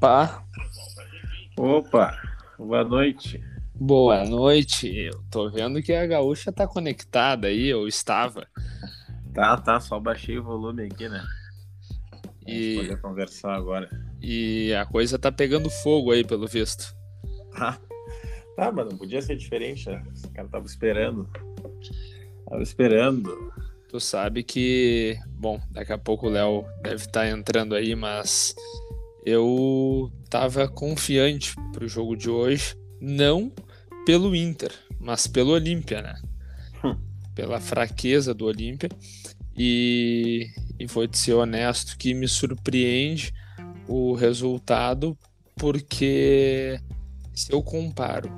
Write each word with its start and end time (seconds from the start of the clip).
Opa! 0.00 0.42
Opa! 1.58 2.18
Boa 2.58 2.82
noite. 2.82 3.44
Boa 3.74 4.24
noite. 4.24 4.88
Eu 4.96 5.22
tô 5.30 5.50
vendo 5.50 5.82
que 5.82 5.92
a 5.92 6.06
gaúcha 6.06 6.50
tá 6.50 6.66
conectada 6.66 7.48
aí, 7.48 7.66
eu 7.66 7.86
estava. 7.86 8.48
Tá, 9.34 9.58
tá, 9.58 9.78
só 9.78 10.00
baixei 10.00 10.38
o 10.38 10.42
volume 10.42 10.84
aqui, 10.84 11.06
né? 11.06 11.22
E, 12.46 12.76
poder 12.76 13.00
conversar 13.02 13.54
agora. 13.54 13.90
e 14.22 14.72
a 14.72 14.86
coisa 14.86 15.18
tá 15.18 15.30
pegando 15.30 15.68
fogo 15.68 16.12
aí, 16.12 16.24
pelo 16.24 16.48
visto. 16.48 16.96
Tá, 17.52 17.78
tá, 18.56 18.72
mas 18.72 18.86
não 18.86 18.96
podia 18.96 19.20
ser 19.20 19.36
diferente, 19.36 19.86
né? 19.90 20.02
Esse 20.14 20.28
cara 20.28 20.48
tava 20.48 20.64
esperando. 20.64 21.28
Tava 22.48 22.62
esperando. 22.62 23.52
Tu 23.90 24.00
sabe 24.00 24.42
que, 24.42 25.18
bom, 25.28 25.60
daqui 25.70 25.92
a 25.92 25.98
pouco 25.98 26.26
o 26.26 26.30
Léo 26.30 26.64
deve 26.80 27.04
estar 27.04 27.28
entrando 27.28 27.74
aí, 27.74 27.94
mas 27.94 28.54
eu 29.24 30.10
tava 30.28 30.68
confiante 30.68 31.54
pro 31.72 31.88
jogo 31.88 32.16
de 32.16 32.30
hoje, 32.30 32.76
não 33.00 33.52
pelo 34.06 34.34
Inter, 34.34 34.72
mas 34.98 35.26
pelo 35.26 35.52
Olímpia, 35.52 36.02
né? 36.02 36.14
Hum. 36.84 36.96
Pela 37.34 37.60
fraqueza 37.60 38.32
do 38.32 38.46
Olímpia. 38.46 38.88
E, 39.56 40.48
e 40.78 40.86
vou 40.86 41.06
te 41.06 41.18
ser 41.18 41.34
honesto 41.34 41.98
que 41.98 42.14
me 42.14 42.26
surpreende 42.26 43.32
o 43.86 44.14
resultado, 44.14 45.18
porque 45.56 46.80
se 47.34 47.52
eu 47.52 47.62
comparo 47.62 48.30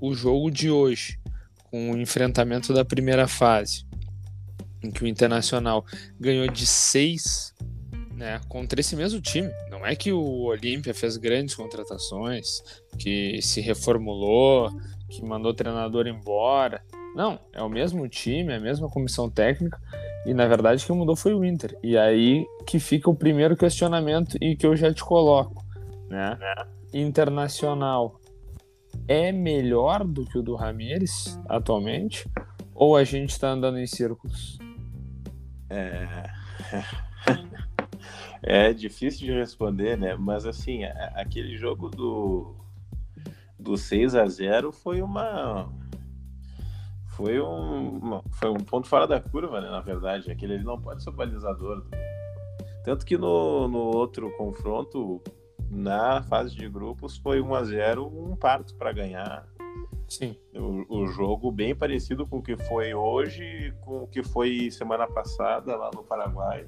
o 0.00 0.14
jogo 0.14 0.50
de 0.50 0.70
hoje 0.70 1.18
com 1.64 1.90
o 1.90 1.96
enfrentamento 1.96 2.72
da 2.72 2.84
primeira 2.84 3.26
fase, 3.26 3.86
em 4.82 4.90
que 4.90 5.02
o 5.02 5.06
Internacional 5.06 5.84
ganhou 6.20 6.46
de 6.48 6.66
6 6.66 7.54
né, 8.14 8.40
contra 8.48 8.80
esse 8.80 8.94
mesmo 8.94 9.20
time. 9.20 9.50
Não 9.82 9.88
é 9.88 9.96
que 9.96 10.12
o 10.12 10.44
Olímpia 10.44 10.94
fez 10.94 11.16
grandes 11.16 11.56
contratações, 11.56 12.62
que 12.96 13.42
se 13.42 13.60
reformulou, 13.60 14.70
que 15.10 15.24
mandou 15.24 15.50
o 15.50 15.54
treinador 15.54 16.06
embora. 16.06 16.84
Não, 17.16 17.36
é 17.52 17.60
o 17.60 17.68
mesmo 17.68 18.08
time, 18.08 18.52
é 18.52 18.58
a 18.58 18.60
mesma 18.60 18.88
comissão 18.88 19.28
técnica, 19.28 19.80
e 20.24 20.32
na 20.32 20.46
verdade 20.46 20.86
quem 20.86 20.94
mudou 20.94 21.16
foi 21.16 21.34
o 21.34 21.44
Inter. 21.44 21.76
E 21.82 21.98
aí 21.98 22.46
que 22.64 22.78
fica 22.78 23.10
o 23.10 23.14
primeiro 23.14 23.56
questionamento 23.56 24.38
e 24.40 24.54
que 24.54 24.64
eu 24.64 24.76
já 24.76 24.94
te 24.94 25.02
coloco, 25.02 25.64
né? 26.08 26.38
Internacional 26.94 28.20
é 29.08 29.32
melhor 29.32 30.04
do 30.04 30.24
que 30.24 30.38
o 30.38 30.42
do 30.42 30.54
Ramires 30.54 31.40
atualmente? 31.48 32.30
Ou 32.72 32.94
a 32.96 33.02
gente 33.02 33.36
tá 33.36 33.48
andando 33.48 33.80
em 33.80 33.86
círculos? 33.88 34.60
É... 35.68 36.30
é 38.42 38.72
difícil 38.72 39.26
de 39.26 39.32
responder, 39.32 39.96
né? 39.96 40.16
Mas 40.16 40.44
assim, 40.44 40.84
aquele 41.14 41.56
jogo 41.56 41.88
do, 41.88 42.56
do 43.58 43.76
6 43.76 44.16
a 44.16 44.26
0 44.26 44.72
foi 44.72 45.00
uma. 45.00 45.72
Foi 47.16 47.40
um, 47.40 48.20
foi 48.32 48.50
um 48.50 48.56
ponto 48.56 48.88
fora 48.88 49.06
da 49.06 49.20
curva, 49.20 49.60
né? 49.60 49.70
Na 49.70 49.80
verdade. 49.80 50.30
Aquele 50.30 50.54
ali 50.54 50.64
não 50.64 50.80
pode 50.80 51.02
ser 51.02 51.10
o 51.10 51.12
balizador. 51.12 51.86
Tanto 52.84 53.06
que 53.06 53.16
no, 53.16 53.68
no 53.68 53.78
outro 53.78 54.30
confronto, 54.36 55.22
na 55.70 56.22
fase 56.22 56.56
de 56.56 56.68
grupos, 56.68 57.16
foi 57.16 57.40
1 57.40 57.54
a 57.54 57.64
0 57.64 58.06
um 58.06 58.34
parto 58.34 58.74
para 58.74 58.92
ganhar 58.92 59.46
Sim. 60.08 60.36
o, 60.52 61.02
o 61.02 61.06
jogo 61.06 61.52
bem 61.52 61.76
parecido 61.76 62.26
com 62.26 62.38
o 62.38 62.42
que 62.42 62.56
foi 62.56 62.92
hoje, 62.92 63.72
com 63.82 64.02
o 64.02 64.08
que 64.08 64.22
foi 64.22 64.68
semana 64.70 65.06
passada 65.06 65.76
lá 65.76 65.90
no 65.94 66.02
Paraguai. 66.02 66.66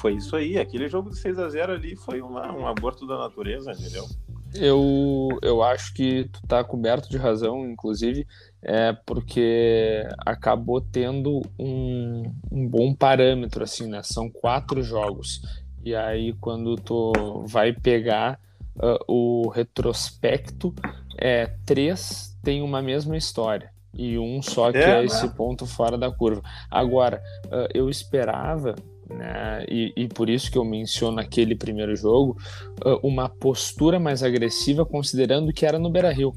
Foi 0.00 0.14
isso 0.14 0.34
aí, 0.34 0.58
aquele 0.58 0.88
jogo 0.88 1.10
de 1.10 1.18
6 1.18 1.38
a 1.38 1.48
0 1.48 1.72
ali 1.74 1.94
foi 1.94 2.22
uma, 2.22 2.50
um 2.52 2.66
aborto 2.66 3.06
da 3.06 3.18
natureza, 3.18 3.72
entendeu? 3.72 4.06
Eu, 4.54 5.28
eu 5.42 5.62
acho 5.62 5.92
que 5.92 6.24
tu 6.24 6.40
tá 6.46 6.64
coberto 6.64 7.08
de 7.10 7.18
razão, 7.18 7.68
inclusive, 7.68 8.26
é 8.62 8.92
porque 9.04 10.08
acabou 10.24 10.80
tendo 10.80 11.42
um, 11.58 12.22
um 12.50 12.66
bom 12.66 12.94
parâmetro, 12.94 13.62
assim, 13.62 13.88
né? 13.88 14.02
São 14.02 14.30
quatro 14.30 14.82
jogos. 14.82 15.42
E 15.84 15.94
aí, 15.94 16.32
quando 16.40 16.76
tu 16.76 17.12
vai 17.46 17.72
pegar 17.72 18.40
ah, 18.78 18.98
o 19.06 19.48
retrospecto, 19.48 20.74
é, 21.18 21.46
três 21.66 22.36
tem 22.42 22.62
uma 22.62 22.80
mesma 22.82 23.16
história. 23.16 23.70
E 23.92 24.18
um 24.18 24.40
só 24.40 24.72
que 24.72 24.78
É, 24.78 25.00
é, 25.00 25.04
esse 25.04 25.28
ponto 25.30 25.66
fora 25.66 25.98
da 25.98 26.10
curva. 26.10 26.42
Agora, 26.70 27.22
ah, 27.52 27.68
eu 27.74 27.88
esperava, 27.88 28.74
né? 29.14 29.64
E, 29.68 29.92
e 29.96 30.08
por 30.08 30.28
isso 30.30 30.50
que 30.50 30.58
eu 30.58 30.64
menciono 30.64 31.20
aquele 31.20 31.54
primeiro 31.54 31.94
jogo, 31.96 32.36
uh, 32.84 33.06
uma 33.06 33.28
postura 33.28 33.98
mais 33.98 34.22
agressiva, 34.22 34.84
considerando 34.84 35.52
que 35.52 35.66
era 35.66 35.78
no 35.78 35.90
Beira 35.90 36.10
Rio. 36.12 36.32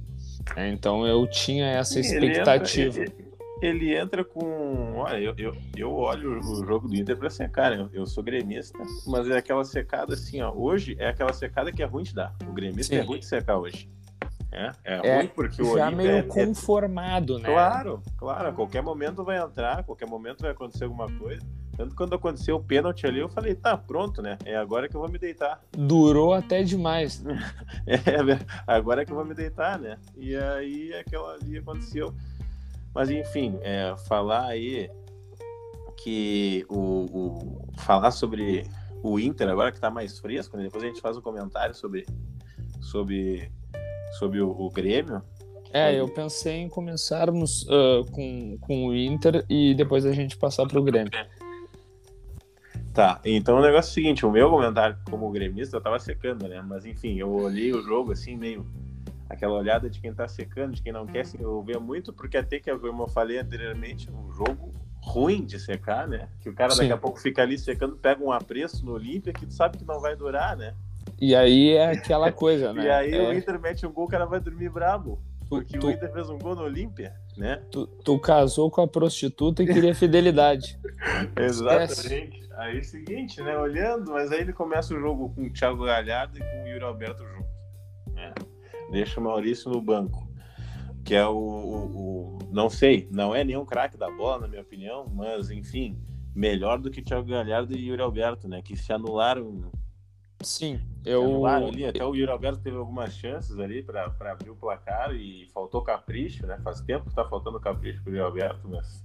né? 0.56 0.70
Então 0.70 1.06
eu 1.08 1.26
tinha 1.28 1.66
essa 1.68 2.00
Ele 2.00 2.08
expectativa. 2.08 3.00
entra- 3.02 3.14
ele, 3.62 3.86
ele 3.90 3.96
entra 3.98 4.24
com. 4.26 4.96
Olha, 4.98 5.18
eu, 5.18 5.34
eu, 5.38 5.56
eu 5.78 5.94
olho 5.94 6.40
o 6.40 6.66
jogo 6.66 6.88
do 6.88 6.96
Inter 6.96 7.16
pra 7.18 7.30
ser, 7.30 7.50
cara, 7.50 7.76
eu, 7.76 7.90
eu 7.94 8.06
sou 8.06 8.22
gremista, 8.24 8.78
mas 9.08 9.30
é 9.30 9.38
aquela 9.38 9.64
secada 9.64 10.14
assim, 10.16 10.42
ó. 10.42 10.52
Hoje 10.54 10.96
é 11.00 11.08
aquela 11.08 11.32
secada 11.32 11.72
que 11.72 11.82
é 11.82 11.86
ruim 11.86 12.04
de 12.04 12.14
dar. 12.14 12.36
O 12.48 12.52
gremista 12.52 12.94
Sim. 12.94 13.02
é 13.02 13.04
ruim 13.04 13.20
de 13.20 13.26
secar 13.26 13.58
hoje. 13.58 13.90
É, 14.52 14.72
é, 14.84 15.08
É, 15.08 15.18
ruim 15.18 15.28
porque 15.34 15.64
o 15.64 15.76
Já 15.78 15.90
meio 15.90 16.10
é- 16.12 16.18
é 16.20 16.22
conformado, 16.24 17.40
né? 17.40 17.46
Claro, 17.50 18.04
claro, 18.18 18.50
a 18.50 18.52
qualquer 18.52 18.84
momento 18.84 19.24
vai 19.24 19.40
entrar, 19.42 19.80
a 19.80 19.84
qualquer 19.84 20.08
momento 20.08 20.42
vai 20.42 20.52
acontecer 20.52 20.84
alguma 20.84 21.10
coisa. 21.18 21.42
Tanto 21.76 21.96
quando 21.96 22.14
aconteceu 22.14 22.56
o 22.58 22.64
pênalti 22.64 23.06
ali, 23.08 23.20
eu 23.20 23.30
falei, 23.30 23.56
tá, 23.56 23.76
pronto, 23.76 24.22
né? 24.22 24.38
É 24.46 24.56
agora 24.56 24.88
que 24.88 24.96
eu 24.96 25.02
vou 25.02 25.10
me 25.10 25.18
deitar. 25.18 25.60
Durou 25.72 26.34
até 26.34 26.64
demais. 26.64 27.24
É, 27.86 27.98
agora 28.68 29.04
que 29.04 29.12
eu 29.12 29.16
vou 29.16 29.26
me 29.26 29.34
deitar, 29.34 29.78
né? 29.80 29.98
E 30.16 30.36
aí 30.36 30.94
aquela 30.94 31.34
ali 31.34 31.58
aconteceu. 31.58 32.14
Mas 32.94 33.10
enfim, 33.10 33.58
é, 33.62 33.94
falar 34.08 34.46
aí 34.46 34.90
que 35.98 36.66
o, 36.70 36.78
o- 36.78 37.68
falar 37.80 38.12
sobre 38.12 38.66
o 39.02 39.20
Inter 39.20 39.50
agora 39.50 39.72
que 39.72 39.80
tá 39.80 39.90
mais 39.90 40.20
fresco, 40.20 40.56
né? 40.56 40.64
Depois 40.64 40.84
a 40.84 40.88
gente 40.88 41.02
faz 41.02 41.18
um 41.18 41.22
comentário 41.22 41.74
sobre 41.76 42.06
sobre 42.82 43.52
sobre 44.20 44.42
o, 44.42 44.50
o 44.50 44.70
Grêmio. 44.70 45.22
É, 45.72 45.96
eu 46.00 46.08
pensei 46.08 46.58
em 46.58 46.70
começarmos 46.70 47.64
uh, 47.64 48.06
com, 48.12 48.58
com 48.62 48.88
o 48.88 48.96
Inter 48.96 49.44
e 49.50 49.74
depois 49.74 50.06
a 50.06 50.12
gente 50.14 50.38
passar 50.38 50.68
pro 50.68 50.84
Grêmio. 50.84 51.12
Tá, 52.94 53.20
então 53.26 53.58
o 53.58 53.62
negócio 53.62 53.90
é 53.90 53.92
o 53.92 53.94
seguinte, 53.94 54.26
o 54.26 54.32
meu 54.32 54.52
comentário 54.52 54.96
como 55.10 55.32
gremista 55.32 55.76
eu 55.76 55.82
tava 55.82 55.98
secando, 55.98 56.48
né? 56.48 56.62
Mas 56.62 56.86
enfim, 56.86 57.18
eu 57.18 57.32
olhei 57.32 57.74
o 57.74 57.82
jogo 57.82 58.12
assim, 58.12 58.36
meio 58.36 58.66
aquela 59.28 59.54
olhada 59.54 59.90
de 59.90 60.00
quem 60.00 60.14
tá 60.14 60.28
secando, 60.28 60.74
de 60.74 60.82
quem 60.84 60.94
não 60.94 61.08
quer 61.08 61.26
se 61.26 61.38
envolver 61.38 61.80
muito, 61.80 62.14
porque 62.14 62.38
até 62.38 62.60
que, 62.60 62.76
como 62.78 63.04
eu 63.04 63.08
falei 63.08 63.40
anteriormente, 63.40 64.12
um 64.12 64.32
jogo 64.32 64.72
ruim 65.02 65.44
de 65.44 65.60
secar, 65.60 66.08
né? 66.08 66.30
Que 66.40 66.50
o 66.50 66.54
cara 66.54 66.72
Sim. 66.72 66.82
daqui 66.82 66.94
a 66.94 66.98
pouco 66.98 67.20
fica 67.20 67.42
ali 67.42 67.58
secando, 67.58 67.96
pega 67.96 68.24
um 68.24 68.32
apreço 68.32 68.86
no 68.86 68.94
Olímpia 68.94 69.34
que 69.34 69.46
tu 69.46 69.54
sabe 69.54 69.78
que 69.78 69.86
não 69.86 70.00
vai 70.00 70.16
durar, 70.16 70.56
né? 70.56 70.76
E 71.20 71.36
aí 71.36 71.72
é 71.72 71.92
aquela 71.92 72.32
coisa, 72.32 72.72
né? 72.74 72.86
E 72.86 72.90
aí 72.90 73.16
É, 73.16 73.30
o 73.30 73.34
Inter 73.34 73.60
mete 73.60 73.86
um 73.86 73.92
gol, 73.92 74.06
o 74.06 74.08
cara 74.08 74.26
vai 74.26 74.40
dormir 74.40 74.70
brabo. 74.70 75.20
tu, 75.42 75.50
Porque 75.50 75.80
tu, 75.80 75.88
o 75.88 75.92
Inter 75.92 76.12
fez 76.12 76.30
um 76.30 76.38
gol 76.38 76.56
no 76.56 76.64
Olímpia, 76.64 77.14
né? 77.38 77.62
tu- 77.72 77.88
tu 77.88 78.20
casou 78.20 78.70
com 78.72 78.82
a 78.82 78.88
prostituta 78.88 79.64
e 79.64 79.68
queria 79.68 79.94
fidelidade. 79.96 80.78
Exatamente. 81.36 82.44
Aí 82.58 82.78
é 82.78 82.80
o 82.80 82.84
seguinte, 82.84 83.42
né? 83.42 83.58
Olhando, 83.58 84.12
mas 84.12 84.32
aí 84.32 84.42
ele 84.42 84.54
começa 84.54 84.94
o 84.94 85.00
jogo 85.00 85.30
com 85.34 85.44
o 85.46 85.50
Thiago 85.52 85.84
Galhardo 85.86 86.38
e 86.38 86.42
com 86.42 86.64
o 86.64 86.68
Yuri 86.68 86.84
Alberto 86.84 87.24
juntos. 87.26 88.14
né? 88.14 88.32
Deixa 88.92 89.20
o 89.20 89.24
Maurício 89.24 89.72
no 89.72 89.82
banco. 89.82 90.28
Que 91.04 91.16
é 91.16 91.26
o, 91.26 91.34
o- 91.36 92.38
o- 92.38 92.40
Não 92.52 92.70
sei, 92.70 93.08
não 93.12 93.34
é 93.36 93.44
nenhum 93.44 93.66
craque 93.66 93.98
da 93.98 94.10
bola, 94.10 94.42
na 94.42 94.48
minha 94.48 94.62
opinião, 94.62 95.06
mas 95.12 95.50
enfim, 95.50 95.98
melhor 96.36 96.78
do 96.80 96.90
que 96.92 97.02
Thiago 97.02 97.28
Galhardo 97.28 97.76
e 97.76 97.88
Yuri 97.90 98.02
Alberto, 98.02 98.48
né? 98.48 98.62
Que 98.62 98.78
se 98.78 98.94
anularam. 98.94 99.72
Sim, 100.44 100.80
se 101.04 101.10
eu. 101.10 101.24
anularam 101.24 101.68
ali. 101.68 101.86
Até 101.86 102.04
o 102.06 102.14
Yuri 102.16 102.32
Alberto 102.32 102.60
teve 102.62 102.78
algumas 102.78 103.14
chances 103.14 103.58
ali 103.60 103.82
para 103.84 104.06
abrir 104.32 104.50
o 104.50 104.56
placar 104.56 105.14
e 105.16 105.48
faltou 105.54 105.82
capricho, 105.82 106.46
né? 106.46 106.58
Faz 106.64 106.82
tempo 106.82 107.10
que 107.10 107.16
tá 107.16 107.26
faltando 107.26 107.60
capricho 107.60 108.02
pro 108.04 108.12
Yuri 108.12 108.24
Alberto, 108.24 108.68
mas. 108.70 109.04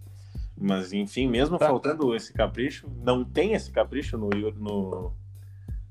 Mas 0.61 0.93
enfim, 0.93 1.29
mesmo 1.29 1.57
Tá. 1.57 1.69
faltando 1.69 2.15
esse 2.17 2.33
capricho, 2.33 2.89
não 3.05 3.25
tem 3.25 3.53
esse 3.53 3.71
capricho 3.71 4.19
no, 4.19 4.29
no, 4.29 5.13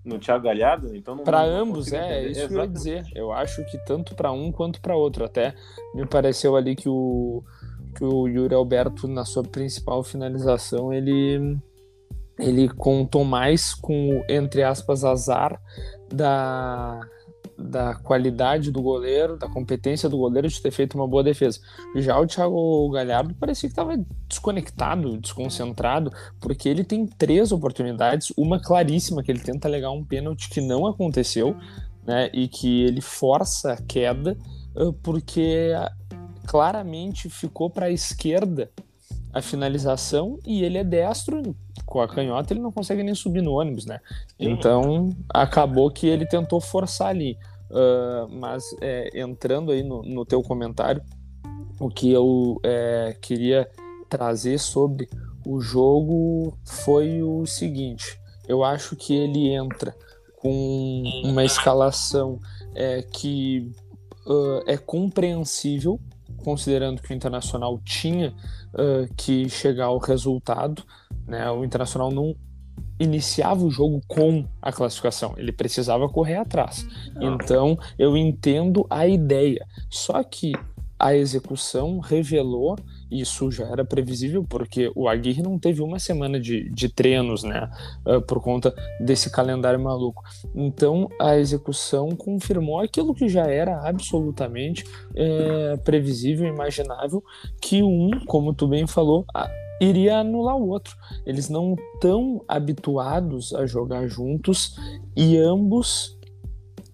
no 0.03 0.19
Thiago 0.19 0.44
Galhardo, 0.44 0.94
então 0.94 1.15
não. 1.15 1.23
Para 1.23 1.41
ambos, 1.41 1.94
é, 1.94 2.19
entender. 2.19 2.31
isso 2.31 2.47
que 2.47 2.53
eu 2.53 2.57
ia 2.57 2.63
Exatamente. 2.65 2.73
dizer. 2.73 3.05
Eu 3.15 3.31
acho 3.31 3.63
que 3.65 3.77
tanto 3.85 4.13
para 4.13 4.29
um 4.31 4.51
quanto 4.51 4.81
para 4.81 4.94
outro. 4.95 5.23
Até 5.23 5.53
me 5.95 6.05
pareceu 6.05 6.55
ali 6.57 6.75
que 6.75 6.89
o, 6.89 7.41
que 7.95 8.03
o 8.03 8.27
Yuri 8.27 8.53
Alberto, 8.53 9.07
na 9.07 9.23
sua 9.23 9.41
principal 9.44 10.03
finalização, 10.03 10.91
ele, 10.94 11.57
ele 12.39 12.69
contou 12.69 13.24
mais 13.24 13.74
com 13.74 14.19
o, 14.19 14.24
entre 14.30 14.63
aspas, 14.63 15.04
azar 15.04 15.60
da, 16.13 17.01
da 17.57 17.95
qualidade 17.95 18.72
do 18.72 18.81
goleiro, 18.81 19.38
da 19.38 19.50
competência 19.50 20.07
do 20.07 20.18
goleiro 20.18 20.48
de 20.48 20.62
ter 20.62 20.72
feito 20.72 20.95
uma 20.95 21.07
boa 21.07 21.24
defesa. 21.24 21.60
Já 21.95 22.19
o 22.19 22.28
Thiago 22.28 22.89
Galhardo 22.92 23.34
parecia 23.36 23.68
que 23.68 23.74
estava 23.74 23.98
desconectado, 24.28 25.18
desconcentrado, 25.18 26.12
porque 26.39 26.69
ele 26.69 26.84
tem 26.84 27.06
três 27.06 27.51
oportunidades, 27.51 28.31
uma 28.38 28.62
claríssima 28.62 29.24
que 29.24 29.31
ele 29.31 29.40
tenta 29.40 29.68
legar 29.68 29.92
um 29.92 30.04
pênalti 30.04 30.50
que 30.50 30.62
não 30.62 30.86
aconteceu, 30.86 31.56
né, 32.06 32.30
e 32.33 32.48
que 32.48 32.83
ele 32.83 33.01
força 33.01 33.74
a 33.74 33.81
queda 33.81 34.38
porque 35.01 35.72
claramente 36.45 37.30
ficou 37.30 37.69
para 37.69 37.88
a 37.88 37.92
esquerda 37.92 38.72
a 39.33 39.42
finalização 39.42 40.40
e 40.45 40.63
ele 40.63 40.78
é 40.78 40.83
destro, 40.83 41.56
com 41.88 42.01
a 42.01 42.07
canhota 42.07 42.54
ele 42.54 42.60
não 42.60 42.72
consegue 42.72 43.01
nem 43.01 43.16
subir 43.16 43.42
no 43.42 43.54
ônibus, 43.54 43.86
né? 43.86 44.00
Então 44.38 45.10
acabou 45.30 45.89
que 45.89 46.06
ele 46.06 46.28
tentou 46.28 46.62
forçar 46.62 47.07
ali. 47.07 47.38
Uh, 47.69 48.30
mas 48.30 48.63
é, 48.81 49.19
entrando 49.19 49.72
aí 49.72 49.84
no, 49.84 50.01
no, 50.04 50.25
teu 50.25 50.42
comentário, 50.42 51.01
o 51.80 51.89
que 51.89 52.12
eu 52.12 52.60
é, 52.63 53.16
queria 53.22 53.69
trazer 54.10 54.57
sobre 54.57 55.10
o 55.45 55.60
jogo 55.60 56.57
foi 56.66 57.22
o 57.24 57.45
seguinte: 57.45 58.19
eu 58.48 58.63
acho 58.63 58.95
que 58.95 59.13
ele 59.13 59.50
entra 59.50 59.95
com 60.38 61.04
uma 61.24 61.44
escalação 61.44 62.40
é, 62.75 63.01
que 63.01 63.72
uh, 64.25 64.62
é 64.66 64.78
compreensível, 64.78 66.00
considerando 66.47 67.01
que 67.01 67.11
o 67.11 67.13
Internacional 67.13 67.77
tinha 67.83 68.33
uh, 68.73 69.13
que 69.17 69.49
chegar 69.49 69.88
ao 69.88 69.97
resultado. 69.97 70.81
Né? 71.27 71.51
O 71.51 71.65
Internacional 71.65 72.09
não 72.09 72.33
iniciava 72.97 73.65
o 73.65 73.69
jogo 73.69 74.01
com 74.07 74.47
a 74.61 74.71
classificação, 74.71 75.33
ele 75.35 75.51
precisava 75.51 76.07
correr 76.07 76.38
atrás. 76.38 76.88
Então 77.19 77.77
eu 77.99 78.15
entendo 78.15 78.88
a 78.89 79.05
ideia, 79.05 79.67
só 79.89 80.23
que 80.23 80.53
a 80.97 81.13
execução 81.13 81.99
revelou 81.99 82.77
isso 83.09 83.51
já 83.51 83.65
era 83.65 83.86
previsível, 83.86 84.45
porque 84.48 84.92
o 84.95 85.07
Aguirre 85.07 85.42
não 85.42 85.57
teve 85.57 85.81
uma 85.81 86.00
semana 86.00 86.39
de, 86.39 86.69
de 86.69 86.89
treinos, 86.89 87.44
né? 87.44 87.69
Uh, 88.06 88.21
por 88.21 88.42
conta 88.42 88.74
desse 89.00 89.30
calendário 89.30 89.80
maluco. 89.80 90.24
Então, 90.54 91.09
a 91.19 91.38
execução 91.38 92.09
confirmou 92.09 92.80
aquilo 92.80 93.13
que 93.13 93.27
já 93.30 93.45
era 93.45 93.88
absolutamente 93.88 94.83
é, 95.15 95.77
previsível, 95.77 96.48
imaginável, 96.48 97.24
que 97.62 97.81
um, 97.81 98.12
como 98.25 98.54
tu 98.54 98.68
bem 98.68 98.86
falou, 98.86 99.25
a, 99.33 99.50
iria 99.80 100.19
anular 100.19 100.56
o 100.56 100.68
outro. 100.68 100.95
Eles 101.25 101.50
não 101.50 101.75
estão 101.95 102.44
habituados 102.48 103.54
a 103.54 103.65
jogar 103.65 104.07
juntos 104.07 104.75
e 105.15 105.38
ambos 105.38 106.18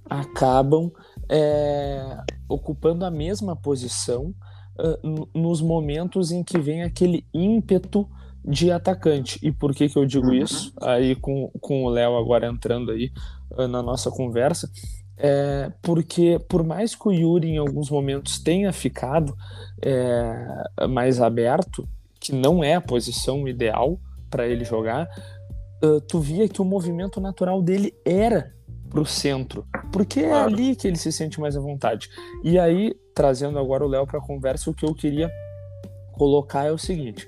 acabam 0.09 0.91
é, 1.29 2.17
ocupando 2.47 3.05
a 3.05 3.11
mesma 3.11 3.55
posição 3.55 4.33
uh, 4.79 5.29
nos 5.33 5.61
momentos 5.61 6.31
em 6.31 6.43
que 6.43 6.59
vem 6.59 6.83
aquele 6.83 7.25
ímpeto 7.33 8.07
de 8.45 8.71
atacante. 8.71 9.39
E 9.41 9.51
por 9.51 9.73
que, 9.73 9.87
que 9.87 9.97
eu 9.97 10.05
digo 10.05 10.27
uhum. 10.27 10.33
isso? 10.33 10.73
Aí 10.81 11.15
com, 11.15 11.49
com 11.61 11.85
o 11.85 11.89
Léo 11.89 12.17
agora 12.17 12.47
entrando 12.47 12.91
aí 12.91 13.11
uh, 13.51 13.67
na 13.67 13.81
nossa 13.81 14.11
conversa, 14.11 14.69
é 15.17 15.71
porque 15.81 16.39
por 16.49 16.63
mais 16.63 16.95
que 16.95 17.07
o 17.07 17.11
Yuri 17.11 17.49
em 17.49 17.57
alguns 17.57 17.89
momentos 17.89 18.39
tenha 18.39 18.73
ficado 18.73 19.35
é, 19.81 20.87
mais 20.89 21.21
aberto, 21.21 21.87
que 22.19 22.33
não 22.33 22.63
é 22.63 22.75
a 22.75 22.81
posição 22.81 23.47
ideal 23.47 23.99
para 24.29 24.47
ele 24.47 24.65
jogar, 24.65 25.07
uh, 25.83 26.01
tu 26.01 26.19
via 26.19 26.49
que 26.49 26.61
o 26.61 26.65
movimento 26.65 27.21
natural 27.21 27.61
dele 27.61 27.93
era 28.03 28.53
para 28.89 29.01
o 29.01 29.05
centro, 29.05 29.65
porque 29.91 30.21
é 30.21 30.33
ali 30.33 30.75
que 30.75 30.87
ele 30.87 30.97
se 30.97 31.11
sente 31.11 31.39
mais 31.39 31.57
à 31.57 31.59
vontade. 31.59 32.09
E 32.43 32.57
aí, 32.57 32.95
trazendo 33.13 33.59
agora 33.59 33.85
o 33.85 33.87
Léo 33.87 34.07
para 34.07 34.19
a 34.19 34.25
conversa, 34.25 34.69
o 34.69 34.73
que 34.73 34.85
eu 34.85 34.93
queria 34.93 35.31
colocar 36.13 36.65
é 36.65 36.71
o 36.71 36.77
seguinte: 36.77 37.27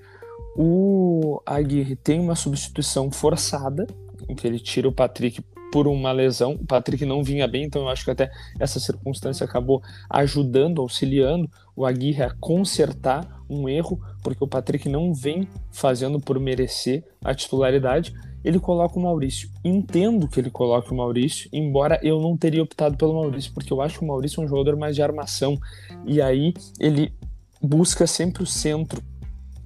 o 0.56 1.42
Aguirre 1.46 1.96
tem 1.96 2.20
uma 2.20 2.36
substituição 2.36 3.12
forçada, 3.12 3.86
em 4.28 4.36
que 4.36 4.48
ele 4.48 4.60
tira 4.60 4.88
o 4.88 4.92
Patrick 4.92 5.42
por 5.72 5.88
uma 5.88 6.12
lesão. 6.12 6.54
O 6.54 6.66
Patrick 6.66 7.06
não 7.06 7.24
vinha 7.24 7.48
bem, 7.48 7.66
então 7.66 7.82
eu 7.82 7.90
acho 7.90 8.06
que 8.06 8.12
até 8.12 8.32
essa 8.60 8.80
circunstância 8.80 9.44
acabou 9.44 9.82
ajudando, 10.10 10.82
auxiliando 10.82 11.50
o 11.76 11.86
Aguirre 11.86 12.24
a 12.24 12.34
consertar 12.40 13.44
um 13.50 13.68
erro, 13.68 14.00
porque 14.24 14.44
o 14.44 14.48
Patrick 14.48 14.88
não 14.88 15.14
vem 15.14 15.48
fazendo 15.72 16.20
por 16.20 16.40
merecer 16.40 17.04
a 17.24 17.36
titularidade 17.36 18.14
ele 18.46 18.60
coloca 18.60 19.00
o 19.00 19.02
Maurício. 19.02 19.50
Entendo 19.64 20.28
que 20.28 20.40
ele 20.40 20.52
coloque 20.52 20.94
o 20.94 20.96
Maurício, 20.96 21.50
embora 21.52 22.00
eu 22.04 22.22
não 22.22 22.38
teria 22.38 22.62
optado 22.62 22.96
pelo 22.96 23.16
Maurício, 23.16 23.52
porque 23.52 23.74
eu 23.74 23.82
acho 23.82 23.98
que 23.98 24.06
o 24.06 24.08
Maurício 24.08 24.40
é 24.40 24.46
um 24.46 24.48
jogador 24.48 24.78
mais 24.78 24.96
de 24.96 25.02
armação. 25.02 25.58
E 26.06 26.22
aí 26.22 26.54
ele 26.80 27.12
busca 27.60 28.06
sempre 28.06 28.44
o 28.44 28.46
centro. 28.46 29.02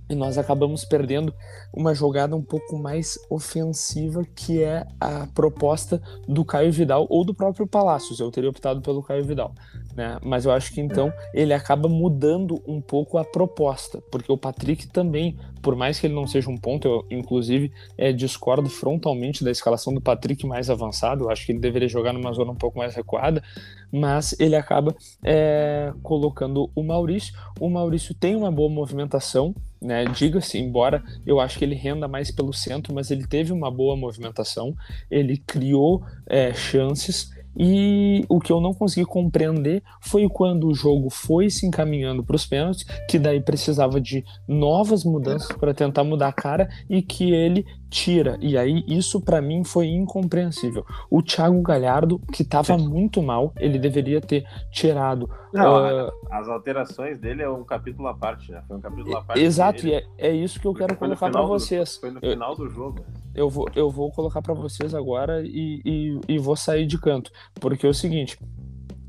E 0.10 0.16
nós 0.16 0.38
acabamos 0.38 0.86
perdendo 0.86 1.32
uma 1.74 1.94
jogada 1.94 2.36
um 2.36 2.42
pouco 2.42 2.80
mais 2.80 3.20
ofensiva, 3.30 4.26
que 4.34 4.64
é 4.64 4.88
a 5.00 5.28
proposta 5.36 6.02
do 6.28 6.44
Caio 6.46 6.72
Vidal 6.72 7.06
ou 7.10 7.26
do 7.26 7.34
próprio 7.34 7.68
Palácios. 7.68 8.20
Eu 8.20 8.32
teria 8.32 8.50
optado 8.50 8.82
pelo 8.82 9.04
Caio 9.04 9.26
Vidal 9.26 9.54
né? 10.00 10.18
Mas 10.24 10.46
eu 10.46 10.52
acho 10.54 10.72
que 10.72 10.80
então 10.80 11.12
ele 11.34 11.54
acaba 11.54 11.90
mudando 11.90 12.64
um 12.66 12.80
pouco 12.80 13.18
a 13.18 13.26
proposta, 13.26 14.02
porque 14.10 14.32
o 14.32 14.38
Patrick 14.38 14.88
também, 14.88 15.38
por 15.62 15.76
mais 15.76 16.00
que 16.00 16.08
ele 16.08 16.14
não 16.14 16.26
seja 16.26 16.50
um 16.50 16.58
ponto, 16.58 16.88
eu 16.88 17.06
inclusive 17.12 17.70
é, 17.98 18.14
discordo 18.14 18.70
frontalmente 18.70 19.44
da 19.44 19.52
escalação 19.52 19.94
do 19.94 20.00
Patrick 20.00 20.48
mais 20.48 20.70
avançado, 20.70 21.26
eu 21.26 21.30
acho 21.30 21.46
que 21.46 21.52
ele 21.52 21.60
deveria 21.60 21.90
jogar 21.90 22.14
numa 22.14 22.32
zona 22.32 22.54
um 22.54 22.56
pouco 22.56 22.78
mais 22.78 22.96
recuada, 22.96 23.44
mas 23.92 24.34
ele 24.40 24.56
acaba 24.56 24.96
é, 25.22 25.92
colocando 26.02 26.72
o 26.74 26.82
Maurício. 26.82 27.34
O 27.60 27.70
Maurício 27.70 28.16
tem 28.16 28.38
uma 28.38 28.50
boa 28.50 28.70
movimentação, 28.70 29.54
né? 29.82 30.06
Diga-se, 30.06 30.58
embora 30.58 31.04
eu 31.26 31.42
acho 31.42 31.60
que 31.60 31.66
ele 31.66 31.76
renda 31.76 32.08
mais 32.08 32.32
pelo 32.32 32.54
centro, 32.54 32.94
mas 32.94 33.12
ele 33.12 33.28
teve 33.28 33.52
uma 33.52 33.70
boa 33.70 33.98
movimentação, 33.98 34.74
ele 35.12 35.36
criou 35.36 36.04
é, 36.26 36.54
chances 36.54 37.38
e 37.58 38.24
o 38.30 38.40
que 38.40 38.52
eu 38.52 38.62
não 38.62 38.74
consegui 38.74 39.06
compreender 39.06 39.84
foi 40.02 40.28
quando 40.30 40.68
o 40.68 40.74
jogo 40.74 41.10
foi 41.10 41.50
se 41.50 41.66
encaminhando 41.66 42.24
para 42.24 42.36
os 42.36 42.46
pênaltis, 42.46 42.84
que 43.08 43.18
daí 43.18 43.42
precisava 43.42 44.00
de 44.00 44.24
novas 44.48 45.04
mudanças 45.04 45.52
para 45.58 45.74
tentar 45.74 46.04
mudar 46.04 46.28
a 46.28 46.34
cara 46.34 46.70
e 46.90 47.02
que 47.02 47.32
ele 47.32 47.66
tira. 47.90 48.38
E 48.40 48.58
aí 48.58 48.84
isso 48.88 49.20
para 49.20 49.42
mim 49.42 49.64
foi 49.64 49.88
incompreensível. 49.88 50.86
O 51.10 51.22
Thiago 51.22 51.62
Galhardo, 51.62 52.20
que 52.32 52.44
estava 52.44 52.78
muito 52.78 53.22
mal, 53.22 53.52
ele 53.58 53.80
deveria 53.80 54.22
ter 54.22 54.46
tirado. 54.72 55.30
Não, 55.52 56.08
uh... 56.08 56.12
As 56.30 56.48
alterações 56.48 57.20
dele 57.20 57.42
é 57.42 57.50
um 57.50 57.64
capítulo 57.64 58.08
à 58.08 58.14
parte, 58.14 58.52
né? 58.52 58.62
Foi 58.68 58.78
um 58.78 58.82
capítulo 58.82 59.18
à 59.18 59.24
parte. 59.24 59.42
Exato, 59.42 59.88
e 59.88 59.94
é, 59.94 60.06
é 60.18 60.32
isso 60.32 60.60
que 60.60 60.68
eu 60.68 60.74
quero 60.74 60.96
foi 60.96 61.08
colocar 61.08 61.32
para 61.32 61.42
vocês. 61.42 61.98
Foi 61.98 62.12
no 62.12 62.20
final 62.20 62.52
eu, 62.52 62.58
do 62.58 62.70
jogo. 62.70 63.04
Eu 63.34 63.50
vou, 63.50 63.68
eu 63.76 63.90
vou 63.90 64.12
colocar 64.12 64.42
para 64.42 64.54
vocês 64.54 64.94
agora 64.94 65.42
e, 65.44 65.82
e, 65.84 66.20
e 66.28 66.38
vou 66.38 66.56
sair 66.56 66.86
de 66.86 67.00
canto. 67.00 67.32
Porque 67.60 67.86
é 67.86 67.90
o 67.90 67.94
seguinte. 67.94 68.38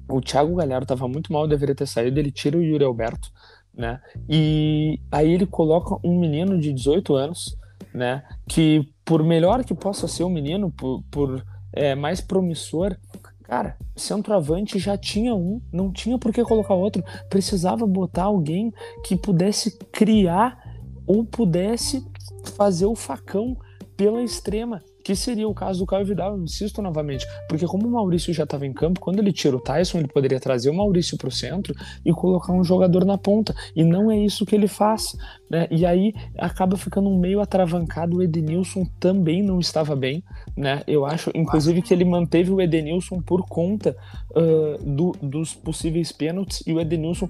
O 0.09 0.21
Thiago 0.21 0.57
Galhardo 0.57 0.85
estava 0.85 1.07
muito 1.07 1.33
mal, 1.33 1.47
deveria 1.47 1.75
ter 1.75 1.87
saído. 1.87 2.19
Ele 2.19 2.33
tira 2.33 2.57
o 2.57 2.63
Yuri 2.63 2.85
Alberto, 2.85 3.31
né? 3.73 4.01
E 4.29 4.99
aí 5.13 5.31
ele 5.31 5.47
coloca 5.47 5.97
um 6.03 6.19
menino 6.19 6.59
de 6.59 6.73
18 6.73 7.15
anos 7.15 7.60
né? 7.93 8.23
Que 8.49 8.89
por 9.05 9.23
melhor 9.23 9.65
que 9.65 9.75
possa 9.75 10.07
ser 10.07 10.25
o 10.25 10.31
menino, 10.31 10.71
por, 10.71 11.03
por 11.11 11.45
é, 11.73 11.95
mais 11.95 12.21
promissor, 12.21 12.97
cara, 13.43 13.77
centroavante 13.97 14.79
já 14.79 14.97
tinha 14.97 15.35
um, 15.35 15.61
não 15.73 15.93
tinha 15.93 16.19
por 16.19 16.33
que 16.33 16.43
colocar 16.45 16.75
outro. 16.75 17.03
Precisava 17.29 17.87
botar 17.87 18.25
alguém 18.25 18.73
que 19.05 19.17
pudesse 19.17 19.79
criar 19.93 20.59
ou 21.07 21.25
pudesse 21.25 22.07
fazer 22.57 22.87
o 22.87 22.95
facão 22.95 23.57
pela 23.97 24.23
extrema 24.23 24.83
que 25.11 25.17
seria 25.17 25.49
o 25.49 25.53
caso 25.53 25.81
do 25.81 25.87
Caio 25.87 26.07
Vidal, 26.07 26.37
eu 26.37 26.45
insisto 26.45 26.81
novamente, 26.81 27.27
porque 27.49 27.67
como 27.67 27.89
o 27.89 27.91
Maurício 27.91 28.33
já 28.33 28.45
estava 28.45 28.65
em 28.65 28.73
campo, 28.73 29.01
quando 29.01 29.19
ele 29.19 29.33
tira 29.33 29.57
o 29.57 29.61
Tyson, 29.61 29.99
ele 29.99 30.07
poderia 30.07 30.39
trazer 30.39 30.71
o 30.71 30.75
Maurício 30.75 31.19
para 31.19 31.27
o 31.27 31.33
centro 31.33 31.75
e 32.05 32.13
colocar 32.13 32.53
um 32.53 32.63
jogador 32.63 33.05
na 33.05 33.19
ponta, 33.19 33.53
e 33.75 33.83
não 33.83 34.09
é 34.09 34.17
isso 34.17 34.47
que 34.47 34.55
ele 34.55 34.69
faz, 34.69 35.17
né? 35.51 35.67
E 35.69 35.85
aí 35.85 36.15
acaba 36.39 36.77
ficando 36.77 37.09
um 37.09 37.19
meio 37.19 37.41
atravancado, 37.41 38.19
o 38.19 38.23
Edenilson 38.23 38.87
também 39.01 39.43
não 39.43 39.59
estava 39.59 39.97
bem, 39.97 40.23
né? 40.57 40.85
Eu 40.87 41.05
acho, 41.05 41.33
inclusive, 41.35 41.83
que 41.83 41.93
ele 41.93 42.05
manteve 42.05 42.53
o 42.53 42.61
Edenilson 42.61 43.21
por 43.21 43.49
conta 43.49 43.97
uh, 44.31 44.79
do, 44.85 45.11
dos 45.21 45.55
possíveis 45.55 46.13
pênaltis, 46.13 46.63
e 46.65 46.73
o 46.73 46.81
Edenilson 46.81 47.29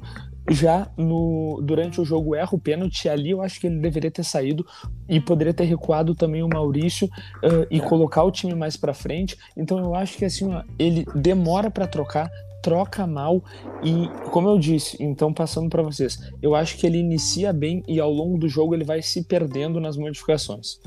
já 0.48 0.90
no 0.96 1.60
durante 1.62 2.00
o 2.00 2.04
jogo 2.04 2.34
erra 2.34 2.50
o 2.52 2.58
pênalti 2.58 3.08
ali 3.08 3.30
eu 3.30 3.42
acho 3.42 3.60
que 3.60 3.66
ele 3.66 3.78
deveria 3.78 4.10
ter 4.10 4.24
saído 4.24 4.66
e 5.08 5.20
poderia 5.20 5.54
ter 5.54 5.64
recuado 5.64 6.14
também 6.14 6.42
o 6.42 6.48
Maurício 6.48 7.06
uh, 7.06 7.66
e 7.70 7.80
colocar 7.80 8.24
o 8.24 8.30
time 8.30 8.54
mais 8.54 8.76
para 8.76 8.94
frente. 8.94 9.36
Então 9.56 9.78
eu 9.78 9.94
acho 9.94 10.16
que 10.16 10.24
assim 10.24 10.52
ó, 10.52 10.62
ele 10.78 11.04
demora 11.14 11.70
para 11.70 11.86
trocar 11.86 12.30
troca 12.62 13.06
mal 13.06 13.42
e 13.82 14.06
como 14.30 14.48
eu 14.48 14.58
disse 14.58 15.02
então 15.02 15.32
passando 15.32 15.70
para 15.70 15.82
vocês 15.82 16.18
eu 16.42 16.54
acho 16.54 16.76
que 16.76 16.86
ele 16.86 16.98
inicia 16.98 17.54
bem 17.54 17.82
e 17.88 17.98
ao 17.98 18.10
longo 18.10 18.36
do 18.36 18.50
jogo 18.50 18.74
ele 18.74 18.84
vai 18.84 19.00
se 19.00 19.24
perdendo 19.24 19.80
nas 19.80 19.96
modificações. 19.96 20.78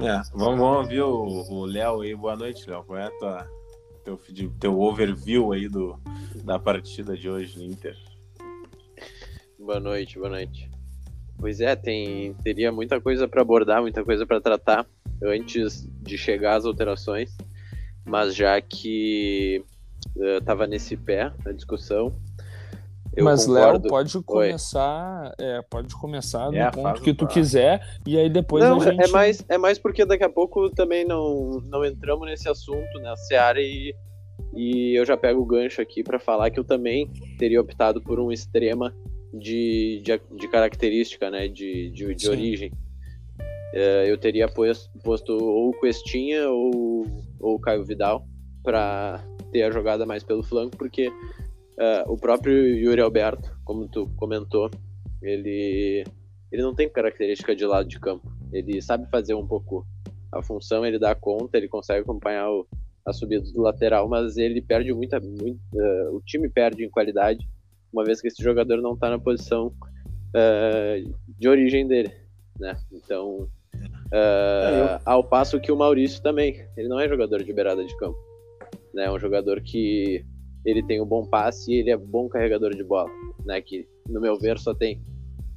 É, 0.00 0.20
vamos, 0.34 0.58
vamos 0.58 0.78
ouvir 0.78 1.02
o 1.02 1.66
Léo 1.66 2.00
aí. 2.00 2.16
Boa 2.16 2.34
noite 2.34 2.68
Léo. 2.68 2.82
Qual 2.84 2.98
é 2.98 3.04
a 3.04 3.10
tua 3.10 3.46
teu, 4.04 4.18
teu 4.58 4.80
overview 4.80 5.52
aí 5.52 5.68
do, 5.68 5.98
da 6.44 6.58
partida 6.58 7.16
de 7.16 7.28
hoje 7.28 7.58
no 7.58 7.64
Inter. 7.64 7.96
Boa 9.64 9.78
noite, 9.78 10.18
boa 10.18 10.28
noite. 10.28 10.68
Pois 11.38 11.60
é, 11.60 11.76
tem, 11.76 12.34
teria 12.42 12.72
muita 12.72 13.00
coisa 13.00 13.28
para 13.28 13.42
abordar, 13.42 13.80
muita 13.80 14.04
coisa 14.04 14.26
para 14.26 14.40
tratar 14.40 14.84
antes 15.22 15.88
de 16.02 16.18
chegar 16.18 16.56
às 16.56 16.64
alterações, 16.64 17.36
mas 18.04 18.34
já 18.34 18.60
que 18.60 19.64
estava 20.16 20.64
uh, 20.64 20.66
nesse 20.66 20.96
pé 20.96 21.32
na 21.44 21.52
discussão, 21.52 22.12
eu 23.14 23.24
Mas 23.24 23.46
Léo 23.46 23.80
pode 23.82 24.20
começar, 24.22 25.32
é, 25.38 25.62
pode 25.62 25.94
começar 25.94 26.50
no 26.50 26.56
é, 26.56 26.70
ponto 26.70 27.00
que 27.00 27.14
tu 27.14 27.28
quiser 27.28 27.86
e 28.04 28.18
aí 28.18 28.28
depois 28.28 28.64
não, 28.64 28.80
a 28.80 28.84
gente. 28.84 29.04
É 29.04 29.08
mais, 29.08 29.44
é 29.48 29.58
mais 29.58 29.78
porque 29.78 30.04
daqui 30.04 30.24
a 30.24 30.30
pouco 30.30 30.70
também 30.70 31.04
não, 31.04 31.60
não 31.66 31.84
entramos 31.84 32.26
nesse 32.26 32.48
assunto, 32.48 32.98
nessa 33.00 33.22
Seara 33.24 33.60
e, 33.60 33.94
e 34.54 34.98
eu 34.98 35.04
já 35.04 35.16
pego 35.16 35.40
o 35.40 35.46
gancho 35.46 35.80
aqui 35.80 36.02
para 36.02 36.18
falar 36.18 36.50
que 36.50 36.58
eu 36.58 36.64
também 36.64 37.08
teria 37.38 37.60
optado 37.60 38.00
por 38.00 38.18
um 38.18 38.32
extrema 38.32 38.92
de, 39.32 40.02
de, 40.04 40.20
de 40.36 40.48
característica, 40.48 41.30
né, 41.30 41.48
de, 41.48 41.90
de, 41.90 42.14
de 42.14 42.28
origem. 42.28 42.72
É, 43.74 44.10
eu 44.10 44.18
teria 44.18 44.46
posto, 44.48 44.90
posto 45.00 45.32
ou 45.32 45.72
Questinha 45.80 46.48
ou, 46.50 47.06
ou 47.40 47.54
o 47.54 47.60
Caio 47.60 47.84
Vidal 47.84 48.26
para 48.62 49.24
ter 49.50 49.62
a 49.62 49.70
jogada 49.70 50.04
mais 50.04 50.22
pelo 50.22 50.42
flanco, 50.42 50.76
porque 50.76 51.10
Uh, 51.72 52.12
o 52.12 52.16
próprio 52.18 52.76
Yuri 52.76 53.00
Alberto, 53.00 53.58
como 53.64 53.88
tu 53.88 54.06
comentou, 54.16 54.70
ele, 55.22 56.04
ele 56.50 56.62
não 56.62 56.74
tem 56.74 56.88
característica 56.88 57.56
de 57.56 57.64
lado 57.64 57.88
de 57.88 57.98
campo. 57.98 58.30
Ele 58.52 58.80
sabe 58.82 59.08
fazer 59.10 59.34
um 59.34 59.46
pouco 59.46 59.86
a 60.30 60.42
função, 60.42 60.84
ele 60.84 60.98
dá 60.98 61.14
conta, 61.14 61.56
ele 61.56 61.68
consegue 61.68 62.02
acompanhar 62.02 62.50
o, 62.50 62.66
a 63.06 63.12
subida 63.12 63.50
do 63.52 63.62
lateral, 63.62 64.06
mas 64.06 64.36
ele 64.36 64.60
perde 64.60 64.92
muita. 64.92 65.18
Muito, 65.18 65.58
uh, 65.74 66.14
o 66.14 66.20
time 66.20 66.48
perde 66.48 66.84
em 66.84 66.90
qualidade, 66.90 67.48
uma 67.92 68.04
vez 68.04 68.20
que 68.20 68.28
esse 68.28 68.42
jogador 68.42 68.80
não 68.80 68.94
está 68.94 69.10
na 69.10 69.18
posição 69.18 69.68
uh, 69.68 71.14
de 71.38 71.48
origem 71.48 71.86
dele. 71.86 72.12
Né? 72.58 72.76
Então, 72.92 73.48
é, 74.12 75.00
ao 75.04 75.24
passo 75.24 75.60
que 75.60 75.72
o 75.72 75.76
Maurício 75.76 76.22
também, 76.22 76.66
ele 76.76 76.88
não 76.88 77.00
é 77.00 77.08
jogador 77.08 77.42
de 77.42 77.52
beirada 77.52 77.84
de 77.84 77.96
campo. 77.96 78.18
Né? 78.94 79.04
É 79.04 79.10
um 79.10 79.18
jogador 79.18 79.60
que 79.60 80.24
ele 80.64 80.82
tem 80.82 81.00
um 81.00 81.06
bom 81.06 81.24
passe 81.26 81.72
e 81.72 81.76
ele 81.76 81.90
é 81.90 81.96
bom 81.96 82.28
carregador 82.28 82.74
de 82.74 82.84
bola, 82.84 83.10
né? 83.44 83.60
Que 83.60 83.88
no 84.08 84.20
meu 84.20 84.38
ver 84.38 84.58
só 84.58 84.74
tem 84.74 85.02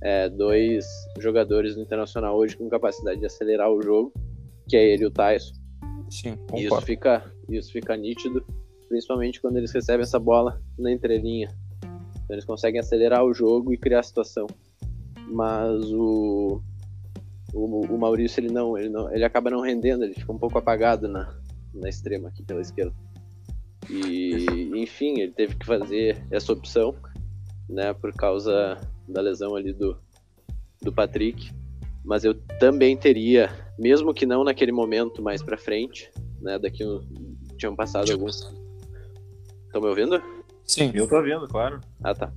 é, 0.01 0.29
dois 0.29 0.85
jogadores 1.19 1.75
no 1.75 1.83
internacional 1.83 2.35
hoje 2.35 2.57
com 2.57 2.69
capacidade 2.69 3.19
de 3.19 3.25
acelerar 3.25 3.69
o 3.71 3.81
jogo, 3.81 4.13
que 4.67 4.75
é 4.75 4.93
ele 4.93 5.03
e 5.03 5.07
o 5.07 5.11
Tyson. 5.11 5.53
Sim, 6.09 6.35
concordo. 6.37 6.63
Isso 6.63 6.81
fica, 6.81 7.33
isso 7.49 7.71
fica 7.71 7.95
nítido, 7.95 8.45
principalmente 8.87 9.41
quando 9.41 9.57
eles 9.57 9.71
recebem 9.71 10.03
essa 10.03 10.19
bola 10.19 10.61
na 10.77 10.91
entrelinha. 10.91 11.49
Então, 12.25 12.35
eles 12.35 12.45
conseguem 12.45 12.79
acelerar 12.79 13.23
o 13.23 13.33
jogo 13.33 13.71
e 13.71 13.77
criar 13.77 13.99
a 13.99 14.03
situação. 14.03 14.47
Mas 15.27 15.91
o, 15.91 16.61
o, 17.53 17.85
o 17.85 17.97
Maurício 17.97 18.41
ele 18.41 18.51
não, 18.51 18.77
ele 18.77 18.89
não, 18.89 19.11
ele 19.13 19.23
acaba 19.23 19.49
não 19.49 19.61
rendendo, 19.61 20.03
ele 20.03 20.13
fica 20.13 20.31
um 20.31 20.37
pouco 20.37 20.57
apagado 20.57 21.07
na, 21.07 21.39
na 21.73 21.87
extrema 21.87 22.29
aqui 22.29 22.43
pela 22.43 22.61
esquerda. 22.61 22.93
E, 23.89 24.71
enfim, 24.75 25.19
ele 25.19 25.31
teve 25.31 25.55
que 25.55 25.65
fazer 25.65 26.25
essa 26.31 26.51
opção, 26.51 26.95
né, 27.69 27.93
por 27.93 28.11
causa 28.13 28.77
da 29.07 29.21
lesão 29.21 29.55
ali 29.55 29.71
do, 29.71 29.97
do 30.81 30.91
Patrick. 30.91 31.51
Mas 32.03 32.23
eu 32.23 32.33
também 32.59 32.97
teria, 32.97 33.49
mesmo 33.77 34.13
que 34.13 34.25
não 34.25 34.43
naquele 34.43 34.71
momento 34.71 35.21
mais 35.21 35.43
para 35.43 35.57
frente, 35.57 36.11
né, 36.41 36.57
daqui 36.57 36.83
um, 36.83 37.01
tinham 37.57 37.75
passado 37.75 38.11
alguns. 38.11 38.41
Estão 39.67 39.81
me 39.81 39.87
ouvindo? 39.87 40.21
Sim. 40.65 40.91
Eu 40.93 41.07
tô 41.07 41.17
ouvindo, 41.17 41.47
claro. 41.47 41.79
Ah, 42.03 42.13
tá. 42.13 42.31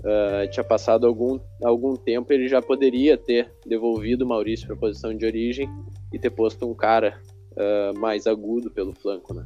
Uh, 0.00 0.48
tinha 0.50 0.62
passado 0.62 1.06
algum, 1.06 1.40
algum 1.62 1.96
tempo, 1.96 2.32
ele 2.32 2.48
já 2.48 2.62
poderia 2.62 3.16
ter 3.16 3.52
devolvido 3.66 4.24
o 4.24 4.28
Maurício 4.28 4.66
para 4.66 4.76
a 4.76 4.78
posição 4.78 5.16
de 5.16 5.26
origem 5.26 5.68
e 6.12 6.18
ter 6.18 6.30
posto 6.30 6.70
um 6.70 6.74
cara 6.74 7.20
uh, 7.52 7.98
mais 7.98 8.26
agudo 8.26 8.70
pelo 8.70 8.92
flanco, 8.92 9.34
né? 9.34 9.44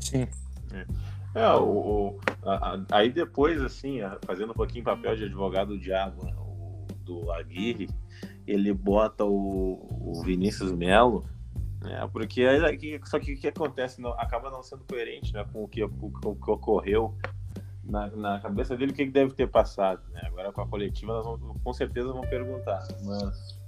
Sim. 0.00 0.26
É, 0.72 0.86
é 1.40 1.54
o, 1.54 1.64
o 1.64 2.20
a, 2.42 2.74
a, 2.74 2.84
aí 2.90 3.10
depois, 3.10 3.60
assim, 3.60 3.98
fazendo 4.24 4.52
um 4.52 4.54
pouquinho 4.54 4.84
papel 4.84 5.14
de 5.14 5.24
advogado 5.24 5.68
do 5.68 5.78
diabo, 5.78 6.24
né, 6.24 6.34
o, 6.38 6.86
do 7.04 7.30
Aguirre, 7.30 7.88
ele 8.46 8.72
bota 8.72 9.24
o, 9.24 9.88
o 9.90 10.22
Vinícius 10.24 10.72
Melo, 10.72 11.26
né, 11.82 12.08
porque 12.12 12.42
aí, 12.44 12.98
só 13.04 13.18
que 13.18 13.34
o 13.34 13.38
que 13.38 13.48
acontece, 13.48 14.00
não, 14.00 14.12
acaba 14.12 14.50
não 14.50 14.62
sendo 14.62 14.84
coerente 14.84 15.34
né, 15.34 15.44
com, 15.52 15.64
o 15.64 15.68
que, 15.68 15.86
com, 15.86 16.10
com 16.10 16.30
o 16.30 16.36
que 16.36 16.50
ocorreu 16.50 17.14
na, 17.84 18.08
na, 18.10 18.40
cabeça 18.40 18.76
dele, 18.76 18.92
o 18.92 18.94
que, 18.94 19.04
deve 19.06 19.34
ter 19.34 19.48
passado. 19.48 20.02
Né? 20.10 20.20
Agora 20.24 20.52
com 20.52 20.60
a 20.60 20.66
coletiva, 20.66 21.12
nós 21.12 21.24
vamos, 21.24 21.60
com 21.62 21.72
certeza 21.72 22.12
vão 22.12 22.22
perguntar, 22.22 22.86
mas, 23.04 23.60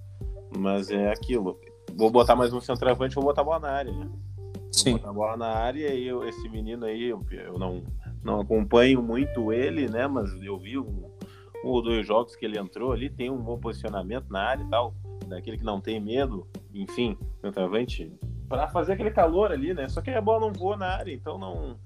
mas 0.56 0.90
é 0.90 1.10
aquilo. 1.10 1.58
Vou 1.96 2.10
botar 2.10 2.36
mais 2.36 2.52
um 2.52 2.60
centroavante, 2.60 3.14
vou 3.14 3.24
botar 3.24 3.42
a 3.42 3.44
bola 3.44 3.60
na 3.60 3.70
área, 3.70 3.92
né? 3.92 4.08
Sim. 4.72 4.92
botar 4.92 5.10
a 5.10 5.12
bola 5.12 5.36
na 5.36 5.48
área 5.48 5.94
e 5.94 6.06
eu, 6.06 6.26
esse 6.26 6.48
menino 6.48 6.84
aí, 6.84 7.04
eu, 7.04 7.24
eu, 7.30 7.58
não, 7.58 7.82
não 8.22 8.40
acompanho 8.40 9.02
muito 9.02 9.52
ele, 9.52 9.88
né? 9.88 10.06
Mas 10.06 10.32
eu 10.42 10.58
vi 10.58 10.78
um, 10.78 11.10
um 11.64 11.68
ou 11.68 11.82
dois 11.82 12.06
jogos 12.06 12.34
que 12.36 12.44
ele 12.44 12.58
entrou 12.58 12.92
ali, 12.92 13.08
tem 13.08 13.30
um 13.30 13.40
bom 13.40 13.58
posicionamento 13.58 14.26
na 14.30 14.42
área 14.42 14.62
e 14.62 14.68
tal, 14.68 14.94
daquele 15.28 15.58
que 15.58 15.64
não 15.64 15.80
tem 15.80 16.00
medo, 16.00 16.46
enfim, 16.72 17.16
centroavante, 17.40 18.12
para 18.48 18.68
fazer 18.68 18.92
aquele 18.92 19.10
calor 19.10 19.52
ali, 19.52 19.74
né? 19.74 19.88
Só 19.88 20.00
que 20.00 20.10
a 20.10 20.20
bola 20.20 20.46
não 20.46 20.52
voa 20.52 20.76
na 20.76 20.86
área, 20.86 21.12
então 21.12 21.38
não 21.38 21.76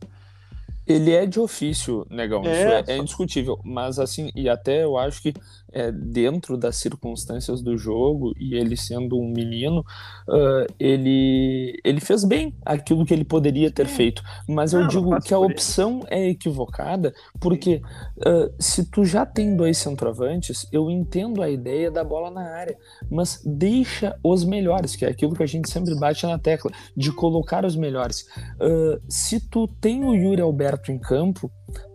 ele 0.89 1.13
é 1.13 1.27
de 1.27 1.39
ofício, 1.39 2.07
negão, 2.11 2.43
é, 2.47 2.51
isso 2.51 2.91
é, 2.91 2.95
é, 2.95 2.97
indiscutível. 2.97 3.61
Mas 3.63 3.99
assim, 3.99 4.31
e 4.35 4.49
até 4.49 4.85
eu 4.85 4.97
acho 4.97 5.21
que 5.21 5.35
é, 5.71 5.93
dentro 5.93 6.57
das 6.57 6.77
circunstâncias 6.77 7.61
do 7.61 7.77
jogo, 7.77 8.33
e 8.39 8.55
ele 8.55 8.75
sendo 8.75 9.19
um 9.19 9.31
menino, 9.31 9.81
uh, 10.27 10.67
ele, 10.81 11.79
ele 11.85 12.01
fez 12.01 12.25
bem 12.25 12.55
aquilo 12.65 13.05
que 13.05 13.13
ele 13.13 13.25
poderia 13.25 13.71
ter 13.71 13.87
feito. 13.87 14.23
Mas 14.49 14.73
eu 14.73 14.89
digo 14.89 15.21
que 15.21 15.35
a 15.35 15.39
opção 15.39 16.01
é 16.09 16.31
equivocada, 16.31 17.13
porque 17.39 17.83
uh, 18.17 18.51
se 18.59 18.91
tu 18.91 19.05
já 19.05 19.27
tem 19.27 19.55
dois 19.55 19.77
centroavantes, 19.77 20.67
eu 20.73 20.91
entendo 20.91 21.43
a 21.43 21.51
ideia 21.51 21.91
da 21.91 22.03
bola 22.03 22.31
na 22.31 22.51
área, 22.55 22.77
mas 23.11 23.43
deixa 23.45 24.19
os 24.25 24.45
melhores, 24.45 24.97
que 24.97 25.05
é 25.05 25.09
aquilo 25.09 25.35
que 25.35 25.43
a 25.43 25.47
gente 25.47 25.71
sempre 25.71 25.95
bate 25.97 26.27
na 26.27 26.39
tecla, 26.39 26.71
de 26.97 27.13
colocar 27.13 27.67
os 27.67 27.77
melhores. 27.77 28.27
Uh, 28.59 28.99
se 29.07 29.39
tu 29.39 29.69
tem 29.69 30.03
o 30.03 30.15
Yuri 30.15 30.41
Alberto 30.41 30.78
Alberto 30.79 30.93
em 30.93 30.99
campo, 30.99 31.51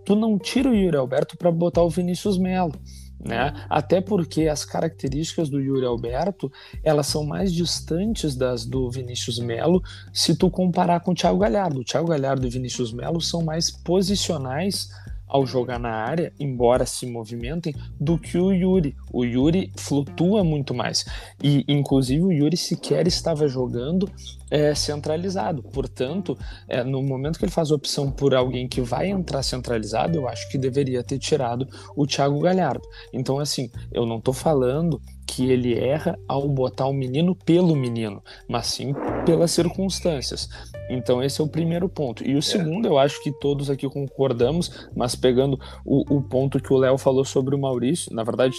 tu 0.06 0.16
não 0.16 0.38
tira 0.38 0.70
o 0.70 0.76
Yuri 0.76 0.98
Alberto 0.98 1.38
para 1.38 1.52
botar 1.52 1.82
o 1.82 1.90
Vinícius 1.90 2.38
Melo. 2.38 2.74
Né? 3.20 3.54
Até 3.70 4.02
porque 4.02 4.50
as 4.50 4.66
características 4.66 5.50
do 5.50 5.62
Yuri 5.62 5.86
Alberto 5.86 6.52
elas 6.84 7.08
são 7.08 7.24
mais 7.24 7.54
distantes 7.54 8.36
das 8.36 8.66
do 8.66 8.92
Vinícius 8.92 9.40
Melo 9.40 9.82
se 10.12 10.36
tu 10.36 10.50
comparar 10.50 11.00
com 11.00 11.12
o 11.12 11.16
Thiago 11.16 11.40
Galhardo. 11.40 11.80
O 11.80 11.86
Thiago 11.86 12.10
Galhardo 12.10 12.46
e 12.46 12.50
Vinícius 12.50 12.92
Melo 12.92 13.22
são 13.22 13.42
mais 13.42 13.72
posicionais 13.72 14.90
ao 15.26 15.48
jogar 15.48 15.80
na 15.80 15.90
área, 15.90 16.32
embora 16.40 16.86
se 16.86 17.08
movimentem, 17.08 17.74
do 18.00 18.20
que 18.20 18.38
o 18.38 18.52
Yuri. 18.52 18.96
O 19.12 19.24
Yuri 19.24 19.72
flutua 19.76 20.44
muito 20.44 20.76
mais. 20.76 21.06
E, 21.42 21.66
inclusive, 21.68 22.22
o 22.22 22.32
Yuri 22.32 22.56
sequer 22.56 23.08
estava 23.08 23.48
jogando 23.48 24.08
é, 24.54 24.76
centralizado. 24.76 25.64
Portanto, 25.64 26.38
é, 26.70 26.84
no 26.84 27.02
momento 27.02 27.40
que 27.40 27.46
ele 27.46 27.52
faz 27.52 27.72
a 27.72 27.76
opção 27.76 28.12
por 28.12 28.36
alguém 28.36 28.68
que 28.68 28.82
vai 28.82 29.10
entrar 29.10 29.42
centralizado, 29.42 30.16
eu 30.16 30.28
acho 30.28 30.48
que 30.52 30.60
deveria 30.60 31.04
ter 31.04 31.18
tirado 31.18 31.68
o 31.96 32.06
Thiago 32.06 32.40
Galhardo. 32.40 32.88
Então, 33.12 33.40
assim, 33.40 33.72
eu 33.92 34.06
não 34.06 34.20
estou 34.20 34.34
falando 34.34 35.02
que 35.26 35.50
ele 35.50 35.78
erra 35.78 36.18
ao 36.28 36.48
botar 36.48 36.86
o 36.86 36.94
menino 36.94 37.36
pelo 37.36 37.76
menino, 37.76 38.22
mas 38.48 38.68
sim 38.68 38.94
pelas 39.26 39.50
circunstâncias. 39.52 40.48
Então 40.90 41.24
esse 41.24 41.42
é 41.42 41.44
o 41.44 41.48
primeiro 41.48 41.88
ponto. 41.90 42.24
E 42.24 42.36
o 42.36 42.40
é. 42.40 42.42
segundo, 42.42 42.88
eu 42.88 42.98
acho 42.98 43.22
que 43.24 43.32
todos 43.32 43.70
aqui 43.70 43.88
concordamos, 43.90 44.88
mas 44.96 45.16
pegando 45.16 45.60
o, 45.86 46.18
o 46.18 46.22
ponto 46.22 46.60
que 46.60 46.74
o 46.74 46.78
Léo 46.78 46.98
falou 46.98 47.26
sobre 47.26 47.56
o 47.56 47.60
Maurício, 47.60 48.14
na 48.14 48.24
verdade, 48.24 48.56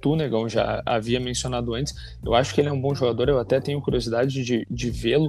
tu, 0.00 0.16
Negão, 0.16 0.48
já 0.48 0.82
havia 0.86 1.20
mencionado 1.20 1.74
antes, 1.74 1.94
eu 2.24 2.34
acho 2.34 2.54
que 2.54 2.60
ele 2.60 2.68
é 2.68 2.72
um 2.72 2.80
bom 2.80 2.94
jogador, 2.94 3.28
eu 3.28 3.38
até 3.38 3.60
tenho 3.60 3.80
curiosidade 3.80 4.42
de, 4.42 4.66
de 4.70 4.90
vê-lo 4.90 5.25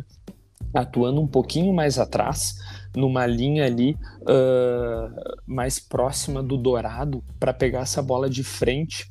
atuando 0.74 1.22
um 1.22 1.28
pouquinho 1.28 1.74
mais 1.74 1.98
atrás, 1.98 2.56
numa 2.96 3.26
linha 3.26 3.66
ali 3.66 3.98
uh, 4.22 5.42
mais 5.46 5.80
próxima 5.80 6.44
do 6.44 6.58
Dourado, 6.58 7.24
para 7.40 7.54
pegar 7.54 7.82
essa 7.82 8.02
bola 8.02 8.30
de 8.30 8.44
frente 8.44 9.08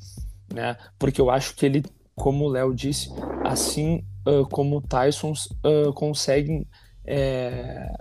né? 0.53 0.77
Porque 0.97 1.19
eu 1.19 1.29
acho 1.29 1.55
que 1.55 1.65
ele, 1.65 1.83
como 2.15 2.45
o 2.45 2.49
Léo 2.49 2.73
disse, 2.73 3.09
assim 3.43 4.03
uh, 4.27 4.47
como 4.49 4.77
o 4.77 4.81
Tyson 4.81 5.31
uh, 5.31 5.93
conseguem 5.93 6.65
é, 7.05 7.93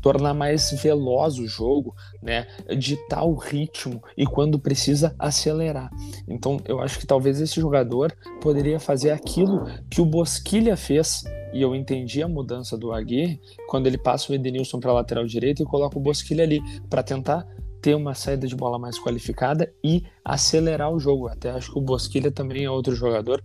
tornar 0.00 0.32
mais 0.32 0.70
veloz 0.82 1.38
o 1.38 1.46
jogo, 1.46 1.94
né? 2.22 2.46
Ditar 2.76 3.24
o 3.24 3.34
ritmo 3.34 4.02
e 4.16 4.26
quando 4.26 4.58
precisa 4.58 5.14
acelerar. 5.18 5.90
Então 6.26 6.58
eu 6.66 6.80
acho 6.80 6.98
que 6.98 7.06
talvez 7.06 7.40
esse 7.40 7.60
jogador 7.60 8.14
poderia 8.40 8.80
fazer 8.80 9.10
aquilo 9.10 9.64
que 9.90 10.00
o 10.00 10.06
Bosquilha 10.06 10.76
fez 10.76 11.24
e 11.52 11.62
eu 11.62 11.74
entendi 11.74 12.22
a 12.22 12.28
mudança 12.28 12.76
do 12.76 12.92
Aguirre 12.92 13.40
quando 13.68 13.86
ele 13.86 13.98
passa 13.98 14.32
o 14.32 14.34
Edenilson 14.34 14.80
para 14.80 14.92
lateral 14.92 15.24
direita 15.24 15.62
e 15.62 15.66
coloca 15.66 15.98
o 15.98 16.00
Bosquilha 16.00 16.44
ali 16.44 16.60
para 16.88 17.02
tentar 17.02 17.46
ter 17.80 17.94
uma 17.94 18.14
saída 18.14 18.46
de 18.46 18.56
bola 18.56 18.78
mais 18.78 18.98
qualificada 18.98 19.72
e 19.82 20.04
acelerar 20.24 20.92
o 20.92 20.98
jogo. 20.98 21.28
Até 21.28 21.50
acho 21.50 21.72
que 21.72 21.78
o 21.78 21.82
Bosquilha 21.82 22.30
também 22.30 22.64
é 22.64 22.70
outro 22.70 22.94
jogador 22.94 23.42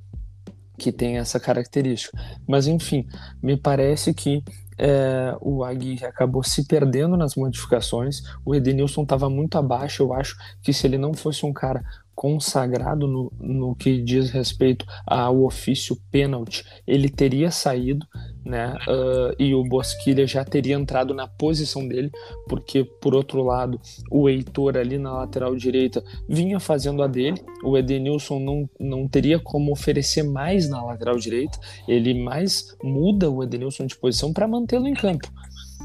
que 0.78 0.92
tem 0.92 1.18
essa 1.18 1.40
característica. 1.40 2.18
Mas 2.48 2.68
enfim, 2.68 3.08
me 3.42 3.56
parece 3.56 4.14
que 4.14 4.44
é, 4.78 5.36
o 5.40 5.64
Aguirre 5.64 6.06
acabou 6.06 6.44
se 6.44 6.66
perdendo 6.66 7.16
nas 7.16 7.36
modificações. 7.36 8.24
O 8.44 8.56
Edenilson 8.56 9.04
estava 9.04 9.30
muito 9.30 9.58
abaixo. 9.58 10.04
Eu 10.04 10.14
acho 10.14 10.36
que 10.62 10.74
se 10.74 10.88
ele 10.88 10.98
não 10.98 11.14
fosse 11.14 11.46
um 11.46 11.54
cara 11.54 11.84
consagrado 12.16 13.08
no, 13.08 13.32
no 13.40 13.76
que 13.76 14.02
diz 14.02 14.30
respeito 14.30 14.86
ao 15.06 15.44
ofício 15.44 15.98
pênalti, 16.12 16.64
ele 16.86 17.10
teria 17.10 17.52
saído, 17.52 18.06
né? 18.46 18.76
Uh, 18.88 19.36
e 19.40 19.54
o 19.54 19.64
Bosquilha 19.64 20.28
já 20.28 20.44
teria 20.44 20.76
entrado 20.76 21.14
na 21.14 21.28
posição 21.28 21.88
dele, 21.88 22.12
porque 22.48 22.84
por 22.84 23.16
outro 23.16 23.42
lado, 23.44 23.80
o 24.12 24.30
Heitor 24.30 24.78
ali 24.78 24.98
na 24.98 25.14
lateral 25.14 25.56
direita 25.56 26.04
vinha 26.28 26.60
fazendo 26.60 27.02
a 27.02 27.08
dele. 27.08 27.42
O 27.64 27.78
Edenilson 27.78 28.40
não, 28.40 28.70
não 28.80 29.08
teria 29.08 29.40
como 29.40 29.72
oferecer 29.72 30.24
mais 30.24 30.70
na 30.70 30.84
lateral 30.84 31.18
direita, 31.18 31.58
ele 31.88 32.14
mais 32.14 32.76
muda 32.84 33.30
o 33.30 33.44
Edenilson 33.44 33.86
de 33.86 33.96
posição 33.96 34.34
para 34.34 34.48
mantê-lo 34.48 34.88
em 34.88 34.94
campo. 34.94 35.28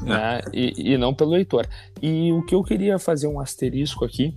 É. 0.03 0.05
Né? 0.05 0.41
E, 0.53 0.93
e 0.93 0.97
não 0.97 1.13
pelo 1.13 1.35
Heitor. 1.35 1.67
E 2.01 2.31
o 2.31 2.45
que 2.45 2.55
eu 2.55 2.63
queria 2.63 2.99
fazer 2.99 3.27
um 3.27 3.39
asterisco 3.39 4.05
aqui 4.05 4.35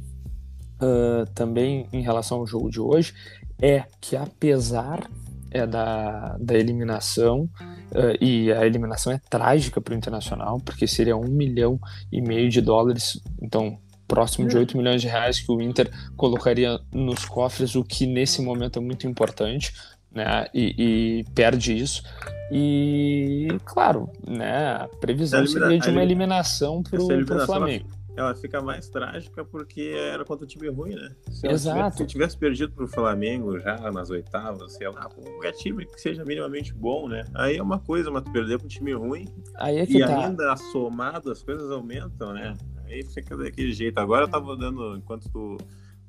uh, 0.83 1.27
também 1.35 1.87
em 1.93 2.03
relação 2.03 2.39
ao 2.39 2.47
jogo 2.47 2.71
de 2.71 2.81
hoje 2.81 3.15
é 3.61 3.85
que 4.01 4.17
apesar 4.17 5.09
é, 5.51 5.67
da, 5.67 6.37
da 6.41 6.55
eliminação, 6.55 7.43
uh, 7.43 8.17
e 8.21 8.51
a 8.53 8.67
eliminação 8.67 9.13
é 9.13 9.21
trágica 9.31 9.81
para 9.81 9.95
o 9.95 9.97
Internacional, 9.97 10.59
porque 10.61 10.87
seria 10.87 11.17
um 11.17 11.29
milhão 11.29 11.79
e 12.11 12.21
meio 12.21 12.49
de 12.49 12.61
dólares, 12.61 13.21
então 13.41 13.79
próximo 14.09 14.49
de 14.49 14.57
8 14.57 14.77
milhões 14.77 15.01
de 15.01 15.09
reais 15.09 15.41
que 15.41 15.51
o 15.51 15.61
Inter 15.61 15.91
colocaria 16.17 16.79
nos 16.93 17.25
cofres, 17.25 17.75
o 17.75 17.85
que 17.85 18.07
nesse 18.07 18.43
momento 18.43 18.79
é 18.79 18.83
muito 18.83 19.07
importante, 19.07 19.73
né? 20.11 20.47
E, 20.53 20.75
e 20.79 21.25
perde 21.35 21.79
isso. 21.79 22.03
E 22.51 23.49
claro, 23.65 24.11
né? 24.27 24.75
A 24.75 24.89
previsão 25.01 25.47
seria 25.47 25.79
de 25.79 25.89
uma 25.89 26.03
eliminação 26.03 26.83
para 26.83 27.01
o 27.01 27.47
Flamengo 27.47 27.87
ela 28.15 28.35
fica 28.35 28.61
mais 28.61 28.89
trágica 28.89 29.45
porque 29.45 29.95
era 29.97 30.25
contra 30.25 30.45
um 30.45 30.49
time 30.49 30.69
ruim, 30.69 30.95
né? 30.95 31.15
Se 31.31 31.47
Exato. 31.47 31.79
Tivesse, 31.79 31.97
se 31.99 32.07
tivesse 32.07 32.39
perdido 32.39 32.73
pro 32.73 32.87
Flamengo 32.87 33.59
já 33.59 33.91
nas 33.91 34.11
oitavas, 34.11 34.75
sei 34.75 34.89
lá, 34.89 35.09
qualquer 35.09 35.53
time 35.53 35.87
que 35.87 36.01
seja 36.01 36.25
minimamente 36.25 36.75
bom, 36.75 37.09
né? 37.09 37.25
Aí 37.35 37.57
é 37.57 37.63
uma 37.63 37.79
coisa, 37.79 38.11
mas 38.11 38.23
tu 38.23 38.31
perder 38.31 38.59
pro 38.59 38.67
um 38.67 38.69
time 38.69 38.93
ruim 38.93 39.27
Aí 39.55 39.79
é 39.79 39.87
que 39.87 39.99
e 39.99 40.01
tá. 40.01 40.27
ainda 40.27 40.57
somado 40.57 41.31
as 41.31 41.43
coisas 41.43 41.71
aumentam, 41.71 42.35
né? 42.35 42.57
Aí 42.87 43.03
fica 43.03 43.37
daquele 43.37 43.73
jeito. 43.73 43.99
Agora 43.99 44.25
eu 44.25 44.29
tava 44.29 44.57
dando, 44.57 44.97
enquanto 44.97 45.31
tu, 45.31 45.57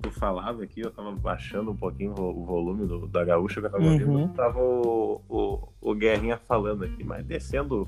tu 0.01 0.11
falava 0.11 0.63
aqui, 0.63 0.81
eu 0.81 0.91
tava 0.91 1.11
baixando 1.13 1.71
um 1.71 1.75
pouquinho 1.75 2.13
o 2.17 2.45
volume 2.45 2.85
do, 2.85 3.07
da 3.07 3.23
gaúcha 3.23 3.61
que 3.61 3.67
eu 3.67 3.71
tava 3.71 3.83
ouvindo, 3.83 4.11
uhum. 4.11 4.27
tava 4.29 4.59
o, 4.59 5.21
o, 5.29 5.69
o 5.79 5.95
Guerrinha 5.95 6.37
falando 6.37 6.83
aqui, 6.83 7.03
mas 7.03 7.25
descendo 7.25 7.87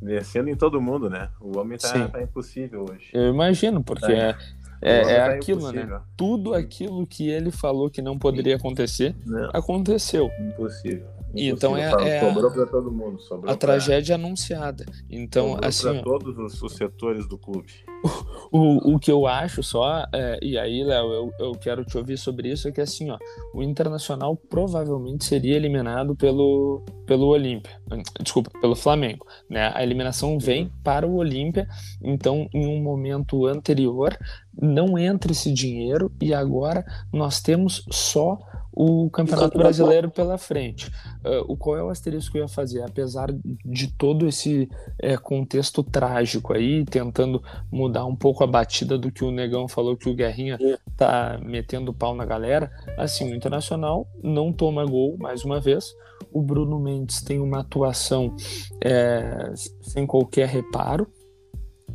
Descendo 0.00 0.48
em 0.48 0.56
todo 0.56 0.80
mundo, 0.80 1.10
né? 1.10 1.28
O 1.40 1.58
homem 1.58 1.76
tá, 1.76 2.08
tá 2.08 2.22
impossível 2.22 2.86
hoje. 2.90 3.10
Eu 3.12 3.28
imagino, 3.28 3.82
porque 3.82 4.12
é, 4.12 4.34
é, 4.80 4.98
é 5.00 5.18
tá 5.18 5.34
aquilo, 5.34 5.70
né? 5.70 6.00
Tudo 6.16 6.54
aquilo 6.54 7.06
que 7.06 7.28
ele 7.28 7.50
falou 7.50 7.90
que 7.90 8.00
não 8.00 8.18
poderia 8.18 8.56
acontecer, 8.56 9.14
não. 9.26 9.50
aconteceu. 9.52 10.30
Impossível. 10.40 11.06
Então 11.34 11.76
é, 11.76 11.90
é 12.08 12.20
sobrou 12.20 12.50
para 12.50 12.66
todo 12.66 12.90
mundo, 12.90 13.20
sobrou 13.20 13.52
a 13.52 13.56
pra... 13.56 13.68
tragédia 13.68 14.16
anunciada. 14.16 14.84
Então 15.08 15.50
sobrou 15.50 15.68
assim, 15.68 16.02
todos 16.02 16.38
os, 16.38 16.62
os, 16.62 16.72
setores 16.74 17.26
do 17.26 17.38
clube. 17.38 17.72
O, 18.52 18.94
o 18.94 18.98
que 18.98 19.12
eu 19.12 19.28
acho 19.28 19.62
só, 19.62 20.04
é, 20.12 20.38
e 20.42 20.58
aí, 20.58 20.82
Léo, 20.82 21.12
eu, 21.12 21.32
eu 21.38 21.52
quero 21.52 21.84
te 21.84 21.96
ouvir 21.96 22.18
sobre 22.18 22.50
isso, 22.50 22.66
é 22.66 22.72
que 22.72 22.80
assim, 22.80 23.08
ó, 23.08 23.16
o 23.54 23.62
Internacional 23.62 24.34
provavelmente 24.34 25.24
seria 25.24 25.54
eliminado 25.54 26.16
pelo, 26.16 26.82
pelo 27.06 27.26
Olímpia, 27.28 27.80
desculpa, 28.20 28.50
pelo 28.60 28.74
Flamengo, 28.74 29.24
né? 29.48 29.70
A 29.72 29.84
eliminação 29.84 30.36
vem 30.36 30.64
uhum. 30.64 30.70
para 30.82 31.06
o 31.06 31.14
Olímpia, 31.14 31.68
então 32.02 32.48
em 32.52 32.66
um 32.66 32.82
momento 32.82 33.46
anterior 33.46 34.18
não 34.60 34.98
entra 34.98 35.30
esse 35.30 35.52
dinheiro 35.52 36.10
e 36.20 36.34
agora 36.34 36.84
nós 37.12 37.40
temos 37.40 37.84
só 37.90 38.36
o 38.72 39.10
Campeonato 39.10 39.58
Brasileiro 39.58 40.10
pela 40.10 40.38
frente. 40.38 40.88
Uh, 41.24 41.44
o 41.52 41.56
qual 41.56 41.76
é 41.76 41.82
o 41.82 41.88
asterisco 41.88 42.32
que 42.32 42.38
eu 42.38 42.42
ia 42.42 42.48
fazer? 42.48 42.82
Apesar 42.82 43.28
de 43.64 43.88
todo 43.88 44.26
esse 44.28 44.68
é, 44.98 45.16
contexto 45.16 45.82
trágico 45.82 46.52
aí, 46.52 46.84
tentando 46.84 47.42
mudar 47.70 47.89
um 48.04 48.14
pouco 48.16 48.44
a 48.44 48.46
batida 48.46 48.96
do 48.98 49.10
que 49.10 49.24
o 49.24 49.30
Negão 49.30 49.68
falou 49.68 49.96
que 49.96 50.08
o 50.08 50.14
Guerrinha 50.14 50.58
tá 50.96 51.38
metendo 51.42 51.92
pau 51.92 52.14
na 52.14 52.24
galera, 52.24 52.70
assim, 52.96 53.30
o 53.30 53.34
Internacional 53.34 54.06
não 54.22 54.52
toma 54.52 54.84
gol 54.84 55.16
mais 55.18 55.44
uma 55.44 55.60
vez. 55.60 55.94
O 56.32 56.42
Bruno 56.42 56.78
Mendes 56.78 57.22
tem 57.22 57.40
uma 57.40 57.60
atuação 57.60 58.34
é, 58.82 59.52
sem 59.82 60.06
qualquer 60.06 60.48
reparo. 60.48 61.06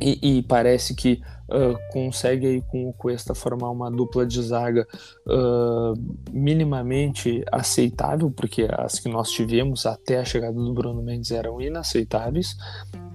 E, 0.00 0.38
e, 0.38 0.42
parece 0.42 0.94
que 0.94 1.22
uh, 1.48 1.78
consegue 1.92 2.46
aí 2.46 2.62
com 2.62 2.88
o 2.88 2.92
Cuesta 2.92 3.34
formar 3.34 3.70
uma 3.70 3.90
dupla 3.90 4.26
de 4.26 4.42
zaga 4.42 4.86
uh, 5.26 5.94
minimamente 6.30 7.42
aceitável, 7.50 8.30
porque 8.30 8.68
as 8.70 8.98
que 8.98 9.08
nós 9.08 9.30
tivemos 9.30 9.86
até 9.86 10.18
a 10.18 10.24
chegada 10.24 10.54
do 10.54 10.72
Bruno 10.74 11.02
Mendes 11.02 11.30
eram 11.30 11.60
inaceitáveis. 11.60 12.56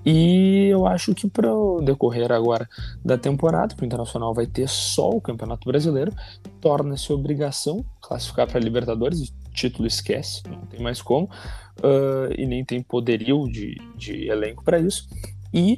E 0.03 0.67
eu 0.71 0.87
acho 0.87 1.13
que 1.13 1.29
para 1.29 1.53
o 1.53 1.79
decorrer 1.79 2.31
agora 2.31 2.67
da 3.05 3.17
temporada, 3.17 3.75
que 3.75 3.83
o 3.83 3.85
Internacional 3.85 4.33
vai 4.33 4.47
ter 4.47 4.67
só 4.67 5.09
o 5.09 5.21
Campeonato 5.21 5.67
Brasileiro, 5.67 6.11
torna-se 6.59 7.13
obrigação 7.13 7.85
classificar 8.01 8.47
para 8.47 8.59
Libertadores, 8.59 9.31
título 9.53 9.87
esquece, 9.87 10.41
não 10.49 10.65
tem 10.65 10.81
mais 10.81 11.01
como, 11.01 11.25
uh, 11.25 12.33
e 12.35 12.47
nem 12.47 12.65
tem 12.65 12.81
poderio 12.81 13.47
de, 13.47 13.79
de 13.95 14.27
elenco 14.27 14.63
para 14.63 14.79
isso. 14.79 15.07
E 15.53 15.77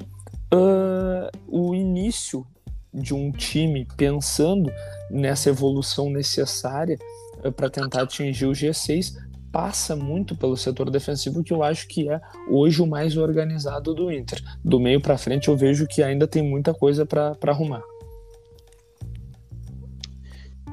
uh, 0.54 1.30
o 1.48 1.74
início 1.74 2.46
de 2.94 3.14
um 3.14 3.32
time 3.32 3.88
pensando 3.98 4.72
nessa 5.10 5.50
evolução 5.50 6.10
necessária 6.10 6.98
uh, 7.44 7.52
para 7.52 7.70
tentar 7.70 8.04
atingir 8.04 8.46
o 8.46 8.52
G6 8.52 9.16
passa 9.52 9.96
muito 9.96 10.36
pelo 10.36 10.58
setor 10.58 10.90
defensivo 10.90 11.44
que 11.44 11.54
eu 11.54 11.62
acho 11.62 11.88
que 11.88 12.10
é 12.10 12.20
hoje 12.50 12.82
o 12.82 12.88
mais 12.88 13.16
organizado 13.18 13.94
do 13.94 14.12
Inter. 14.12 14.42
Do 14.64 14.80
meio 14.80 15.00
para 15.00 15.18
frente 15.18 15.48
eu 15.48 15.56
vejo 15.56 15.88
que 15.88 16.02
ainda 16.02 16.28
tem 16.28 16.42
muita 16.42 16.74
coisa 16.74 17.06
para 17.06 17.38
arrumar. 17.48 17.84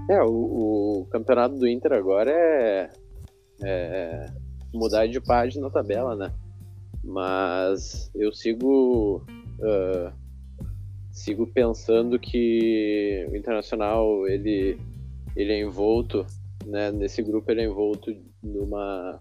É, 0.09 0.23
o, 0.23 1.03
o, 1.03 1.07
campeonato 1.11 1.57
do 1.57 1.69
Inter 1.69 1.93
agora 1.93 2.33
é, 2.33 2.91
é 3.63 4.27
mudar 4.73 5.07
de 5.07 5.21
página 5.21 5.67
na 5.67 5.71
tabela, 5.71 6.17
né? 6.17 6.33
Mas 7.05 8.11
eu 8.15 8.33
sigo 8.33 9.25
uh, 9.61 10.13
sigo 11.11 11.47
pensando 11.47 12.19
que 12.19 13.27
o 13.31 13.37
Internacional 13.37 14.27
ele, 14.27 14.79
ele 15.37 15.53
é 15.53 15.61
envolto, 15.61 16.27
né, 16.65 16.91
nesse 16.91 17.23
grupo 17.23 17.51
ele 17.51 17.63
é 17.63 17.65
envolto 17.65 18.15
numa, 18.43 19.21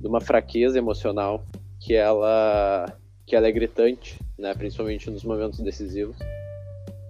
numa 0.00 0.20
fraqueza 0.20 0.78
emocional 0.78 1.44
que 1.78 1.94
ela, 1.94 2.86
que 3.26 3.34
ela 3.34 3.48
é 3.48 3.52
gritante, 3.52 4.18
né, 4.38 4.54
principalmente 4.54 5.10
nos 5.10 5.24
momentos 5.24 5.60
decisivos. 5.60 6.16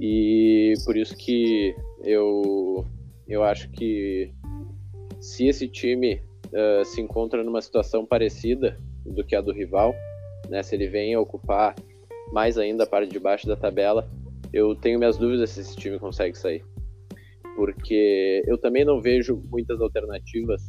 E 0.00 0.72
por 0.84 0.96
isso 0.96 1.14
que 1.16 1.74
eu, 2.02 2.86
eu 3.28 3.44
acho 3.44 3.68
que 3.70 4.32
se 5.20 5.46
esse 5.46 5.68
time 5.68 6.22
uh, 6.46 6.84
se 6.84 7.00
encontra 7.00 7.44
numa 7.44 7.60
situação 7.60 8.06
parecida 8.06 8.78
do 9.04 9.22
que 9.22 9.36
a 9.36 9.40
do 9.40 9.52
rival, 9.52 9.94
né, 10.48 10.62
se 10.62 10.74
ele 10.74 10.88
vem 10.88 11.14
a 11.14 11.20
ocupar 11.20 11.74
mais 12.32 12.58
ainda 12.58 12.84
a 12.84 12.86
parte 12.86 13.10
de 13.10 13.18
baixo 13.18 13.46
da 13.46 13.56
tabela, 13.56 14.08
eu 14.52 14.74
tenho 14.74 14.98
minhas 14.98 15.16
dúvidas 15.16 15.50
se 15.50 15.60
esse 15.60 15.76
time 15.76 15.98
consegue 15.98 16.36
sair. 16.36 16.64
Porque 17.56 18.42
eu 18.46 18.58
também 18.58 18.84
não 18.84 19.00
vejo 19.00 19.42
muitas 19.50 19.80
alternativas 19.80 20.62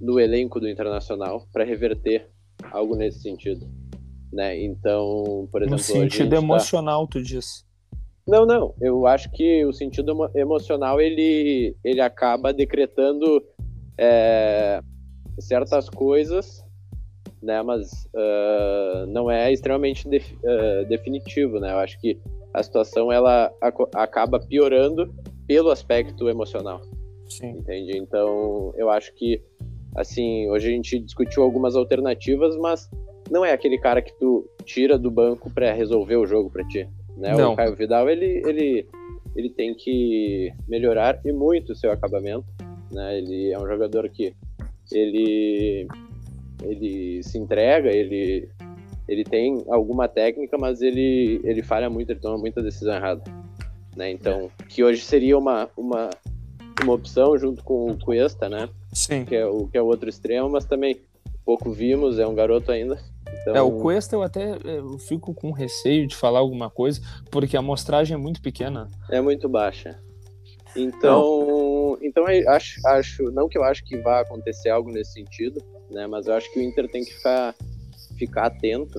no 0.00 0.18
elenco 0.18 0.58
do 0.58 0.68
Internacional 0.68 1.46
para 1.52 1.64
reverter 1.64 2.28
algo 2.70 2.96
nesse 2.96 3.20
sentido. 3.20 3.66
Né? 4.32 4.62
Então, 4.62 5.48
por 5.52 5.62
exemplo. 5.62 5.76
No 5.76 5.78
sentido 5.78 6.30
tá 6.30 6.36
emocional, 6.36 7.06
tá... 7.06 7.12
tu 7.12 7.22
diz. 7.22 7.64
Não, 8.26 8.46
não. 8.46 8.74
Eu 8.80 9.06
acho 9.06 9.30
que 9.32 9.64
o 9.64 9.72
sentido 9.72 10.30
emocional 10.34 11.00
ele, 11.00 11.76
ele 11.84 12.00
acaba 12.00 12.52
decretando 12.52 13.42
é, 13.98 14.80
certas 15.38 15.88
coisas 15.88 16.61
né? 17.42 17.62
Mas 17.62 18.08
uh, 18.14 19.06
não 19.08 19.30
é 19.30 19.52
extremamente 19.52 20.08
def, 20.08 20.30
uh, 20.32 20.86
definitivo, 20.88 21.58
né? 21.58 21.72
Eu 21.72 21.78
acho 21.78 22.00
que 22.00 22.18
a 22.54 22.62
situação 22.62 23.10
ela 23.10 23.52
ac 23.60 23.76
acaba 23.94 24.38
piorando 24.38 25.12
pelo 25.46 25.70
aspecto 25.70 26.28
emocional. 26.28 26.80
Sim. 27.28 27.50
Entende? 27.58 27.96
Então, 27.96 28.72
eu 28.76 28.90
acho 28.90 29.12
que 29.14 29.42
assim, 29.94 30.48
hoje 30.48 30.68
a 30.68 30.72
gente 30.72 30.98
discutiu 30.98 31.42
algumas 31.42 31.76
alternativas, 31.76 32.56
mas 32.56 32.90
não 33.30 33.44
é 33.44 33.52
aquele 33.52 33.78
cara 33.78 34.00
que 34.02 34.12
tu 34.18 34.48
tira 34.64 34.98
do 34.98 35.10
banco 35.10 35.50
para 35.50 35.72
resolver 35.72 36.16
o 36.16 36.26
jogo 36.26 36.50
para 36.50 36.66
ti, 36.68 36.88
né? 37.16 37.34
Não. 37.36 37.52
O 37.52 37.56
Caio 37.56 37.76
Vidal, 37.76 38.08
ele, 38.08 38.42
ele, 38.46 38.86
ele 39.36 39.50
tem 39.50 39.74
que 39.74 40.52
melhorar 40.68 41.20
e 41.24 41.32
muito 41.32 41.72
o 41.72 41.74
seu 41.74 41.90
acabamento, 41.90 42.46
né? 42.90 43.18
Ele 43.18 43.52
é 43.52 43.58
um 43.58 43.66
jogador 43.66 44.08
que 44.08 44.34
ele 44.90 45.86
ele 46.64 47.22
se 47.22 47.38
entrega, 47.38 47.90
ele 47.90 48.48
ele 49.08 49.24
tem 49.24 49.64
alguma 49.68 50.08
técnica, 50.08 50.56
mas 50.56 50.80
ele 50.80 51.40
ele 51.44 51.62
falha 51.62 51.90
muito, 51.90 52.10
ele 52.10 52.20
toma 52.20 52.38
muita 52.38 52.62
decisão 52.62 52.94
errada, 52.94 53.22
né? 53.96 54.10
Então, 54.10 54.50
que 54.68 54.82
hoje 54.82 55.02
seria 55.02 55.36
uma 55.36 55.68
uma 55.76 56.10
uma 56.82 56.94
opção 56.94 57.36
junto 57.38 57.62
com 57.62 57.90
o 57.90 57.98
Cuesta, 57.98 58.48
né? 58.48 58.68
Sim. 58.92 59.24
Que 59.24 59.36
é 59.36 59.46
o 59.46 59.66
que 59.68 59.76
é 59.78 59.82
o 59.82 59.86
outro 59.86 60.08
extremo, 60.08 60.48
mas 60.48 60.64
também 60.64 61.00
pouco 61.44 61.70
vimos, 61.70 62.18
é 62.18 62.26
um 62.26 62.34
garoto 62.34 62.70
ainda. 62.72 62.98
Então, 63.40 63.56
É, 63.56 63.62
o 63.62 63.72
Cuesta 63.80 64.14
eu 64.14 64.22
até 64.22 64.52
é, 64.52 64.78
eu 64.78 64.98
fico 64.98 65.34
com 65.34 65.50
receio 65.50 66.06
de 66.06 66.14
falar 66.14 66.38
alguma 66.38 66.70
coisa, 66.70 67.00
porque 67.30 67.56
a 67.56 67.60
amostragem 67.60 68.14
é 68.14 68.18
muito 68.18 68.40
pequena. 68.40 68.88
é 69.10 69.20
muito 69.20 69.48
baixa. 69.48 69.98
Então, 70.74 71.20
então 72.12 72.26
acho, 72.48 72.86
acho, 72.86 73.30
não 73.30 73.48
que 73.48 73.56
eu 73.56 73.64
acho 73.64 73.82
que 73.84 73.96
vá 73.96 74.20
acontecer 74.20 74.68
algo 74.68 74.90
nesse 74.90 75.14
sentido, 75.14 75.64
né? 75.90 76.06
Mas 76.06 76.26
eu 76.26 76.34
acho 76.34 76.52
que 76.52 76.60
o 76.60 76.62
Inter 76.62 76.86
tem 76.90 77.02
que 77.02 77.14
ficar, 77.14 77.54
ficar 78.18 78.46
atento 78.46 78.98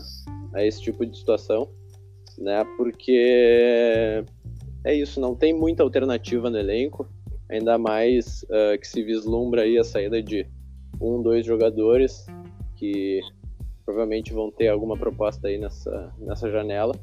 a 0.51 0.65
esse 0.65 0.81
tipo 0.81 1.05
de 1.05 1.15
situação, 1.15 1.69
né? 2.39 2.65
Porque 2.75 4.25
é 4.83 4.95
isso, 4.95 5.21
não 5.21 5.35
tem 5.35 5.53
muita 5.53 5.83
alternativa 5.83 6.49
no 6.49 6.57
elenco, 6.57 7.07
ainda 7.47 7.77
mais 7.77 8.43
ah, 8.49 8.75
que 8.79 8.87
se 8.87 9.03
vislumbra 9.03 9.61
aí 9.61 9.77
a 9.77 9.83
saída 9.83 10.21
de 10.21 10.47
um, 10.99 11.21
dois 11.21 11.45
jogadores 11.45 12.25
que 12.75 13.21
provavelmente 13.85 14.33
vão 14.33 14.49
ter 14.49 14.69
alguma 14.69 14.97
proposta 14.97 15.47
aí 15.47 15.59
nessa, 15.59 16.11
nessa 16.17 16.49
janela. 16.49 16.95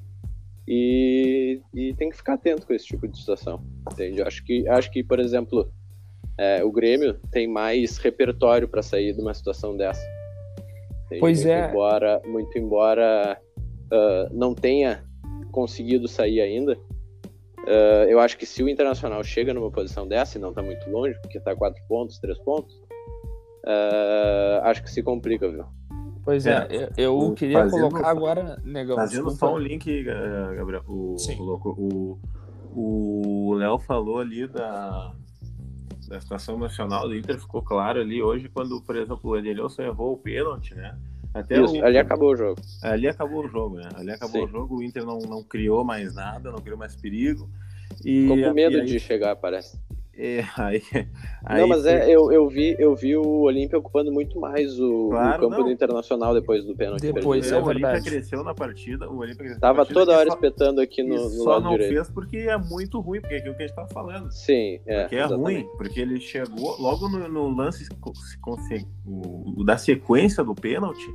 E, 0.66 1.60
e 1.72 1.94
tem 1.94 2.10
que 2.10 2.16
ficar 2.16 2.34
atento 2.34 2.66
com 2.66 2.72
esse 2.72 2.86
tipo 2.86 3.06
de 3.06 3.16
situação, 3.16 3.62
entende? 3.90 4.22
Acho 4.22 4.44
que, 4.44 4.68
acho 4.68 4.90
que 4.90 5.02
por 5.02 5.18
exemplo, 5.18 5.72
é, 6.40 6.64
o 6.64 6.70
Grêmio 6.72 7.14
tem 7.30 7.46
mais 7.46 7.98
repertório 7.98 8.66
para 8.66 8.82
sair 8.82 9.12
de 9.14 9.20
uma 9.20 9.34
situação 9.34 9.76
dessa. 9.76 10.00
Pois 11.20 11.38
muito 11.44 11.48
é. 11.52 11.68
Embora, 11.68 12.22
muito 12.24 12.56
embora 12.58 13.38
ah, 13.92 14.28
não 14.32 14.54
tenha 14.54 15.04
conseguido 15.52 16.06
sair 16.08 16.40
ainda, 16.40 16.78
ah, 17.66 18.06
eu 18.08 18.18
acho 18.20 18.38
que 18.38 18.46
se 18.46 18.62
o 18.62 18.68
Internacional 18.68 19.22
chega 19.24 19.52
numa 19.52 19.70
posição 19.70 20.06
dessa, 20.08 20.38
e 20.38 20.40
não 20.40 20.50
está 20.50 20.62
muito 20.62 20.88
longe, 20.88 21.18
porque 21.20 21.38
está 21.38 21.54
quatro 21.56 21.82
pontos, 21.88 22.18
três 22.20 22.38
pontos, 22.38 22.74
ah, 23.66 24.60
acho 24.64 24.82
que 24.82 24.90
se 24.90 25.02
complica, 25.02 25.48
viu? 25.50 25.64
Pois 26.24 26.46
é, 26.46 26.66
É, 26.70 26.88
eu, 26.96 27.18
o- 27.18 27.34
queria 27.34 27.60
fazendo- 27.60 27.88
colocar 27.90 28.08
agora, 28.08 28.56
negão. 28.64 28.94
Fazendo 28.96 29.28
desculpa. 29.30 29.38
só 29.38 29.54
um 29.54 29.58
link, 29.58 29.88
eh, 30.06 30.54
Gabriel, 30.54 30.82
o, 30.86 31.16
Sim. 31.18 31.36
o 31.40 31.42
louco, 31.42 31.70
o 31.78 32.18
o 32.72 33.54
Léo 33.54 33.78
falou 33.80 34.20
ali 34.20 34.46
da, 34.46 35.12
da 36.10 36.20
situação 36.20 36.58
nacional 36.58 37.08
do 37.08 37.14
Inter, 37.16 37.38
ficou 37.38 37.62
claro 37.62 38.00
ali 38.00 38.20
hoje 38.20 38.48
quando, 38.48 38.82
por 38.82 38.96
exemplo, 38.96 39.20
o 39.30 39.36
Edenilson 39.36 39.82
errou 39.82 40.14
o 40.14 40.16
pênalti, 40.18 40.74
né? 40.74 40.98
Até 41.32 41.62
Isso, 41.62 41.76
o- 41.78 41.84
ali 41.84 41.96
acabou 41.98 42.32
o 42.32 42.36
jogo. 42.36 42.60
ali 42.82 43.06
acabou 43.06 43.44
o 43.44 43.48
jogo, 43.48 43.76
né? 43.76 43.88
Ali 43.94 44.10
acabou 44.10 44.40
Sim. 44.40 44.46
o 44.46 44.48
jogo, 44.50 44.76
o 44.78 44.82
Inter 44.82 45.06
não, 45.06 45.20
não 45.20 45.40
criou 45.44 45.84
mais 45.84 46.12
nada, 46.12 46.50
não 46.50 46.58
criou 46.58 46.76
mais 46.76 46.96
perigo. 46.96 47.48
E, 48.04 48.22
Ficou 48.22 48.42
com 48.42 48.52
medo 48.54 48.76
aí, 48.78 48.86
de 48.86 48.98
chegar, 48.98 49.36
parece. 49.36 49.78
É, 50.16 50.44
aí, 50.58 50.82
aí 51.44 51.60
não, 51.62 51.68
mas 51.68 51.86
é, 51.86 52.08
eu, 52.10 52.30
eu, 52.32 52.48
vi, 52.48 52.76
eu 52.78 52.94
vi 52.94 53.16
o 53.16 53.24
Olímpia 53.42 53.78
ocupando 53.78 54.12
muito 54.12 54.38
mais 54.38 54.78
o, 54.78 55.06
o 55.06 55.10
Claro, 55.10 55.42
campo 55.44 55.56
não. 55.58 55.64
do 55.64 55.70
Internacional 55.70 56.34
depois 56.34 56.64
do 56.64 56.74
pênalti. 56.76 57.00
Depois, 57.00 57.46
perdido. 57.46 57.54
é 57.56 57.58
o 57.62 57.66
Olímpia 57.66 58.02
cresceu 58.02 58.44
na 58.44 58.54
partida, 58.54 59.08
o 59.08 59.16
Olímpia 59.18 59.36
cresceu 59.38 59.54
na 59.56 59.60
Tava 59.60 59.76
partida, 59.78 60.00
toda 60.00 60.16
hora 60.18 60.28
só- 60.28 60.34
espetando 60.34 60.80
aqui 60.80 61.02
no, 61.02 61.14
no 61.16 61.30
só 61.30 61.60
não 61.60 61.70
direito. 61.72 61.92
fez 61.94 62.10
porque 62.10 62.36
é 62.38 62.56
muito 62.58 63.00
ruim, 63.00 63.20
porque 63.20 63.34
é 63.34 63.38
aquilo 63.38 63.54
que 63.54 63.62
a 63.62 63.66
gente 63.66 63.76
tá 63.76 63.86
falando. 63.86 64.30
Sim, 64.30 64.80
é. 64.86 65.02
Porque 65.02 65.16
é 65.16 65.18
exatamente. 65.20 65.42
ruim, 65.62 65.68
porque 65.76 66.00
ele 66.00 66.20
chegou 66.20 66.76
logo 66.80 67.08
no, 67.08 67.28
no 67.28 67.48
lance 67.48 67.86
o- 69.06 69.60
o 69.60 69.64
da 69.64 69.76
sequência 69.78 70.42
do 70.44 70.54
pênalti, 70.54 71.06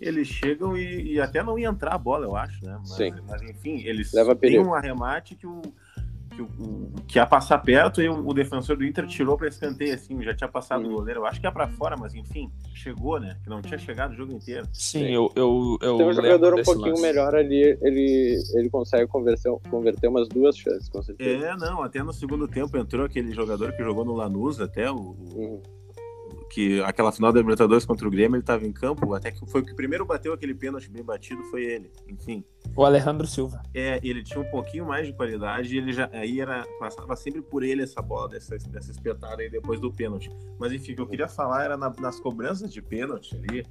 eles 0.00 0.28
chegam 0.28 0.76
e, 0.76 1.12
e 1.14 1.20
até 1.20 1.42
não 1.42 1.58
ia 1.58 1.68
entrar 1.68 1.94
a 1.94 1.98
bola, 1.98 2.24
eu 2.24 2.34
acho, 2.36 2.64
né? 2.64 2.76
Mas, 2.80 2.90
Sim. 2.94 3.12
mas 3.28 3.42
enfim, 3.42 3.82
eles 3.84 4.12
Leva 4.12 4.34
têm 4.34 4.52
perigo. 4.52 4.68
um 4.70 4.74
arremate 4.74 5.34
que 5.34 5.46
o 5.46 5.60
que, 6.46 6.62
o, 6.62 6.90
que 7.06 7.18
ia 7.18 7.26
passar 7.26 7.58
perto 7.58 8.00
e 8.02 8.08
o, 8.08 8.26
o 8.28 8.32
defensor 8.34 8.76
do 8.76 8.84
Inter 8.84 9.06
tirou 9.06 9.36
para 9.36 9.48
escanteio, 9.48 9.94
assim, 9.94 10.22
já 10.22 10.34
tinha 10.34 10.48
passado 10.48 10.84
Uhum. 10.84 10.92
o 10.92 10.94
goleiro. 10.96 11.20
Eu 11.20 11.26
acho 11.26 11.40
que 11.40 11.46
ia 11.46 11.52
para 11.52 11.68
fora, 11.68 11.96
mas 11.96 12.14
enfim, 12.14 12.50
chegou, 12.74 13.18
né? 13.20 13.36
Que 13.42 13.50
não 13.50 13.60
tinha 13.60 13.78
chegado 13.78 14.12
o 14.12 14.16
jogo 14.16 14.32
inteiro. 14.32 14.66
Sim, 14.72 15.00
Sim. 15.00 15.10
eu, 15.10 15.30
eu, 15.36 15.78
eu 15.82 15.96
Tem 15.96 16.06
um 16.06 16.08
lembro 16.08 16.14
jogador 16.14 16.54
um 16.60 16.62
pouquinho 16.62 16.90
lance. 16.90 17.02
melhor 17.02 17.34
ali, 17.34 17.78
ele, 17.82 18.36
ele 18.54 18.70
consegue 18.70 19.06
converter, 19.06 19.50
converter 19.70 20.08
umas 20.08 20.28
duas 20.28 20.56
chances, 20.56 20.88
com 20.88 21.02
certeza. 21.02 21.46
É, 21.46 21.56
não, 21.56 21.82
até 21.82 22.02
no 22.02 22.12
segundo 22.12 22.46
tempo 22.48 22.76
entrou 22.76 23.04
aquele 23.04 23.32
jogador 23.32 23.72
que 23.72 23.82
jogou 23.82 24.04
no 24.04 24.14
Lanús 24.14 24.60
até, 24.60 24.90
o, 24.90 24.96
o- 24.96 25.30
Uhum. 25.34 25.62
Que 26.52 26.80
aquela 26.82 27.12
final 27.12 27.32
da 27.32 27.38
Libertadores 27.40 27.84
contra 27.86 28.06
o 28.06 28.10
Grêmio 28.10 28.34
ele 28.36 28.42
estava 28.42 28.66
em 28.66 28.72
campo, 28.72 29.14
até 29.14 29.30
que 29.30 29.46
foi 29.48 29.60
o 29.60 29.64
que 29.64 29.72
primeiro 29.74 30.04
bateu 30.04 30.32
aquele 30.32 30.52
pênalti 30.54 30.90
bem 30.90 31.02
batido 31.04 31.42
foi 31.44 31.62
ele. 31.64 31.90
Enfim, 32.08 32.44
O 32.76 32.84
Alejandro 32.84 33.26
Silva. 33.26 33.62
é, 33.72 34.00
ele 34.02 34.22
tinha 34.24 34.40
um 34.40 34.50
pouquinho 34.50 34.84
mais 34.84 35.06
de 35.06 35.12
qualidade, 35.12 35.74
e 35.74 35.78
ele 35.78 35.92
já 35.92 36.10
aí 36.12 36.40
era 36.40 36.66
passava 36.78 37.14
sempre 37.14 37.40
por 37.40 37.62
ele 37.62 37.82
essa 37.82 38.02
bola 38.02 38.28
dessa, 38.28 38.56
dessa 38.68 38.90
espetada 38.90 39.40
aí 39.42 39.48
depois 39.48 39.78
do 39.80 39.92
pênalti. 39.92 40.28
Mas 40.58 40.72
enfim, 40.72 40.92
o 40.92 40.96
que 40.96 41.02
eu 41.02 41.06
queria 41.06 41.28
falar 41.28 41.64
era 41.64 41.76
na- 41.76 41.94
nas 42.00 42.18
cobranças 42.18 42.72
de 42.72 42.82
pênalti 42.82 43.36
ali, 43.36 43.64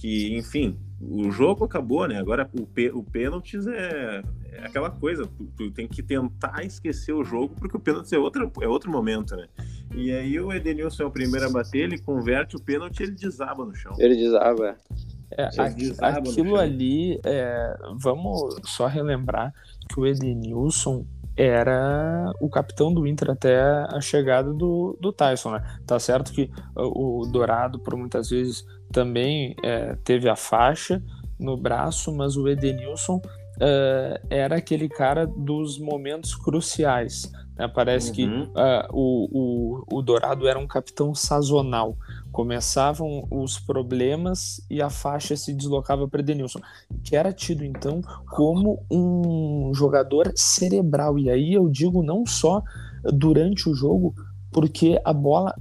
que 0.00 0.34
enfim, 0.34 0.78
o 0.98 1.30
jogo 1.30 1.64
acabou, 1.64 2.08
né? 2.08 2.18
Agora 2.18 2.48
o, 2.58 2.66
pê, 2.66 2.90
o 2.90 3.02
pênaltis 3.02 3.66
é, 3.66 4.22
é 4.50 4.64
aquela 4.64 4.90
coisa, 4.90 5.26
tu, 5.26 5.44
tu 5.56 5.70
tem 5.70 5.86
que 5.86 6.02
tentar 6.02 6.64
esquecer 6.64 7.12
o 7.12 7.22
jogo 7.22 7.54
porque 7.58 7.76
o 7.76 7.80
pênalti 7.80 8.14
é 8.14 8.18
outro, 8.18 8.50
é 8.62 8.66
outro 8.66 8.90
momento, 8.90 9.36
né? 9.36 9.46
E 9.94 10.10
aí 10.10 10.40
o 10.40 10.50
Edenilson 10.52 11.02
é 11.02 11.06
o 11.06 11.10
primeiro 11.10 11.46
a 11.46 11.50
bater, 11.50 11.80
ele 11.80 11.98
converte 11.98 12.56
o 12.56 12.60
pênalti 12.60 13.00
e 13.00 13.02
ele 13.02 13.12
desaba 13.12 13.62
no 13.62 13.74
chão. 13.74 13.94
Ele 13.98 14.16
desaba. 14.16 14.76
É, 15.32 15.48
desaba 15.74 16.20
no 16.22 16.30
aquilo 16.30 16.56
ali, 16.56 17.20
é, 17.22 17.76
vamos 17.98 18.56
só 18.64 18.86
relembrar 18.86 19.52
que 19.86 20.00
o 20.00 20.06
Edenilson 20.06 21.04
era 21.36 22.32
o 22.40 22.48
capitão 22.48 22.92
do 22.92 23.06
Inter 23.06 23.30
até 23.30 23.60
a 23.60 24.00
chegada 24.00 24.52
do, 24.52 24.96
do 24.98 25.12
Tyson, 25.12 25.52
né? 25.52 25.78
Tá 25.86 25.98
certo 25.98 26.32
que 26.32 26.50
o 26.74 27.26
Dourado, 27.26 27.78
por 27.78 27.96
muitas 27.96 28.30
vezes, 28.30 28.64
também 28.92 29.54
é, 29.62 29.96
teve 30.04 30.28
a 30.28 30.36
faixa 30.36 31.02
no 31.38 31.56
braço, 31.56 32.12
mas 32.14 32.36
o 32.36 32.48
Edenilson 32.48 33.20
é, 33.60 34.20
era 34.30 34.56
aquele 34.56 34.88
cara 34.88 35.26
dos 35.26 35.78
momentos 35.78 36.34
cruciais. 36.34 37.30
né? 37.56 37.68
Parece 37.68 38.10
que 38.12 38.24
Uhum. 38.24 38.50
ah, 38.56 38.88
o, 38.90 39.28
o, 39.90 39.98
o 39.98 40.02
Dourado 40.02 40.48
era 40.48 40.58
um 40.58 40.66
capitão 40.66 41.14
sazonal. 41.14 41.96
Começavam 42.32 43.26
os 43.30 43.58
problemas 43.58 44.60
e 44.70 44.80
a 44.80 44.88
faixa 44.88 45.36
se 45.36 45.52
deslocava 45.52 46.08
para 46.08 46.20
Edenilson, 46.20 46.60
que 47.04 47.16
era 47.16 47.32
tido 47.32 47.64
então 47.64 48.00
como 48.30 48.84
um 48.90 49.72
jogador 49.74 50.32
cerebral. 50.34 51.18
E 51.18 51.28
aí 51.30 51.52
eu 51.52 51.68
digo 51.68 52.02
não 52.02 52.24
só 52.24 52.62
durante 53.12 53.68
o 53.68 53.74
jogo, 53.74 54.14
porque 54.50 55.00
a 55.04 55.12
bola 55.12 55.54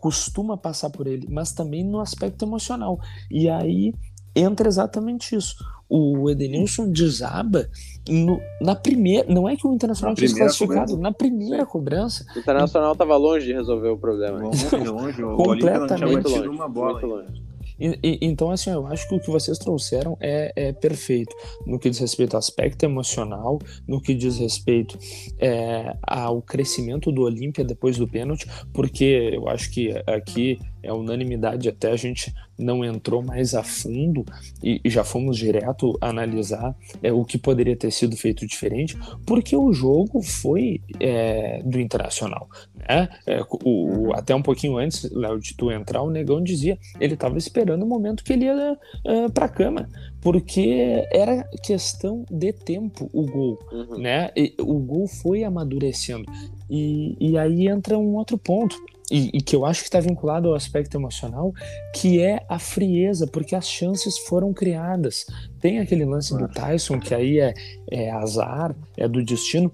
costuma 0.00 0.56
passar 0.56 0.90
por 0.90 1.06
ele, 1.06 1.26
mas 1.30 1.52
também 1.52 1.84
no 1.84 2.00
aspecto 2.00 2.44
emocional. 2.44 2.98
E 3.30 3.48
aí 3.48 3.92
entra 4.34 4.68
exatamente 4.68 5.34
isso. 5.36 5.56
O 5.88 6.30
Edenilson 6.30 6.88
desaba 6.90 7.68
no- 8.08 8.40
na 8.60 8.76
primeira. 8.76 9.26
Não 9.32 9.48
é 9.48 9.56
que 9.56 9.66
o 9.66 9.72
Internacional 9.72 10.12
Na 10.12 10.16
tinha 10.16 10.32
classificado, 10.32 10.80
cobrança. 10.92 11.02
na 11.02 11.12
primeira 11.12 11.66
cobrança. 11.66 12.24
O 12.36 12.38
Internacional 12.38 12.94
tava 12.94 13.16
longe 13.16 13.46
de 13.46 13.52
resolver 13.52 13.88
o 13.88 13.98
problema. 13.98 14.38
Longe, 14.38 14.76
longe, 14.88 15.22
o 15.22 15.48
Olímpia 15.48 15.78
não 15.80 15.86
tinha 15.88 16.08
batido 16.22 16.50
uma 16.50 16.68
bola. 16.68 16.92
muito 16.92 17.06
longe. 17.06 17.42
E- 17.80 17.98
e- 18.02 18.18
então, 18.22 18.50
assim, 18.50 18.70
eu 18.70 18.86
acho 18.86 19.08
que 19.08 19.14
o 19.14 19.20
que 19.20 19.30
vocês 19.30 19.58
trouxeram 19.58 20.16
é, 20.20 20.52
é 20.54 20.72
perfeito 20.72 21.34
no 21.66 21.78
que 21.78 21.88
diz 21.90 21.98
respeito 21.98 22.34
ao 22.34 22.38
aspecto 22.38 22.84
emocional, 22.84 23.58
no 23.88 24.00
que 24.00 24.14
diz 24.14 24.38
respeito 24.38 24.98
é, 25.38 25.94
ao 26.02 26.42
crescimento 26.42 27.10
do 27.10 27.22
Olímpia 27.22 27.64
depois 27.64 27.96
do 27.96 28.06
pênalti, 28.06 28.46
porque 28.72 29.30
eu 29.32 29.48
acho 29.48 29.70
que 29.70 29.90
aqui 30.06 30.58
é 30.82 30.92
unanimidade, 30.92 31.68
até 31.68 31.90
a 31.92 31.96
gente 31.96 32.32
não 32.58 32.84
entrou 32.84 33.22
mais 33.22 33.54
a 33.54 33.62
fundo 33.62 34.24
e, 34.62 34.80
e 34.84 34.90
já 34.90 35.02
fomos 35.02 35.38
direto 35.38 35.96
analisar 36.00 36.74
é, 37.02 37.10
o 37.12 37.24
que 37.24 37.38
poderia 37.38 37.74
ter 37.76 37.90
sido 37.90 38.16
feito 38.16 38.46
diferente, 38.46 38.98
porque 39.24 39.56
o 39.56 39.72
jogo 39.72 40.22
foi 40.22 40.80
é, 40.98 41.62
do 41.62 41.80
Internacional. 41.80 42.48
Né? 42.76 43.08
É, 43.26 43.40
o- 43.64 44.08
o- 44.08 44.14
até 44.14 44.34
um 44.34 44.42
pouquinho 44.42 44.76
antes, 44.76 45.10
Léo, 45.10 45.38
de 45.40 45.54
tu 45.56 45.70
entrar, 45.70 46.02
o 46.02 46.10
Negão 46.10 46.42
dizia 46.42 46.78
ele 47.00 47.14
estava 47.14 47.38
esperando 47.38 47.82
o 47.82 47.86
momento 47.86 48.22
que 48.22 48.32
ele 48.34 48.44
ia 48.44 48.72
uh, 49.06 49.30
para 49.32 49.46
a 49.46 49.48
cama, 49.48 49.88
porque 50.20 51.06
era 51.10 51.44
questão 51.62 52.24
de 52.30 52.52
tempo 52.52 53.08
o 53.12 53.22
gol, 53.24 53.58
Uhum. 53.72 53.98
né? 53.98 54.30
E 54.36 54.54
o 54.60 54.78
gol 54.78 55.06
foi 55.06 55.44
amadurecendo. 55.44 56.30
E, 56.68 57.16
e 57.18 57.38
aí 57.38 57.66
entra 57.68 57.98
um 57.98 58.14
outro 58.16 58.36
ponto. 58.38 58.76
E, 59.10 59.30
e, 59.34 59.42
que 59.42 59.56
eu 59.56 59.64
acho 59.66 59.80
que 59.80 59.88
está 59.88 60.00
vinculado 60.00 60.48
ao 60.48 60.54
aspecto 60.54 60.96
emocional, 60.96 61.52
que 61.94 62.20
é 62.20 62.44
a 62.48 62.58
frieza, 62.58 63.26
porque 63.26 63.54
as 63.54 63.68
chances 63.68 64.18
foram 64.18 64.52
criadas. 64.52 65.26
Tem 65.60 65.80
aquele 65.80 66.04
lance 66.04 66.36
do 66.36 66.48
Tyson, 66.48 67.00
que 67.00 67.14
aí 67.14 67.38
é, 67.38 67.54
é 67.90 68.10
azar, 68.10 68.74
é 68.96 69.08
do 69.08 69.24
destino, 69.24 69.72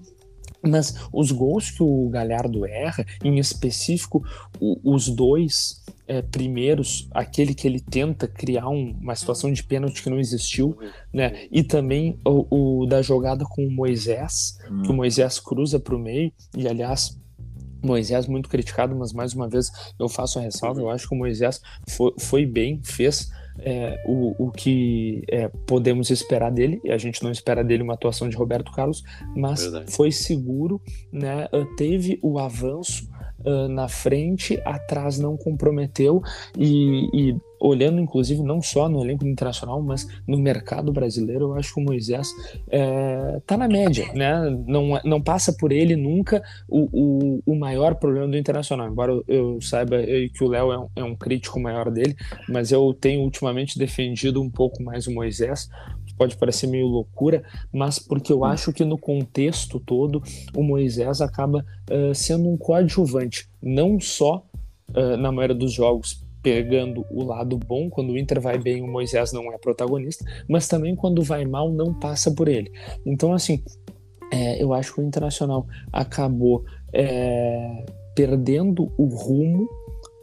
mas 0.61 0.95
os 1.13 1.31
gols 1.31 1.71
que 1.71 1.83
o 1.83 2.09
Galhardo 2.09 2.65
erra, 2.65 3.05
em 3.23 3.37
específico, 3.37 4.23
o, 4.59 4.93
os 4.93 5.07
dois 5.07 5.83
é, 6.07 6.21
primeiros, 6.21 7.07
aquele 7.11 7.53
que 7.53 7.67
ele 7.67 7.79
tenta 7.79 8.27
criar 8.27 8.69
um, 8.69 8.97
uma 8.99 9.15
situação 9.15 9.51
de 9.51 9.63
pênalti 9.63 10.01
que 10.01 10.09
não 10.09 10.19
existiu, 10.19 10.77
né? 11.13 11.47
E 11.51 11.63
também 11.63 12.17
o, 12.25 12.81
o 12.81 12.85
da 12.85 13.01
jogada 13.01 13.45
com 13.45 13.65
o 13.65 13.71
Moisés, 13.71 14.57
que 14.83 14.89
o 14.89 14.93
hum. 14.93 14.95
Moisés 14.95 15.39
cruza 15.39 15.79
para 15.79 15.95
o 15.95 15.99
meio, 15.99 16.31
e 16.55 16.67
aliás. 16.67 17.17
Moisés 17.83 18.27
muito 18.27 18.49
criticado, 18.49 18.95
mas 18.95 19.13
mais 19.13 19.33
uma 19.33 19.47
vez 19.47 19.71
eu 19.99 20.09
faço 20.09 20.39
a 20.39 20.41
ressalva. 20.41 20.81
Eu 20.81 20.89
acho 20.89 21.07
que 21.07 21.15
o 21.15 21.17
Moisés 21.17 21.61
foi, 21.87 22.13
foi 22.19 22.45
bem, 22.45 22.81
fez 22.83 23.29
é, 23.59 24.03
o, 24.05 24.45
o 24.45 24.51
que 24.51 25.23
é, 25.29 25.47
podemos 25.65 26.09
esperar 26.09 26.51
dele, 26.51 26.79
e 26.83 26.91
a 26.91 26.97
gente 26.97 27.23
não 27.23 27.31
espera 27.31 27.63
dele 27.63 27.83
uma 27.83 27.93
atuação 27.93 28.29
de 28.29 28.35
Roberto 28.35 28.71
Carlos, 28.71 29.03
mas 29.35 29.61
Verdade. 29.61 29.91
foi 29.91 30.11
seguro, 30.11 30.81
né? 31.11 31.47
teve 31.75 32.19
o 32.21 32.39
avanço 32.39 33.07
uh, 33.47 33.67
na 33.67 33.87
frente, 33.87 34.61
atrás 34.65 35.17
não 35.17 35.37
comprometeu 35.37 36.21
e, 36.57 37.07
e, 37.13 37.35
olhando 37.59 37.99
inclusive 37.99 38.41
não 38.43 38.61
só 38.61 38.87
no 38.87 39.03
elenco 39.03 39.25
internacional, 39.25 39.81
mas 39.81 40.07
no 40.27 40.37
mercado 40.37 40.91
brasileiro, 40.91 41.45
eu 41.45 41.53
acho 41.55 41.73
que 41.73 41.79
o 41.79 41.83
Moisés 41.83 42.27
é, 42.69 43.41
tá 43.45 43.57
na 43.57 43.67
média, 43.67 44.11
né? 44.13 44.49
Não, 44.67 44.99
não 45.03 45.21
passa 45.21 45.53
por 45.53 45.71
ele 45.71 45.95
nunca 45.95 46.43
o, 46.67 46.87
o, 46.91 47.43
o 47.45 47.55
maior 47.55 47.95
problema 47.95 48.27
do 48.27 48.37
internacional, 48.37 48.87
embora 48.87 49.11
eu, 49.11 49.23
eu 49.27 49.61
saiba 49.61 49.97
que 50.03 50.43
o 50.43 50.47
Léo 50.47 50.71
é, 50.71 50.77
um, 50.77 50.87
é 50.97 51.03
um 51.03 51.15
crítico 51.15 51.59
maior 51.59 51.89
dele, 51.89 52.15
mas 52.47 52.71
eu 52.71 52.93
tenho 52.93 53.21
ultimamente 53.21 53.79
defendido 53.79 54.41
um 54.41 54.49
pouco 54.49 54.83
mais 54.83 55.07
o 55.07 55.13
Moisés, 55.13 55.69
pode 56.17 56.35
parecer 56.35 56.67
meio 56.67 56.87
loucura, 56.87 57.43
mas 57.71 57.99
porque 57.99 58.33
eu 58.33 58.43
acho 58.43 58.73
que 58.73 58.83
no 58.83 58.97
contexto 58.97 59.79
todo 59.79 60.21
o 60.55 60.63
Moisés 60.63 61.21
acaba 61.21 61.65
uh, 61.91 62.13
sendo 62.15 62.49
um 62.49 62.57
coadjuvante, 62.57 63.47
não 63.61 63.99
só 63.99 64.43
uh, 64.89 65.17
na 65.17 65.31
maioria 65.31 65.55
dos 65.55 65.73
jogos 65.73 66.25
pegando 66.41 67.05
o 67.11 67.23
lado 67.23 67.57
bom, 67.57 67.89
quando 67.89 68.11
o 68.11 68.17
Inter 68.17 68.39
vai 68.39 68.57
bem 68.57 68.81
o 68.81 68.87
Moisés 68.87 69.33
não 69.33 69.51
é 69.51 69.57
protagonista, 69.57 70.23
mas 70.47 70.67
também 70.67 70.95
quando 70.95 71.21
vai 71.21 71.45
mal 71.45 71.69
não 71.71 71.93
passa 71.93 72.31
por 72.31 72.47
ele. 72.47 72.71
Então 73.05 73.33
assim, 73.33 73.63
é, 74.31 74.61
eu 74.61 74.73
acho 74.73 74.93
que 74.93 75.01
o 75.01 75.03
Internacional 75.03 75.65
acabou 75.91 76.63
é, 76.93 77.85
perdendo 78.15 78.91
o 78.97 79.05
rumo 79.05 79.67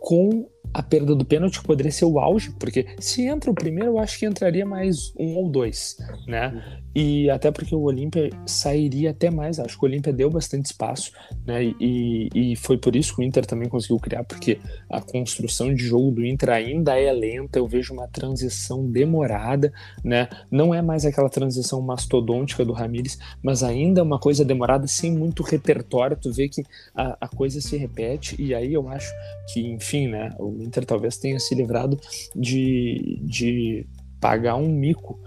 com 0.00 0.46
a 0.74 0.82
perda 0.82 1.14
do 1.14 1.24
pênalti 1.24 1.62
poderia 1.62 1.92
ser 1.92 2.04
o 2.04 2.18
auge, 2.18 2.50
porque 2.58 2.84
se 2.98 3.22
entra 3.22 3.48
o 3.48 3.54
primeiro, 3.54 3.92
eu 3.92 3.98
acho 4.00 4.18
que 4.18 4.26
entraria 4.26 4.66
mais 4.66 5.14
um 5.16 5.36
ou 5.36 5.48
dois, 5.48 5.96
né? 6.26 6.80
E 6.92 7.30
até 7.30 7.52
porque 7.52 7.74
o 7.74 7.82
Olímpia 7.82 8.30
sairia 8.44 9.10
até 9.10 9.30
mais, 9.30 9.60
acho 9.60 9.78
que 9.78 9.84
o 9.84 9.88
Olímpia 9.88 10.12
deu 10.12 10.28
bastante 10.28 10.66
espaço, 10.66 11.12
né? 11.46 11.64
E, 11.80 12.28
e 12.34 12.56
foi 12.56 12.76
por 12.76 12.96
isso 12.96 13.14
que 13.14 13.20
o 13.20 13.24
Inter 13.24 13.46
também 13.46 13.68
conseguiu 13.68 13.98
criar, 14.00 14.24
porque 14.24 14.58
a 14.90 15.00
construção 15.00 15.72
de 15.72 15.84
jogo 15.84 16.10
do 16.10 16.24
Inter 16.24 16.50
ainda 16.50 16.98
é 16.98 17.12
lenta, 17.12 17.58
eu 17.58 17.68
vejo 17.68 17.94
uma 17.94 18.08
transição 18.08 18.90
demorada, 18.90 19.72
né? 20.02 20.28
Não 20.50 20.74
é 20.74 20.82
mais 20.82 21.06
aquela 21.06 21.28
transição 21.28 21.80
mastodôntica 21.80 22.64
do 22.64 22.72
Ramires, 22.72 23.16
mas 23.40 23.62
ainda 23.62 24.00
é 24.00 24.02
uma 24.02 24.18
coisa 24.18 24.44
demorada, 24.44 24.88
sem 24.88 25.12
muito 25.12 25.44
repertório, 25.44 26.16
tu 26.20 26.32
vê 26.32 26.48
que 26.48 26.64
a, 26.94 27.16
a 27.20 27.28
coisa 27.28 27.60
se 27.60 27.76
repete, 27.76 28.40
e 28.42 28.52
aí 28.52 28.74
eu 28.74 28.88
acho 28.88 29.12
que, 29.52 29.60
enfim, 29.60 30.08
né? 30.08 30.34
O 30.38 30.63
Inter 30.64 30.84
talvez 30.84 31.16
tenha 31.16 31.38
se 31.38 31.54
livrado 31.54 31.98
de, 32.34 33.18
de 33.22 33.86
pagar 34.20 34.56
um 34.56 34.68
mico 34.68 35.18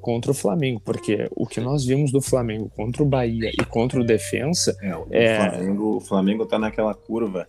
contra 0.00 0.30
o 0.30 0.34
Flamengo, 0.34 0.80
porque 0.84 1.28
o 1.34 1.44
que 1.46 1.60
nós 1.60 1.84
vimos 1.84 2.12
do 2.12 2.20
Flamengo 2.20 2.70
contra 2.76 3.02
o 3.02 3.06
Bahia 3.06 3.50
e 3.50 3.64
contra 3.64 4.00
o 4.00 4.04
Defensa 4.04 4.76
é, 4.80 4.96
o 4.96 5.06
é... 5.10 5.50
Flamengo, 5.50 5.96
o 5.96 6.00
Flamengo 6.00 6.46
tá 6.46 6.58
naquela 6.58 6.94
curva 6.94 7.48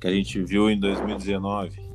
que 0.00 0.06
a 0.06 0.10
gente 0.10 0.42
viu 0.42 0.70
em 0.70 0.78
2019 0.80 1.93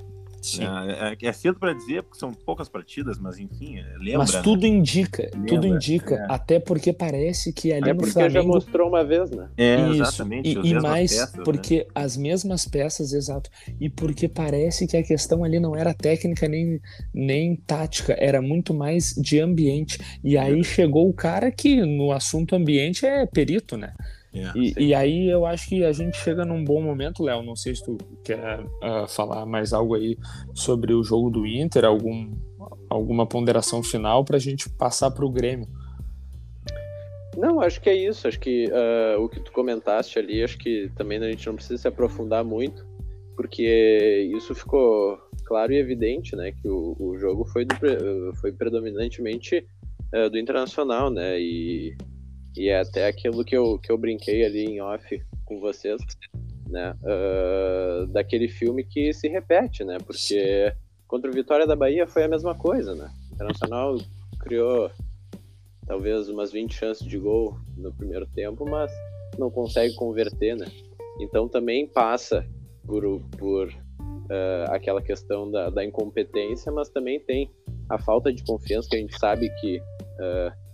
é, 0.59 1.13
é, 1.13 1.27
é, 1.27 1.33
cedo 1.33 1.59
para 1.59 1.73
dizer, 1.73 2.03
porque 2.03 2.17
são 2.17 2.33
poucas 2.33 2.69
partidas, 2.69 3.17
mas 3.17 3.37
enfim, 3.37 3.77
é, 3.77 3.85
lembra. 3.97 4.19
Mas 4.19 4.31
tudo 4.41 4.63
né? 4.63 4.67
indica, 4.69 5.29
lembra, 5.33 5.47
tudo 5.47 5.67
indica, 5.67 6.15
é. 6.15 6.25
até 6.29 6.59
porque 6.59 6.93
parece 6.93 7.51
que 7.51 7.73
ali 7.73 7.89
é 7.89 7.93
no 7.93 8.05
Flamengo... 8.05 8.33
já 8.33 8.43
mostrou 8.43 8.87
uma 8.87 9.03
vez, 9.03 9.29
né? 9.31 9.49
É, 9.57 9.75
Isso, 9.89 10.01
exatamente. 10.01 10.49
E, 10.49 10.69
e 10.69 10.73
mais 10.75 11.11
peças, 11.11 11.33
né? 11.33 11.43
porque 11.43 11.77
né? 11.77 11.85
as 11.93 12.17
mesmas 12.17 12.65
peças, 12.65 13.13
exato, 13.13 13.49
e 13.79 13.89
porque 13.89 14.27
parece 14.27 14.87
que 14.87 14.97
a 14.97 15.03
questão 15.03 15.43
ali 15.43 15.59
não 15.59 15.75
era 15.75 15.93
técnica 15.93 16.47
nem, 16.47 16.79
nem 17.13 17.55
tática, 17.55 18.15
era 18.17 18.41
muito 18.41 18.73
mais 18.73 19.13
de 19.15 19.39
ambiente. 19.39 19.99
E 20.23 20.37
aí 20.37 20.63
chegou 20.63 21.09
o 21.09 21.13
cara 21.13 21.51
que 21.51 21.81
no 21.81 22.11
assunto 22.11 22.55
ambiente 22.55 23.05
é 23.05 23.25
perito, 23.25 23.77
né? 23.77 23.93
É, 24.33 24.51
e, 24.55 24.73
e, 24.89 24.93
aí 24.93 25.27
eu 25.27 25.45
acho 25.45 25.67
que 25.67 25.83
a 25.83 25.91
gente 25.91 26.17
chega 26.17 26.45
num 26.45 26.63
bom 26.63 26.81
momento, 26.81 27.23
Léo. 27.23 27.41
Não 27.41 27.55
sei 27.55 27.75
se 27.75 27.83
tu 27.83 27.97
quer 28.23 28.59
uh, 28.59 29.07
falar 29.07 29.45
mais 29.45 29.73
algo 29.73 29.95
aí 29.95 30.17
sobre 30.53 30.93
o 30.93 31.03
jogo 31.03 31.29
do 31.31 31.47
Inter, 31.47 31.85
algum, 31.85 32.31
alguma 32.89 33.25
ponderação 33.25 33.81
final 33.81 34.23
para 34.23 34.37
a 34.37 34.39
gente 34.39 34.69
passar 34.69 35.11
para 35.11 35.25
o 35.25 35.31
Grêmio. 35.31 35.67
Não, 37.35 37.61
acho 37.61 37.81
que 37.81 37.89
é 37.89 37.95
isso. 37.95 38.27
Acho 38.27 38.39
que 38.39 38.67
uh, 38.67 39.21
o 39.21 39.29
que 39.29 39.39
tu 39.39 39.51
comentaste 39.51 40.19
ali, 40.19 40.43
acho 40.43 40.57
que 40.57 40.91
também 40.95 41.17
a 41.17 41.31
gente 41.31 41.47
não 41.47 41.55
precisa 41.55 41.81
se 41.81 41.87
aprofundar 41.87 42.43
muito, 42.43 42.85
porque 43.35 44.29
isso 44.35 44.53
ficou 44.53 45.17
claro 45.45 45.73
e 45.73 45.77
evidente, 45.77 46.35
né? 46.35 46.51
Que 46.51 46.67
o, 46.67 46.95
o 46.99 47.17
jogo 47.17 47.45
foi, 47.45 47.65
do, 47.65 47.75
foi 48.39 48.51
predominantemente 48.51 49.65
uh, 50.13 50.29
do 50.29 50.37
Internacional, 50.37 51.09
né? 51.09 51.39
E 51.39 51.97
e 52.55 52.69
é 52.69 52.79
até 52.79 53.07
aquilo 53.07 53.43
que 53.43 53.55
eu, 53.55 53.77
que 53.79 53.91
eu 53.91 53.97
brinquei 53.97 54.45
ali 54.45 54.65
em 54.65 54.81
off 54.81 55.21
com 55.45 55.59
vocês, 55.59 56.01
né? 56.67 56.95
Uh, 57.03 58.07
daquele 58.07 58.47
filme 58.47 58.83
que 58.83 59.13
se 59.13 59.27
repete, 59.27 59.83
né? 59.83 59.97
Porque 60.05 60.73
contra 61.07 61.29
o 61.29 61.33
Vitória 61.33 61.65
da 61.65 61.75
Bahia 61.75 62.07
foi 62.07 62.23
a 62.23 62.27
mesma 62.27 62.55
coisa, 62.55 62.95
né? 62.95 63.09
O 63.31 63.33
Internacional 63.33 63.97
criou 64.39 64.91
talvez 65.85 66.29
umas 66.29 66.51
20 66.51 66.73
chances 66.73 67.07
de 67.07 67.17
gol 67.17 67.57
no 67.75 67.91
primeiro 67.91 68.27
tempo, 68.27 68.63
mas 68.69 68.91
não 69.37 69.49
consegue 69.49 69.95
converter, 69.95 70.55
né? 70.55 70.67
Então 71.19 71.47
também 71.47 71.87
passa 71.87 72.45
por, 72.85 73.03
por 73.37 73.67
uh, 73.67 74.71
aquela 74.71 75.01
questão 75.01 75.49
da, 75.49 75.69
da, 75.69 75.83
incompetência, 75.83 76.71
mas 76.71 76.89
também 76.89 77.19
tem 77.19 77.51
a 77.89 77.97
falta 77.97 78.31
de 78.31 78.43
confiança 78.43 78.87
que 78.89 78.95
a 78.95 78.99
gente 78.99 79.17
sabe 79.19 79.49
que 79.59 79.79
uh, 79.79 80.68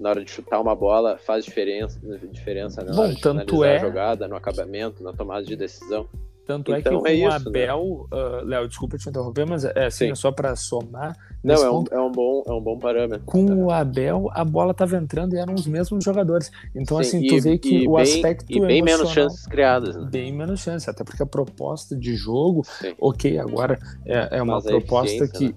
na 0.00 0.10
hora 0.10 0.24
de 0.24 0.30
chutar 0.30 0.60
uma 0.60 0.74
bola 0.74 1.18
faz 1.18 1.44
diferença, 1.44 2.00
diferença 2.32 2.82
né? 2.82 2.90
na 2.90 2.96
Bom, 2.96 3.02
hora 3.02 3.14
de 3.14 3.20
tanto 3.20 3.64
é... 3.64 3.76
a 3.76 3.78
jogada, 3.80 4.28
no 4.28 4.36
acabamento, 4.36 5.02
na 5.02 5.12
tomada 5.12 5.44
de 5.44 5.56
decisão. 5.56 6.08
Tanto 6.50 6.74
é 6.74 6.80
então, 6.80 7.06
é 7.06 7.14
que 7.14 7.22
o 7.22 7.28
é 7.28 7.32
Abel, 7.32 8.08
né? 8.10 8.18
uh, 8.18 8.44
Léo, 8.44 8.66
desculpa 8.66 8.98
te 8.98 9.08
interromper, 9.08 9.46
mas 9.46 9.64
é 9.64 9.86
assim, 9.86 10.10
é 10.10 10.14
só 10.16 10.32
para 10.32 10.56
somar. 10.56 11.16
Não, 11.44 11.54
é 11.54 11.70
um, 11.70 11.84
é 11.92 12.00
um, 12.00 12.10
bom, 12.10 12.42
é 12.44 12.52
um 12.52 12.60
bom 12.60 12.76
parâmetro. 12.76 13.24
Com 13.24 13.46
tá. 13.46 13.54
o 13.54 13.70
Abel, 13.70 14.28
a 14.32 14.44
bola 14.44 14.72
estava 14.72 14.96
entrando 14.96 15.34
e 15.34 15.38
eram 15.38 15.54
os 15.54 15.64
mesmos 15.64 16.02
jogadores. 16.04 16.50
Então, 16.74 16.96
Sim, 16.96 17.18
assim, 17.18 17.26
tu 17.28 17.34
e, 17.34 17.40
vê 17.40 17.56
que 17.56 17.86
o 17.86 17.94
bem, 17.94 18.02
aspecto. 18.02 18.46
E 18.48 18.60
bem 18.60 18.82
menos 18.82 19.10
chances 19.10 19.46
criadas, 19.46 19.94
né? 19.94 20.08
Bem 20.10 20.32
menos 20.32 20.60
chances, 20.60 20.88
até 20.88 21.04
porque 21.04 21.22
a 21.22 21.26
proposta 21.26 21.94
de 21.96 22.16
jogo, 22.16 22.64
Sim. 22.64 22.94
ok, 23.00 23.38
agora 23.38 23.78
é, 24.04 24.38
é 24.38 24.42
uma 24.42 24.60
proposta 24.60 25.28
que. 25.28 25.50
Né? 25.50 25.54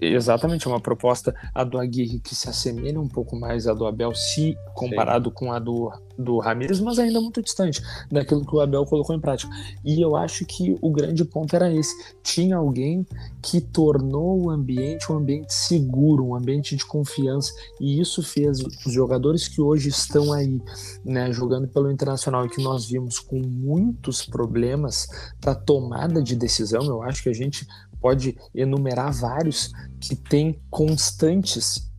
Exatamente, 0.00 0.66
é 0.66 0.70
uma 0.70 0.80
proposta 0.80 1.34
a 1.54 1.62
do 1.62 1.78
Aguirre 1.78 2.18
que 2.18 2.34
se 2.34 2.48
assemelha 2.48 3.00
um 3.00 3.08
pouco 3.08 3.36
mais 3.36 3.66
à 3.66 3.74
do 3.74 3.86
Abel, 3.86 4.14
se 4.14 4.56
comparado 4.74 5.28
Sim. 5.28 5.34
com 5.34 5.52
a 5.52 5.58
do, 5.58 5.92
do 6.18 6.38
Ramires, 6.38 6.80
mas 6.80 6.98
ainda 6.98 7.20
muito 7.20 7.42
distante 7.42 7.82
daquilo 8.10 8.46
que 8.46 8.54
o 8.54 8.60
Abel 8.60 8.86
colocou 8.86 9.14
em 9.14 9.20
prática. 9.20 9.52
E 9.84 10.00
eu 10.00 10.16
acho 10.16 10.44
que 10.46 10.76
o 10.80 10.90
grande 10.90 11.24
ponto 11.24 11.54
era 11.54 11.72
esse: 11.72 11.94
tinha 12.22 12.56
alguém 12.56 13.06
que 13.42 13.60
tornou 13.60 14.44
o 14.44 14.50
ambiente 14.50 15.12
um 15.12 15.16
ambiente 15.16 15.52
seguro, 15.52 16.24
um 16.24 16.34
ambiente 16.34 16.74
de 16.74 16.84
confiança, 16.84 17.52
e 17.80 18.00
isso 18.00 18.22
fez 18.22 18.60
os 18.60 18.92
jogadores 18.92 19.46
que 19.46 19.60
hoje 19.60 19.88
estão 19.88 20.32
aí, 20.32 20.60
né, 21.04 21.30
jogando 21.32 21.68
pelo 21.68 21.90
Internacional 21.90 22.46
e 22.46 22.48
que 22.48 22.62
nós 22.62 22.86
vimos 22.86 23.18
com 23.18 23.38
muitos 23.40 24.24
problemas 24.24 25.06
para 25.40 25.54
tomada 25.54 26.22
de 26.22 26.34
decisão. 26.34 26.82
Eu 26.84 27.02
acho 27.02 27.22
que 27.22 27.28
a 27.28 27.34
gente 27.34 27.66
pode 28.06 28.38
enumerar 28.54 29.12
vários 29.12 29.72
que 30.00 30.14
têm 30.14 30.60
constantes 30.70 31.90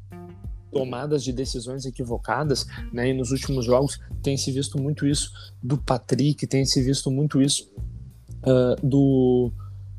tomadas 0.71 1.21
de 1.21 1.33
decisões 1.33 1.85
equivocadas, 1.85 2.65
né? 2.93 3.09
E 3.09 3.13
nos 3.13 3.31
últimos 3.31 3.65
jogos 3.65 3.99
tem 4.23 4.37
se 4.37 4.49
visto 4.49 4.81
muito 4.81 5.05
isso 5.05 5.29
do 5.61 5.77
Patrick, 5.77 6.47
tem 6.47 6.65
se 6.65 6.81
visto 6.81 7.11
muito 7.11 7.41
isso 7.41 7.69
uh, 8.43 8.87
do 8.87 9.51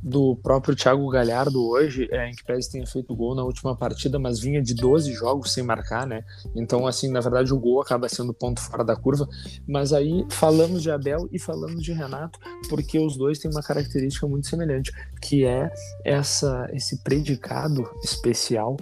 do 0.03 0.37
próprio 0.37 0.77
Thiago 0.77 1.09
Galhardo 1.11 1.65
hoje, 1.69 2.09
é, 2.11 2.31
em 2.31 2.35
que 2.35 2.45
pese 2.45 2.71
tenha 2.71 2.87
feito 2.87 3.15
gol 3.15 3.35
na 3.35 3.43
última 3.43 3.77
partida, 3.77 4.19
mas 4.19 4.39
vinha 4.39 4.63
de 4.63 4.75
12 4.75 5.13
jogos 5.13 5.53
sem 5.53 5.63
marcar, 5.63 6.07
né? 6.07 6.25
Então, 6.55 6.87
assim, 6.87 7.11
na 7.11 7.21
verdade, 7.21 7.53
o 7.53 7.59
gol 7.59 7.81
acaba 7.81 8.09
sendo 8.09 8.33
ponto 8.33 8.61
fora 8.61 8.85
da 8.85 8.95
curva. 8.95 9.29
Mas 9.67 9.93
aí 9.93 10.25
falamos 10.31 10.83
de 10.83 10.91
Abel 10.91 11.29
e 11.33 11.39
falamos 11.39 11.83
de 11.83 11.93
Renato, 11.93 12.39
porque 12.69 12.99
os 12.99 13.17
dois 13.17 13.39
têm 13.39 13.51
uma 13.51 13.63
característica 13.63 14.27
muito 14.27 14.47
semelhante, 14.47 14.93
que 15.21 15.45
é 15.45 15.71
essa, 16.05 16.69
esse 16.73 17.03
predicado 17.03 17.89
especial 18.03 18.77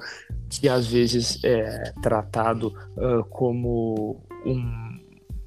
que 0.49 0.69
às 0.69 0.87
vezes 0.87 1.43
é 1.45 1.93
tratado 2.03 2.69
uh, 2.97 3.25
como 3.31 4.23
um, 4.45 5.01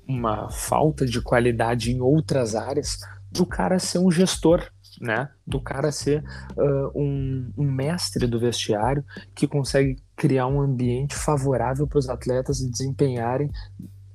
uma 0.07 0.49
falta 0.49 1.05
de 1.05 1.21
qualidade 1.21 1.91
em 1.91 2.01
outras 2.01 2.55
áreas 2.55 2.97
do 3.31 3.45
cara 3.45 3.79
ser 3.79 3.99
um 3.99 4.11
gestor 4.11 4.67
né? 4.99 5.29
Do 5.45 5.61
cara 5.61 5.91
ser 5.91 6.23
uh, 6.57 6.91
um, 6.99 7.51
um, 7.57 7.71
mestre 7.71 8.27
do 8.27 8.39
vestiário 8.39 9.03
que 9.33 9.47
consegue 9.47 9.97
criar 10.15 10.47
um 10.47 10.61
ambiente 10.61 11.15
favorável 11.15 11.87
para 11.87 11.99
os 11.99 12.09
atletas 12.09 12.59
desempenharem 12.59 13.49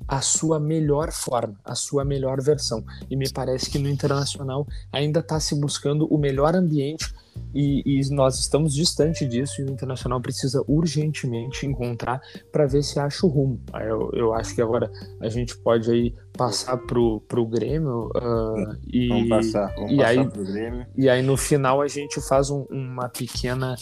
a 0.06 0.20
sua 0.20 0.60
melhor 0.60 1.12
forma, 1.12 1.54
a 1.64 1.74
sua 1.74 2.04
melhor 2.04 2.40
versão. 2.40 2.84
E 3.10 3.16
me 3.16 3.30
parece 3.30 3.70
que 3.70 3.78
no 3.78 3.88
internacional 3.88 4.66
ainda 4.92 5.20
está 5.20 5.40
se 5.40 5.54
buscando 5.54 6.06
o 6.06 6.18
melhor 6.18 6.54
ambiente 6.54 7.12
e, 7.54 7.82
e, 7.86 8.10
nós 8.10 8.38
estamos 8.38 8.74
distante 8.74 9.26
disso 9.26 9.60
e 9.60 9.64
o 9.64 9.70
Internacional 9.70 10.20
precisa 10.20 10.64
urgentemente 10.66 11.66
encontrar 11.66 12.20
para 12.50 12.66
ver 12.66 12.82
se 12.82 12.98
acha 12.98 13.24
o 13.24 13.28
rumo. 13.28 13.60
Eu, 13.74 14.10
eu 14.12 14.34
acho 14.34 14.54
que 14.54 14.60
agora 14.60 14.90
a 15.20 15.28
gente 15.28 15.56
pode 15.58 15.88
aí 15.90 16.12
passar 16.36 16.76
pro, 16.78 17.20
pro 17.28 17.46
Grêmio 17.46 18.10
uh, 18.16 18.76
e, 18.88 19.08
vamos 19.08 19.28
passar, 19.28 19.72
vamos 19.76 19.92
e 19.92 19.96
passar 19.96 20.08
aí, 20.08 20.28
pro 20.28 20.44
Grêmio. 20.44 20.86
E 20.96 21.08
aí 21.08 21.22
no 21.22 21.36
final 21.36 21.80
a 21.80 21.86
gente 21.86 22.20
faz 22.20 22.50
um, 22.50 22.66
uma 22.68 23.08
pequena 23.08 23.76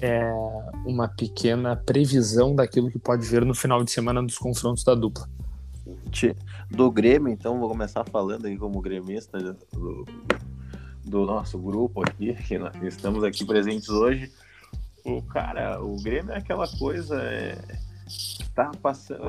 é, 0.00 0.30
uma 0.86 1.08
pequena 1.08 1.74
previsão 1.74 2.54
daquilo 2.54 2.90
que 2.90 2.98
pode 2.98 3.26
vir 3.26 3.44
no 3.44 3.54
final 3.54 3.82
de 3.82 3.90
semana 3.90 4.22
dos 4.22 4.38
confrontos 4.38 4.84
da 4.84 4.94
dupla. 4.94 5.28
Do 6.70 6.90
Grêmio, 6.90 7.32
então, 7.32 7.58
vou 7.58 7.68
começar 7.68 8.04
falando 8.04 8.46
aí 8.46 8.56
como 8.56 8.80
gremista 8.80 9.38
do, 9.72 10.04
do 11.04 11.24
nosso 11.24 11.58
grupo 11.58 12.02
aqui, 12.02 12.34
que 12.34 12.58
nós 12.58 12.74
estamos 12.82 13.22
aqui 13.22 13.44
presentes 13.44 13.88
hoje. 13.88 14.32
O 15.04 15.22
cara, 15.22 15.80
o 15.82 15.96
Grêmio 16.02 16.32
é 16.32 16.38
aquela 16.38 16.66
coisa. 16.78 17.22
É, 17.22 17.56
tá 18.54 18.72
passando. 18.82 19.22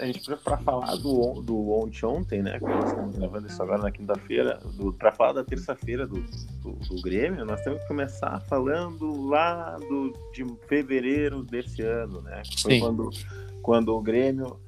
A 0.00 0.06
gente, 0.06 0.24
para 0.42 0.56
falar 0.58 0.96
do, 0.96 1.40
do 1.42 1.70
ontem, 1.70 2.06
ontem, 2.06 2.42
né? 2.42 2.58
Que 2.58 2.64
nós 2.64 2.90
estamos 2.90 3.16
gravando 3.16 3.46
isso 3.46 3.62
agora 3.62 3.82
na 3.82 3.90
quinta-feira, 3.90 4.58
para 4.98 5.12
falar 5.12 5.34
da 5.34 5.44
terça-feira 5.44 6.06
do, 6.06 6.20
do, 6.62 6.72
do, 6.72 7.02
Grêmio, 7.02 7.44
nós 7.44 7.60
temos 7.60 7.80
que 7.82 7.88
começar 7.88 8.40
falando 8.48 9.28
lá 9.28 9.76
do, 9.76 10.12
de 10.32 10.44
fevereiro 10.66 11.44
desse 11.44 11.82
ano, 11.82 12.22
né? 12.22 12.42
Foi 12.60 12.80
quando, 12.80 13.10
quando 13.62 13.94
o 13.94 14.00
Grêmio 14.00 14.63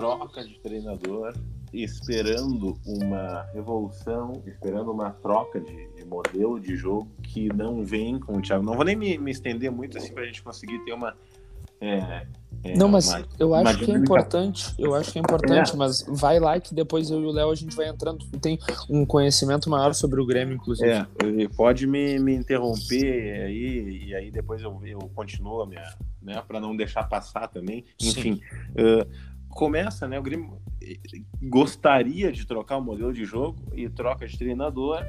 troca 0.00 0.42
de 0.42 0.58
treinador 0.60 1.34
esperando 1.72 2.76
uma 2.84 3.42
revolução, 3.52 4.42
esperando 4.46 4.90
uma 4.90 5.10
troca 5.10 5.60
de, 5.60 5.88
de, 5.94 6.04
modelo 6.04 6.58
de 6.58 6.74
jogo 6.74 7.08
que 7.22 7.48
não 7.52 7.84
vem 7.84 8.18
com 8.18 8.38
o 8.38 8.42
Thiago. 8.42 8.64
Não 8.64 8.74
vou 8.74 8.84
nem 8.84 8.96
me, 8.96 9.16
me 9.18 9.30
estender 9.30 9.70
muito 9.70 9.98
assim 9.98 10.12
para 10.12 10.24
a 10.24 10.26
gente 10.26 10.42
conseguir 10.42 10.78
ter 10.84 10.92
uma. 10.92 11.14
É, 11.80 12.26
é, 12.62 12.76
não, 12.76 12.88
mas 12.88 13.08
uma, 13.08 13.26
eu 13.38 13.54
acho 13.54 13.78
que 13.78 13.90
é 13.90 13.94
importante, 13.94 14.74
eu 14.78 14.94
acho 14.94 15.12
que 15.12 15.18
é 15.18 15.22
importante, 15.22 15.72
é. 15.72 15.76
mas 15.76 16.04
vai 16.06 16.38
lá 16.38 16.60
que 16.60 16.74
depois 16.74 17.10
eu 17.10 17.22
e 17.22 17.24
o 17.24 17.30
Léo 17.30 17.50
a 17.50 17.54
gente 17.54 17.74
vai 17.74 17.88
entrando. 17.88 18.18
Tu 18.18 18.38
tem 18.38 18.58
um 18.88 19.06
conhecimento 19.06 19.70
maior 19.70 19.94
sobre 19.94 20.20
o 20.20 20.26
Grêmio, 20.26 20.56
inclusive. 20.56 20.90
É, 20.90 21.06
pode 21.56 21.86
me, 21.86 22.18
me 22.18 22.34
interromper 22.34 23.44
aí, 23.44 24.08
e 24.08 24.14
aí 24.14 24.30
depois 24.30 24.60
eu, 24.60 24.78
eu 24.84 24.98
continuo 25.14 25.62
a 25.62 25.66
minha, 25.66 25.94
né, 26.20 26.42
para 26.46 26.60
não 26.60 26.76
deixar 26.76 27.04
passar 27.04 27.48
também. 27.48 27.84
Enfim, 27.98 28.40
uh, 28.72 29.08
começa, 29.50 30.08
né? 30.08 30.18
O 30.18 30.22
Grêmio 30.22 30.60
gostaria 31.42 32.32
de 32.32 32.46
trocar 32.46 32.78
o 32.78 32.82
modelo 32.82 33.12
de 33.12 33.24
jogo 33.24 33.58
e 33.74 33.88
troca 33.88 34.26
de 34.26 34.38
treinador, 34.38 35.02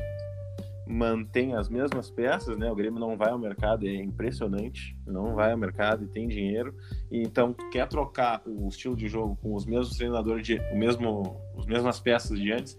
mantém 0.87 1.55
as 1.55 1.69
mesmas 1.69 2.09
peças, 2.09 2.57
né? 2.57 2.69
O 2.69 2.75
Grêmio 2.75 2.99
não 2.99 3.15
vai 3.15 3.29
ao 3.29 3.39
mercado, 3.39 3.87
é 3.87 3.95
impressionante, 3.95 4.97
não 5.05 5.35
vai 5.35 5.51
ao 5.51 5.57
mercado 5.57 6.03
e 6.03 6.07
tem 6.07 6.27
dinheiro, 6.27 6.75
então 7.09 7.53
quer 7.71 7.87
trocar 7.87 8.41
o 8.45 8.67
estilo 8.67 8.95
de 8.95 9.07
jogo 9.07 9.37
com 9.37 9.55
os 9.55 9.65
mesmos 9.65 9.95
treinadores 9.95 10.45
de 10.45 10.59
o 10.71 10.77
mesmo, 10.77 11.37
as 11.57 11.65
mesmas 11.65 11.99
peças 11.99 12.37
de 12.37 12.51
antes. 12.51 12.77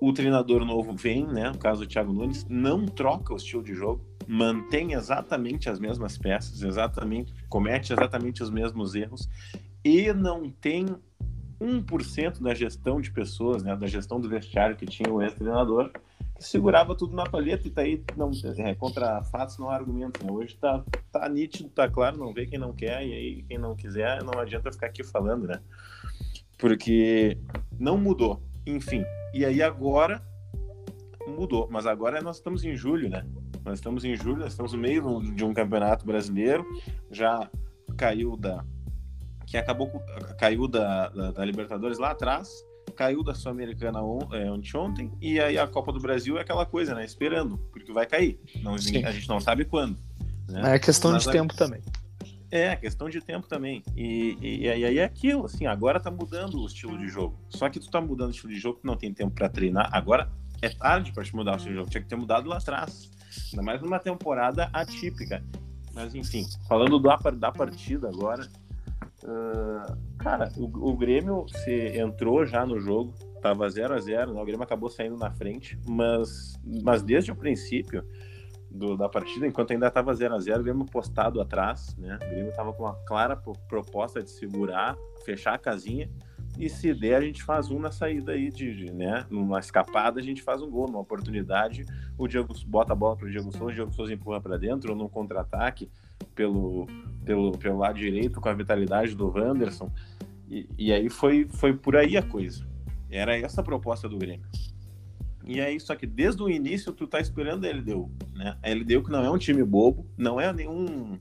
O 0.00 0.14
treinador 0.14 0.64
novo 0.64 0.94
vem, 0.94 1.26
né? 1.26 1.50
No 1.50 1.58
caso 1.58 1.82
do 1.82 1.86
Thiago 1.86 2.10
Nunes, 2.10 2.46
não 2.48 2.86
troca 2.86 3.34
o 3.34 3.36
estilo 3.36 3.62
de 3.62 3.74
jogo, 3.74 4.02
mantém 4.26 4.94
exatamente 4.94 5.68
as 5.68 5.78
mesmas 5.78 6.16
peças, 6.16 6.62
exatamente, 6.62 7.34
comete 7.50 7.92
exatamente 7.92 8.42
os 8.42 8.48
mesmos 8.48 8.94
erros 8.94 9.28
e 9.84 10.12
não 10.12 10.50
tem 10.50 10.86
1% 11.60 12.40
da 12.40 12.54
gestão 12.54 13.00
de 13.00 13.10
pessoas, 13.10 13.62
né, 13.62 13.76
da 13.76 13.86
gestão 13.86 14.20
do 14.20 14.28
vestiário 14.28 14.76
que 14.76 14.86
tinha 14.86 15.12
o 15.12 15.20
ex-treinador, 15.22 15.90
que 16.34 16.44
segurava 16.44 16.94
tudo 16.94 17.14
na 17.14 17.24
palheta 17.24 17.68
e 17.68 17.70
tá 17.70 17.82
aí, 17.82 18.02
não, 18.16 18.30
é, 18.58 18.74
contra 18.74 19.22
fatos 19.24 19.58
não 19.58 19.68
há 19.68 19.74
argumentos, 19.74 20.22
né? 20.22 20.32
Hoje 20.32 20.56
tá, 20.56 20.82
tá 21.12 21.28
nítido, 21.28 21.68
tá 21.68 21.88
claro, 21.88 22.16
não 22.16 22.32
vê 22.32 22.46
quem 22.46 22.58
não 22.58 22.72
quer, 22.72 23.06
e 23.06 23.12
aí 23.12 23.42
quem 23.42 23.58
não 23.58 23.76
quiser, 23.76 24.22
não 24.24 24.38
adianta 24.38 24.72
ficar 24.72 24.86
aqui 24.86 25.04
falando, 25.04 25.46
né? 25.46 25.60
Porque 26.56 27.36
não 27.78 27.98
mudou, 27.98 28.42
enfim. 28.66 29.04
E 29.34 29.44
aí 29.44 29.62
agora 29.62 30.22
mudou, 31.28 31.68
mas 31.70 31.86
agora 31.86 32.22
nós 32.22 32.36
estamos 32.36 32.64
em 32.64 32.74
julho, 32.74 33.10
né? 33.10 33.26
Nós 33.62 33.78
estamos 33.78 34.04
em 34.04 34.16
julho, 34.16 34.38
nós 34.38 34.52
estamos 34.52 34.72
no 34.72 34.78
meio 34.78 35.20
de 35.34 35.44
um 35.44 35.52
campeonato 35.52 36.06
brasileiro, 36.06 36.64
já 37.10 37.50
caiu 37.98 38.34
da 38.34 38.64
que 39.50 39.56
acabou 39.56 39.90
caiu 40.38 40.68
da, 40.68 41.08
da, 41.08 41.32
da 41.32 41.44
Libertadores 41.44 41.98
lá 41.98 42.12
atrás, 42.12 42.64
caiu 42.94 43.24
da 43.24 43.34
Sul-Americana 43.34 44.00
on, 44.00 44.20
é, 44.32 44.48
ontem, 44.78 45.12
e 45.20 45.40
aí 45.40 45.58
a 45.58 45.66
Copa 45.66 45.92
do 45.92 45.98
Brasil 45.98 46.38
é 46.38 46.42
aquela 46.42 46.64
coisa, 46.64 46.94
né? 46.94 47.04
Esperando, 47.04 47.58
porque 47.72 47.92
vai 47.92 48.06
cair. 48.06 48.40
Não, 48.62 48.74
a 48.74 48.78
gente 48.78 49.28
não 49.28 49.40
sabe 49.40 49.64
quando. 49.64 49.98
Né? 50.48 50.76
É 50.76 50.78
questão 50.78 51.10
Mas 51.10 51.24
de 51.24 51.28
a... 51.28 51.32
tempo 51.32 51.54
também. 51.56 51.82
É, 52.52 52.74
questão 52.76 53.08
de 53.08 53.20
tempo 53.20 53.48
também. 53.48 53.82
E, 53.96 54.36
e, 54.40 54.60
e, 54.62 54.68
aí 54.68 54.98
é 54.98 55.04
aquilo, 55.04 55.46
assim, 55.46 55.66
agora 55.66 56.00
tá 56.00 56.10
mudando 56.10 56.60
o 56.60 56.66
estilo 56.66 56.96
de 56.96 57.08
jogo. 57.08 57.36
Só 57.48 57.68
que 57.68 57.80
tu 57.80 57.90
tá 57.90 58.00
mudando 58.00 58.28
o 58.28 58.32
estilo 58.32 58.52
de 58.52 58.58
jogo, 58.58 58.80
não 58.84 58.96
tem 58.96 59.12
tempo 59.12 59.32
para 59.32 59.48
treinar. 59.48 59.88
Agora 59.92 60.30
é 60.62 60.68
tarde 60.68 61.12
para 61.12 61.24
te 61.24 61.34
mudar 61.34 61.52
o 61.52 61.56
estilo 61.56 61.74
de 61.74 61.78
jogo. 61.80 61.90
Tinha 61.90 62.02
que 62.02 62.08
ter 62.08 62.16
mudado 62.16 62.48
lá 62.48 62.58
atrás. 62.58 63.10
Ainda 63.52 63.62
mais 63.62 63.80
numa 63.80 63.98
temporada 63.98 64.68
atípica. 64.72 65.44
Mas 65.92 66.14
enfim, 66.14 66.44
falando 66.68 66.98
da, 66.98 67.16
da 67.16 67.52
partida 67.52 68.08
agora, 68.08 68.48
Uh, 69.22 70.16
cara, 70.18 70.50
o, 70.56 70.64
o, 70.90 70.96
Grêmio 70.96 71.46
se 71.48 71.98
entrou 71.98 72.46
já 72.46 72.64
no 72.64 72.80
jogo, 72.80 73.14
tava 73.42 73.68
0 73.68 73.94
a 73.94 73.98
0 73.98 74.32
né? 74.32 74.40
o 74.40 74.44
Grêmio 74.44 74.62
acabou 74.62 74.88
saindo 74.88 75.16
na 75.16 75.30
frente, 75.30 75.78
mas, 75.86 76.58
mas 76.82 77.02
desde 77.02 77.30
o 77.30 77.36
princípio 77.36 78.02
do, 78.70 78.96
da 78.96 79.08
partida, 79.08 79.46
enquanto 79.46 79.72
ainda 79.72 79.88
estava 79.88 80.14
0 80.14 80.34
a 80.34 80.40
0 80.40 80.60
o 80.60 80.64
Grêmio 80.64 80.86
postado 80.86 81.40
atrás, 81.40 81.94
né? 81.98 82.16
O 82.16 82.30
Grêmio 82.30 82.50
estava 82.50 82.72
com 82.72 82.84
uma 82.84 82.94
clara 83.04 83.36
proposta 83.68 84.22
de 84.22 84.30
segurar, 84.30 84.96
fechar 85.24 85.54
a 85.54 85.58
casinha, 85.58 86.08
e 86.58 86.68
se 86.68 86.92
der, 86.92 87.16
a 87.16 87.20
gente 87.20 87.42
faz 87.42 87.70
um 87.70 87.78
na 87.78 87.90
saída 87.90 88.32
aí, 88.32 88.50
de 88.50 88.92
né? 88.92 89.26
Numa 89.30 89.58
escapada, 89.58 90.20
a 90.20 90.22
gente 90.22 90.42
faz 90.42 90.62
um 90.62 90.70
gol, 90.70 90.86
numa 90.86 91.00
oportunidade, 91.00 91.84
o 92.16 92.26
Diego 92.26 92.54
bota 92.66 92.92
a 92.92 92.96
bola 92.96 93.16
para 93.16 93.26
o 93.26 93.30
Diego 93.30 93.50
Souza, 93.52 93.72
o 93.72 93.74
Diego 93.74 93.92
Souza 93.92 94.12
empurra 94.12 94.40
para 94.40 94.56
dentro, 94.56 94.92
ou 94.92 94.98
num 94.98 95.08
contra-ataque, 95.08 95.90
pelo, 96.34 96.86
pelo, 97.24 97.52
pelo 97.52 97.78
lado 97.78 97.98
direito, 97.98 98.40
com 98.40 98.48
a 98.48 98.54
vitalidade 98.54 99.14
do 99.14 99.30
Wanderson. 99.30 99.90
E, 100.48 100.68
e 100.78 100.92
aí 100.92 101.08
foi, 101.08 101.46
foi 101.48 101.72
por 101.72 101.96
aí 101.96 102.16
a 102.16 102.22
coisa. 102.22 102.66
Era 103.10 103.36
essa 103.36 103.60
a 103.60 103.64
proposta 103.64 104.08
do 104.08 104.18
Grêmio. 104.18 104.46
E 105.44 105.60
aí, 105.60 105.80
só 105.80 105.96
que 105.96 106.06
desde 106.06 106.42
o 106.42 106.48
início 106.48 106.92
tu 106.92 107.06
tá 107.06 107.18
esperando 107.18 107.66
a 107.66 107.70
LDU, 107.70 108.10
né? 108.34 108.56
A 108.62 108.70
LDU 108.70 109.02
que 109.02 109.10
não 109.10 109.24
é 109.24 109.30
um 109.30 109.38
time 109.38 109.64
bobo, 109.64 110.06
não 110.16 110.40
é 110.40 110.52
nenhum 110.52 111.18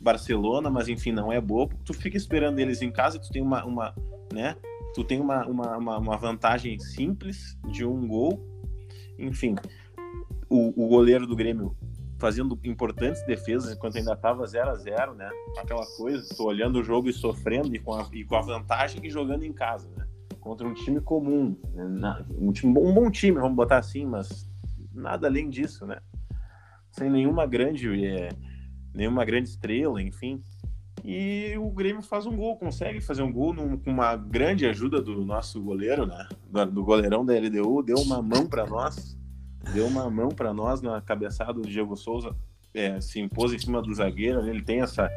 Barcelona, 0.00 0.70
mas 0.70 0.88
enfim, 0.88 1.12
não 1.12 1.32
é 1.32 1.40
bobo. 1.40 1.76
Tu 1.84 1.92
fica 1.92 2.16
esperando 2.16 2.58
eles 2.58 2.80
em 2.80 2.90
casa, 2.90 3.18
tu 3.18 3.28
tem 3.28 3.42
uma, 3.42 3.64
uma 3.64 3.94
né? 4.32 4.56
Tu 4.94 5.04
tem 5.04 5.20
uma, 5.20 5.46
uma, 5.46 5.76
uma, 5.98 6.16
vantagem 6.16 6.78
simples 6.78 7.58
de 7.70 7.84
um 7.84 8.08
gol. 8.08 8.42
Enfim, 9.18 9.54
o, 10.48 10.84
o 10.84 10.88
goleiro 10.88 11.26
do 11.26 11.36
Grêmio 11.36 11.76
fazendo 12.20 12.58
importantes 12.62 13.24
defesas 13.24 13.72
enquanto 13.72 13.96
ainda 13.96 14.12
estava 14.12 14.46
0 14.46 14.70
a 14.70 14.74
0 14.74 15.14
né? 15.14 15.30
Aquela 15.58 15.84
coisa, 15.96 16.22
tô 16.36 16.46
olhando 16.46 16.78
o 16.78 16.84
jogo 16.84 17.08
e 17.08 17.12
sofrendo 17.12 17.74
e 17.74 17.78
com 17.78 17.94
a, 17.94 18.06
e 18.12 18.24
com 18.24 18.36
a 18.36 18.42
vantagem 18.42 19.00
e 19.02 19.10
jogando 19.10 19.42
em 19.42 19.52
casa, 19.52 19.88
né? 19.96 20.06
Contra 20.38 20.68
um 20.68 20.74
time 20.74 21.00
comum, 21.00 21.56
né? 21.74 22.24
um, 22.38 22.52
time, 22.52 22.78
um 22.78 22.92
bom 22.92 23.10
time, 23.10 23.38
vamos 23.38 23.56
botar 23.56 23.78
assim, 23.78 24.04
mas 24.04 24.48
nada 24.92 25.26
além 25.26 25.48
disso, 25.48 25.86
né? 25.86 25.98
Sem 26.90 27.10
nenhuma 27.10 27.46
grande, 27.46 28.04
é, 28.04 28.28
nenhuma 28.94 29.24
grande 29.24 29.48
estrela, 29.48 30.00
enfim. 30.02 30.42
E 31.02 31.54
o 31.58 31.70
Grêmio 31.70 32.02
faz 32.02 32.26
um 32.26 32.36
gol, 32.36 32.58
consegue 32.58 33.00
fazer 33.00 33.22
um 33.22 33.32
gol 33.32 33.54
num, 33.54 33.78
com 33.78 33.90
uma 33.90 34.14
grande 34.16 34.66
ajuda 34.66 35.00
do 35.00 35.24
nosso 35.24 35.60
goleiro, 35.62 36.06
né? 36.06 36.28
Do, 36.50 36.66
do 36.66 36.84
goleirão 36.84 37.24
da 37.24 37.32
LDU, 37.34 37.82
deu 37.82 37.96
uma 37.98 38.20
mão 38.20 38.46
para 38.46 38.66
nós 38.66 39.18
deu 39.72 39.86
uma 39.86 40.08
mão 40.10 40.28
para 40.30 40.52
nós 40.52 40.80
na 40.80 41.00
cabeçada 41.00 41.52
do 41.52 41.62
Diego 41.62 41.96
Souza, 41.96 42.34
é, 42.72 43.00
se 43.00 43.20
impôs 43.20 43.52
em 43.52 43.58
cima 43.58 43.82
do 43.82 43.94
zagueiro, 43.94 44.46
ele 44.46 44.62
tem 44.62 44.80
essa, 44.80 45.10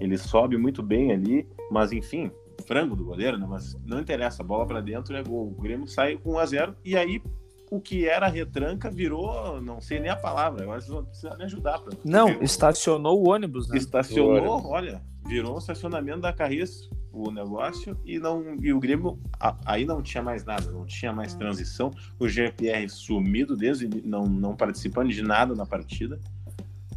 ele 0.00 0.18
sobe 0.18 0.56
muito 0.56 0.82
bem 0.82 1.12
ali, 1.12 1.46
mas 1.70 1.92
enfim, 1.92 2.30
frango 2.66 2.96
do 2.96 3.04
goleiro, 3.04 3.38
né? 3.38 3.46
Mas 3.48 3.76
não 3.84 4.00
interessa, 4.00 4.42
a 4.42 4.46
bola 4.46 4.66
para 4.66 4.80
dentro 4.80 5.16
é 5.16 5.22
gol. 5.22 5.48
O 5.48 5.62
Grêmio 5.62 5.86
sai 5.86 6.16
com 6.16 6.32
1 6.32 6.38
a 6.38 6.46
0 6.46 6.76
e 6.84 6.96
aí 6.96 7.22
o 7.70 7.80
que 7.80 8.08
era 8.08 8.26
retranca 8.28 8.90
virou, 8.90 9.60
não 9.60 9.80
sei 9.80 10.00
nem 10.00 10.10
a 10.10 10.16
palavra, 10.16 10.62
agora 10.62 10.80
vocês 10.80 10.92
vão 10.92 11.04
precisar 11.04 11.36
me 11.36 11.44
ajudar. 11.44 11.78
Pra... 11.78 11.96
Não, 12.04 12.30
estacionou 12.42 13.22
o 13.22 13.28
ônibus, 13.28 13.68
né? 13.68 13.76
Estacionou, 13.76 14.66
olha, 14.66 15.02
virou 15.26 15.54
um 15.54 15.58
estacionamento 15.58 16.20
da 16.20 16.32
Carris 16.32 16.88
o 17.12 17.30
negócio 17.30 17.96
e 18.04 18.18
não 18.18 18.56
e 18.60 18.72
o 18.72 18.78
Grêmio 18.78 19.18
aí 19.64 19.84
não 19.84 20.02
tinha 20.02 20.22
mais 20.22 20.44
nada, 20.44 20.70
não 20.70 20.84
tinha 20.84 21.12
mais 21.12 21.34
transição. 21.34 21.90
O 22.18 22.28
GPR 22.28 22.88
sumido 22.88 23.56
desde 23.56 23.88
não 24.04 24.26
não 24.26 24.56
participando 24.56 25.08
de 25.10 25.22
nada 25.22 25.54
na 25.54 25.66
partida. 25.66 26.18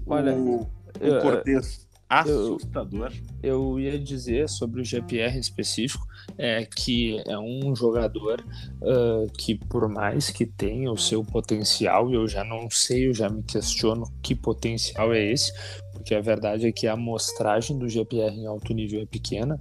Olha, 0.05 0.33
o, 0.33 0.61
o 0.61 1.21
Cortez 1.21 1.87
assustador. 2.11 3.13
Eu, 3.41 3.77
eu, 3.77 3.79
ia 3.79 3.97
dizer 3.97 4.49
sobre 4.49 4.81
o 4.81 4.85
GPR 4.85 5.37
específico 5.39 6.05
é 6.37 6.65
que 6.65 7.23
é 7.25 7.37
um 7.39 7.73
jogador 7.73 8.43
uh, 8.81 9.31
que 9.37 9.55
por 9.55 9.87
mais 9.87 10.29
que 10.29 10.45
tenha 10.45 10.91
o 10.91 10.97
seu 10.97 11.23
potencial, 11.23 12.11
eu 12.13 12.27
já 12.27 12.43
não 12.43 12.69
sei, 12.69 13.07
eu 13.07 13.13
já 13.13 13.29
me 13.29 13.41
questiono 13.43 14.03
que 14.21 14.35
potencial 14.35 15.13
é 15.13 15.23
esse, 15.23 15.53
porque 16.01 16.15
a 16.15 16.21
verdade 16.21 16.67
é 16.67 16.71
que 16.71 16.87
a 16.87 16.93
amostragem 16.93 17.77
do 17.77 17.87
GPR 17.87 18.35
em 18.35 18.47
alto 18.47 18.73
nível 18.73 19.01
é 19.01 19.05
pequena, 19.05 19.57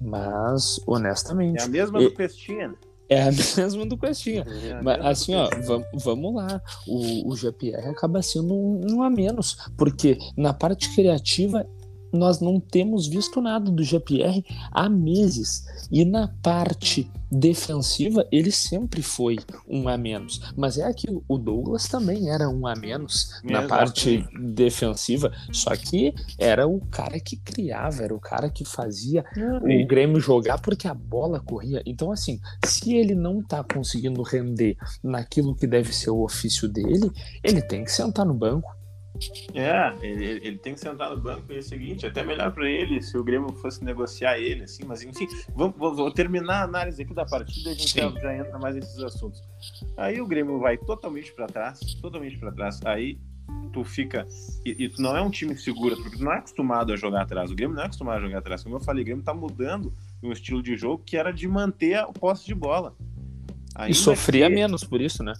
mas 0.00 0.78
honestamente. 0.86 1.60
É 1.60 1.64
a 1.64 1.68
mesma 1.68 1.98
do 1.98 2.10
Pestinha. 2.10 2.74
É 3.08 3.22
a 3.22 3.32
mesma 3.56 3.86
do 3.86 3.96
Questinha. 3.96 4.44
É 4.46 4.82
Mas 4.82 5.04
assim, 5.04 5.34
ó, 5.34 5.48
vamos, 5.66 5.86
vamos 6.04 6.34
lá. 6.34 6.60
O, 6.86 7.32
o 7.32 7.36
GPR 7.36 7.88
acaba 7.88 8.20
sendo 8.22 8.54
um, 8.54 8.96
um 8.96 9.02
a 9.02 9.08
menos, 9.08 9.56
porque 9.78 10.18
na 10.36 10.52
parte 10.52 10.94
criativa 10.94 11.66
nós 12.12 12.40
não 12.40 12.60
temos 12.60 13.06
visto 13.06 13.40
nada 13.40 13.70
do 13.70 13.82
GPR 13.82 14.44
há 14.70 14.88
meses. 14.88 15.66
E 15.90 16.04
na 16.04 16.28
parte 16.42 17.10
defensiva, 17.30 18.26
ele 18.32 18.50
sempre 18.50 19.02
foi 19.02 19.38
um 19.68 19.88
a 19.88 19.96
menos. 19.96 20.52
Mas 20.56 20.78
é 20.78 20.84
aquilo, 20.84 21.22
o 21.28 21.38
Douglas 21.38 21.86
também 21.86 22.30
era 22.30 22.48
um 22.48 22.66
a 22.66 22.74
menos 22.74 23.40
na 23.44 23.66
parte 23.66 24.26
defensiva, 24.40 25.32
só 25.52 25.76
que 25.76 26.14
era 26.38 26.66
o 26.66 26.80
cara 26.86 27.20
que 27.20 27.36
criava, 27.36 28.02
era 28.02 28.14
o 28.14 28.20
cara 28.20 28.48
que 28.48 28.64
fazia 28.64 29.24
o 29.62 29.86
Grêmio 29.86 30.20
jogar 30.20 30.58
porque 30.58 30.88
a 30.88 30.94
bola 30.94 31.40
corria. 31.40 31.82
Então, 31.84 32.10
assim, 32.10 32.40
se 32.64 32.94
ele 32.94 33.14
não 33.14 33.42
tá 33.42 33.62
conseguindo 33.62 34.22
render 34.22 34.76
naquilo 35.02 35.54
que 35.54 35.66
deve 35.66 35.92
ser 35.92 36.10
o 36.10 36.24
ofício 36.24 36.68
dele, 36.68 37.10
ele 37.42 37.60
tem 37.60 37.84
que 37.84 37.92
sentar 37.92 38.24
no 38.24 38.34
banco 38.34 38.77
é, 39.54 39.94
ele, 40.00 40.24
ele, 40.24 40.58
tem 40.58 40.74
que 40.74 40.80
sentar 40.80 41.10
no 41.10 41.20
banco 41.20 41.50
e 41.50 41.56
é 41.56 41.58
o 41.58 41.62
seguinte, 41.62 42.06
até 42.06 42.22
melhor 42.22 42.52
para 42.52 42.68
ele 42.68 43.02
se 43.02 43.16
o 43.16 43.24
Grêmio 43.24 43.52
fosse 43.54 43.82
negociar 43.84 44.38
ele, 44.38 44.64
assim, 44.64 44.84
mas 44.84 45.02
enfim, 45.02 45.26
vamos, 45.54 45.76
vou 45.76 46.10
terminar 46.10 46.60
a 46.60 46.64
análise 46.64 47.02
aqui 47.02 47.14
da 47.14 47.24
partida 47.24 47.70
e 47.70 47.72
a 47.72 47.74
gente 47.74 47.94
já, 47.94 48.10
já, 48.10 48.36
entra 48.36 48.58
mais 48.58 48.74
nesses 48.76 49.02
assuntos. 49.02 49.42
Aí 49.96 50.20
o 50.20 50.26
Grêmio 50.26 50.58
vai 50.58 50.76
totalmente 50.76 51.32
para 51.32 51.46
trás, 51.46 51.80
totalmente 52.00 52.38
para 52.38 52.52
trás. 52.52 52.80
Aí 52.84 53.18
tu 53.72 53.84
fica. 53.84 54.26
E, 54.64 54.84
e, 54.84 54.88
tu 54.88 55.00
não 55.02 55.16
é 55.16 55.22
um 55.22 55.30
time 55.30 55.56
seguro, 55.56 55.96
porque 55.96 56.16
tu 56.16 56.24
não 56.24 56.32
é 56.32 56.38
acostumado 56.38 56.92
a 56.92 56.96
jogar 56.96 57.22
atrás. 57.22 57.50
O 57.50 57.54
Grêmio 57.54 57.74
não 57.74 57.82
é 57.82 57.86
acostumado 57.86 58.18
a 58.18 58.20
jogar 58.20 58.38
atrás. 58.38 58.62
Como 58.62 58.76
eu 58.76 58.80
falei, 58.80 59.02
o 59.02 59.04
Grêmio 59.04 59.24
tá 59.24 59.34
mudando 59.34 59.92
um 60.22 60.32
estilo 60.32 60.62
de 60.62 60.76
jogo 60.76 61.02
que 61.04 61.16
era 61.16 61.32
de 61.32 61.46
manter 61.48 62.02
o 62.04 62.12
posse 62.12 62.46
de 62.46 62.54
bola. 62.54 62.94
Ainda 63.74 63.92
e 63.92 63.94
sofria 63.94 64.48
que... 64.48 64.54
menos 64.54 64.84
por 64.84 65.00
isso, 65.00 65.22
né? 65.22 65.32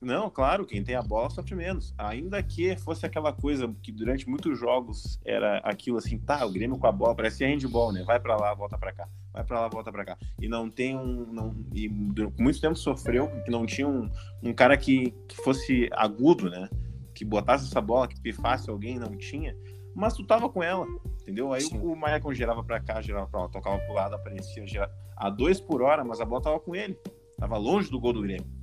Não, 0.00 0.30
claro, 0.30 0.64
quem 0.64 0.82
tem 0.84 0.94
a 0.94 1.02
bola 1.02 1.28
sofre 1.28 1.54
menos. 1.56 1.92
Ainda 1.98 2.40
que 2.42 2.76
fosse 2.76 3.04
aquela 3.04 3.32
coisa 3.32 3.74
que 3.82 3.90
durante 3.90 4.28
muitos 4.28 4.58
jogos 4.58 5.18
era 5.24 5.58
aquilo 5.58 5.98
assim, 5.98 6.18
tá, 6.18 6.46
o 6.46 6.52
Grêmio 6.52 6.78
com 6.78 6.86
a 6.86 6.92
bola, 6.92 7.14
parecia 7.14 7.48
handball, 7.48 7.92
né? 7.92 8.04
Vai 8.04 8.20
para 8.20 8.36
lá, 8.36 8.54
volta 8.54 8.78
para 8.78 8.92
cá. 8.92 9.08
Vai 9.32 9.44
para 9.44 9.60
lá, 9.60 9.68
volta 9.68 9.90
para 9.90 10.04
cá. 10.04 10.18
E 10.40 10.48
não 10.48 10.70
tem 10.70 10.96
um. 10.96 11.26
Não, 11.32 11.54
e 11.74 11.88
por 11.88 12.32
muito 12.38 12.60
tempo 12.60 12.76
sofreu 12.76 13.28
que 13.44 13.50
não 13.50 13.66
tinha 13.66 13.88
um, 13.88 14.08
um 14.42 14.52
cara 14.52 14.76
que, 14.76 15.10
que 15.26 15.36
fosse 15.36 15.88
agudo, 15.92 16.48
né? 16.48 16.68
Que 17.12 17.24
botasse 17.24 17.66
essa 17.66 17.80
bola, 17.80 18.06
que 18.06 18.20
pifasse 18.20 18.70
alguém, 18.70 18.98
não 18.98 19.16
tinha. 19.16 19.56
Mas 19.94 20.14
tu 20.14 20.24
tava 20.24 20.48
com 20.48 20.62
ela, 20.62 20.86
entendeu? 21.22 21.52
Aí 21.52 21.62
Sim. 21.62 21.80
o 21.80 21.96
Maicon 21.96 22.32
girava 22.32 22.62
para 22.62 22.78
cá, 22.78 23.02
girava 23.02 23.26
pra 23.26 23.40
lá, 23.40 23.48
tocava 23.48 23.78
pro 23.78 23.94
lado, 23.94 24.14
aparecia 24.14 24.64
girava, 24.64 24.92
a 25.16 25.28
dois 25.28 25.60
por 25.60 25.82
hora, 25.82 26.04
mas 26.04 26.20
a 26.20 26.24
bola 26.24 26.40
tava 26.40 26.60
com 26.60 26.74
ele. 26.74 26.96
Tava 27.36 27.56
longe 27.56 27.90
do 27.90 27.98
gol 27.98 28.12
do 28.12 28.22
Grêmio. 28.22 28.57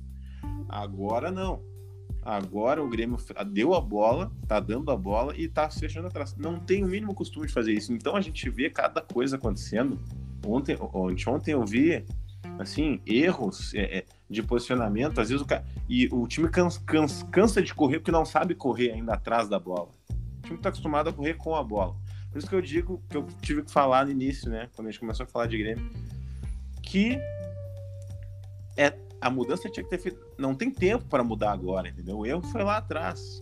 Agora 0.68 1.30
não. 1.30 1.62
Agora 2.22 2.82
o 2.82 2.88
Grêmio 2.88 3.16
deu 3.52 3.72
a 3.72 3.80
bola, 3.80 4.32
tá 4.48 4.58
dando 4.58 4.90
a 4.90 4.96
bola 4.96 5.32
e 5.36 5.48
tá 5.48 5.70
fechando 5.70 6.08
atrás. 6.08 6.36
Não 6.36 6.58
tem 6.58 6.84
o 6.84 6.88
mínimo 6.88 7.14
costume 7.14 7.46
de 7.46 7.52
fazer 7.52 7.72
isso. 7.72 7.92
Então 7.92 8.16
a 8.16 8.20
gente 8.20 8.50
vê 8.50 8.68
cada 8.68 9.00
coisa 9.00 9.36
acontecendo. 9.36 9.98
Ontem, 10.44 10.76
ontem, 10.80 11.30
ontem 11.30 11.52
eu 11.52 11.64
vi 11.64 12.04
assim, 12.58 13.00
erros 13.06 13.74
é, 13.74 13.98
é, 13.98 14.04
de 14.28 14.42
posicionamento, 14.42 15.20
às 15.20 15.28
vezes 15.28 15.42
o 15.42 15.46
cara, 15.46 15.64
e 15.88 16.08
o 16.12 16.26
time 16.26 16.48
cansa, 16.48 16.80
cansa, 16.86 17.24
cansa 17.26 17.62
de 17.62 17.74
correr 17.74 17.98
porque 17.98 18.12
não 18.12 18.24
sabe 18.24 18.54
correr 18.54 18.92
ainda 18.92 19.14
atrás 19.14 19.48
da 19.48 19.58
bola. 19.58 19.90
O 20.38 20.42
time 20.42 20.58
tá 20.58 20.68
acostumado 20.68 21.10
a 21.10 21.12
correr 21.12 21.34
com 21.34 21.54
a 21.54 21.62
bola. 21.62 21.96
Por 22.30 22.38
isso 22.38 22.48
que 22.48 22.54
eu 22.54 22.62
digo 22.62 23.02
que 23.08 23.16
eu 23.16 23.26
tive 23.40 23.62
que 23.62 23.70
falar 23.70 24.04
no 24.04 24.12
início, 24.12 24.50
né, 24.50 24.68
quando 24.74 24.88
a 24.88 24.90
gente 24.90 25.00
começou 25.00 25.24
a 25.24 25.26
falar 25.26 25.46
de 25.46 25.58
Grêmio, 25.58 25.90
que 26.82 27.18
é 28.76 28.90
a 29.20 29.30
mudança 29.30 29.68
tinha 29.68 29.84
que 29.84 29.90
ter 29.90 29.98
feito. 29.98 30.18
Não 30.38 30.54
tem 30.54 30.70
tempo 30.70 31.04
para 31.06 31.24
mudar 31.24 31.52
agora, 31.52 31.88
entendeu? 31.88 32.18
O 32.18 32.26
erro 32.26 32.42
foi 32.42 32.62
lá 32.62 32.78
atrás. 32.78 33.40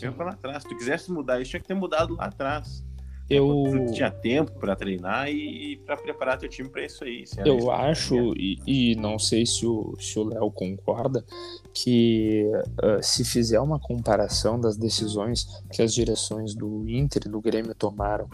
O 0.00 0.04
erro 0.04 0.14
foi 0.14 0.24
lá 0.24 0.32
atrás. 0.32 0.62
Se 0.62 0.68
tu 0.68 0.76
quisesse 0.76 1.12
mudar 1.12 1.40
isso, 1.40 1.50
tinha 1.50 1.60
que 1.60 1.68
ter 1.68 1.74
mudado 1.74 2.14
lá 2.14 2.24
atrás. 2.24 2.84
Eu 3.28 3.64
tu 3.86 3.92
tinha 3.94 4.10
tempo 4.10 4.52
para 4.52 4.76
treinar 4.76 5.30
e 5.30 5.76
para 5.86 5.96
preparar 5.96 6.38
teu 6.38 6.48
time 6.48 6.68
para 6.68 6.84
isso 6.84 7.04
aí. 7.04 7.24
Eu 7.44 7.70
acho 7.70 8.34
e, 8.36 8.60
e, 8.66 8.96
não 8.96 9.18
sei 9.18 9.46
se 9.46 9.66
o 9.66 9.96
se 9.98 10.18
o 10.18 10.24
Léo 10.24 10.50
concorda 10.50 11.24
que 11.72 12.44
uh, 12.82 13.02
se 13.02 13.24
fizer 13.24 13.58
uma 13.60 13.78
comparação 13.78 14.60
das 14.60 14.76
decisões 14.76 15.46
que 15.72 15.80
as 15.80 15.94
direções 15.94 16.54
do 16.54 16.86
Inter 16.86 17.22
e 17.24 17.30
do 17.30 17.40
Grêmio 17.40 17.74
tomaram 17.74 18.28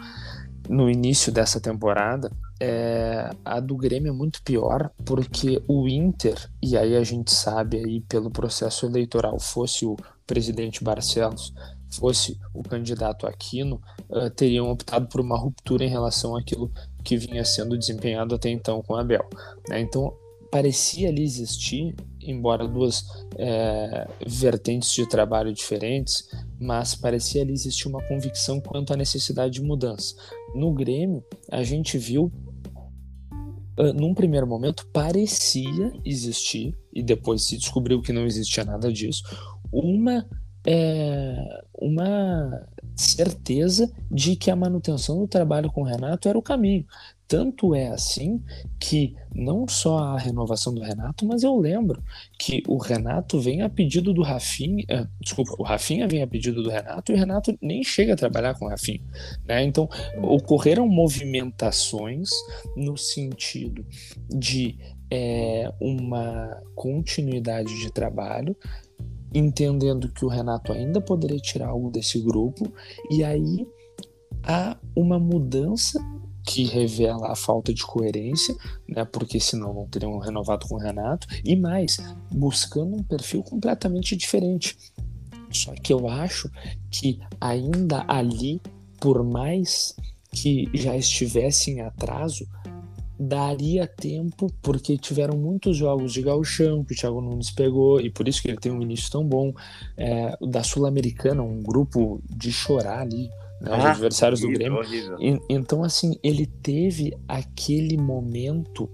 no 0.71 0.89
início 0.89 1.33
dessa 1.33 1.59
temporada, 1.59 2.31
é, 2.57 3.29
a 3.43 3.59
do 3.59 3.75
Grêmio 3.75 4.09
é 4.09 4.15
muito 4.15 4.41
pior 4.41 4.89
porque 5.03 5.61
o 5.67 5.85
Inter, 5.85 6.49
e 6.63 6.77
aí 6.77 6.95
a 6.95 7.03
gente 7.03 7.29
sabe 7.29 7.77
aí 7.77 7.99
pelo 7.99 8.31
processo 8.31 8.85
eleitoral, 8.85 9.37
fosse 9.37 9.85
o 9.85 9.97
presidente 10.25 10.81
Barcelos, 10.81 11.53
fosse 11.89 12.39
o 12.53 12.63
candidato 12.63 13.27
Aquino, 13.27 13.81
uh, 14.09 14.29
teriam 14.29 14.71
optado 14.71 15.07
por 15.09 15.19
uma 15.19 15.37
ruptura 15.37 15.83
em 15.83 15.89
relação 15.89 16.37
àquilo 16.37 16.71
que 17.03 17.17
vinha 17.17 17.43
sendo 17.43 17.77
desempenhado 17.77 18.33
até 18.33 18.49
então 18.49 18.81
com 18.81 18.95
Abel. 18.95 19.27
Né? 19.67 19.81
Então 19.81 20.15
parecia 20.51 21.07
ali 21.07 21.23
existir, 21.23 21.95
embora 22.21 22.67
duas 22.67 23.05
é, 23.37 24.05
vertentes 24.27 24.93
de 24.93 25.07
trabalho 25.07 25.53
diferentes, 25.53 26.29
mas 26.59 26.93
parecia 26.93 27.41
ali 27.41 27.53
existir 27.53 27.87
uma 27.87 28.05
convicção 28.05 28.59
quanto 28.59 28.93
à 28.93 28.97
necessidade 28.97 29.53
de 29.53 29.61
mudança. 29.61 30.13
No 30.53 30.73
Grêmio, 30.73 31.23
a 31.49 31.63
gente 31.63 31.97
viu, 31.97 32.31
uh, 33.79 33.93
num 33.93 34.13
primeiro 34.13 34.45
momento, 34.45 34.87
parecia 34.91 35.93
existir, 36.03 36.77
e 36.93 37.01
depois 37.01 37.43
se 37.43 37.57
descobriu 37.57 38.01
que 38.01 38.13
não 38.13 38.25
existia 38.25 38.63
nada 38.65 38.91
disso, 38.91 39.23
uma, 39.71 40.27
é, 40.67 41.63
uma 41.73 42.67
certeza 42.95 43.91
de 44.11 44.35
que 44.35 44.51
a 44.51 44.55
manutenção 44.55 45.19
do 45.19 45.27
trabalho 45.27 45.71
com 45.71 45.81
o 45.81 45.85
Renato 45.85 46.27
era 46.27 46.37
o 46.37 46.43
caminho. 46.43 46.85
Tanto 47.31 47.73
é 47.73 47.87
assim 47.87 48.43
que 48.77 49.15
não 49.33 49.65
só 49.65 49.99
a 49.99 50.17
renovação 50.17 50.73
do 50.73 50.81
Renato, 50.81 51.25
mas 51.25 51.43
eu 51.43 51.57
lembro 51.57 52.03
que 52.37 52.61
o 52.67 52.77
Renato 52.77 53.39
vem 53.39 53.61
a 53.61 53.69
pedido 53.69 54.13
do 54.13 54.21
Rafinha, 54.21 54.83
uh, 54.91 55.07
desculpa, 55.21 55.55
o 55.57 55.63
Rafinha 55.63 56.09
vem 56.09 56.21
a 56.21 56.27
pedido 56.27 56.61
do 56.61 56.69
Renato 56.69 57.09
e 57.09 57.15
o 57.15 57.17
Renato 57.17 57.57
nem 57.61 57.85
chega 57.85 58.15
a 58.15 58.17
trabalhar 58.17 58.59
com 58.59 58.65
o 58.65 58.67
Rafinha. 58.67 58.99
Né? 59.45 59.63
Então, 59.63 59.87
ocorreram 60.21 60.85
movimentações 60.89 62.29
no 62.75 62.97
sentido 62.97 63.85
de 64.27 64.77
é, 65.09 65.73
uma 65.79 66.61
continuidade 66.75 67.79
de 67.79 67.93
trabalho, 67.93 68.53
entendendo 69.33 70.11
que 70.11 70.25
o 70.25 70.27
Renato 70.27 70.73
ainda 70.73 70.99
poderia 70.99 71.39
tirar 71.39 71.69
algo 71.69 71.89
desse 71.89 72.19
grupo, 72.19 72.69
e 73.09 73.23
aí 73.23 73.65
há 74.43 74.77
uma 74.93 75.17
mudança 75.17 75.97
que 76.45 76.63
revela 76.65 77.31
a 77.31 77.35
falta 77.35 77.73
de 77.73 77.85
coerência, 77.85 78.55
né? 78.87 79.05
Porque 79.05 79.39
senão 79.39 79.73
não 79.73 79.87
teriam 79.87 80.17
renovado 80.17 80.67
com 80.67 80.75
o 80.75 80.79
Renato 80.79 81.27
e 81.43 81.55
mais, 81.55 81.97
buscando 82.31 82.95
um 82.95 83.03
perfil 83.03 83.43
completamente 83.43 84.15
diferente. 84.15 84.77
Só 85.51 85.73
que 85.73 85.91
eu 85.93 86.07
acho 86.07 86.49
que 86.89 87.19
ainda 87.39 88.05
ali, 88.07 88.61
por 88.99 89.23
mais 89.23 89.95
que 90.31 90.69
já 90.73 90.95
estivesse 90.95 91.71
em 91.71 91.81
atraso, 91.81 92.47
daria 93.19 93.85
tempo, 93.85 94.51
porque 94.63 94.97
tiveram 94.97 95.37
muitos 95.37 95.77
jogos 95.77 96.11
de 96.11 96.23
gauchão 96.23 96.83
que 96.83 96.93
o 96.93 96.97
Thiago 96.97 97.21
Nunes 97.21 97.51
pegou, 97.51 98.01
e 98.01 98.09
por 98.09 98.27
isso 98.27 98.41
que 98.41 98.47
ele 98.47 98.57
tem 98.57 98.71
um 98.71 98.81
início 98.81 99.11
tão 99.11 99.23
bom, 99.23 99.53
é, 99.95 100.35
da 100.41 100.63
Sul-Americana, 100.63 101.43
um 101.43 101.61
grupo 101.61 102.19
de 102.27 102.51
chorar 102.51 103.01
ali, 103.01 103.29
né, 103.61 103.77
os 103.77 103.85
Ah, 103.85 103.91
adversários 103.91 104.41
do 104.41 104.47
horrível, 104.47 104.59
Grêmio. 104.75 104.79
horrível. 104.79 105.17
En- 105.19 105.39
Então, 105.49 105.83
assim, 105.83 106.17
ele 106.23 106.45
teve 106.45 107.13
aquele 107.27 107.95
momento 107.97 108.89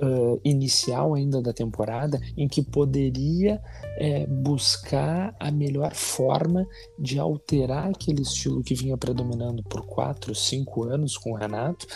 ah, 0.00 0.36
inicial 0.44 1.14
ainda 1.14 1.40
da 1.40 1.52
temporada 1.52 2.18
em 2.36 2.48
que 2.48 2.60
poderia 2.62 3.60
eh, 3.98 4.26
buscar 4.26 5.34
a 5.38 5.50
melhor 5.50 5.94
forma 5.94 6.66
de 6.98 7.18
alterar 7.18 7.88
aquele 7.90 8.22
estilo 8.22 8.62
que 8.62 8.74
vinha 8.74 8.96
predominando 8.96 9.62
por 9.62 9.86
quatro, 9.86 10.34
cinco 10.34 10.82
anos 10.84 11.16
com 11.16 11.32
o 11.32 11.36
Renato 11.36 11.86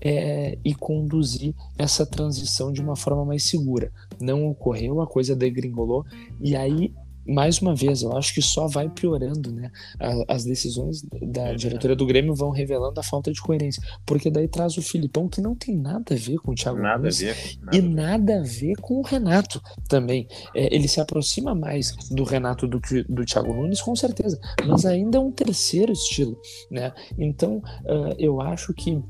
eh, 0.00 0.58
e 0.64 0.74
conduzir 0.74 1.54
essa 1.78 2.04
transição 2.04 2.72
de 2.72 2.82
uma 2.82 2.96
forma 2.96 3.24
mais 3.24 3.44
segura. 3.44 3.90
Não 4.20 4.46
ocorreu, 4.46 5.00
a 5.00 5.06
coisa 5.06 5.34
degringolou, 5.34 6.04
e 6.40 6.54
aí. 6.56 6.92
Mais 7.26 7.60
uma 7.60 7.74
vez, 7.74 8.02
eu 8.02 8.16
acho 8.16 8.34
que 8.34 8.42
só 8.42 8.66
vai 8.66 8.88
piorando, 8.88 9.50
né? 9.52 9.70
A- 9.98 10.34
As 10.34 10.44
decisões 10.44 11.02
da 11.22 11.48
É. 11.48 11.54
diretoria 11.54 11.96
do 11.96 12.06
Grêmio 12.06 12.34
vão 12.34 12.50
revelando 12.50 12.98
a 12.98 13.02
falta 13.02 13.32
de 13.32 13.40
coerência. 13.40 13.82
Porque 14.04 14.30
daí 14.30 14.48
traz 14.48 14.76
o 14.76 14.82
Filipão, 14.82 15.28
que 15.28 15.40
não 15.40 15.54
tem 15.54 15.76
nada 15.76 16.14
a 16.14 16.16
ver 16.16 16.36
com 16.38 16.52
o 16.52 16.54
Thiago 16.54 16.78
Nada 16.78 16.94
a 16.94 16.98
Nunes 16.98 17.18
ver. 17.20 17.36
e 17.36 17.58
Nada 17.58 17.76
a 17.76 17.80
ver. 17.80 17.88
nada 17.88 18.38
a 18.38 18.42
ver 18.42 18.74
com 18.80 18.94
o 18.98 19.02
Renato 19.02 19.60
também. 19.88 20.26
É, 20.54 20.74
ele 20.74 20.88
se 20.88 21.00
aproxima 21.00 21.54
mais 21.54 21.94
do 22.10 22.24
Renato 22.24 22.66
do 22.66 22.80
que 22.80 23.02
do 23.04 23.24
Thiago 23.24 23.52
Nunes, 23.54 23.80
com 23.80 23.94
certeza, 23.96 24.38
mas 24.66 24.84
ainda 24.84 25.18
é 25.18 25.20
um 25.20 25.30
terceiro 25.32 25.92
estilo, 25.92 26.38
né? 26.70 26.92
Então, 27.18 27.62
ah, 27.86 28.14
eu 28.18 28.40
acho 28.40 28.72
que 28.74 29.02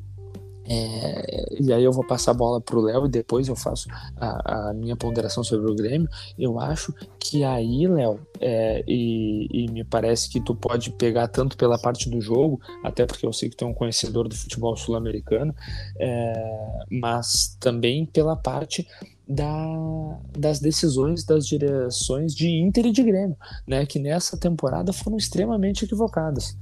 é, 0.67 1.47
e 1.61 1.73
aí 1.73 1.85
eu 1.85 1.93
vou 1.93 2.07
passar 2.07 2.31
a 2.31 2.35
bola 2.35 2.61
para 2.61 2.77
o 2.77 2.83
Léo 2.83 3.07
e 3.07 3.09
depois 3.09 3.49
eu 3.49 3.57
faço 3.57 3.89
a, 4.17 4.71
a 4.71 4.75
minha 4.75 4.97
ponderação 4.97 5.45
sobre 5.45 5.71
o 5.71 5.75
Grêmio. 5.75 6.09
Eu 6.39 6.59
acho 6.59 6.95
que 7.19 7.45
aí, 7.45 7.87
Léo, 7.87 8.21
é, 8.41 8.83
e, 8.87 9.49
e 9.51 9.71
me 9.71 9.85
parece 9.85 10.31
que 10.31 10.41
tu 10.41 10.55
pode 10.55 10.91
pegar 10.93 11.29
tanto 11.29 11.57
pela 11.57 11.79
parte 11.79 12.09
do 12.09 12.21
jogo, 12.21 12.61
até 12.83 13.05
porque 13.07 13.27
eu 13.27 13.33
sei 13.33 13.51
que 13.51 13.57
tu 13.57 13.65
é 13.65 13.69
um 13.69 13.75
conhecedor 13.75 14.29
do 14.29 14.35
futebol 14.35 14.77
sul-americano, 14.77 15.55
é, 15.99 16.85
mas 16.91 17.57
também 17.61 18.07
pela 18.07 18.37
parte 18.37 18.87
da, 19.27 20.19
das 20.39 20.61
decisões 20.61 21.25
das 21.25 21.47
direções 21.47 22.35
de 22.35 22.49
Inter 22.49 22.87
e 22.87 22.93
de 22.93 23.03
Grêmio, 23.03 23.37
né, 23.67 23.87
que 23.87 23.99
nessa 23.99 24.37
temporada 24.37 24.93
foram 24.93 25.17
extremamente 25.17 25.85
equivocadas. 25.85 26.57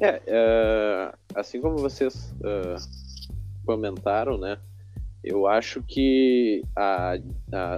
É, 0.00 0.20
é, 0.26 1.12
assim 1.34 1.60
como 1.60 1.76
vocês 1.78 2.34
é, 2.44 2.76
comentaram, 3.64 4.36
né? 4.38 4.58
Eu 5.24 5.46
acho 5.46 5.82
que 5.82 6.62
a- 6.76 7.18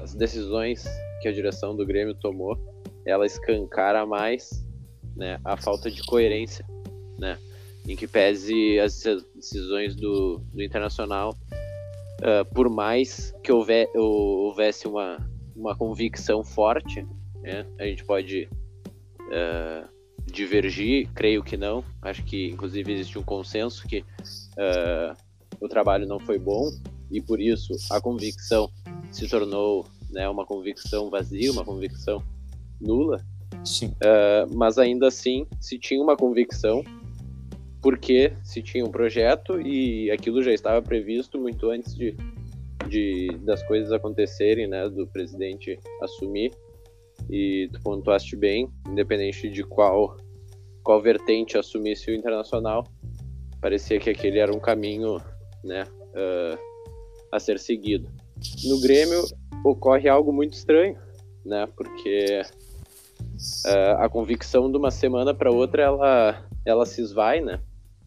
as 0.02 0.14
decisões 0.14 0.84
que 1.22 1.28
a 1.28 1.32
direção 1.32 1.74
do 1.76 1.86
Grêmio 1.86 2.14
tomou, 2.14 2.58
ela 3.06 3.24
escancara 3.24 4.04
mais 4.04 4.64
né, 5.16 5.40
a 5.44 5.56
falta 5.56 5.90
de 5.90 6.02
coerência, 6.04 6.64
né? 7.18 7.38
Em 7.88 7.96
que 7.96 8.06
pese 8.06 8.78
as 8.80 9.02
decisões 9.34 9.96
do, 9.96 10.38
do 10.52 10.62
Internacional, 10.62 11.34
é, 12.22 12.44
por 12.44 12.68
mais 12.68 13.34
que 13.42 13.50
houve- 13.50 13.88
houvesse 13.94 14.86
uma, 14.86 15.18
uma 15.56 15.74
convicção 15.76 16.44
forte, 16.44 17.06
né? 17.42 17.64
A 17.78 17.84
gente 17.84 18.04
pode 18.04 18.48
é, 19.32 19.84
divergir, 20.32 21.08
creio 21.14 21.42
que 21.42 21.56
não. 21.56 21.84
Acho 22.02 22.22
que, 22.24 22.48
inclusive, 22.48 22.92
existe 22.92 23.18
um 23.18 23.22
consenso 23.22 23.86
que 23.86 24.04
eh, 24.56 25.14
o 25.60 25.68
trabalho 25.68 26.06
não 26.06 26.18
foi 26.18 26.38
bom 26.38 26.70
e, 27.10 27.20
por 27.20 27.40
isso, 27.40 27.72
a 27.90 28.00
convicção 28.00 28.70
se 29.10 29.28
tornou 29.28 29.86
né, 30.10 30.28
uma 30.28 30.44
convicção 30.44 31.10
vazia, 31.10 31.50
uma 31.50 31.64
convicção 31.64 32.22
nula. 32.80 33.24
Sim. 33.64 33.94
Eh, 34.00 34.46
mas, 34.52 34.78
ainda 34.78 35.08
assim, 35.08 35.46
se 35.60 35.78
tinha 35.78 36.02
uma 36.02 36.16
convicção, 36.16 36.84
porque 37.80 38.32
se 38.44 38.62
tinha 38.62 38.84
um 38.84 38.90
projeto 38.90 39.60
e 39.60 40.10
aquilo 40.10 40.42
já 40.42 40.52
estava 40.52 40.82
previsto 40.82 41.38
muito 41.38 41.70
antes 41.70 41.94
de, 41.94 42.16
de 42.88 43.28
das 43.44 43.62
coisas 43.62 43.92
acontecerem, 43.92 44.66
né, 44.66 44.88
do 44.88 45.06
presidente 45.06 45.78
assumir 46.02 46.52
e 47.30 47.68
tu 47.72 47.80
pontuaste 47.80 48.36
bem, 48.36 48.70
independente 48.86 49.48
de 49.48 49.62
qual 49.62 50.16
qual 50.82 51.02
vertente 51.02 51.58
assumisse 51.58 52.10
o 52.10 52.14
internacional, 52.14 52.82
parecia 53.60 54.00
que 54.00 54.08
aquele 54.08 54.38
era 54.38 54.50
um 54.50 54.58
caminho, 54.58 55.20
né, 55.62 55.86
ah, 56.14 56.58
a 57.30 57.38
ser 57.38 57.58
seguido. 57.58 58.08
No 58.64 58.80
Grêmio 58.80 59.22
ocorre 59.62 60.08
algo 60.08 60.32
muito 60.32 60.54
estranho, 60.54 60.96
né, 61.44 61.68
porque 61.76 62.40
ah, 63.66 64.04
a 64.04 64.08
convicção 64.08 64.70
de 64.70 64.78
uma 64.78 64.90
semana 64.90 65.34
para 65.34 65.50
outra 65.50 65.82
ela 65.82 66.48
ela 66.64 66.86
se 66.86 67.02
esvai, 67.02 67.42
né, 67.42 67.60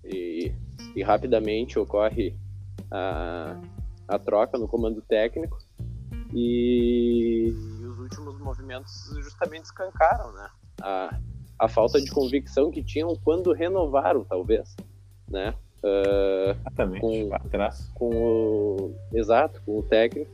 e, 0.04 0.52
e 0.96 1.04
rapidamente 1.04 1.78
ocorre 1.78 2.36
a, 2.90 3.62
a 4.08 4.18
troca 4.18 4.58
no 4.58 4.68
comando 4.68 5.02
técnico 5.02 5.58
e 6.34 7.54
movimentos 8.42 9.10
justamente 9.24 9.66
escancaram, 9.66 10.32
né? 10.34 10.50
A, 10.82 11.20
a 11.60 11.68
falta 11.68 12.02
de 12.02 12.10
convicção 12.12 12.72
que 12.72 12.84
tinham 12.84 13.16
quando 13.24 13.54
renovaram, 13.54 14.24
talvez, 14.24 14.76
né? 15.28 15.54
Ah, 15.84 16.56
Exatamente. 16.60 17.02
com- 17.02 17.34
atrás. 17.34 17.92
com 17.96 18.10
o 18.10 18.96
exato, 19.14 19.62
com 19.66 19.80
o 19.80 19.84
técnico. 19.84 20.32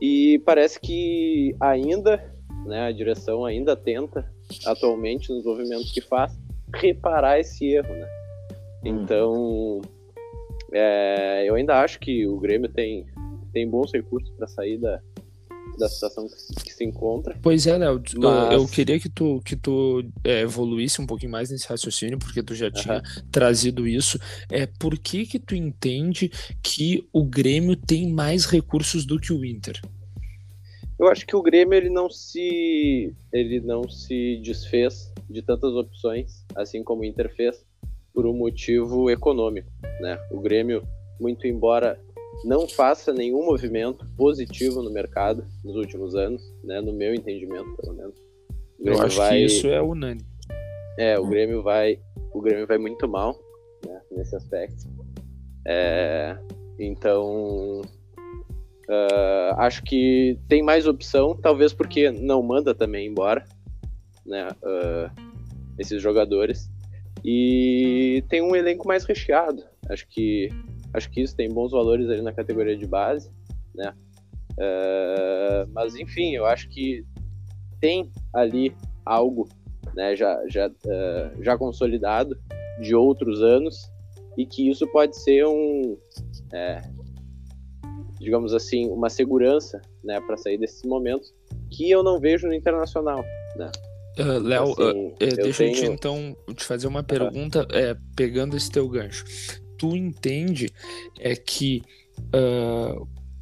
E 0.00 0.40
parece 0.44 0.78
que 0.78 1.56
ainda, 1.58 2.22
né, 2.66 2.86
a 2.86 2.92
direção 2.92 3.44
ainda 3.44 3.74
tenta 3.74 4.30
atualmente 4.64 5.32
nos 5.32 5.44
movimentos 5.44 5.90
que 5.90 6.00
faz 6.00 6.38
reparar 6.74 7.38
esse 7.40 7.66
erro, 7.72 7.94
né? 7.94 8.08
Hum. 8.84 8.88
Então, 9.02 9.80
é, 10.72 11.44
eu 11.48 11.54
ainda 11.54 11.80
acho 11.80 11.98
que 11.98 12.26
o 12.26 12.38
Grêmio 12.38 12.68
tem 12.70 13.06
tem 13.52 13.68
bons 13.68 13.90
recursos 13.90 14.28
para 14.36 14.46
sair 14.46 14.76
da, 14.76 15.00
da 15.78 15.88
situação 15.88 16.26
que, 16.28 16.72
se- 16.72 16.84
encontra. 16.84 17.38
Pois 17.42 17.66
é, 17.66 17.76
Léo, 17.76 18.02
eu- 18.14 18.20
Mas- 18.20 18.52
eu 18.54 18.66
queria 18.66 18.98
que 19.00 19.08
tu, 19.08 19.40
que 19.44 19.56
tu 19.56 20.04
é, 20.24 20.40
evoluísse 20.42 21.00
um 21.00 21.06
pouquinho 21.06 21.32
mais 21.32 21.50
nesse 21.50 21.66
raciocínio, 21.68 22.18
porque 22.18 22.42
tu 22.42 22.54
já 22.54 22.70
tinha 22.70 23.02
trazido 23.30 23.86
isso. 23.86 24.18
É, 24.50 24.66
por 24.66 24.98
que 24.98 25.26
que 25.26 25.38
tu 25.38 25.54
entende 25.54 26.30
que 26.62 27.06
o 27.12 27.24
Grêmio 27.24 27.76
tem 27.76 28.10
mais 28.10 28.46
recursos 28.46 29.04
do 29.04 29.18
que 29.18 29.32
o 29.32 29.44
Inter? 29.44 29.80
Eu 30.98 31.08
acho 31.08 31.26
que 31.26 31.36
o 31.36 31.42
Grêmio 31.42 31.74
ele 31.74 31.90
não 31.90 32.08
se 32.08 33.12
ele 33.32 33.60
não 33.60 33.86
se 33.88 34.40
desfez 34.42 35.12
de 35.28 35.42
tantas 35.42 35.72
opções, 35.74 36.44
assim 36.54 36.82
como 36.82 37.02
o 37.02 37.04
Inter 37.04 37.34
fez, 37.34 37.56
por 38.14 38.26
um 38.26 38.32
motivo 38.32 39.10
econômico, 39.10 39.68
né? 40.00 40.18
O 40.30 40.40
Grêmio, 40.40 40.82
muito 41.20 41.46
embora 41.46 42.00
não 42.44 42.68
faça 42.68 43.12
nenhum 43.12 43.44
movimento 43.44 44.06
positivo 44.16 44.82
no 44.82 44.90
mercado 44.90 45.44
nos 45.64 45.76
últimos 45.76 46.14
anos, 46.14 46.42
né? 46.62 46.80
No 46.80 46.92
meu 46.92 47.14
entendimento, 47.14 47.76
pelo 47.76 47.96
menos. 47.96 48.14
Eu 48.78 49.00
acho 49.00 49.16
vai, 49.16 49.30
que 49.30 49.44
isso 49.46 49.66
é 49.68 49.80
unânime. 49.80 50.26
é, 50.98 51.18
o 51.18 51.26
Grêmio 51.26 51.62
vai, 51.62 51.98
o 52.32 52.40
Grêmio 52.40 52.66
vai 52.66 52.78
muito 52.78 53.08
mal, 53.08 53.38
né, 53.86 54.00
nesse 54.12 54.36
aspecto. 54.36 54.84
É, 55.66 56.36
então, 56.78 57.82
ah, 58.88 59.66
acho 59.66 59.82
que 59.82 60.38
tem 60.48 60.62
mais 60.62 60.86
opção, 60.86 61.36
talvez 61.36 61.72
porque 61.72 62.10
não 62.10 62.42
manda 62.42 62.74
também 62.74 63.08
embora, 63.08 63.44
né, 64.24 64.48
ah, 64.64 65.10
esses 65.78 66.00
jogadores. 66.00 66.70
E 67.24 68.22
tem 68.28 68.40
um 68.40 68.54
elenco 68.54 68.86
mais 68.86 69.04
recheado. 69.04 69.64
Acho 69.88 70.06
que, 70.08 70.48
acho 70.94 71.10
que 71.10 71.20
isso 71.22 71.34
tem 71.36 71.48
bons 71.48 71.72
valores 71.72 72.08
ali 72.08 72.22
na 72.22 72.32
categoria 72.32 72.76
de 72.76 72.86
base, 72.86 73.30
né. 73.74 73.92
Ah, 74.58 75.66
mas 75.72 75.94
enfim, 75.96 76.34
eu 76.34 76.46
acho 76.46 76.68
que 76.68 77.04
tem 77.80 78.10
ali 78.32 78.74
algo 79.04 79.48
né, 79.94 80.16
já, 80.16 80.40
já, 80.48 80.70
eh, 80.86 81.30
já 81.40 81.56
consolidado 81.56 82.36
de 82.80 82.94
outros 82.94 83.42
anos 83.42 83.90
e 84.36 84.44
que 84.44 84.68
isso 84.68 84.86
pode 84.88 85.16
ser 85.16 85.46
um, 85.46 85.96
é, 86.52 86.82
digamos 88.18 88.52
assim, 88.52 88.88
uma 88.90 89.08
segurança 89.08 89.80
né, 90.02 90.20
para 90.20 90.36
sair 90.36 90.58
desses 90.58 90.82
momentos 90.82 91.32
que 91.70 91.90
eu 91.90 92.02
não 92.02 92.18
vejo 92.20 92.46
no 92.46 92.54
internacional. 92.54 93.24
Ah, 94.18 94.38
Léo, 94.42 94.74
ah, 94.78 94.90
Assim, 94.90 95.14
é, 95.20 95.32
eu 95.32 95.36
deixa 95.36 95.62
eu 95.64 95.68
te 95.68 95.80
tenho- 95.80 95.92
então 95.92 96.36
te 96.54 96.64
fazer 96.64 96.86
uma 96.86 97.02
pergunta, 97.02 97.66
é, 97.72 97.96
pegando 98.16 98.56
esse 98.56 98.70
teu 98.70 98.88
gancho. 98.88 99.24
Tu 99.78 99.96
entende 99.96 100.70
é 101.18 101.34
que 101.34 101.82
ah, 102.32 102.96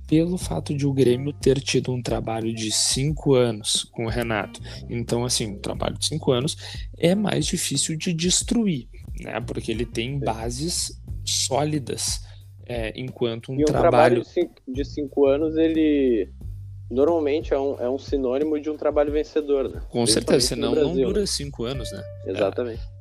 pelo 0.07 0.37
fato 0.37 0.75
de 0.75 0.87
o 0.87 0.93
Grêmio 0.93 1.33
ter 1.33 1.61
tido 1.61 1.93
um 1.93 2.03
trabalho 2.03 2.55
de 2.55 2.71
cinco 2.71 3.35
anos 3.35 3.85
com 3.85 4.05
o 4.05 4.09
Renato, 4.09 4.61
então 4.89 5.25
assim, 5.25 5.47
um 5.53 5.59
trabalho 5.59 5.97
de 5.99 6.07
cinco 6.07 6.31
anos 6.31 6.57
é 6.99 7.15
mais 7.15 7.47
difícil 7.47 7.97
de 7.97 8.13
destruir, 8.13 8.87
né? 9.21 9.41
Porque 9.41 9.73
ele 9.73 9.87
tem 9.87 10.19
bases 10.19 11.01
sólidas 11.25 12.23
é, 12.67 12.93
enquanto 12.95 13.51
um, 13.51 13.59
e 13.59 13.63
um 13.63 13.65
trabalho... 13.65 13.91
trabalho 13.91 14.21
de 14.23 14.29
cinco, 14.29 14.55
de 14.69 14.85
cinco 14.85 15.27
anos, 15.27 15.57
ele 15.57 16.29
normalmente 16.91 17.55
é 17.55 17.59
um, 17.59 17.81
é 17.81 17.89
um 17.89 17.99
sinônimo 17.99 18.61
de 18.61 18.69
um 18.69 18.77
trabalho 18.77 19.11
vencedor, 19.11 19.71
né? 19.71 19.81
Com 19.89 20.07
certeza, 20.07 20.49
senão 20.49 20.75
não 20.75 20.95
dura 20.95 21.27
cinco 21.27 21.65
anos, 21.65 21.91
né? 21.91 22.05
Exatamente. 22.27 22.83
É, 22.83 22.94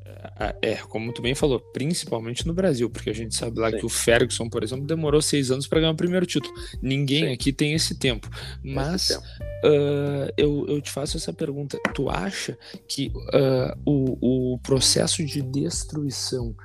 é, 0.62 0.76
como 0.76 1.12
tu 1.12 1.22
bem 1.22 1.36
falou, 1.36 1.60
principalmente 1.60 2.48
no 2.48 2.54
Brasil, 2.54 2.90
porque 2.90 3.10
a 3.10 3.14
gente 3.14 3.36
sabe 3.36 3.60
lá 3.60 3.70
Sim. 3.70 3.78
que 3.78 3.86
o 3.86 3.90
Ferguson, 3.90 4.50
por 4.50 4.64
exemplo, 4.64 4.86
demorou 4.86 5.22
seis 5.22 5.52
anos 5.52 5.68
para 5.68 5.80
ganhar 5.80 5.92
o 5.92 5.96
primeiro 5.96 6.26
título. 6.26 6.54
Ninguém 6.82 7.26
Sim. 7.26 7.34
aqui 7.34 7.52
tem 7.52 7.74
esse 7.74 7.96
tempo. 7.96 8.30
Mas 8.64 9.10
esse 9.10 9.20
tempo. 9.20 9.28
Uh, 9.66 10.34
eu, 10.36 10.68
eu 10.68 10.82
te 10.82 10.92
faço 10.92 11.18
essa 11.18 11.32
pergunta: 11.32 11.80
tu 11.94 12.10
acha 12.10 12.58
que 12.88 13.08
uh, 13.08 13.80
o, 13.86 14.54
o 14.54 14.60
processo 14.60 15.24
de 15.26 15.42
destruição 15.42 16.56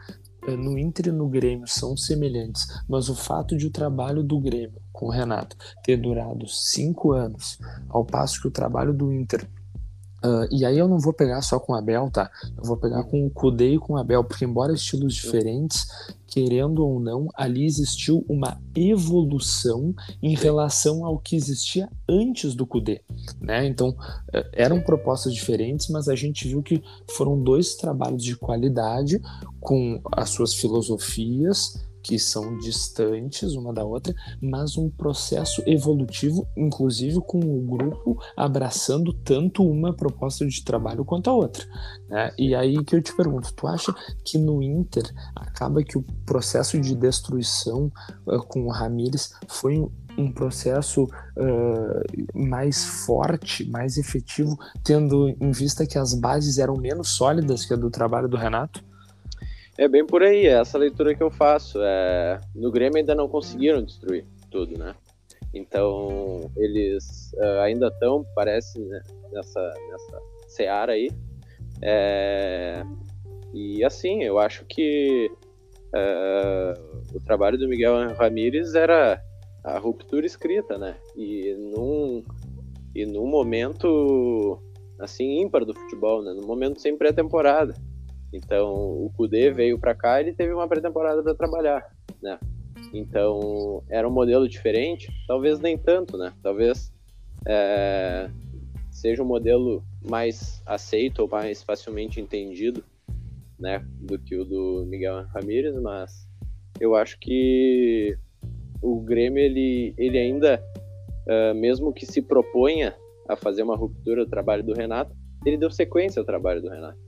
uh, 0.46 0.56
no 0.56 0.78
Inter 0.78 1.09
e 1.09 1.12
no 1.12 1.28
Grêmio 1.28 1.66
são 1.68 1.96
semelhantes, 1.96 2.66
mas 2.88 3.09
o 3.09 3.14
fato 3.14 3.56
de 3.56 3.66
o 3.66 3.70
trabalho 3.70 4.22
do 4.22 4.40
Grêmio 4.40 4.80
com 4.92 5.06
o 5.06 5.11
Renato 5.11 5.56
ter 5.84 5.96
durado 5.96 6.48
cinco 6.48 7.12
anos, 7.12 7.59
ao 7.88 8.04
passo 8.04 8.40
que 8.40 8.48
o 8.48 8.50
trabalho 8.50 8.92
do 8.92 9.12
Inter 9.12 9.46
Uh, 10.25 10.49
e 10.51 10.64
aí 10.64 10.77
eu 10.77 10.89
não 10.89 10.99
vou 10.99 11.12
pegar 11.12 11.41
só 11.43 11.61
com 11.61 11.73
o 11.73 11.77
Abel, 11.77 12.11
tá? 12.11 12.31
Eu 12.57 12.64
vou 12.64 12.77
pegar 12.77 13.05
com 13.05 13.25
o 13.25 13.31
Kudê 13.31 13.75
e 13.75 13.79
com 13.79 13.93
o 13.93 13.97
Abel, 13.97 14.25
porque 14.25 14.45
embora 14.45 14.73
estilos 14.73 15.14
diferentes, 15.14 15.87
querendo 16.27 16.85
ou 16.85 16.99
não, 16.99 17.29
ali 17.35 17.64
existiu 17.64 18.25
uma 18.29 18.61
evolução 18.75 19.95
em 20.21 20.35
relação 20.35 21.05
ao 21.05 21.19
que 21.19 21.37
existia 21.37 21.89
antes 22.09 22.55
do 22.55 22.66
Kudê, 22.66 23.01
né? 23.41 23.66
Então, 23.66 23.91
uh, 23.91 24.49
eram 24.53 24.81
propostas 24.81 25.33
diferentes, 25.33 25.89
mas 25.89 26.09
a 26.09 26.16
gente 26.16 26.49
viu 26.49 26.62
que 26.62 26.83
foram 27.11 27.41
dois 27.41 27.77
trabalhos 27.77 28.23
de 28.23 28.37
qualidade 28.37 29.21
com 29.61 30.01
as 30.12 30.31
suas 30.31 30.53
filosofias, 30.55 31.88
que 32.03 32.18
são 32.18 32.59
distantes 32.59 33.55
uma 33.55 33.72
da 33.72 33.84
outra, 33.84 34.14
mas 34.40 34.76
um 34.76 34.88
processo 34.90 35.62
evolutivo, 35.66 36.46
inclusive 36.57 37.20
com 37.20 37.38
o 37.38 37.61
grupo 37.61 38.18
abraçando 38.36 39.12
tanto 39.12 39.62
uma 39.62 39.92
proposta 39.92 40.46
de 40.46 40.64
trabalho 40.64 41.05
quanto 41.05 41.30
a 41.30 41.32
outra. 41.32 41.64
Né? 42.09 42.32
E 42.38 42.55
aí 42.55 42.82
que 42.84 42.96
eu 42.96 43.03
te 43.03 43.14
pergunto, 43.14 43.53
tu 43.53 43.66
acha 43.66 43.94
que 44.24 44.38
no 44.38 44.62
Inter 44.62 45.05
acaba 45.34 45.82
que 45.82 45.99
o 45.99 46.05
processo 46.24 46.80
de 46.80 46.94
destruição 46.94 47.92
uh, 48.26 48.42
com 48.46 48.64
o 48.64 48.70
Ramires 48.70 49.32
foi 49.49 49.78
um 50.16 50.32
processo 50.32 51.05
uh, 51.05 52.38
mais 52.49 52.84
forte, 52.84 53.68
mais 53.70 53.96
efetivo, 53.96 54.59
tendo 54.82 55.28
em 55.40 55.53
vista 55.53 55.86
que 55.86 55.96
as 55.96 56.12
bases 56.12 56.59
eram 56.59 56.76
menos 56.76 57.11
sólidas 57.11 57.64
que 57.64 57.72
a 57.72 57.76
do 57.76 57.90
trabalho 57.90 58.28
do 58.28 58.36
Renato? 58.36 58.84
É 59.79 59.87
bem 59.87 60.05
por 60.05 60.24
aí, 60.24 60.47
é 60.47 60.61
essa 60.61 60.76
leitura 60.76 61.14
que 61.14 61.22
eu 61.22 61.31
faço. 61.31 61.79
É... 61.81 62.41
No 62.53 62.72
Grêmio 62.72 62.99
ainda 62.99 63.14
não 63.14 63.29
conseguiram 63.29 63.81
destruir 63.81 64.26
tudo, 64.51 64.76
né? 64.76 64.93
Então, 65.55 66.51
eles 66.57 67.33
uh, 67.35 67.61
ainda 67.61 67.87
estão, 67.87 68.26
parece, 68.35 68.79
né, 68.81 69.01
nessa, 69.31 69.74
nessa 69.89 70.20
seara 70.49 70.93
aí. 70.93 71.09
É... 71.81 72.83
E 73.55 73.85
assim, 73.85 74.24
eu 74.24 74.39
acho 74.41 74.64
que 74.66 75.31
uh, 75.95 77.14
o 77.14 77.20
trabalho 77.24 77.57
do 77.57 77.68
Miguel 77.68 78.14
Ramírez 78.14 78.74
era 78.74 79.22
a 79.62 79.79
ruptura 79.79 80.26
escrita, 80.26 80.76
né? 80.76 80.97
E 81.16 81.55
num, 81.55 82.24
e 82.95 83.07
num 83.07 83.26
momento 83.26 84.61
assim 84.99 85.41
ímpar 85.41 85.64
do 85.64 85.74
futebol, 85.74 86.22
né? 86.22 86.33
No 86.35 86.47
momento 86.47 86.81
sem 86.81 86.97
pré-temporada. 86.97 87.74
Então, 88.33 88.72
o 88.72 89.11
Kudê 89.16 89.51
veio 89.51 89.79
para 89.79 89.95
cá, 89.95 90.20
ele 90.20 90.33
teve 90.33 90.53
uma 90.53 90.68
pré-temporada 90.68 91.22
para 91.22 91.35
trabalhar, 91.35 91.91
né? 92.22 92.39
Então, 92.93 93.83
era 93.89 94.07
um 94.07 94.12
modelo 94.12 94.49
diferente, 94.49 95.09
talvez 95.26 95.59
nem 95.61 95.76
tanto, 95.76 96.16
né? 96.16 96.33
Talvez 96.43 96.93
é, 97.47 98.31
seja 98.91 99.22
um 99.22 99.26
modelo 99.26 99.83
mais 100.03 100.62
aceito 100.66 101.20
ou 101.20 101.29
mais 101.29 101.62
facilmente 101.62 102.20
entendido, 102.20 102.85
né, 103.59 103.85
do 104.01 104.18
que 104.18 104.37
o 104.37 104.45
do 104.45 104.87
Miguel 104.87 105.24
Ramírez, 105.35 105.74
mas 105.81 106.29
eu 106.81 106.95
acho 106.95 107.18
que 107.18 108.16
o 108.81 109.01
Grêmio 109.01 109.43
ele, 109.43 109.95
ele 109.97 110.18
ainda, 110.18 110.62
uh, 111.26 111.55
mesmo 111.55 111.93
que 111.93 112.07
se 112.07 112.22
proponha 112.22 112.95
a 113.29 113.37
fazer 113.37 113.62
uma 113.62 113.76
ruptura 113.76 114.24
do 114.24 114.31
trabalho 114.31 114.62
do 114.62 114.74
Renato, 114.74 115.14
ele 115.45 115.57
deu 115.57 115.70
sequência 115.70 116.20
ao 116.20 116.26
trabalho 116.26 116.62
do 116.62 116.68
Renato. 116.68 116.99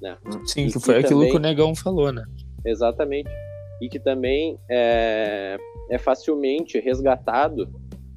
Né? 0.00 0.16
Sim, 0.46 0.66
e 0.66 0.72
que 0.72 0.80
foi 0.80 0.94
que 0.94 1.06
aquilo 1.06 1.20
também... 1.20 1.30
que 1.30 1.36
o 1.36 1.40
Negão 1.40 1.74
falou, 1.74 2.12
né? 2.12 2.24
Exatamente. 2.64 3.30
E 3.80 3.88
que 3.88 3.98
também 3.98 4.58
é, 4.68 5.56
é 5.90 5.98
facilmente 5.98 6.78
resgatado 6.80 7.68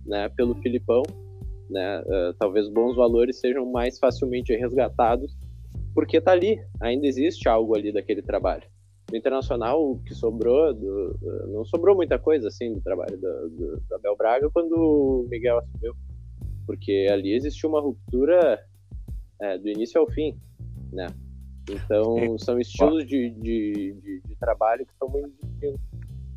né, 0.06 0.30
pelo 0.30 0.56
Filipão. 0.56 1.04
Né? 1.70 2.02
Uh, 2.02 2.34
talvez 2.38 2.68
bons 2.68 2.96
valores 2.96 3.40
sejam 3.40 3.66
mais 3.72 3.98
facilmente 3.98 4.56
resgatados 4.56 5.36
porque 5.94 6.22
tá 6.22 6.32
ali, 6.32 6.60
ainda 6.80 7.06
existe 7.06 7.48
algo 7.48 7.76
ali 7.76 7.92
daquele 7.92 8.22
trabalho. 8.22 8.64
No 9.12 9.18
Internacional, 9.18 9.92
o 9.92 10.00
que 10.00 10.14
sobrou, 10.14 10.74
do, 10.74 11.18
não 11.50 11.66
sobrou 11.66 11.96
muita 11.96 12.18
coisa 12.18 12.48
assim 12.48 12.74
do 12.74 12.82
trabalho 12.82 13.18
do, 13.20 13.50
do, 13.50 13.82
do 13.82 13.96
Abel 13.96 14.16
Braga 14.16 14.50
quando 14.50 14.74
o 14.74 15.28
Miguel 15.30 15.58
assumiu, 15.60 15.94
porque 16.66 17.08
ali 17.12 17.34
existiu 17.34 17.70
uma 17.70 17.82
ruptura 17.82 18.64
é, 19.42 19.58
do 19.58 19.68
início 19.68 20.00
ao 20.00 20.10
fim, 20.10 20.38
né? 20.94 21.08
Então, 21.70 22.18
é. 22.18 22.38
são 22.38 22.60
estilos 22.60 23.06
de, 23.06 23.30
de, 23.32 23.94
de, 24.02 24.22
de 24.26 24.36
trabalho 24.38 24.86
que 24.86 24.94
são 24.98 25.08
muito 25.10 25.34
distintos. 25.44 25.82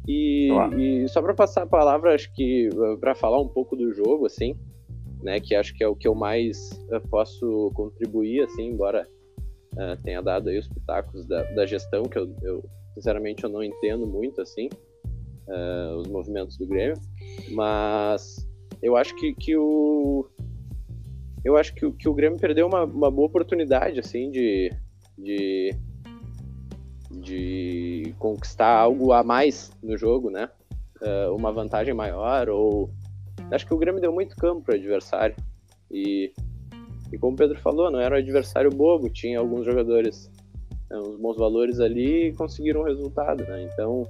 E, 0.07 0.51
e 0.77 1.09
só 1.09 1.23
para 1.23 1.33
passar 1.33 1.63
a 1.63 1.67
palavra, 1.67 2.15
acho 2.15 2.33
que 2.35 2.69
para 3.01 3.15
falar 3.15 3.41
um 3.41 3.49
pouco 3.49 3.75
do 3.75 3.93
jogo, 3.93 4.27
assim, 4.27 4.55
né, 5.23 5.41
que 5.41 5.55
acho 5.55 5.75
que 5.75 5.83
é 5.83 5.89
o 5.89 5.97
que 5.97 6.07
eu 6.07 6.15
mais 6.15 6.71
eu 6.91 7.01
posso 7.01 7.71
contribuir, 7.75 8.43
assim, 8.43 8.69
embora 8.69 9.09
uh, 9.73 10.03
tenha 10.03 10.21
dado 10.21 10.51
aí 10.51 10.59
os 10.59 10.69
pitacos 10.69 11.27
da, 11.27 11.43
da 11.55 11.65
gestão, 11.65 12.03
que 12.03 12.19
eu, 12.19 12.37
eu, 12.43 12.63
sinceramente 12.95 13.45
eu 13.45 13.51
não 13.51 13.63
entendo 13.63 14.07
muito, 14.07 14.43
assim, 14.43 14.69
uh, 15.49 15.97
os 15.97 16.09
movimentos 16.09 16.59
do 16.59 16.67
Grêmio, 16.67 16.99
mas 17.53 18.47
eu 18.83 18.97
acho 18.97 19.17
que, 19.17 19.35
que 19.35 19.57
o 19.57 20.29
eu 21.43 21.57
acho 21.57 21.75
que, 21.75 21.91
que 21.93 22.09
o 22.09 22.15
Grêmio 22.15 22.39
perdeu 22.39 22.67
uma, 22.67 22.85
uma 22.85 23.11
boa 23.11 23.27
oportunidade, 23.27 24.01
assim, 24.01 24.31
de, 24.31 24.71
de, 25.19 25.75
de 27.11 28.15
conquistar 28.19 28.77
algo 28.77 29.13
a 29.13 29.23
mais 29.23 29.73
no 29.83 29.97
jogo, 29.97 30.31
né? 30.31 30.49
Uh, 31.01 31.35
uma 31.35 31.53
vantagem 31.53 31.95
maior, 31.95 32.49
ou. 32.49 32.91
Acho 33.51 33.67
que 33.67 33.75
o 33.75 33.79
Grêmio 33.79 34.01
deu 34.01 34.13
muito 34.13 34.37
campo 34.37 34.63
para 34.63 34.75
o 34.75 34.79
adversário. 34.79 35.37
E, 35.91 36.33
e 37.13 37.19
como 37.19 37.35
o 37.35 37.37
Pedro 37.37 37.59
falou, 37.61 37.91
não 37.91 38.01
era 38.01 38.17
um 38.17 38.19
adversário 38.19 38.71
bobo, 38.71 39.11
tinha 39.11 39.39
alguns 39.39 39.67
jogadores, 39.67 40.31
né, 40.91 40.99
uns 40.99 41.17
bons 41.17 41.37
valores 41.37 41.79
ali 41.79 42.29
e 42.29 42.33
conseguiram 42.33 42.81
o 42.81 42.85
resultado, 42.85 43.45
né? 43.45 43.69
Então, 43.71 44.07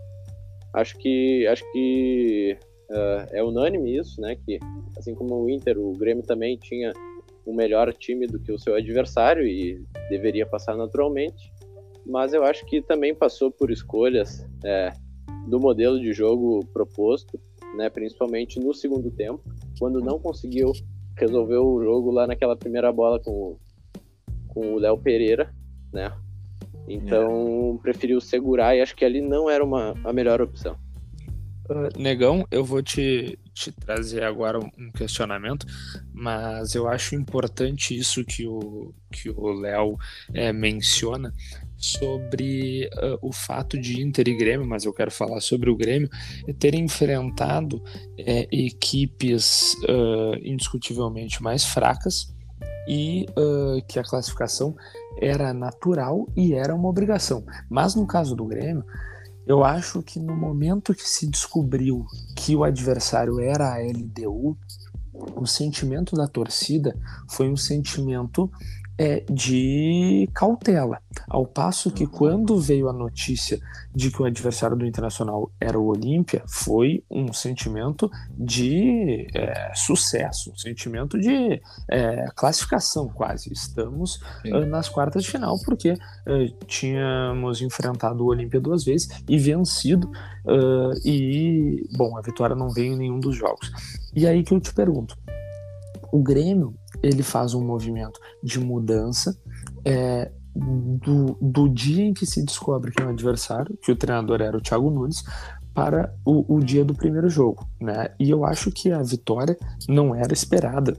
acho 0.73 0.97
que, 0.99 1.47
acho 1.49 1.65
que 1.73 2.57
uh, 2.91 3.27
é 3.33 3.43
unânime 3.43 3.99
isso, 3.99 4.21
né? 4.21 4.37
Que 4.47 4.59
assim 4.97 5.15
como 5.15 5.43
o 5.43 5.51
Inter, 5.51 5.79
o 5.79 5.93
Grêmio 5.93 6.25
também 6.25 6.57
tinha 6.57 6.93
um 7.47 7.55
melhor 7.55 7.93
time 7.93 8.27
do 8.27 8.39
que 8.39 8.53
o 8.53 8.59
seu 8.59 8.75
adversário 8.75 9.47
e 9.47 9.83
deveria 10.09 10.47
passar 10.47 10.77
naturalmente. 10.77 11.53
Mas 12.07 12.33
eu 12.33 12.45
acho 12.45 12.65
que 12.67 12.83
também 12.83 13.15
passou 13.15 13.51
por 13.51 13.71
escolhas 13.71 14.47
é, 14.65 14.93
do 15.47 15.59
modelo 15.59 16.01
de 16.01 16.13
jogo 16.13 16.65
proposto, 16.73 17.41
né, 17.77 17.89
principalmente 17.89 18.61
no 18.61 18.73
segundo 18.75 19.11
tempo, 19.11 19.43
quando 19.79 20.01
não 20.01 20.19
conseguiu 20.19 20.73
resolver 21.17 21.59
o 21.59 21.83
jogo 21.83 22.11
lá 22.11 22.27
naquela 22.27 22.57
primeira 22.57 22.93
bola 22.93 23.21
com, 23.21 23.57
com 24.49 24.75
o 24.75 24.79
Léo 24.79 24.99
Pereira, 24.99 25.55
né? 25.93 26.13
Então 26.87 27.77
é. 27.79 27.83
preferiu 27.83 28.21
segurar 28.21 28.77
e 28.77 28.81
acho 28.81 28.95
que 28.95 29.05
ali 29.05 29.21
não 29.21 29.49
era 29.49 29.65
uma, 29.65 29.95
a 30.05 30.13
melhor 30.13 30.41
opção. 30.43 30.77
Uh, 31.69 31.99
negão, 31.99 32.47
eu 32.51 32.65
vou 32.65 32.83
te, 32.83 33.39
te 33.55 33.73
trazer 33.73 34.23
agora 34.23 34.59
um 34.59 34.93
questionamento, 34.93 35.67
mas 36.13 36.75
eu 36.75 36.87
acho 36.87 37.15
importante 37.15 37.97
isso 37.97 38.25
que 38.25 38.47
o 38.47 38.93
que 39.15 39.31
o 39.31 39.53
Léo 39.53 39.97
é, 40.35 40.53
menciona 40.53 41.33
sobre 41.77 42.91
uh, 42.95 43.19
o 43.23 43.33
fato 43.33 43.79
de 43.79 44.03
Inter 44.03 44.29
e 44.29 44.37
Grêmio, 44.37 44.67
mas 44.67 44.85
eu 44.85 44.93
quero 44.93 45.11
falar 45.11 45.41
sobre 45.41 45.71
o 45.71 45.77
Grêmio, 45.77 46.09
terem 46.59 46.85
enfrentado 46.85 47.83
é, 48.19 48.49
equipes 48.51 49.75
uh, 49.85 50.37
indiscutivelmente 50.43 51.43
mais 51.43 51.65
fracas 51.65 52.35
e 52.89 53.27
uh, 53.31 53.85
que 53.87 53.99
a 53.99 54.05
classificação 54.05 54.75
era 55.21 55.53
natural 55.53 56.27
e 56.37 56.55
era 56.55 56.75
uma 56.75 56.89
obrigação. 56.89 57.45
Mas 57.69 57.95
no 57.95 58.07
caso 58.07 58.35
do 58.35 58.47
Grêmio, 58.47 58.85
eu 59.47 59.63
acho 59.63 60.03
que 60.03 60.19
no 60.19 60.35
momento 60.35 60.95
que 60.95 61.09
se 61.09 61.27
descobriu 61.27 62.07
que 62.35 62.57
o 62.57 62.65
adversário 62.65 63.41
era 63.41 63.75
a 63.75 63.79
LDU, 63.79 64.57
o 65.37 65.47
sentimento 65.47 66.17
da 66.17 66.27
torcida 66.27 66.97
foi 67.29 67.49
um 67.49 67.57
sentimento 67.57 68.51
é, 68.99 69.25
de 69.31 70.29
cautela. 70.35 71.01
Ao 71.29 71.47
passo 71.47 71.91
que, 71.91 72.07
quando 72.07 72.59
veio 72.59 72.89
a 72.89 72.93
notícia 72.93 73.59
de 73.95 74.11
que 74.11 74.21
o 74.21 74.25
adversário 74.25 74.77
do 74.77 74.87
Internacional 74.87 75.51
era 75.61 75.79
o 75.79 75.87
Olímpia, 75.87 76.43
foi 76.47 77.05
um 77.11 77.33
sentimento 77.33 78.11
de 78.31 79.27
é, 79.35 79.73
sucesso, 79.75 80.51
um 80.53 80.57
sentimento 80.57 81.19
de 81.19 81.61
é, 81.91 82.25
classificação 82.35 83.09
quase. 83.09 83.53
Estamos 83.53 84.17
uh, 84.45 84.67
nas 84.67 84.89
quartas 84.89 85.25
de 85.25 85.31
final, 85.31 85.59
porque 85.65 85.93
uh, 85.93 86.67
tínhamos 86.67 87.63
enfrentado 87.63 88.25
o 88.25 88.29
Olímpia 88.29 88.61
duas 88.61 88.85
vezes 88.85 89.09
e 89.29 89.39
vencido, 89.39 90.11
uh, 90.45 90.93
e, 91.05 91.89
bom, 91.97 92.17
a 92.17 92.21
vitória 92.23 92.57
não 92.57 92.71
veio 92.71 92.93
em 92.93 92.97
nenhum 92.97 93.21
dos 93.21 93.37
jogos. 93.37 93.71
E 94.15 94.27
aí 94.27 94.43
que 94.43 94.55
eu 94.55 94.61
te 94.61 94.73
pergunto, 94.73 95.17
o 96.13 96.23
Grêmio 96.23 96.75
ele 97.05 97.23
faz 97.23 97.55
um 97.55 97.65
movimento 97.65 98.19
de 98.43 98.59
mudança 98.59 99.39
é, 99.85 100.33
do, 100.55 101.37
do 101.41 101.69
dia 101.69 102.05
em 102.05 102.15
que 102.15 102.25
se 102.25 102.43
descobre 102.43 102.91
que 102.91 103.03
é 103.03 103.07
um 103.07 103.11
adversário, 103.11 103.77
que 103.83 103.93
o 103.93 103.97
treinador 103.97 104.41
era 104.41 104.57
o 104.57 104.61
Thiago 104.61 104.91
Nunes, 104.91 105.23
para 105.75 106.15
o, 106.25 106.57
o 106.57 106.61
dia 106.61 106.85
do 106.85 106.95
primeiro 106.95 107.29
jogo, 107.29 107.69
né? 107.81 108.11
E 108.19 108.31
eu 108.31 108.45
acho 108.45 108.71
que 108.71 108.93
a 108.93 109.03
vitória 109.03 109.57
não 109.89 110.15
era 110.15 110.33
esperada. 110.33 110.97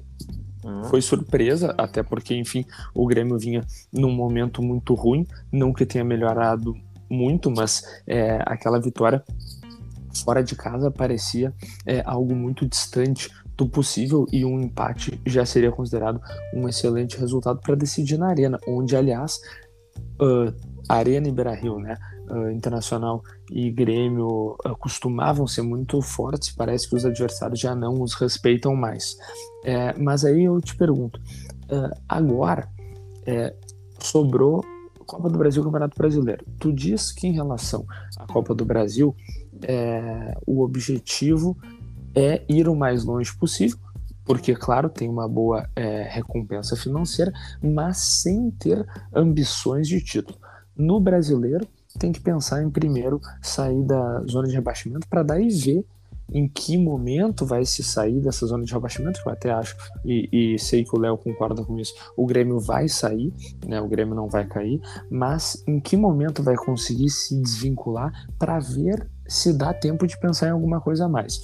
Uhum. 0.64 0.84
Foi 0.86 1.02
surpresa, 1.02 1.74
até 1.78 2.04
porque, 2.04 2.36
enfim, 2.36 2.66
o 2.94 3.08
Grêmio 3.08 3.38
vinha 3.38 3.66
num 3.92 4.12
momento 4.12 4.62
muito 4.62 4.94
ruim, 4.94 5.26
não 5.52 5.72
que 5.72 5.86
tenha 5.86 6.04
melhorado 6.04 6.76
muito, 7.10 7.50
mas 7.50 7.84
é, 8.06 8.42
aquela 8.46 8.80
vitória 8.80 9.24
fora 10.24 10.44
de 10.44 10.56
casa 10.56 10.92
parecia 10.92 11.54
é, 11.86 12.02
algo 12.06 12.36
muito 12.36 12.68
distante 12.68 13.30
do 13.58 13.68
possível 13.68 14.26
e 14.32 14.44
um 14.46 14.60
empate 14.60 15.20
já 15.26 15.46
seria 15.46 15.72
considerado 15.72 16.22
um 16.54 16.68
excelente 16.68 17.18
resultado 17.18 17.60
para 17.62 17.76
decidir 17.76 18.18
na 18.18 18.28
arena, 18.28 18.60
onde 18.68 18.96
aliás 18.96 19.40
uh, 20.22 20.54
Arena 20.90 21.28
e 21.28 21.32
Beira-Rio, 21.32 21.80
né, 21.80 21.96
uh, 22.30 22.50
Internacional 22.50 23.24
e 23.50 23.72
Grêmio 23.72 24.58
uh, 24.66 24.76
costumavam 24.78 25.48
ser 25.48 25.62
muito 25.62 26.02
fortes. 26.02 26.52
Parece 26.52 26.90
que 26.90 26.96
os 26.96 27.06
adversários 27.06 27.60
já 27.60 27.74
não 27.74 28.02
os 28.02 28.14
respeitam 28.14 28.76
mais. 28.76 29.18
É, 29.64 29.98
mas 29.98 30.24
aí 30.24 30.44
eu 30.44 30.62
te 30.62 30.76
pergunto, 30.76 31.20
agora 32.08 32.70
é, 33.26 33.56
sobrou 34.00 34.64
Copa 35.06 35.30
do 35.30 35.38
Brasil, 35.38 35.64
Campeonato 35.64 35.98
Brasileiro. 35.98 36.44
Tu 36.60 36.74
diz 36.74 37.12
que 37.12 37.28
em 37.28 37.32
relação 37.32 37.86
à 38.18 38.26
Copa 38.26 38.54
do 38.54 38.66
Brasil, 38.66 39.16
é, 39.64 40.36
o 40.46 40.64
objetivo 40.64 41.58
é 42.16 42.44
ir 42.48 42.68
o 42.68 42.76
mais 42.76 43.04
longe 43.04 43.36
possível, 43.38 43.78
porque, 44.24 44.56
claro, 44.56 44.90
tem 44.90 45.08
uma 45.08 45.28
boa 45.28 45.70
é, 45.76 46.04
recompensa 46.04 46.76
financeira, 46.76 47.32
mas 47.62 47.98
sem 47.98 48.50
ter 48.52 48.86
ambições 49.14 49.88
de 49.88 50.02
título. 50.02 50.40
No 50.76 51.00
brasileiro, 51.00 51.68
tem 52.00 52.12
que 52.12 52.20
pensar 52.20 52.64
em 52.64 52.70
primeiro 52.70 53.22
sair 53.42 53.84
da 53.84 54.22
zona 54.24 54.48
de 54.48 54.56
rebaixamento 54.56 55.08
para 55.08 55.24
daí 55.24 55.50
ver 55.50 55.86
em 56.32 56.48
que 56.48 56.78
momento 56.78 57.46
vai 57.46 57.66
se 57.66 57.84
sair 57.84 58.20
dessa 58.20 58.46
zona 58.48 58.64
de 58.66 58.74
rebaixamento, 58.74 59.22
que 59.22 59.30
eu 59.30 59.34
até 59.34 59.52
acho, 59.52 59.76
e, 60.04 60.56
e 60.56 60.60
sei 60.60 60.84
que 60.84 60.96
o 60.96 61.00
Léo 61.00 61.18
concorda 61.18 61.64
com 61.64 61.78
isso, 61.78 61.94
o 62.18 62.26
Grêmio 62.26 62.60
vai 62.60 62.88
sair, 62.88 63.32
né, 63.66 63.80
o 63.80 63.88
Grêmio 63.88 64.16
não 64.16 64.28
vai 64.28 64.46
cair, 64.46 64.82
mas 65.10 65.64
em 65.68 65.80
que 65.80 65.96
momento 65.96 66.42
vai 66.42 66.56
conseguir 66.56 67.10
se 67.10 67.40
desvincular 67.40 68.12
para 68.40 68.60
ver 68.60 69.08
se 69.28 69.54
dá 69.54 69.74
tempo 69.74 70.08
de 70.08 70.20
pensar 70.20 70.48
em 70.48 70.52
alguma 70.52 70.82
coisa 70.82 71.06
a 71.06 71.10
mais. 71.10 71.40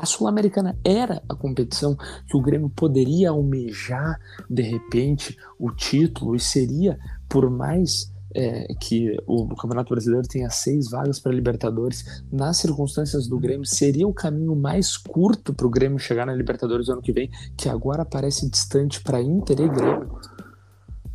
A 0.00 0.06
Sul-Americana 0.06 0.78
era 0.84 1.20
a 1.28 1.34
competição 1.34 1.96
que 2.28 2.36
o 2.36 2.40
Grêmio 2.40 2.70
poderia 2.70 3.30
almejar 3.30 4.20
de 4.48 4.62
repente 4.62 5.36
o 5.58 5.72
título 5.72 6.36
e 6.36 6.40
seria, 6.40 6.96
por 7.28 7.50
mais 7.50 8.12
é, 8.32 8.72
que 8.74 9.16
o, 9.26 9.48
Campeonato 9.56 9.90
Brasileiro 9.90 10.28
tenha 10.28 10.48
seis 10.50 10.88
vagas 10.88 11.18
para 11.18 11.32
Libertadores, 11.32 12.22
nas 12.30 12.58
circunstâncias 12.58 13.26
do 13.26 13.40
Grêmio, 13.40 13.66
seria 13.66 14.06
o 14.06 14.14
caminho 14.14 14.54
mais 14.54 14.96
curto 14.96 15.52
para 15.52 15.66
o 15.66 15.70
Grêmio 15.70 15.98
chegar 15.98 16.26
na 16.26 16.34
Libertadores 16.34 16.86
no 16.86 16.94
ano 16.94 17.02
que 17.02 17.12
vem, 17.12 17.28
que 17.56 17.68
agora 17.68 18.04
parece 18.04 18.48
distante 18.48 19.00
para 19.00 19.20
Inter 19.20 19.60
e 19.60 19.68
Grêmio. 19.68 20.20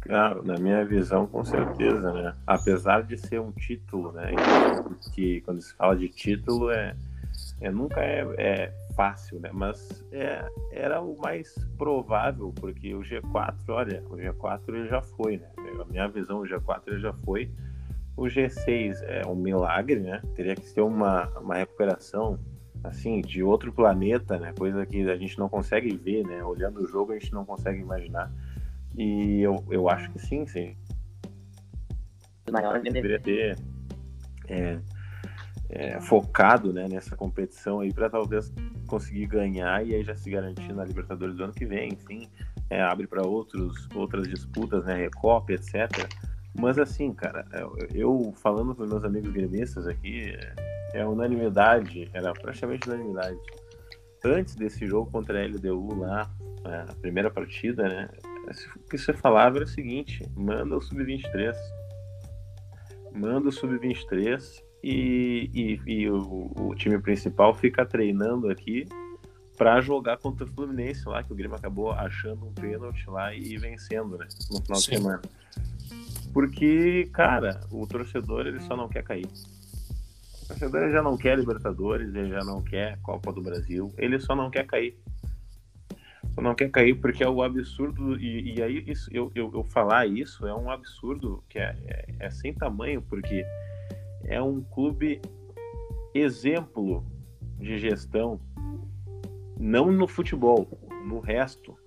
Ah, 0.10 0.38
na 0.44 0.58
minha 0.60 0.84
visão, 0.84 1.26
com 1.26 1.46
certeza, 1.46 2.12
né? 2.12 2.34
Apesar 2.46 3.04
de 3.04 3.16
ser 3.16 3.40
um 3.40 3.54
título, 3.54 4.12
né? 4.12 4.32
Que 5.14 5.40
quando 5.42 5.62
se 5.62 5.74
fala 5.74 5.96
de 5.96 6.10
título 6.10 6.70
é 6.70 6.94
é, 7.64 7.72
nunca 7.72 8.02
é, 8.02 8.26
é, 8.38 8.74
fácil, 8.94 9.40
né? 9.40 9.50
Mas 9.54 10.04
é, 10.12 10.46
era 10.74 11.02
o 11.02 11.18
mais 11.18 11.56
provável, 11.78 12.54
porque 12.60 12.94
o 12.94 13.00
G4, 13.00 13.56
olha, 13.70 14.04
o 14.10 14.18
G4 14.18 14.62
ele 14.68 14.88
já 14.90 15.02
foi, 15.02 15.38
né? 15.38 15.48
A 15.80 15.86
minha 15.86 16.08
visão, 16.10 16.42
o 16.42 16.44
G4 16.44 16.82
ele 16.88 17.00
já 17.00 17.14
foi. 17.14 17.50
O 18.18 18.24
G6 18.24 19.02
é 19.04 19.26
um 19.26 19.36
milagre, 19.36 20.00
né? 20.00 20.22
Teria 20.36 20.56
que 20.56 20.68
ser 20.68 20.82
uma, 20.82 21.30
uma 21.40 21.56
recuperação, 21.56 22.38
assim, 22.84 23.22
de 23.22 23.42
outro 23.42 23.72
planeta, 23.72 24.38
né? 24.38 24.54
Coisa 24.58 24.86
que 24.86 25.10
a 25.10 25.16
gente 25.16 25.40
não 25.40 25.48
consegue 25.48 25.96
ver, 25.96 26.28
né? 26.28 26.44
Olhando 26.44 26.82
o 26.82 26.88
jogo, 26.88 27.14
a 27.14 27.18
gente 27.18 27.32
não 27.32 27.46
consegue 27.46 27.80
imaginar. 27.80 28.30
E 28.98 29.42
eu, 29.42 29.64
eu 29.70 29.90
acho 29.90 30.12
que 30.12 30.20
sim, 30.20 30.46
sim. 30.46 30.76
Maior 32.52 32.82
deveria 32.82 33.20
ter 33.22 33.58
é, 34.50 34.78
é, 35.76 36.00
focado 36.00 36.72
né, 36.72 36.88
nessa 36.88 37.16
competição 37.16 37.80
aí 37.80 37.92
para 37.92 38.10
talvez 38.10 38.54
conseguir 38.88 39.26
ganhar 39.26 39.86
e 39.86 39.96
aí 39.96 40.04
já 40.04 40.16
se 40.16 40.30
garantir 40.30 40.72
na 40.72 40.86
Libertadores 40.86 41.36
do 41.36 41.44
ano 41.44 41.54
que 41.54 41.66
vem, 41.66 41.94
enfim, 41.94 42.30
é, 42.70 42.82
abre 42.82 43.08
para 43.08 43.26
outros 43.26 43.90
outras 43.96 44.28
disputas, 44.28 44.86
né, 44.86 44.96
Recopa, 44.96 45.52
etc. 45.52 45.90
Mas 46.60 46.78
assim, 46.78 47.12
cara, 47.12 47.46
eu 47.94 48.32
falando 48.36 48.76
com 48.76 48.86
meus 48.86 49.04
amigos 49.04 49.34
gremistas 49.34 49.88
aqui, 49.88 50.38
é 50.94 51.04
unanimidade, 51.04 52.08
era 52.14 52.32
praticamente 52.34 52.88
unanimidade. 52.88 53.40
Antes 54.24 54.56
desse 54.56 54.86
jogo 54.86 55.10
contra 55.10 55.42
a 55.42 55.48
LDU 55.48 55.96
lá, 56.00 56.30
é, 56.66 56.92
a 56.92 56.96
primeira 57.02 57.32
partida, 57.32 57.90
né, 57.90 58.10
o 58.76 58.90
que 58.90 58.98
você 58.98 59.12
falava 59.12 59.58
era 59.58 59.66
o 59.66 59.68
seguinte: 59.68 60.24
manda 60.36 60.78
o 60.78 60.82
sub-23, 60.82 61.56
manda 63.12 63.50
o 63.50 63.52
sub-23 63.52 64.64
e, 64.84 65.50
e, 65.54 65.92
e 65.92 66.10
o, 66.10 66.52
o, 66.56 66.76
time 66.76 67.00
principal 67.00 67.56
fica 67.56 67.86
treinando 67.86 68.50
aqui 68.50 68.86
para 69.58 69.80
jogar 69.80 70.18
contra 70.18 70.44
o 70.44 70.48
Fluminense 70.48 71.08
lá, 71.08 71.24
que 71.24 71.32
o 71.32 71.36
Grêmio 71.36 71.56
acabou 71.56 71.92
achando 71.92 72.46
um 72.46 72.54
pênalti 72.54 73.10
lá 73.10 73.34
e 73.34 73.58
vencendo, 73.58 74.18
né, 74.18 74.28
no 74.52 74.62
final 74.62 74.80
Sim. 74.80 74.92
de 74.92 74.98
semana. 74.98 75.22
Porque, 76.34 77.10
cara, 77.14 77.62
o 77.72 77.88
torcedor 77.88 78.46
ele 78.46 78.60
só 78.62 78.76
não 78.76 78.90
quer 78.90 79.04
cair. 79.04 79.28
O 80.44 80.48
torcedor 80.48 80.82
ele 80.82 80.92
já 80.92 81.02
não 81.02 81.16
quer 81.16 81.38
Libertadores, 81.38 82.14
ele 82.14 82.30
já 82.30 82.44
não 82.44 82.62
quer 82.62 83.00
Copa 83.02 83.32
do 83.32 83.42
Brasil, 83.42 83.94
ele 83.98 84.20
só 84.20 84.36
não 84.36 84.50
quer 84.50 84.66
cair. 84.66 85.00
Só 86.34 86.42
não 86.42 86.56
quer 86.56 86.70
cair 86.72 86.96
porque 86.96 87.24
é 87.24 87.30
o 87.30 87.42
absurdo, 87.42 88.20
e, 88.20 88.56
e 88.56 88.62
aí 88.62 88.84
isso, 88.88 89.10
eu, 89.14 89.32
eu, 89.36 89.52
eu, 89.54 89.64
falar 89.64 90.08
isso 90.08 90.46
é 90.46 90.54
um 90.54 90.70
absurdo 90.70 91.42
que 91.48 91.60
é, 91.60 91.78
é, 91.86 92.16
é 92.20 92.30
sem 92.32 92.54
tamanho, 92.54 93.02
porque 93.04 93.46
é 94.26 94.42
um 94.42 94.62
clube 94.62 95.22
exemplo 96.14 97.06
de 97.60 97.78
gestão, 97.78 98.40
não 99.60 99.92
no 99.92 100.08
futebol, 100.08 100.68
no 101.06 101.20
resto, 101.20 101.78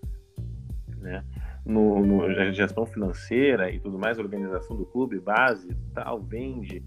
né? 0.98 1.24
No, 1.64 2.04
no, 2.04 2.32
gestão 2.52 2.86
financeira 2.86 3.70
e 3.70 3.80
tudo 3.80 3.98
mais, 3.98 4.18
organização 4.18 4.76
do 4.76 4.86
clube, 4.86 5.18
base, 5.18 5.68
tal, 5.92 6.22
vende, 6.22 6.84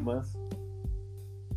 mas 0.00 0.32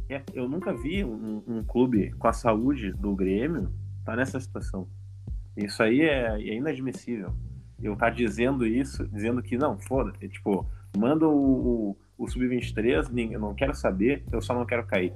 é, 0.10 0.24
eu 0.34 0.50
nunca 0.50 0.74
vi 0.74 1.04
um, 1.04 1.44
um, 1.48 1.64
clube 1.64 2.12
com 2.14 2.28
a 2.28 2.34
saúde 2.34 2.92
do 2.94 3.16
Grêmio 3.16 3.72
tá 4.04 4.16
nessa 4.16 4.40
situação. 4.40 4.88
Isso 5.56 5.84
aí 5.84 6.02
é, 6.02 6.34
é 6.34 6.56
inadmissível. 6.56 7.34
Eu 7.82 7.96
tá 7.96 8.10
dizendo 8.10 8.66
isso, 8.66 9.08
dizendo 9.08 9.42
que 9.44 9.58
não, 9.58 9.78
foda, 9.78 10.14
é, 10.20 10.28
tipo, 10.28 10.66
manda 10.98 11.28
o, 11.28 11.92
o 11.92 11.98
o 12.18 12.28
sub-23, 12.28 13.32
eu 13.32 13.40
não 13.40 13.54
quero 13.54 13.76
saber, 13.76 14.24
eu 14.32 14.42
só 14.42 14.54
não 14.54 14.66
quero 14.66 14.86
cair. 14.86 15.14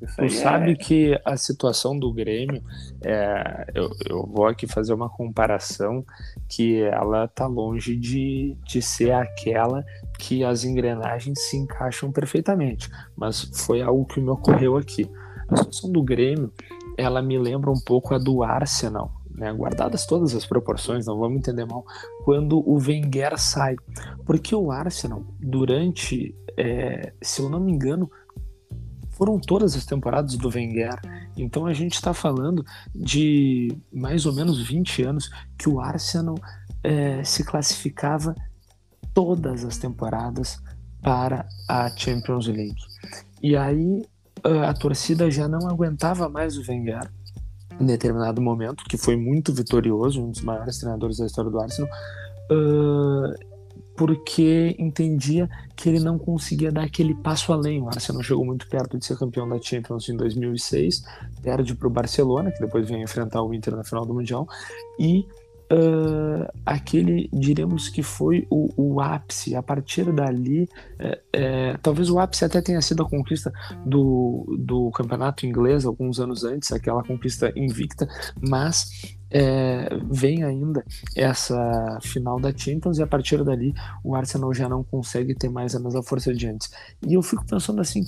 Isso 0.00 0.16
tu 0.16 0.28
sabe 0.28 0.72
é... 0.72 0.74
que 0.74 1.20
a 1.24 1.36
situação 1.36 1.98
do 1.98 2.12
Grêmio, 2.12 2.62
é, 3.02 3.66
eu, 3.74 3.90
eu, 4.08 4.26
vou 4.26 4.46
aqui 4.46 4.66
fazer 4.66 4.92
uma 4.92 5.08
comparação 5.08 6.04
que 6.48 6.82
ela 6.82 7.26
tá 7.28 7.46
longe 7.46 7.96
de, 7.96 8.56
de 8.64 8.82
ser 8.82 9.12
aquela 9.12 9.84
que 10.18 10.44
as 10.44 10.64
engrenagens 10.64 11.48
se 11.48 11.56
encaixam 11.56 12.12
perfeitamente, 12.12 12.90
mas 13.16 13.42
foi 13.64 13.80
algo 13.80 14.04
que 14.04 14.20
me 14.20 14.28
ocorreu 14.28 14.76
aqui. 14.76 15.10
A 15.48 15.56
situação 15.56 15.90
do 15.90 16.02
Grêmio, 16.02 16.52
ela 16.98 17.22
me 17.22 17.38
lembra 17.38 17.70
um 17.70 17.80
pouco 17.80 18.14
a 18.14 18.18
do 18.18 18.42
Arsenal, 18.42 19.10
né, 19.36 19.52
guardadas 19.52 20.06
todas 20.06 20.34
as 20.34 20.46
proporções, 20.46 21.06
não 21.06 21.18
vamos 21.18 21.38
entender 21.38 21.64
mal, 21.66 21.84
quando 22.24 22.58
o 22.58 22.78
Wenger 22.78 23.38
sai. 23.38 23.76
Porque 24.24 24.54
o 24.54 24.70
Arsenal, 24.70 25.22
durante, 25.38 26.34
é, 26.56 27.12
se 27.20 27.42
eu 27.42 27.50
não 27.50 27.60
me 27.60 27.70
engano, 27.70 28.10
foram 29.10 29.38
todas 29.38 29.74
as 29.76 29.84
temporadas 29.84 30.36
do 30.36 30.48
Wenger. 30.48 30.98
Então 31.36 31.66
a 31.66 31.72
gente 31.72 31.94
está 31.94 32.12
falando 32.12 32.64
de 32.94 33.76
mais 33.92 34.26
ou 34.26 34.32
menos 34.32 34.60
20 34.66 35.02
anos 35.02 35.30
que 35.58 35.68
o 35.68 35.80
Arsenal 35.80 36.36
é, 36.82 37.22
se 37.24 37.44
classificava 37.44 38.34
todas 39.14 39.64
as 39.64 39.78
temporadas 39.78 40.60
para 41.02 41.46
a 41.68 41.88
Champions 41.96 42.46
League. 42.46 42.76
E 43.42 43.56
aí 43.56 44.02
a 44.44 44.72
torcida 44.74 45.30
já 45.30 45.48
não 45.48 45.68
aguentava 45.68 46.28
mais 46.28 46.56
o 46.56 46.62
Wenger 46.70 47.10
em 47.80 47.86
determinado 47.86 48.40
momento, 48.40 48.84
que 48.84 48.96
foi 48.96 49.16
muito 49.16 49.52
vitorioso, 49.52 50.22
um 50.22 50.30
dos 50.30 50.42
maiores 50.42 50.78
treinadores 50.78 51.18
da 51.18 51.26
história 51.26 51.50
do 51.50 51.60
Arsenal, 51.60 51.90
uh, 52.50 53.56
porque 53.96 54.76
entendia 54.78 55.48
que 55.74 55.88
ele 55.88 56.00
não 56.00 56.18
conseguia 56.18 56.70
dar 56.70 56.84
aquele 56.84 57.14
passo 57.14 57.52
além. 57.52 57.80
O 57.80 57.88
Arsenal 57.88 58.22
chegou 58.22 58.44
muito 58.44 58.68
perto 58.68 58.98
de 58.98 59.04
ser 59.04 59.18
campeão 59.18 59.48
da 59.48 59.60
Champions 59.60 60.08
em 60.08 60.16
2006, 60.16 61.02
perde 61.42 61.74
para 61.74 61.88
o 61.88 61.90
Barcelona, 61.90 62.50
que 62.50 62.60
depois 62.60 62.88
vem 62.88 63.02
enfrentar 63.02 63.42
o 63.42 63.54
Inter 63.54 63.74
na 63.74 63.84
final 63.84 64.04
do 64.04 64.12
Mundial, 64.12 64.46
e 64.98 65.26
uh, 65.72 66.52
aquele, 66.64 67.28
diremos 67.32 67.88
que 67.88 68.02
foi 68.02 68.46
o, 68.50 68.68
o, 68.76 69.00
ápice. 69.00 69.54
A 69.54 69.62
partir 69.62 70.12
dali, 70.12 70.68
é, 70.98 71.20
é, 71.32 71.76
talvez 71.82 72.10
o 72.10 72.18
ápice 72.18 72.44
até 72.44 72.60
tenha 72.60 72.80
sido 72.80 73.02
a 73.02 73.08
conquista 73.08 73.52
do, 73.84 74.56
do 74.58 74.90
campeonato 74.90 75.46
inglês 75.46 75.84
alguns 75.84 76.20
anos 76.20 76.44
antes, 76.44 76.72
aquela 76.72 77.02
conquista 77.02 77.52
invicta, 77.56 78.08
mas 78.40 79.16
é, 79.38 79.88
vem 80.10 80.42
ainda 80.42 80.82
essa 81.14 81.98
final 82.00 82.40
da 82.40 82.56
Champions 82.56 82.96
e 82.96 83.02
a 83.02 83.06
partir 83.06 83.44
dali 83.44 83.74
o 84.02 84.14
Arsenal 84.14 84.54
já 84.54 84.66
não 84.66 84.82
consegue 84.82 85.34
ter 85.34 85.50
mais 85.50 85.74
a 85.74 85.78
mesma 85.78 86.02
força 86.02 86.32
de 86.32 86.48
antes. 86.48 86.70
E 87.06 87.12
eu 87.12 87.22
fico 87.22 87.44
pensando 87.44 87.82
assim, 87.82 88.02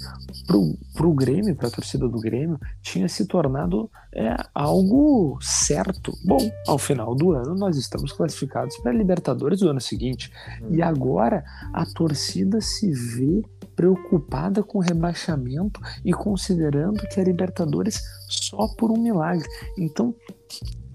pro, 0.47 0.75
pro 0.95 1.13
Grêmio, 1.13 1.55
pra 1.55 1.71
torcida 1.71 2.09
do 2.09 2.19
Grêmio, 2.19 2.59
tinha 2.81 3.07
se 3.09 3.27
tornado 3.27 3.91
é, 4.15 4.35
algo 4.55 5.39
certo. 5.43 6.13
Bom, 6.25 6.51
ao 6.67 6.79
final 6.79 7.15
do 7.15 7.33
ano 7.33 7.55
nós 7.55 7.77
estamos 7.77 8.11
classificados 8.11 8.79
para 8.79 8.93
Libertadores 8.93 9.61
do 9.61 9.69
ano 9.69 9.83
seguinte. 9.83 10.33
Hum. 10.63 10.69
E 10.71 10.81
agora 10.81 11.45
a 11.75 11.85
torcida 11.85 12.59
se 12.63 12.91
vê 12.91 13.43
preocupada 13.77 14.63
com 14.63 14.79
o 14.79 14.81
rebaixamento 14.81 15.81
e 16.05 16.13
considerando 16.13 17.07
que 17.07 17.21
a 17.21 17.25
Libertadores 17.25 18.03
só 18.29 18.67
por 18.77 18.91
um 18.91 19.01
milagre. 19.01 19.47
Então, 19.79 20.15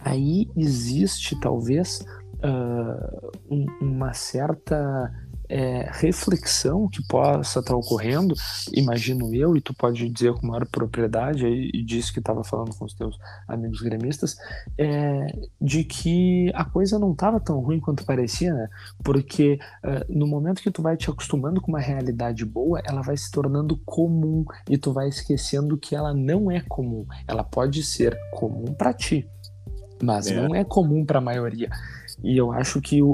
aí 0.03 0.49
existe 0.55 1.39
talvez 1.39 2.05
uh, 2.43 3.31
um, 3.49 3.65
uma 3.81 4.13
certa 4.13 5.11
é, 5.49 5.89
reflexão 5.91 6.87
que 6.89 7.05
possa 7.07 7.59
estar 7.59 7.75
ocorrendo, 7.75 8.33
imagino 8.71 9.33
eu, 9.35 9.55
e 9.55 9.61
tu 9.61 9.73
pode 9.73 10.09
dizer 10.09 10.33
com 10.33 10.47
maior 10.47 10.65
propriedade, 10.67 11.45
e 11.45 11.83
disse 11.83 12.11
que 12.11 12.19
estava 12.19 12.43
falando 12.43 12.75
com 12.75 12.85
os 12.85 12.93
teus 12.93 13.17
amigos 13.47 13.81
gremistas, 13.81 14.35
é, 14.77 15.27
de 15.61 15.83
que 15.83 16.51
a 16.55 16.65
coisa 16.65 16.97
não 16.97 17.11
estava 17.11 17.39
tão 17.39 17.59
ruim 17.59 17.79
quanto 17.79 18.05
parecia, 18.05 18.53
né? 18.53 18.67
Porque 19.03 19.59
uh, 19.83 20.05
no 20.09 20.25
momento 20.25 20.61
que 20.61 20.71
tu 20.71 20.81
vai 20.81 20.97
te 20.97 21.09
acostumando 21.09 21.61
com 21.61 21.71
uma 21.71 21.79
realidade 21.79 22.43
boa, 22.45 22.81
ela 22.83 23.01
vai 23.01 23.15
se 23.15 23.29
tornando 23.29 23.77
comum 23.85 24.45
e 24.67 24.77
tu 24.77 24.91
vai 24.91 25.07
esquecendo 25.07 25.77
que 25.77 25.95
ela 25.95 26.13
não 26.13 26.49
é 26.49 26.61
comum. 26.61 27.05
Ela 27.27 27.43
pode 27.43 27.83
ser 27.83 28.17
comum 28.31 28.73
para 28.73 28.93
ti, 28.93 29.27
mas 30.03 30.27
é. 30.27 30.35
não 30.35 30.53
é 30.53 30.63
comum 30.63 31.05
para 31.05 31.19
a 31.19 31.21
maioria. 31.21 31.69
E 32.23 32.37
eu 32.37 32.51
acho 32.51 32.81
que 32.81 33.01
o, 33.01 33.11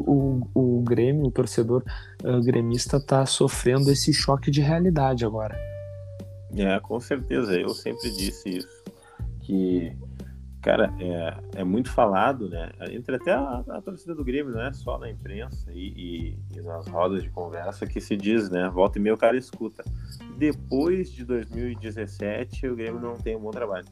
o, 0.54 0.80
o 0.80 0.82
Grêmio, 0.82 1.26
o 1.26 1.32
torcedor 1.32 1.84
uh, 2.24 2.42
gremista, 2.44 2.98
está 2.98 3.26
sofrendo 3.26 3.92
esse 3.92 4.14
choque 4.14 4.52
de 4.52 4.62
realidade 4.62 5.26
agora. 5.26 5.58
É, 6.56 6.80
com 6.80 7.00
certeza. 7.00 7.54
Eu 7.54 7.70
sempre 7.70 8.10
disse 8.12 8.50
isso. 8.58 8.84
Que, 9.42 9.96
cara, 10.62 10.94
é, 11.00 11.62
é 11.62 11.64
muito 11.64 11.92
falado, 11.92 12.50
né? 12.50 12.72
Entre 12.92 13.16
até 13.16 13.34
a, 13.34 13.64
a 13.70 13.82
torcida 13.82 14.14
do 14.14 14.24
Grêmio, 14.24 14.54
não 14.54 14.62
é 14.62 14.72
só 14.74 14.98
na 14.98 15.10
imprensa 15.10 15.72
e, 15.72 16.36
e, 16.54 16.58
e, 16.58 16.62
nas 16.62 16.88
rodas 16.88 17.24
de 17.24 17.30
conversa 17.30 17.86
que 17.86 18.00
se 18.00 18.16
diz, 18.16 18.50
né? 18.50 18.70
Volta 18.70 19.00
e 19.00 19.02
meio 19.02 19.16
o 19.16 19.18
cara 19.18 19.38
escuta. 19.38 19.84
Depois 20.38 21.12
de 21.12 21.26
2017, 21.26 22.68
o 22.68 22.76
Grêmio 22.76 23.00
não 23.00 23.18
tem 23.18 23.36
um 23.36 23.42
bom 23.42 23.52
trabalho. 23.52 23.88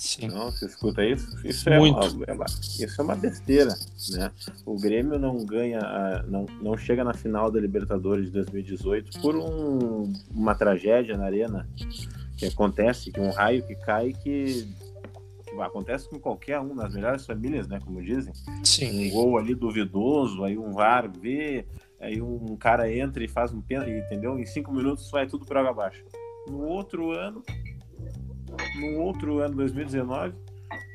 Sim. 0.00 0.28
Não, 0.28 0.50
você 0.50 0.64
escuta 0.64 1.04
isso? 1.04 1.46
Isso 1.46 1.68
é, 1.68 1.78
Uma, 1.78 2.00
é 2.00 2.82
isso 2.82 2.98
é 2.98 3.04
uma 3.04 3.14
besteira, 3.14 3.76
né? 4.12 4.32
O 4.64 4.80
Grêmio 4.80 5.18
não 5.18 5.44
ganha, 5.44 6.24
não, 6.26 6.46
não 6.62 6.74
chega 6.74 7.04
na 7.04 7.12
final 7.12 7.50
da 7.50 7.60
Libertadores 7.60 8.24
de 8.24 8.32
2018 8.32 9.20
por 9.20 9.36
um, 9.36 10.10
uma 10.34 10.54
tragédia 10.54 11.18
na 11.18 11.26
arena 11.26 11.68
que 12.38 12.46
acontece, 12.46 13.12
que 13.12 13.20
um 13.20 13.30
raio 13.30 13.62
que 13.62 13.74
cai 13.74 14.14
que 14.14 14.66
acontece 15.60 16.08
com 16.08 16.18
qualquer 16.18 16.58
um, 16.60 16.74
nas 16.74 16.94
melhores 16.94 17.26
famílias, 17.26 17.68
né? 17.68 17.78
Como 17.84 18.02
dizem. 18.02 18.32
Sim. 18.64 19.08
Um 19.08 19.10
gol 19.10 19.36
ali 19.36 19.54
duvidoso, 19.54 20.44
aí 20.44 20.56
um 20.56 20.72
VAR 20.72 21.12
vê, 21.12 21.66
aí 22.00 22.22
um 22.22 22.56
cara 22.56 22.90
entra 22.90 23.22
e 23.22 23.28
faz 23.28 23.52
um 23.52 23.60
pênalti, 23.60 23.90
entendeu? 23.90 24.38
Em 24.38 24.46
cinco 24.46 24.72
minutos 24.72 25.10
vai 25.10 25.26
tudo 25.26 25.44
por 25.44 25.58
água 25.58 25.72
abaixo. 25.72 26.02
No 26.48 26.62
outro 26.62 27.10
ano, 27.10 27.42
no 28.76 29.00
outro 29.00 29.38
ano, 29.38 29.56
2019, 29.56 30.34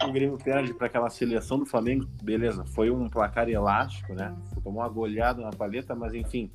o 0.03 0.11
Grêmio 0.11 0.37
perde 0.37 0.73
para 0.73 0.87
aquela 0.87 1.09
seleção 1.09 1.59
do 1.59 1.65
Flamengo. 1.65 2.07
Beleza, 2.21 2.65
foi 2.65 2.89
um 2.89 3.09
placar 3.09 3.49
elástico, 3.49 4.13
né? 4.13 4.35
Tomou 4.63 4.81
uma 4.81 4.89
goleada 4.89 5.41
na 5.41 5.51
paleta, 5.51 5.95
mas 5.95 6.13
enfim, 6.13 6.51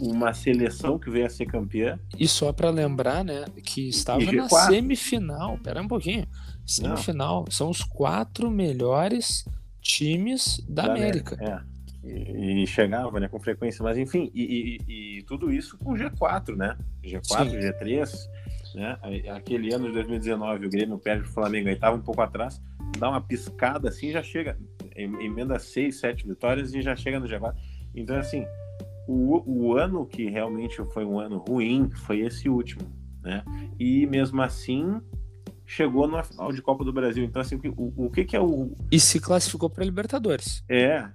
uma 0.00 0.32
seleção 0.32 0.98
que 0.98 1.10
veio 1.10 1.26
a 1.26 1.30
ser 1.30 1.46
campeã. 1.46 1.98
E 2.18 2.28
só 2.28 2.52
para 2.52 2.70
lembrar, 2.70 3.24
né, 3.24 3.44
que 3.64 3.88
estava 3.88 4.20
na 4.32 4.48
semifinal. 4.48 5.58
Pera 5.58 5.80
um 5.80 5.88
pouquinho. 5.88 6.26
Semifinal. 6.66 7.44
Não. 7.44 7.50
São 7.50 7.70
os 7.70 7.82
quatro 7.82 8.50
melhores 8.50 9.44
times 9.80 10.60
da, 10.68 10.86
da 10.86 10.92
América. 10.92 11.36
América. 11.36 11.64
É. 11.72 11.76
E, 12.08 12.62
e, 12.62 12.66
chegava, 12.66 13.18
né, 13.18 13.28
com 13.28 13.40
frequência. 13.40 13.82
Mas 13.82 13.98
enfim, 13.98 14.30
e, 14.34 14.78
e, 14.88 15.18
e 15.18 15.22
tudo 15.22 15.52
isso 15.52 15.76
com 15.78 15.94
G4, 15.94 16.54
né? 16.54 16.76
G4, 17.02 17.50
Sim. 17.50 17.58
G3 17.58 18.28
né? 18.76 18.98
Aquele 19.34 19.72
ano 19.72 19.86
de 19.86 19.94
2019, 19.94 20.66
o 20.66 20.68
Grêmio 20.68 20.98
perde 20.98 21.22
o 21.22 21.32
Flamengo, 21.32 21.68
aí 21.68 21.74
estava 21.74 21.96
um 21.96 22.02
pouco 22.02 22.20
atrás, 22.20 22.62
dá 22.98 23.08
uma 23.08 23.22
piscada 23.22 23.88
assim, 23.88 24.12
já 24.12 24.22
chega, 24.22 24.58
emenda 24.94 25.58
seis, 25.58 25.98
sete 25.98 26.28
vitórias 26.28 26.74
e 26.74 26.82
já 26.82 26.94
chega 26.94 27.18
no 27.18 27.26
G4. 27.26 27.54
Então, 27.94 28.16
assim, 28.16 28.46
o, 29.08 29.42
o 29.46 29.76
ano 29.78 30.04
que 30.04 30.28
realmente 30.28 30.76
foi 30.92 31.06
um 31.06 31.18
ano 31.18 31.38
ruim 31.38 31.90
foi 31.90 32.20
esse 32.20 32.50
último, 32.50 32.82
né? 33.22 33.42
E 33.80 34.06
mesmo 34.06 34.42
assim, 34.42 35.00
chegou 35.64 36.06
na 36.06 36.22
final 36.22 36.52
de 36.52 36.60
Copa 36.60 36.84
do 36.84 36.92
Brasil. 36.92 37.24
Então, 37.24 37.40
assim, 37.40 37.58
o, 37.78 38.04
o 38.04 38.10
que, 38.10 38.26
que 38.26 38.36
é 38.36 38.40
o. 38.40 38.76
E 38.92 39.00
se 39.00 39.18
classificou 39.18 39.70
para 39.70 39.86
Libertadores. 39.86 40.62
É, 40.68 41.08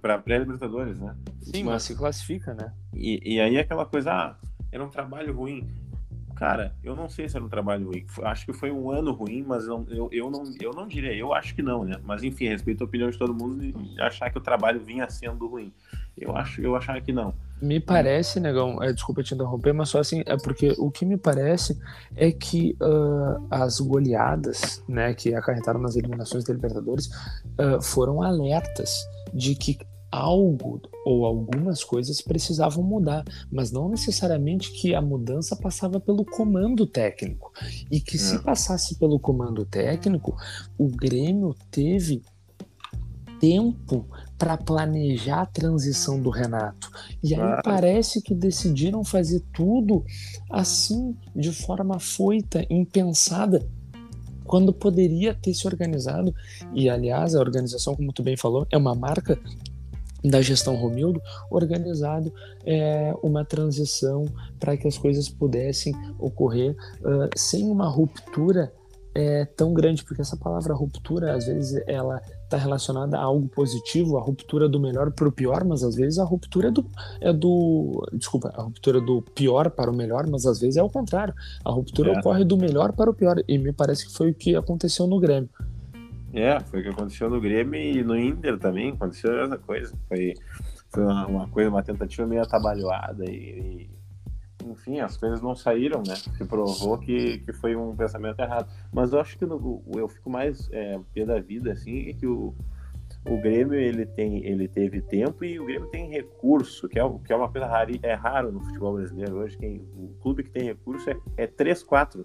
para 0.00 0.18
pré-Libertadores, 0.18 0.98
né? 0.98 1.14
Sim, 1.42 1.64
mas, 1.64 1.74
mas, 1.74 1.82
se 1.82 1.94
classifica, 1.94 2.54
né? 2.54 2.72
E, 2.94 3.34
e 3.34 3.40
aí 3.40 3.58
aquela 3.58 3.84
coisa, 3.84 4.10
ah, 4.10 4.36
era 4.72 4.82
um 4.84 4.88
trabalho 4.88 5.34
ruim. 5.34 5.66
Cara, 6.36 6.74
eu 6.84 6.94
não 6.94 7.08
sei 7.08 7.28
se 7.28 7.36
era 7.36 7.44
um 7.44 7.48
trabalho 7.48 7.86
ruim. 7.86 8.04
Acho 8.22 8.44
que 8.44 8.52
foi 8.52 8.70
um 8.70 8.90
ano 8.90 9.10
ruim, 9.10 9.42
mas 9.42 9.66
não, 9.66 9.86
eu, 9.88 10.08
eu, 10.12 10.30
não, 10.30 10.44
eu 10.60 10.70
não 10.70 10.86
diria. 10.86 11.14
Eu 11.14 11.32
acho 11.32 11.54
que 11.54 11.62
não, 11.62 11.82
né? 11.82 11.96
Mas 12.04 12.22
enfim, 12.22 12.46
respeito 12.46 12.82
a 12.82 12.86
opinião 12.86 13.08
de 13.08 13.16
todo 13.16 13.32
mundo 13.32 13.64
e 13.64 13.74
achar 14.02 14.30
que 14.30 14.36
o 14.36 14.40
trabalho 14.40 14.78
vinha 14.78 15.08
sendo 15.08 15.48
ruim. 15.48 15.72
Eu 16.16 16.36
acho, 16.36 16.60
eu 16.60 16.76
achava 16.76 17.00
que 17.00 17.10
não. 17.10 17.34
Me 17.60 17.80
parece, 17.80 18.38
negão, 18.38 18.82
é, 18.82 18.92
desculpa 18.92 19.22
te 19.22 19.34
interromper, 19.34 19.72
mas 19.72 19.88
só 19.88 19.98
assim, 19.98 20.22
é 20.26 20.36
porque 20.36 20.74
o 20.76 20.90
que 20.90 21.06
me 21.06 21.16
parece 21.16 21.78
é 22.14 22.30
que 22.30 22.76
uh, 22.82 23.46
as 23.50 23.80
goleadas, 23.80 24.84
né, 24.86 25.14
que 25.14 25.34
acarretaram 25.34 25.80
nas 25.80 25.96
eliminações 25.96 26.44
da 26.44 26.52
Libertadores, 26.52 27.06
uh, 27.06 27.80
foram 27.82 28.22
alertas 28.22 28.94
de 29.32 29.54
que 29.54 29.78
algo 30.10 30.80
ou 31.04 31.24
algumas 31.24 31.84
coisas 31.84 32.20
precisavam 32.20 32.82
mudar, 32.82 33.24
mas 33.50 33.70
não 33.70 33.88
necessariamente 33.88 34.72
que 34.72 34.94
a 34.94 35.02
mudança 35.02 35.54
passava 35.56 36.00
pelo 36.00 36.24
comando 36.24 36.86
técnico. 36.86 37.52
E 37.90 38.00
que 38.00 38.16
é. 38.16 38.20
se 38.20 38.38
passasse 38.42 38.98
pelo 38.98 39.18
comando 39.18 39.64
técnico, 39.64 40.36
o 40.78 40.88
Grêmio 40.88 41.54
teve 41.70 42.22
tempo 43.38 44.06
para 44.38 44.56
planejar 44.56 45.42
a 45.42 45.46
transição 45.46 46.20
do 46.20 46.30
Renato. 46.30 46.90
E 47.22 47.34
aí 47.34 47.40
ah. 47.40 47.60
parece 47.62 48.20
que 48.22 48.34
decidiram 48.34 49.04
fazer 49.04 49.42
tudo 49.52 50.04
assim, 50.50 51.16
de 51.34 51.52
forma 51.52 51.98
foita, 51.98 52.66
impensada, 52.70 53.66
quando 54.44 54.72
poderia 54.72 55.34
ter 55.34 55.54
se 55.54 55.66
organizado. 55.66 56.34
E 56.72 56.88
aliás, 56.88 57.34
a 57.34 57.40
organização, 57.40 57.94
como 57.94 58.12
tu 58.12 58.22
bem 58.22 58.36
falou, 58.36 58.66
é 58.70 58.76
uma 58.76 58.94
marca 58.94 59.38
da 60.28 60.40
gestão 60.40 60.76
Romildo, 60.76 61.20
organizado 61.50 62.32
é, 62.64 63.14
uma 63.22 63.44
transição 63.44 64.24
para 64.58 64.76
que 64.76 64.86
as 64.88 64.98
coisas 64.98 65.28
pudessem 65.28 65.94
ocorrer 66.18 66.76
uh, 67.00 67.28
sem 67.36 67.68
uma 67.68 67.88
ruptura 67.88 68.72
é, 69.16 69.46
tão 69.46 69.72
grande, 69.72 70.04
porque 70.04 70.20
essa 70.20 70.36
palavra 70.36 70.74
ruptura, 70.74 71.34
às 71.34 71.46
vezes, 71.46 71.82
ela 71.86 72.20
está 72.44 72.58
relacionada 72.58 73.16
a 73.16 73.22
algo 73.22 73.48
positivo, 73.48 74.18
a 74.18 74.20
ruptura 74.20 74.68
do 74.68 74.78
melhor 74.78 75.10
para 75.10 75.26
o 75.26 75.32
pior, 75.32 75.64
mas 75.64 75.82
às 75.82 75.94
vezes 75.94 76.18
a 76.18 76.24
ruptura 76.24 76.68
é 76.68 76.70
do, 76.70 76.84
é 77.22 77.32
do. 77.32 78.06
Desculpa, 78.12 78.52
a 78.54 78.62
ruptura 78.62 79.00
do 79.00 79.22
pior 79.22 79.70
para 79.70 79.90
o 79.90 79.94
melhor, 79.94 80.26
mas 80.26 80.44
às 80.44 80.60
vezes 80.60 80.76
é 80.76 80.82
o 80.82 80.90
contrário. 80.90 81.32
A 81.64 81.70
ruptura 81.70 82.12
é. 82.12 82.18
ocorre 82.18 82.44
do 82.44 82.58
melhor 82.58 82.92
para 82.92 83.10
o 83.10 83.14
pior, 83.14 83.42
e 83.48 83.56
me 83.56 83.72
parece 83.72 84.06
que 84.06 84.12
foi 84.12 84.30
o 84.30 84.34
que 84.34 84.54
aconteceu 84.54 85.06
no 85.06 85.18
Grêmio. 85.18 85.48
É, 86.36 86.60
foi 86.60 86.80
o 86.80 86.82
que 86.82 86.88
aconteceu 86.90 87.30
no 87.30 87.40
Grêmio 87.40 87.80
e 87.80 88.04
no 88.04 88.14
Inter 88.14 88.58
também, 88.58 88.92
aconteceu 88.92 89.42
essa 89.42 89.56
coisa. 89.56 89.96
Foi, 90.06 90.34
foi 90.90 91.02
uma, 91.02 91.26
uma 91.26 91.48
coisa, 91.48 91.70
uma 91.70 91.82
tentativa 91.82 92.26
meio 92.26 92.42
atabalhoada 92.42 93.24
e, 93.24 93.88
e, 94.62 94.70
enfim, 94.70 95.00
as 95.00 95.16
coisas 95.16 95.40
não 95.40 95.56
saíram, 95.56 96.02
né? 96.06 96.14
Se 96.14 96.44
provou 96.44 96.98
que, 96.98 97.38
que 97.38 97.54
foi 97.54 97.74
um 97.74 97.96
pensamento 97.96 98.38
errado. 98.40 98.70
Mas 98.92 99.14
eu 99.14 99.20
acho 99.20 99.38
que 99.38 99.46
no, 99.46 99.82
eu 99.96 100.06
fico 100.08 100.28
mais 100.28 100.68
é, 100.72 101.00
pé 101.14 101.24
da 101.24 101.40
vida, 101.40 101.72
assim, 101.72 102.10
é 102.10 102.12
que 102.12 102.26
o, 102.26 102.54
o 103.26 103.40
Grêmio 103.40 103.74
ele 103.74 104.04
tem 104.04 104.44
ele 104.44 104.68
teve 104.68 105.00
tempo 105.00 105.42
e 105.42 105.58
o 105.58 105.64
Grêmio 105.64 105.88
tem 105.88 106.10
recurso 106.10 106.86
que 106.86 106.98
é, 106.98 107.02
que 107.24 107.32
é 107.32 107.36
uma 107.36 107.50
coisa 107.50 107.66
rara 107.66 107.90
é 108.02 108.14
raro 108.14 108.52
no 108.52 108.60
futebol 108.60 108.94
brasileiro 108.94 109.36
hoje 109.36 109.56
quem 109.56 109.78
o 109.96 110.14
clube 110.20 110.44
que 110.44 110.50
tem 110.50 110.64
recurso 110.64 111.08
é, 111.10 111.16
é 111.36 111.46
3, 111.46 111.82
4 111.82 112.24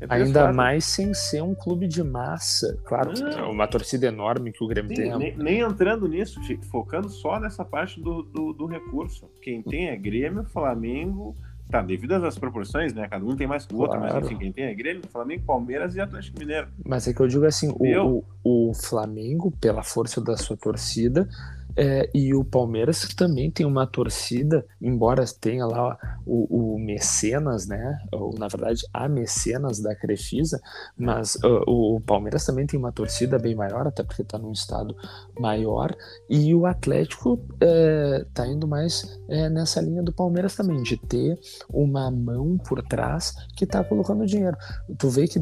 é 0.00 0.06
Ainda 0.08 0.52
mais 0.52 0.84
sem 0.84 1.14
ser 1.14 1.42
um 1.42 1.54
clube 1.54 1.86
de 1.86 2.02
massa. 2.02 2.78
Claro, 2.84 3.12
não. 3.18 3.50
uma 3.50 3.66
torcida 3.66 4.06
enorme 4.06 4.52
que 4.52 4.62
o 4.62 4.66
Grêmio 4.66 4.94
Sim, 4.94 5.02
tem. 5.02 5.18
Nem, 5.18 5.36
nem, 5.36 5.60
entrando 5.60 6.06
nisso, 6.06 6.40
focando 6.70 7.08
só 7.08 7.40
nessa 7.40 7.64
parte 7.64 8.00
do, 8.00 8.22
do, 8.22 8.52
do 8.52 8.66
recurso. 8.66 9.30
Quem 9.40 9.62
tem 9.62 9.88
é 9.88 9.96
Grêmio, 9.96 10.44
Flamengo, 10.44 11.34
Tá, 11.68 11.82
devido 11.82 12.12
às 12.12 12.38
proporções, 12.38 12.94
né? 12.94 13.08
Cada 13.08 13.24
um 13.24 13.34
tem 13.34 13.46
mais 13.46 13.66
que 13.66 13.74
o 13.74 13.78
outro, 13.78 13.98
mas 13.98 14.14
enfim, 14.24 14.36
quem 14.36 14.52
tem 14.52 14.66
é 14.66 14.74
Grêmio, 14.74 15.02
Flamengo, 15.10 15.42
Palmeiras 15.44 15.96
e 15.96 16.00
Atlético 16.00 16.38
Mineiro. 16.38 16.68
Mas 16.84 17.08
é 17.08 17.12
que 17.12 17.20
eu 17.20 17.26
digo 17.26 17.44
assim, 17.44 17.74
o, 17.76 18.22
o, 18.44 18.68
o, 18.68 18.74
Flamengo, 18.74 19.50
pela 19.50 19.82
força 19.82 20.20
da 20.20 20.36
sua 20.36 20.56
torcida, 20.56 21.28
é, 21.76 22.08
e 22.14 22.34
o 22.34 22.42
Palmeiras 22.42 23.06
também 23.14 23.50
tem 23.50 23.66
uma 23.66 23.86
torcida, 23.86 24.64
embora 24.80 25.24
tenha 25.38 25.66
lá 25.66 25.98
o, 26.24 26.74
o 26.74 26.78
mecenas, 26.78 27.66
né? 27.66 27.98
Ou, 28.12 28.34
na 28.38 28.48
verdade, 28.48 28.82
a 28.92 29.08
mecenas 29.08 29.80
da 29.80 29.94
Crefisa, 29.94 30.60
mas 30.96 31.34
uh, 31.36 31.62
o 31.66 32.00
Palmeiras 32.00 32.44
também 32.46 32.66
tem 32.66 32.78
uma 32.78 32.92
torcida 32.92 33.38
bem 33.38 33.54
maior, 33.54 33.86
até 33.86 34.02
porque 34.02 34.22
está 34.22 34.38
num 34.38 34.52
estado 34.52 34.96
maior, 35.38 35.94
e 36.30 36.54
o 36.54 36.64
Atlético 36.64 37.38
está 37.60 38.46
é, 38.46 38.50
indo 38.50 38.66
mais 38.66 39.20
é, 39.28 39.48
nessa 39.50 39.80
linha 39.80 40.02
do 40.02 40.12
Palmeiras 40.12 40.56
também, 40.56 40.82
de 40.82 40.96
ter 40.96 41.38
uma 41.68 42.10
mão 42.10 42.56
por 42.56 42.82
trás 42.82 43.34
que 43.54 43.64
está 43.64 43.84
colocando 43.84 44.24
dinheiro. 44.24 44.56
Tu 44.98 45.08
vê 45.10 45.28
que 45.28 45.38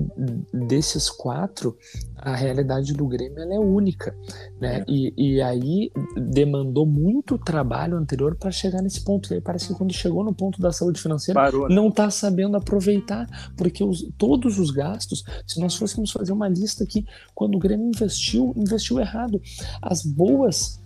desses 0.53 1.09
quatro, 1.09 1.77
a 2.17 2.35
realidade 2.35 2.93
do 2.93 3.07
Grêmio 3.07 3.41
é 3.41 3.59
única, 3.59 4.17
né? 4.61 4.81
É. 4.81 4.85
E, 4.89 5.15
e 5.17 5.43
aí 5.43 5.91
demandou 6.25 6.87
muito 6.87 7.39
trabalho 7.39 7.97
anterior 7.97 8.35
para 8.35 8.51
chegar 8.51 8.83
nesse 8.83 9.03
ponto. 9.05 9.33
E 9.33 9.35
aí 9.35 9.41
parece 9.41 9.69
que 9.69 9.75
quando 9.75 9.93
chegou 9.93 10.25
no 10.25 10.35
ponto 10.35 10.61
da 10.61 10.73
saúde 10.73 11.01
financeira, 11.01 11.41
Parou, 11.41 11.69
né? 11.69 11.75
não 11.75 11.89
está 11.89 12.11
sabendo 12.11 12.57
aproveitar, 12.57 13.27
porque 13.57 13.85
os, 13.85 14.09
todos 14.17 14.59
os 14.59 14.71
gastos, 14.71 15.25
se 15.47 15.61
nós 15.61 15.75
fôssemos 15.75 16.11
fazer 16.11 16.33
uma 16.33 16.49
lista 16.49 16.85
aqui, 16.85 17.05
quando 17.35 17.57
o 17.57 17.59
Grêmio 17.59 17.89
investiu, 17.89 18.53
investiu 18.57 18.99
errado. 18.99 19.41
As 19.81 20.03
boas 20.05 20.81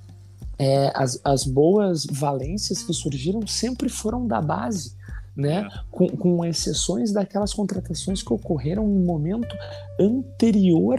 é, 0.59 0.91
as, 0.95 1.21
as 1.25 1.45
boas 1.45 2.05
valências 2.05 2.83
que 2.83 2.93
surgiram 2.93 3.47
sempre 3.47 3.89
foram 3.89 4.27
da 4.27 4.41
base. 4.41 4.97
Né? 5.37 5.61
É. 5.61 5.69
Com, 5.89 6.09
com 6.09 6.45
exceções 6.45 7.13
daquelas 7.13 7.55
contratações 7.55 8.25
que 8.25 8.33
ocorreram 8.33 8.85
em 8.91 9.05
momento 9.05 9.55
anterior 10.01 10.99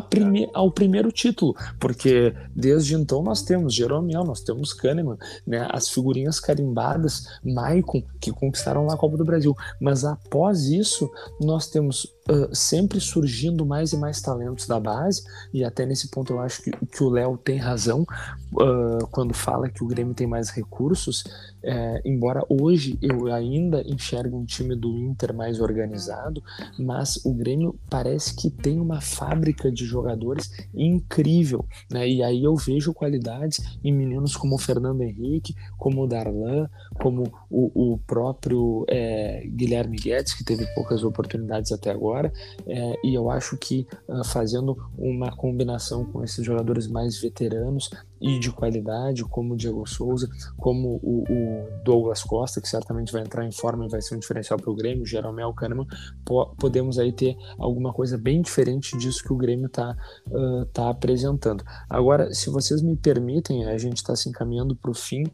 prime 0.00 0.48
ao 0.52 0.70
primeiro 0.70 1.10
título, 1.10 1.54
porque 1.80 2.34
desde 2.54 2.94
então 2.94 3.22
nós 3.22 3.42
temos 3.42 3.74
Jeromel, 3.74 4.24
nós 4.24 4.40
temos 4.40 4.72
Kahneman, 4.72 5.16
né, 5.46 5.66
as 5.70 5.88
figurinhas 5.88 6.38
carimbadas, 6.40 7.24
Maicon, 7.42 8.02
que 8.20 8.30
conquistaram 8.30 8.88
a 8.90 8.96
Copa 8.96 9.16
do 9.16 9.24
Brasil, 9.24 9.54
mas 9.80 10.04
após 10.04 10.64
isso 10.64 11.10
nós 11.40 11.68
temos 11.68 12.06
sempre 12.52 13.00
surgindo 13.00 13.64
mais 13.64 13.92
e 13.92 13.96
mais 13.96 14.20
talentos 14.20 14.66
da 14.66 14.78
base, 14.78 15.22
e 15.52 15.64
até 15.64 15.86
nesse 15.86 16.08
ponto 16.08 16.32
eu 16.32 16.40
acho 16.40 16.62
que, 16.62 16.70
que 16.70 17.02
o 17.02 17.08
Léo 17.08 17.36
tem 17.38 17.56
razão 17.58 18.06
uh, 18.52 19.06
quando 19.10 19.34
fala 19.34 19.68
que 19.68 19.82
o 19.82 19.86
Grêmio 19.86 20.14
tem 20.14 20.26
mais 20.26 20.50
recursos, 20.50 21.24
é, 21.62 22.00
embora 22.04 22.44
hoje 22.48 22.98
eu 23.02 23.32
ainda 23.32 23.82
enxergue 23.82 24.34
um 24.34 24.44
time 24.44 24.76
do 24.76 24.96
Inter 24.96 25.34
mais 25.34 25.60
organizado, 25.60 26.42
mas 26.78 27.16
o 27.24 27.34
Grêmio 27.34 27.78
parece 27.90 28.34
que 28.34 28.50
tem 28.50 28.80
uma 28.80 29.00
fábrica 29.00 29.70
de 29.70 29.84
jogadores 29.84 30.50
incrível, 30.74 31.64
né? 31.90 32.08
E 32.08 32.22
aí 32.22 32.44
eu 32.44 32.54
vejo 32.56 32.94
qualidades 32.94 33.60
em 33.82 33.92
meninos 33.92 34.36
como 34.36 34.54
o 34.54 34.58
Fernando 34.58 35.02
Henrique, 35.02 35.54
como 35.76 36.02
o 36.02 36.06
Darlan, 36.06 36.68
como 37.00 37.24
o, 37.50 37.92
o 37.92 37.98
próprio 37.98 38.84
é, 38.88 39.46
Guilherme 39.46 39.96
Guedes, 39.96 40.34
que 40.34 40.44
teve 40.44 40.66
poucas 40.74 41.02
oportunidades 41.04 41.72
até 41.72 41.90
agora, 41.90 42.17
é, 42.26 42.94
e 43.04 43.14
eu 43.14 43.30
acho 43.30 43.56
que 43.56 43.86
uh, 44.08 44.24
fazendo 44.24 44.76
uma 44.96 45.34
combinação 45.34 46.04
com 46.04 46.22
esses 46.22 46.44
jogadores 46.44 46.86
mais 46.86 47.20
veteranos 47.20 47.90
e 48.20 48.38
de 48.38 48.50
qualidade, 48.50 49.24
como 49.24 49.54
o 49.54 49.56
Diego 49.56 49.86
Souza, 49.86 50.28
como 50.56 51.00
o, 51.02 51.22
o, 51.22 51.82
Douglas 51.84 52.22
Costa, 52.22 52.60
que 52.60 52.68
certamente 52.68 53.12
vai 53.12 53.22
entrar 53.22 53.44
em 53.44 53.52
forma 53.52 53.86
e 53.86 53.88
vai 53.88 54.02
ser 54.02 54.16
um 54.16 54.18
diferencial 54.18 54.58
para 54.58 54.70
o 54.70 54.74
Grêmio, 54.74 55.06
Jeromel 55.06 55.52
Kahneman, 55.54 55.86
po 56.24 56.54
podemos 56.58 56.98
aí 56.98 57.12
ter 57.12 57.36
alguma 57.58 57.92
coisa 57.92 58.18
bem 58.18 58.42
diferente 58.42 58.96
disso 58.98 59.22
que 59.22 59.32
o 59.32 59.36
Grêmio 59.36 59.66
está 59.66 59.96
uh, 60.26 60.64
tá 60.66 60.90
apresentando. 60.90 61.64
Agora, 61.88 62.32
se 62.34 62.50
vocês 62.50 62.82
me 62.82 62.96
permitem, 62.96 63.66
a 63.66 63.78
gente 63.78 63.98
está 63.98 64.16
se 64.16 64.28
encaminhando 64.28 64.74
para 64.74 64.90
o 64.90 64.94
fim, 64.94 65.24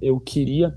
eu 0.00 0.18
queria 0.18 0.76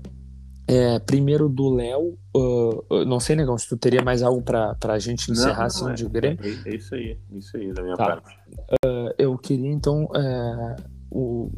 é, 0.66 0.98
primeiro 0.98 1.48
do 1.48 1.74
Léo, 1.74 2.18
uh, 2.34 3.04
não 3.04 3.20
sei, 3.20 3.36
Negão, 3.36 3.56
se 3.58 3.68
tu 3.68 3.76
teria 3.76 4.02
mais 4.02 4.22
algo 4.22 4.42
para 4.42 4.76
a 4.82 4.98
gente 4.98 5.30
encerrar 5.30 5.58
não, 5.58 5.66
assim 5.66 5.90
é, 5.90 5.94
de 5.94 6.08
Grêmio. 6.08 6.38
É, 6.42 6.70
é, 6.70 6.74
isso 6.74 6.94
aí, 6.94 7.18
isso 7.32 7.56
aí 7.56 7.72
da 7.72 7.82
minha 7.82 7.96
tá. 7.96 8.06
parte. 8.06 8.38
Uh, 8.84 9.14
eu 9.18 9.36
queria 9.36 9.70
então 9.70 10.08
é, 10.14 10.76
o, 11.10 11.50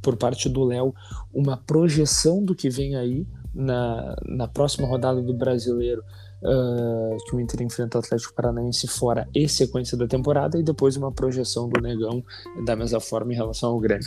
por 0.00 0.16
parte 0.16 0.48
do 0.48 0.64
Léo, 0.64 0.94
uma 1.32 1.56
projeção 1.56 2.42
do 2.42 2.54
que 2.54 2.70
vem 2.70 2.96
aí 2.96 3.26
na, 3.54 4.16
na 4.26 4.48
próxima 4.48 4.88
rodada 4.88 5.20
do 5.20 5.34
Brasileiro, 5.34 6.02
uh, 6.42 7.16
que 7.28 7.36
o 7.36 7.40
Inter 7.40 7.62
enfrenta 7.62 7.98
o 7.98 8.00
Atlético 8.00 8.34
Paranaense 8.34 8.86
fora 8.88 9.28
e 9.34 9.46
sequência 9.46 9.96
da 9.96 10.06
temporada, 10.06 10.58
e 10.58 10.62
depois 10.62 10.96
uma 10.96 11.12
projeção 11.12 11.68
do 11.68 11.80
Negão 11.82 12.24
da 12.64 12.74
mesma 12.74 13.00
forma 13.00 13.32
em 13.32 13.36
relação 13.36 13.70
ao 13.70 13.78
Grêmio. 13.78 14.06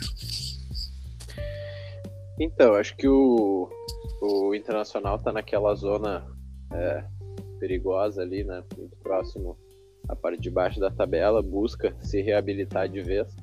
Então, 2.40 2.76
acho 2.76 2.96
que 2.96 3.08
o, 3.08 3.70
o 4.22 4.54
Internacional 4.54 5.16
está 5.16 5.32
naquela 5.32 5.74
zona 5.74 6.26
é, 6.72 7.04
perigosa 7.60 8.22
ali, 8.22 8.44
né? 8.44 8.64
Muito 8.78 8.96
próximo 8.98 9.58
à 10.08 10.16
parte 10.16 10.42
de 10.42 10.50
baixo 10.50 10.80
da 10.80 10.90
tabela, 10.90 11.42
busca 11.42 11.96
se 12.00 12.22
reabilitar 12.22 12.88
de 12.88 13.02
vez. 13.02 13.36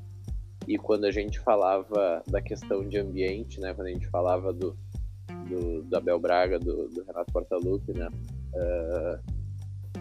E 0.67 0.79
quando 0.79 1.05
a 1.05 1.11
gente 1.11 1.39
falava 1.41 2.23
da 2.27 2.41
questão 2.41 2.89
de 2.89 2.99
ambiente, 2.99 3.61
né, 3.61 3.75
quando 3.75 3.89
a 3.89 3.91
gente 3.91 4.07
falava 4.09 4.53
do, 4.53 4.77
do, 5.49 5.83
do 5.83 5.97
Abel 5.97 6.19
Braga, 6.19 6.59
do, 6.59 6.89
do 6.89 7.05
Renato 7.05 7.31
Portaluppi, 7.33 7.93
né, 7.93 8.09
uh, 8.55 9.35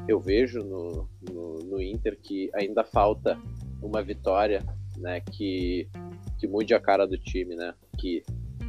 eu 0.07 0.21
vejo 0.21 0.63
no, 0.63 1.09
no, 1.29 1.59
no, 1.65 1.81
Inter 1.81 2.17
que 2.21 2.49
ainda 2.53 2.83
falta 2.83 3.37
uma 3.81 4.01
vitória, 4.01 4.63
né, 4.97 5.19
que, 5.19 5.89
que 6.39 6.47
mude 6.47 6.73
a 6.73 6.79
cara 6.79 7.05
do 7.05 7.17
time, 7.17 7.55
né, 7.57 7.73
que 7.97 8.23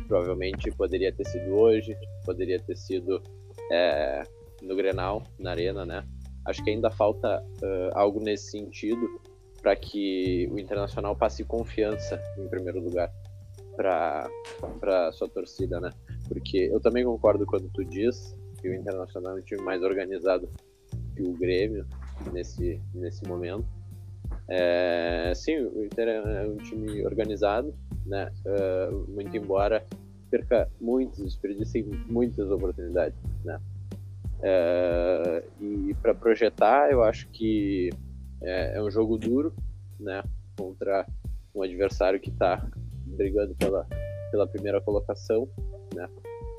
provavelmente 0.06 0.70
poderia 0.72 1.12
ter 1.12 1.26
sido 1.26 1.54
hoje, 1.54 1.96
poderia 2.24 2.60
ter 2.60 2.76
sido 2.76 3.22
é, 3.70 4.22
no 4.62 4.76
Grenal, 4.76 5.22
na 5.38 5.50
Arena, 5.50 5.84
né, 5.84 6.04
acho 6.44 6.62
que 6.62 6.70
ainda 6.70 6.90
falta 6.90 7.42
uh, 7.62 7.90
algo 7.98 8.20
nesse 8.20 8.50
sentido 8.50 9.20
para 9.62 9.74
que 9.74 10.46
o 10.50 10.58
Internacional 10.58 11.16
passe 11.16 11.42
confiança 11.44 12.20
em 12.38 12.46
primeiro 12.48 12.80
lugar 12.80 13.10
para 13.76 15.10
sua 15.12 15.28
torcida, 15.28 15.80
né? 15.80 15.90
Porque 16.28 16.68
eu 16.70 16.78
também 16.80 17.04
concordo 17.04 17.46
quando 17.46 17.68
tu 17.70 17.84
diz 17.84 18.36
que 18.60 18.68
o 18.68 18.74
Internacional 18.74 19.36
é 19.36 19.40
um 19.40 19.42
time 19.42 19.62
mais 19.62 19.82
organizado 19.82 20.48
que 21.16 21.22
o 21.22 21.32
Grêmio 21.32 21.86
nesse 22.30 22.80
nesse 22.94 23.26
momento. 23.26 23.66
É, 24.48 25.32
sim, 25.34 25.56
o 25.56 25.84
Inter 25.84 26.08
é 26.08 26.46
um 26.46 26.56
time 26.56 27.04
organizado, 27.04 27.74
né? 28.04 28.30
Uh, 28.44 29.10
muito 29.10 29.36
embora 29.36 29.84
perca 30.30 30.68
muitos, 30.80 31.22
desperdice 31.24 31.82
muitas 32.08 32.50
oportunidades, 32.50 33.18
né? 33.44 33.60
Uh, 34.40 35.64
e 35.64 35.94
para 35.94 36.14
projetar, 36.14 36.90
eu 36.90 37.02
acho 37.02 37.28
que 37.28 37.90
é, 38.42 38.76
é 38.76 38.82
um 38.82 38.90
jogo 38.90 39.16
duro, 39.16 39.54
né? 39.98 40.22
Contra 40.56 41.06
um 41.54 41.62
adversário 41.62 42.20
que 42.20 42.30
está 42.30 42.66
brigando 43.06 43.54
pela, 43.54 43.86
pela 44.30 44.46
primeira 44.46 44.80
colocação, 44.80 45.48
né? 45.94 46.08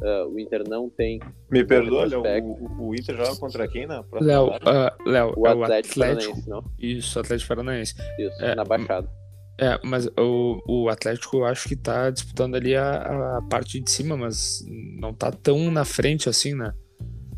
Uh, 0.02 0.28
o 0.28 0.39
Inter 0.39 0.68
não 0.68 0.89
tem. 0.89 1.20
Me 1.50 1.64
perdoa, 1.64 2.06
Léo, 2.06 2.22
o, 2.43 2.89
o, 2.89 2.96
Inter 2.96 3.16
joga 3.16 3.36
contra 3.38 3.66
quem 3.68 3.88
na 3.88 4.04
próxima 4.04 4.32
Léo, 4.32 4.48
uh, 4.48 5.10
Léo, 5.10 5.34
o, 5.38 5.48
é 5.48 5.56
o 5.56 5.64
Atlético, 5.64 6.04
Atlético 6.04 6.50
não? 6.50 6.64
Isso, 6.78 7.20
Atlético 7.20 7.48
Paranaense. 7.48 7.96
Isso, 8.20 8.43
é, 8.43 8.56
na 8.56 8.66
Baixada. 8.66 9.10
É, 9.58 9.80
mas 9.86 10.06
o, 10.20 10.62
o 10.68 10.89
Atlético 10.89 11.38
eu 11.38 11.46
acho 11.46 11.70
que 11.70 11.78
tá 11.78 12.10
disputando 12.10 12.56
ali 12.56 12.76
a, 12.76 13.38
a 13.38 13.41
parte 13.50 13.80
de 13.80 13.89
cima, 13.89 14.18
mas 14.18 14.66
não 15.00 15.14
tá 15.14 15.32
tão 15.32 15.72
na 15.72 15.86
frente 15.86 16.28
assim, 16.28 16.54
né? 16.54 16.74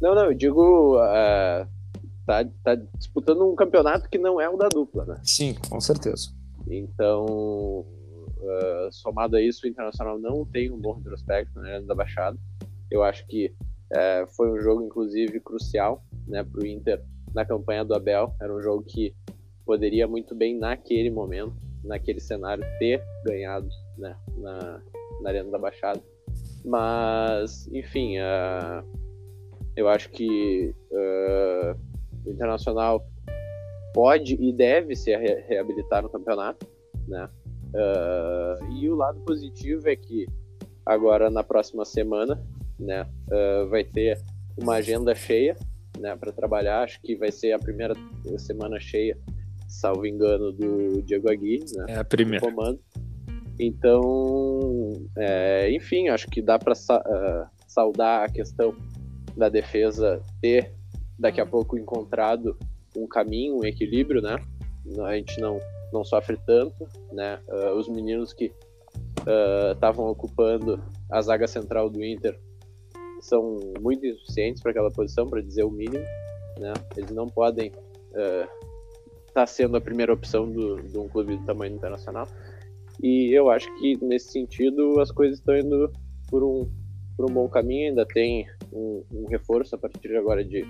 Não, 0.02 0.16
não, 0.16 0.26
eu 0.26 0.34
digo 0.34 0.98
uh, 0.98 1.68
tá, 2.26 2.44
tá 2.64 2.76
disputando 2.98 3.48
um 3.48 3.56
campeonato 3.56 4.10
que 4.10 4.18
não 4.18 4.42
é 4.42 4.50
o 4.50 4.58
da 4.58 4.68
dupla, 4.68 5.06
né? 5.06 5.22
Sim, 5.24 5.56
com 5.70 5.80
certeza. 5.80 6.30
Então, 6.68 7.86
uh, 8.42 8.92
somado 8.92 9.36
a 9.36 9.42
isso, 9.42 9.66
o 9.66 9.70
Internacional 9.70 10.20
não 10.20 10.46
tem 10.46 10.72
um 10.72 10.78
bom 10.78 10.94
retrospecto 10.94 11.60
né, 11.60 11.82
da 11.82 11.96
Baixada. 11.96 12.38
Eu 12.90 13.04
acho 13.04 13.26
que 13.28 13.54
uh, 13.92 14.28
foi 14.36 14.52
um 14.52 14.60
jogo, 14.60 14.84
inclusive, 14.84 15.40
crucial 15.40 16.04
né, 16.28 16.44
para 16.44 16.62
o 16.62 16.66
Inter 16.66 17.04
na 17.34 17.46
campanha 17.46 17.84
do 17.84 17.96
Abel. 17.96 18.34
Era 18.42 18.54
um 18.54 18.62
jogo 18.62 18.84
que 18.84 19.16
poderia 19.66 20.08
muito 20.08 20.34
bem, 20.34 20.58
naquele 20.58 21.10
momento, 21.10 21.54
naquele 21.84 22.20
cenário, 22.20 22.64
ter 22.80 23.04
ganhado 23.26 23.68
né, 23.98 24.16
na, 24.38 24.82
na 25.22 25.30
Arena 25.30 25.52
da 25.52 25.58
Baixada. 25.58 26.02
Mas, 26.64 27.68
enfim, 27.74 28.18
uh, 28.20 28.86
eu 29.76 29.88
acho 29.88 30.10
que 30.10 30.74
uh, 30.92 31.80
o 32.26 32.32
Internacional 32.32 33.06
pode 33.94 34.36
e 34.36 34.52
deve 34.54 34.96
se 34.96 35.16
re 35.16 35.42
reabilitar 35.48 36.04
no 36.04 36.10
campeonato, 36.10 36.68
né? 37.08 37.30
Uh, 37.74 38.74
e 38.74 38.90
o 38.90 38.96
lado 38.96 39.20
positivo 39.22 39.88
é 39.88 39.96
que 39.96 40.26
agora 40.86 41.30
na 41.30 41.44
próxima 41.44 41.86
semana, 41.86 42.42
né, 42.80 43.08
uh, 43.32 43.68
vai 43.70 43.84
ter 43.84 44.20
uma 44.58 44.76
agenda 44.76 45.14
cheia, 45.14 45.56
né, 46.00 46.16
para 46.16 46.32
trabalhar. 46.32 46.84
Acho 46.84 47.02
que 47.02 47.16
vai 47.16 47.32
ser 47.32 47.52
a 47.52 47.60
primeira 47.60 47.94
semana 48.38 48.80
cheia, 48.80 49.18
salvo 49.68 50.06
engano, 50.06 50.52
do 50.52 51.02
Diego 51.02 51.30
Aguirre, 51.30 51.66
né? 51.76 51.86
É 51.90 51.96
a 51.98 52.04
primeira. 52.04 52.46
Comando. 52.46 52.80
Então, 53.60 54.94
é, 55.18 55.72
enfim, 55.72 56.10
acho 56.10 56.28
que 56.28 56.42
dá 56.42 56.60
para 56.60 56.74
uh, 56.74 57.48
saudar 57.68 58.26
a 58.26 58.30
questão 58.30 58.76
da 59.36 59.50
defesa 59.50 60.22
ter 60.40 60.74
daqui 61.18 61.42
a 61.42 61.46
pouco 61.46 61.78
encontrado 61.78 62.58
um 62.96 63.08
caminho, 63.08 63.58
um 63.58 63.66
equilíbrio, 63.66 64.22
né? 64.22 64.38
A 65.06 65.16
gente 65.16 65.40
não, 65.42 65.60
não 65.92 66.04
sofre 66.04 66.38
tanto, 66.46 66.88
né? 67.12 67.40
Uh, 67.48 67.78
os 67.78 67.88
meninos 67.88 68.34
que 68.34 68.52
estavam 69.74 70.06
uh, 70.06 70.10
ocupando 70.10 70.82
a 71.12 71.22
zaga 71.22 71.48
central 71.48 71.90
do 71.90 72.04
Inter 72.04 72.40
são 73.22 73.60
muito 73.82 74.06
insuficientes 74.06 74.62
para 74.62 74.72
aquela 74.72 74.92
posição, 74.92 75.28
para 75.28 75.42
dizer 75.42 75.64
o 75.64 75.72
mínimo, 75.72 76.04
né? 76.60 76.74
Eles 76.96 77.12
não 77.12 77.28
podem 77.28 77.68
estar 77.68 78.46
uh, 78.46 79.34
tá 79.34 79.46
sendo 79.46 79.78
a 79.78 79.82
primeira 79.82 80.14
opção 80.14 80.52
de 80.52 80.98
um 80.98 81.08
clube 81.08 81.36
do 81.36 81.46
tamanho 81.46 81.76
internacional. 81.76 82.28
E 83.02 83.32
eu 83.32 83.50
acho 83.50 83.74
que 83.80 83.98
nesse 84.04 84.32
sentido 84.32 85.00
as 85.00 85.12
coisas 85.12 85.40
estão 85.40 85.56
indo 85.56 85.92
por 86.30 86.44
um, 86.44 86.70
por 87.16 87.30
um 87.30 87.34
bom 87.34 87.48
caminho. 87.48 87.90
Ainda 87.90 88.06
tem 88.06 88.48
um, 88.74 89.04
um 89.12 89.28
reforço 89.28 89.76
a 89.76 89.78
partir 89.78 90.08
de 90.08 90.18
agora 90.18 90.44
de 90.44 90.66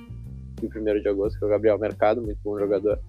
de 0.61 0.67
1 0.67 1.01
de 1.01 1.07
agosto, 1.07 1.37
que 1.37 1.45
é 1.45 1.47
o 1.47 1.51
Gabriel 1.51 1.77
Mercado, 1.77 2.21
muito 2.21 2.39
bom 2.43 2.57
jogador. 2.57 2.99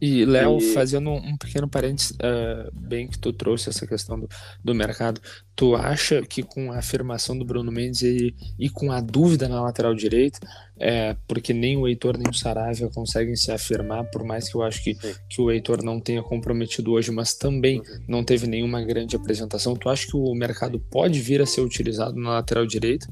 E, 0.00 0.24
Léo, 0.24 0.58
e... 0.58 0.72
fazendo 0.72 1.10
um 1.10 1.36
pequeno 1.36 1.68
parênteses, 1.68 2.12
uh, 2.12 2.70
bem 2.72 3.08
que 3.08 3.18
tu 3.18 3.32
trouxe 3.32 3.68
essa 3.68 3.86
questão 3.86 4.18
do, 4.18 4.28
do 4.62 4.74
mercado, 4.74 5.20
tu 5.56 5.74
acha 5.74 6.22
que 6.22 6.42
com 6.42 6.70
a 6.70 6.78
afirmação 6.78 7.36
do 7.36 7.44
Bruno 7.44 7.72
Mendes 7.72 8.02
e, 8.02 8.34
e 8.58 8.70
com 8.70 8.92
a 8.92 9.00
dúvida 9.00 9.48
na 9.48 9.60
lateral 9.60 9.94
direita, 9.94 10.38
é, 10.78 11.16
porque 11.26 11.52
nem 11.52 11.76
o 11.76 11.88
Heitor 11.88 12.16
nem 12.16 12.30
o 12.30 12.34
Saravia 12.34 12.88
conseguem 12.88 13.34
se 13.34 13.50
afirmar, 13.50 14.04
por 14.10 14.22
mais 14.22 14.48
que 14.48 14.56
eu 14.56 14.62
acho 14.62 14.82
que, 14.84 14.94
que 15.28 15.40
o 15.40 15.50
Heitor 15.50 15.82
não 15.82 16.00
tenha 16.00 16.22
comprometido 16.22 16.92
hoje, 16.92 17.10
mas 17.10 17.34
também 17.34 17.80
uhum. 17.80 17.84
não 18.06 18.24
teve 18.24 18.46
nenhuma 18.46 18.80
grande 18.82 19.16
apresentação, 19.16 19.74
tu 19.74 19.88
acha 19.88 20.06
que 20.06 20.16
o 20.16 20.32
mercado 20.34 20.78
pode 20.78 21.20
vir 21.20 21.42
a 21.42 21.46
ser 21.46 21.62
utilizado 21.62 22.14
na 22.14 22.30
lateral 22.34 22.64
direita? 22.64 23.08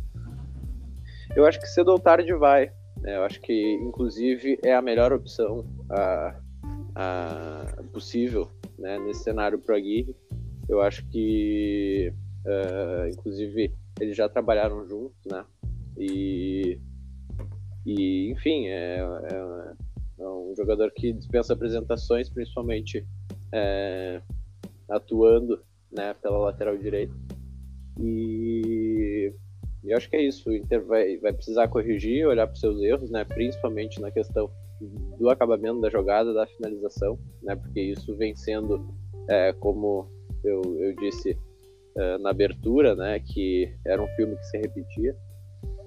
Eu 1.34 1.44
acho 1.44 1.60
que 1.60 1.66
cedo 1.66 1.88
ou 1.88 1.98
tarde 1.98 2.32
vai. 2.32 2.70
Né? 2.98 3.16
Eu 3.16 3.24
acho 3.24 3.40
que, 3.40 3.74
inclusive, 3.82 4.58
é 4.64 4.74
a 4.74 4.80
melhor 4.80 5.12
opção 5.12 5.66
a, 5.90 6.34
a 6.96 7.84
possível 7.92 8.50
né, 8.78 8.98
nesse 8.98 9.22
cenário 9.22 9.58
para 9.58 9.76
Aguirre. 9.76 10.16
Eu 10.66 10.80
acho 10.80 11.06
que, 11.08 12.12
uh, 12.44 13.08
inclusive, 13.08 13.72
eles 14.00 14.16
já 14.16 14.28
trabalharam 14.28 14.88
juntos, 14.88 15.24
né? 15.26 15.44
E, 15.98 16.80
e 17.84 18.30
enfim, 18.30 18.66
é, 18.66 18.98
é, 18.98 20.22
é 20.22 20.28
um 20.28 20.54
jogador 20.56 20.90
que 20.90 21.12
dispensa 21.12 21.52
apresentações, 21.52 22.30
principalmente 22.30 23.06
é, 23.52 24.20
atuando 24.88 25.62
né, 25.92 26.14
pela 26.14 26.38
lateral 26.38 26.76
direita. 26.76 27.14
E 28.00 29.32
e 29.86 29.94
acho 29.94 30.10
que 30.10 30.16
é 30.16 30.22
isso. 30.22 30.50
O 30.50 30.52
Inter 30.52 30.84
vai, 30.84 31.16
vai 31.18 31.32
precisar 31.32 31.68
corrigir, 31.68 32.26
olhar 32.26 32.46
para 32.46 32.54
os 32.54 32.60
seus 32.60 32.82
erros, 32.82 33.08
né? 33.08 33.24
Principalmente 33.24 34.00
na 34.00 34.10
questão 34.10 34.50
do 35.18 35.28
acabamento 35.30 35.80
da 35.80 35.90
jogada, 35.90 36.32
da 36.32 36.46
finalização, 36.46 37.18
né? 37.42 37.56
Porque 37.56 37.80
isso 37.80 38.16
vem 38.16 38.34
sendo, 38.34 38.94
é, 39.28 39.52
como 39.54 40.08
eu, 40.44 40.62
eu 40.80 40.94
disse 40.96 41.38
é, 41.96 42.18
na 42.18 42.30
abertura, 42.30 42.94
né? 42.94 43.18
Que 43.20 43.74
era 43.86 44.02
um 44.02 44.08
filme 44.08 44.36
que 44.36 44.44
se 44.44 44.58
repetia. 44.58 45.16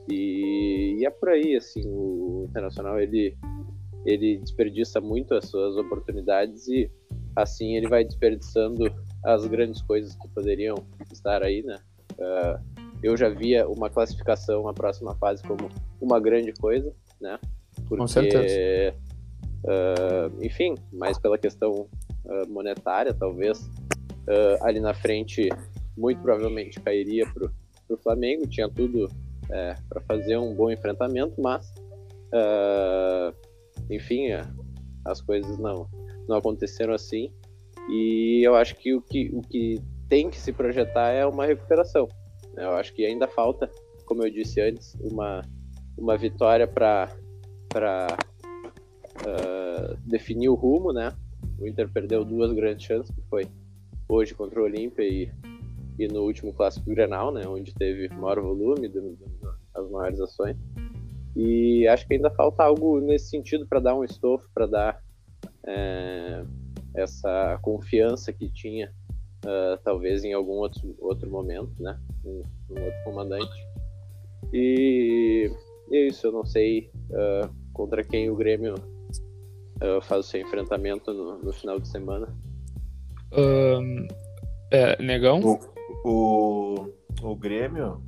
E, 0.09 0.97
e, 0.99 1.05
é 1.05 1.09
por 1.09 1.29
aí, 1.29 1.55
assim, 1.55 1.83
o 1.85 2.45
Internacional 2.49 2.99
ele 2.99 3.37
ele 4.05 4.37
desperdiça 4.37 5.01
muito 5.01 5.35
as 5.35 5.49
suas 5.49 5.75
oportunidades 5.75 6.67
e 6.69 6.89
assim 7.35 7.75
ele 7.75 7.87
vai 7.87 8.03
desperdiçando 8.03 8.85
as 9.23 9.45
grandes 9.45 9.81
coisas 9.81 10.15
que 10.15 10.27
poderiam 10.29 10.75
estar 11.11 11.43
aí, 11.43 11.61
né? 11.63 11.77
Uh, 12.13 12.89
eu 13.03 13.15
já 13.15 13.29
via 13.29 13.67
uma 13.67 13.89
classificação 13.89 14.63
na 14.63 14.73
próxima 14.73 15.15
fase 15.15 15.43
como 15.43 15.69
uma 16.01 16.19
grande 16.19 16.53
coisa, 16.53 16.93
né? 17.19 17.37
Porque, 17.89 17.97
Com 17.97 18.07
certeza. 18.07 18.95
Uh, 19.63 20.45
enfim, 20.45 20.75
mais 20.93 21.19
pela 21.19 21.37
questão 21.37 21.87
uh, 22.25 22.49
monetária, 22.49 23.13
talvez 23.13 23.59
uh, 23.59 24.63
ali 24.63 24.79
na 24.79 24.93
frente 24.93 25.49
muito 25.97 26.21
provavelmente 26.21 26.79
cairia 26.79 27.25
para 27.33 27.49
o 27.93 27.97
Flamengo, 27.97 28.47
tinha 28.47 28.69
tudo 28.69 29.09
é, 29.51 29.75
para 29.89 29.99
fazer 30.01 30.37
um 30.37 30.55
bom 30.55 30.71
enfrentamento, 30.71 31.41
mas 31.41 31.73
enfim, 33.89 34.27
as 35.03 35.19
coisas 35.19 35.57
não, 35.57 35.89
não 36.25 36.37
aconteceram 36.37 36.93
assim. 36.93 37.33
E 37.89 38.41
eu 38.45 38.55
acho 38.55 38.75
que 38.75 38.93
o 38.93 39.01
que, 39.01 39.29
o 39.33 39.41
que 39.41 39.81
tem 40.07 40.29
que 40.29 40.37
se 40.37 40.53
projetar 40.53 41.09
é 41.09 41.25
uma 41.25 41.45
recuperação. 41.45 42.07
Eu 42.55 42.75
acho 42.75 42.93
que 42.93 43.05
ainda 43.05 43.27
falta, 43.27 43.69
como 44.05 44.23
eu 44.23 44.31
disse 44.31 44.61
antes, 44.61 44.95
uma, 45.01 45.41
uma 45.97 46.15
vitória 46.15 46.67
para 46.67 47.13
uh, 47.77 48.17
definir 50.05 50.49
o 50.49 50.55
rumo, 50.55 50.91
né? 50.91 51.13
O 51.59 51.67
Inter 51.67 51.89
perdeu 51.89 52.23
duas 52.23 52.51
grandes 52.53 52.85
chances, 52.85 53.13
que 53.13 53.21
foi 53.29 53.47
hoje 54.07 54.33
contra 54.33 54.59
o 54.59 54.63
Olímpia 54.63 55.03
e, 55.03 55.31
e 55.97 56.07
no 56.07 56.23
último 56.23 56.53
clássico 56.53 56.89
Grenal, 56.89 57.31
né? 57.31 57.47
Onde 57.47 57.73
teve 57.73 58.09
maior 58.09 58.41
volume, 58.41 58.87
do, 58.87 59.01
do, 59.01 59.53
as 59.75 59.89
maiores 59.89 60.19
ações. 60.19 60.57
E 61.35 61.87
acho 61.87 62.07
que 62.07 62.15
ainda 62.15 62.31
falta 62.31 62.63
algo 62.63 62.99
nesse 62.99 63.29
sentido 63.29 63.67
para 63.67 63.79
dar 63.79 63.95
um 63.95 64.03
estofo, 64.03 64.49
para 64.53 64.65
dar 64.65 65.03
é, 65.65 66.43
essa 66.95 67.59
confiança 67.61 68.33
que 68.33 68.49
tinha 68.49 68.91
uh, 69.45 69.77
talvez 69.83 70.23
em 70.23 70.33
algum 70.33 70.53
outro, 70.53 70.95
outro 70.99 71.29
momento, 71.29 71.71
né? 71.79 71.99
Um, 72.25 72.43
um 72.71 72.83
outro 72.83 73.03
comandante. 73.03 73.67
E, 74.51 75.51
e 75.91 75.95
é 75.95 76.07
isso, 76.07 76.27
eu 76.27 76.31
não 76.31 76.45
sei 76.45 76.89
uh, 77.11 77.58
contra 77.73 78.03
quem 78.03 78.29
o 78.29 78.35
Grêmio 78.35 78.75
uh, 78.75 80.01
faz 80.01 80.25
o 80.25 80.29
seu 80.29 80.41
enfrentamento 80.41 81.13
no, 81.13 81.39
no 81.39 81.53
final 81.53 81.79
de 81.79 81.87
semana. 81.87 82.27
Um, 83.31 84.07
é, 84.71 85.01
negão? 85.01 85.39
O, 85.41 85.59
o, 86.03 86.93
o 87.21 87.35
Grêmio 87.35 88.01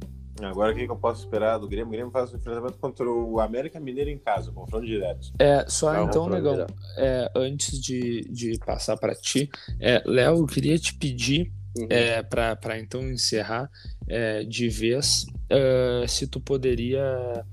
Agora 0.46 0.72
o 0.72 0.76
que, 0.76 0.86
que 0.86 0.92
eu 0.92 0.98
posso 0.98 1.24
esperar 1.24 1.58
do 1.58 1.68
Grêmio? 1.68 1.88
O 1.88 1.92
Grêmio 1.92 2.12
faz 2.12 2.34
o 2.34 2.38
enfrentamento 2.38 2.78
contra 2.80 3.10
o 3.10 3.40
América 3.40 3.80
Mineiro 3.80 4.10
em 4.10 4.18
casa, 4.18 4.52
confronto 4.52 4.86
direto. 4.86 5.32
É, 5.40 5.66
só 5.68 5.94
é 5.94 6.04
então, 6.04 6.28
Negão, 6.30 6.66
é, 6.98 7.32
antes 7.36 7.80
de, 7.80 8.22
de 8.22 8.58
passar 8.60 8.98
para 8.98 9.14
ti, 9.14 9.50
é, 9.80 10.02
Léo, 10.06 10.38
eu 10.38 10.46
queria 10.46 10.78
te 10.78 10.94
pedir, 10.96 11.52
uhum. 11.78 11.88
é, 11.90 12.24
para 12.24 12.80
então 12.80 13.02
encerrar 13.02 13.70
é, 14.08 14.44
de 14.44 14.68
vez, 14.70 15.26
uh, 15.52 16.08
se 16.08 16.28
tu 16.28 16.40
poderia 16.40 17.46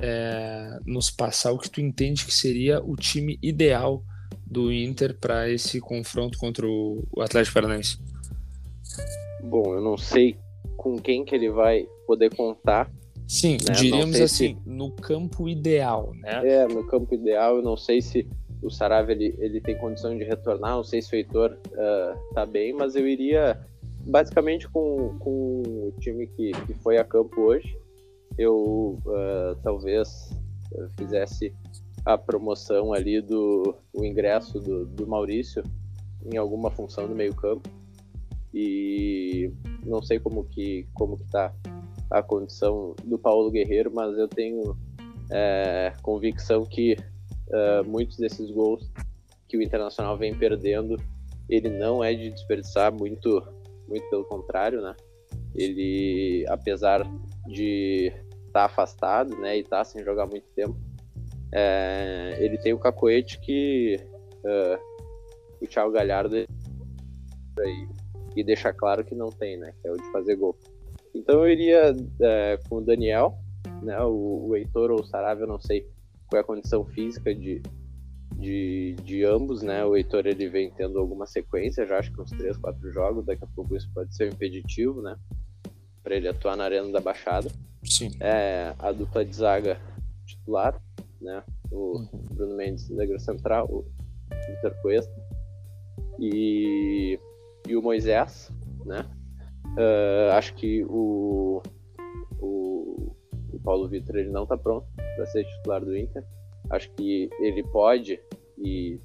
é, 0.00 0.78
nos 0.84 1.10
passar 1.10 1.52
o 1.52 1.58
que 1.58 1.70
tu 1.70 1.80
entende 1.80 2.24
que 2.24 2.34
seria 2.34 2.82
o 2.82 2.96
time 2.96 3.38
ideal 3.42 4.02
do 4.46 4.72
Inter 4.72 5.18
para 5.18 5.48
esse 5.50 5.80
confronto 5.80 6.38
contra 6.38 6.66
o 6.66 7.04
Atlético 7.20 7.54
Paranaense. 7.54 7.98
Bom, 9.42 9.74
eu 9.74 9.80
não 9.80 9.96
sei 9.96 10.36
com 10.76 10.98
quem 10.98 11.24
que 11.24 11.34
ele 11.34 11.50
vai 11.50 11.86
poder 12.06 12.34
contar. 12.34 12.90
Sim, 13.26 13.56
né? 13.66 13.74
diríamos 13.74 14.20
assim, 14.20 14.58
se... 14.62 14.68
no 14.68 14.90
campo 14.90 15.48
ideal, 15.48 16.12
né? 16.14 16.46
É, 16.46 16.68
no 16.68 16.86
campo 16.86 17.14
ideal, 17.14 17.56
eu 17.56 17.62
não 17.62 17.76
sei 17.76 18.02
se 18.02 18.26
o 18.62 18.70
Saravia 18.70 19.14
ele, 19.14 19.34
ele 19.38 19.60
tem 19.60 19.76
condição 19.76 20.16
de 20.16 20.24
retornar, 20.24 20.76
não 20.76 20.84
sei 20.84 21.00
se 21.02 21.14
o 21.14 21.16
Heitor 21.16 21.52
uh, 21.52 22.34
tá 22.34 22.46
bem, 22.46 22.72
mas 22.72 22.94
eu 22.94 23.06
iria 23.06 23.58
basicamente 24.06 24.68
com, 24.68 25.16
com 25.18 25.62
o 25.62 25.94
time 26.00 26.26
que, 26.26 26.52
que 26.66 26.74
foi 26.74 26.98
a 26.98 27.04
campo 27.04 27.40
hoje. 27.40 27.76
Eu 28.38 28.98
uh, 29.06 29.56
talvez 29.62 30.30
fizesse 30.98 31.54
a 32.04 32.18
promoção 32.18 32.92
ali 32.92 33.20
do 33.20 33.76
o 33.92 34.04
ingresso 34.04 34.60
do, 34.60 34.84
do 34.86 35.06
Maurício 35.06 35.62
em 36.32 36.36
alguma 36.36 36.70
função 36.70 37.06
no 37.06 37.14
meio 37.14 37.34
campo 37.34 37.68
e 38.52 39.52
não 39.84 40.02
sei 40.02 40.18
como 40.18 40.44
que 40.44 40.86
como 40.94 41.16
que 41.18 41.30
tá 41.30 41.54
a 42.10 42.22
condição 42.22 42.94
do 43.04 43.18
Paulo 43.18 43.50
Guerreiro, 43.50 43.90
mas 43.92 44.16
eu 44.18 44.28
tenho 44.28 44.76
é, 45.30 45.92
convicção 46.02 46.64
que 46.64 46.96
é, 47.50 47.82
muitos 47.82 48.16
desses 48.16 48.50
gols 48.50 48.90
que 49.48 49.56
o 49.56 49.62
Internacional 49.62 50.16
vem 50.16 50.34
perdendo, 50.34 50.96
ele 51.48 51.68
não 51.68 52.02
é 52.02 52.14
de 52.14 52.30
desperdiçar, 52.30 52.92
muito, 52.92 53.42
muito 53.88 54.08
pelo 54.10 54.24
contrário, 54.24 54.80
né? 54.80 54.94
Ele, 55.54 56.44
apesar 56.48 57.02
de 57.46 58.12
estar 58.46 58.52
tá 58.52 58.64
afastado, 58.64 59.36
né, 59.36 59.56
e 59.56 59.60
estar 59.60 59.78
tá 59.78 59.84
sem 59.84 60.02
jogar 60.04 60.26
muito 60.26 60.46
tempo, 60.54 60.76
é, 61.52 62.36
ele 62.40 62.58
tem 62.58 62.72
o 62.72 62.78
cacoete 62.78 63.38
que 63.40 64.00
uh, 64.44 64.78
o 65.62 65.66
Thiago 65.66 65.92
Galhardo 65.92 66.36
e, 66.36 66.46
e 68.36 68.44
deixa 68.44 68.72
claro 68.72 69.04
que 69.04 69.14
não 69.14 69.30
tem, 69.30 69.56
né, 69.56 69.72
que 69.80 69.88
é 69.88 69.92
o 69.92 69.96
de 69.96 70.10
fazer 70.10 70.36
gol. 70.36 70.58
Então 71.14 71.40
eu 71.40 71.48
iria 71.48 71.94
é, 72.20 72.58
com 72.68 72.76
o 72.76 72.80
Daniel, 72.80 73.38
né, 73.82 74.00
o, 74.00 74.48
o 74.48 74.56
Heitor 74.56 74.90
ou 74.90 75.00
o 75.00 75.04
Saravia, 75.04 75.44
eu 75.44 75.48
não 75.48 75.60
sei 75.60 75.88
qual 76.26 76.38
é 76.38 76.40
a 76.40 76.44
condição 76.46 76.84
física 76.84 77.34
de, 77.34 77.62
de, 78.36 78.96
de 79.02 79.24
ambos, 79.24 79.62
né? 79.62 79.84
O 79.84 79.96
Heitor 79.96 80.26
ele 80.26 80.48
vem 80.48 80.70
tendo 80.70 80.98
alguma 80.98 81.26
sequência, 81.26 81.86
já 81.86 81.98
acho 81.98 82.12
que 82.12 82.20
uns 82.20 82.30
3, 82.30 82.56
4 82.56 82.90
jogos, 82.90 83.24
daqui 83.24 83.44
a 83.44 83.48
pouco 83.54 83.76
isso 83.76 83.88
pode 83.94 84.14
ser 84.14 84.24
um 84.24 84.34
impeditivo, 84.34 85.00
né? 85.00 85.16
Para 86.04 86.14
ele 86.14 86.28
atuar 86.28 86.56
na 86.56 86.64
Arena 86.64 86.92
da 86.92 87.00
Baixada. 87.00 87.50
Sim. 87.82 88.10
É, 88.20 88.74
a 88.78 88.92
dupla 88.92 89.24
de 89.24 89.34
zaga 89.34 89.80
titular, 90.24 90.80
né? 91.20 91.42
O 91.70 91.98
uhum. 91.98 92.08
Bruno 92.30 92.56
Mendes, 92.56 92.88
negro 92.90 93.18
central, 93.18 93.66
o 93.68 93.84
Vitor 94.48 94.74
Cuesta 94.82 95.12
e, 96.18 97.18
e 97.66 97.76
o 97.76 97.82
Moisés, 97.82 98.52
né? 98.84 99.04
Uh, 99.76 100.30
acho 100.32 100.54
que 100.54 100.84
o, 100.84 101.62
o, 102.38 103.16
o 103.52 103.60
Paulo 103.64 103.88
Vitor 103.88 104.16
ele 104.16 104.30
não 104.30 104.44
está 104.44 104.56
pronto 104.56 104.86
para 105.16 105.26
ser 105.26 105.44
titular 105.44 105.84
do 105.84 105.96
Inter. 105.96 106.24
Acho 106.70 106.90
que 106.90 107.28
ele 107.40 107.62
pode 107.64 108.20
e, 108.58 109.00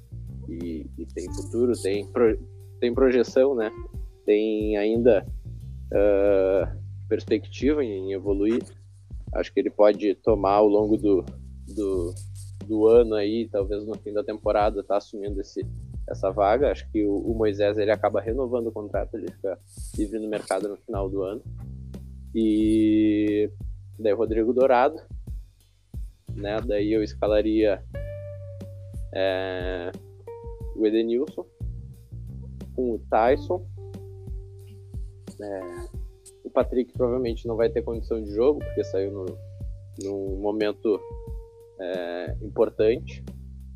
e, 0.48 0.86
e 0.96 1.06
tem 1.06 1.32
futuro, 1.34 1.72
tem, 1.80 2.06
pro, 2.06 2.38
tem 2.78 2.94
projeção, 2.94 3.54
né? 3.54 3.70
Tem 4.24 4.76
ainda 4.76 5.26
uh, 5.92 6.80
perspectiva 7.10 7.84
em, 7.84 8.12
evoluir. 8.12 8.62
Acho 9.34 9.52
que 9.52 9.58
ele 9.58 9.70
pode 9.70 10.14
tomar 10.14 10.54
ao 10.54 10.68
longo 10.68 10.96
do, 10.96 11.24
do, 11.66 12.14
do 12.64 12.86
ano 12.86 13.16
aí, 13.16 13.48
talvez 13.48 13.84
no 13.84 13.98
fim 13.98 14.12
da 14.12 14.22
temporada, 14.22 14.82
tá 14.82 14.96
assumindo 14.96 15.40
esse, 15.40 15.66
essa 16.08 16.30
vaga. 16.30 16.70
Acho 16.70 16.88
que 16.90 17.04
o, 17.04 17.16
o, 17.16 17.34
Moisés 17.34 17.76
ele 17.76 17.90
acaba 17.90 18.20
renovando 18.20 18.68
o 18.68 18.72
contrato, 18.72 19.14
ele 19.14 19.30
fica 19.30 19.58
livre 19.98 20.20
no 20.20 20.28
mercado 20.28 20.68
no 20.68 20.76
final 20.76 21.10
do 21.10 21.22
ano. 21.22 21.42
E 22.32 23.50
daí 23.98 24.12
o 24.12 24.16
Rodrigo 24.16 24.52
Dourado, 24.52 25.00
né? 26.34 26.60
Daí 26.64 26.92
eu 26.92 27.02
escalaria 27.02 27.82
é, 29.12 29.90
o 30.76 30.86
Edenilson 30.86 31.44
com 32.74 32.94
o 32.94 32.98
Tyson. 33.10 33.66
É, 35.40 35.99
o 36.50 36.52
Patrick 36.52 36.92
provavelmente 36.92 37.46
não 37.46 37.56
vai 37.56 37.70
ter 37.70 37.82
condição 37.82 38.20
de 38.22 38.30
jogo, 38.34 38.58
porque 38.58 38.82
saiu 38.82 39.12
no, 39.12 39.26
num 40.02 40.36
momento 40.36 41.00
é, 41.80 42.36
importante. 42.42 43.24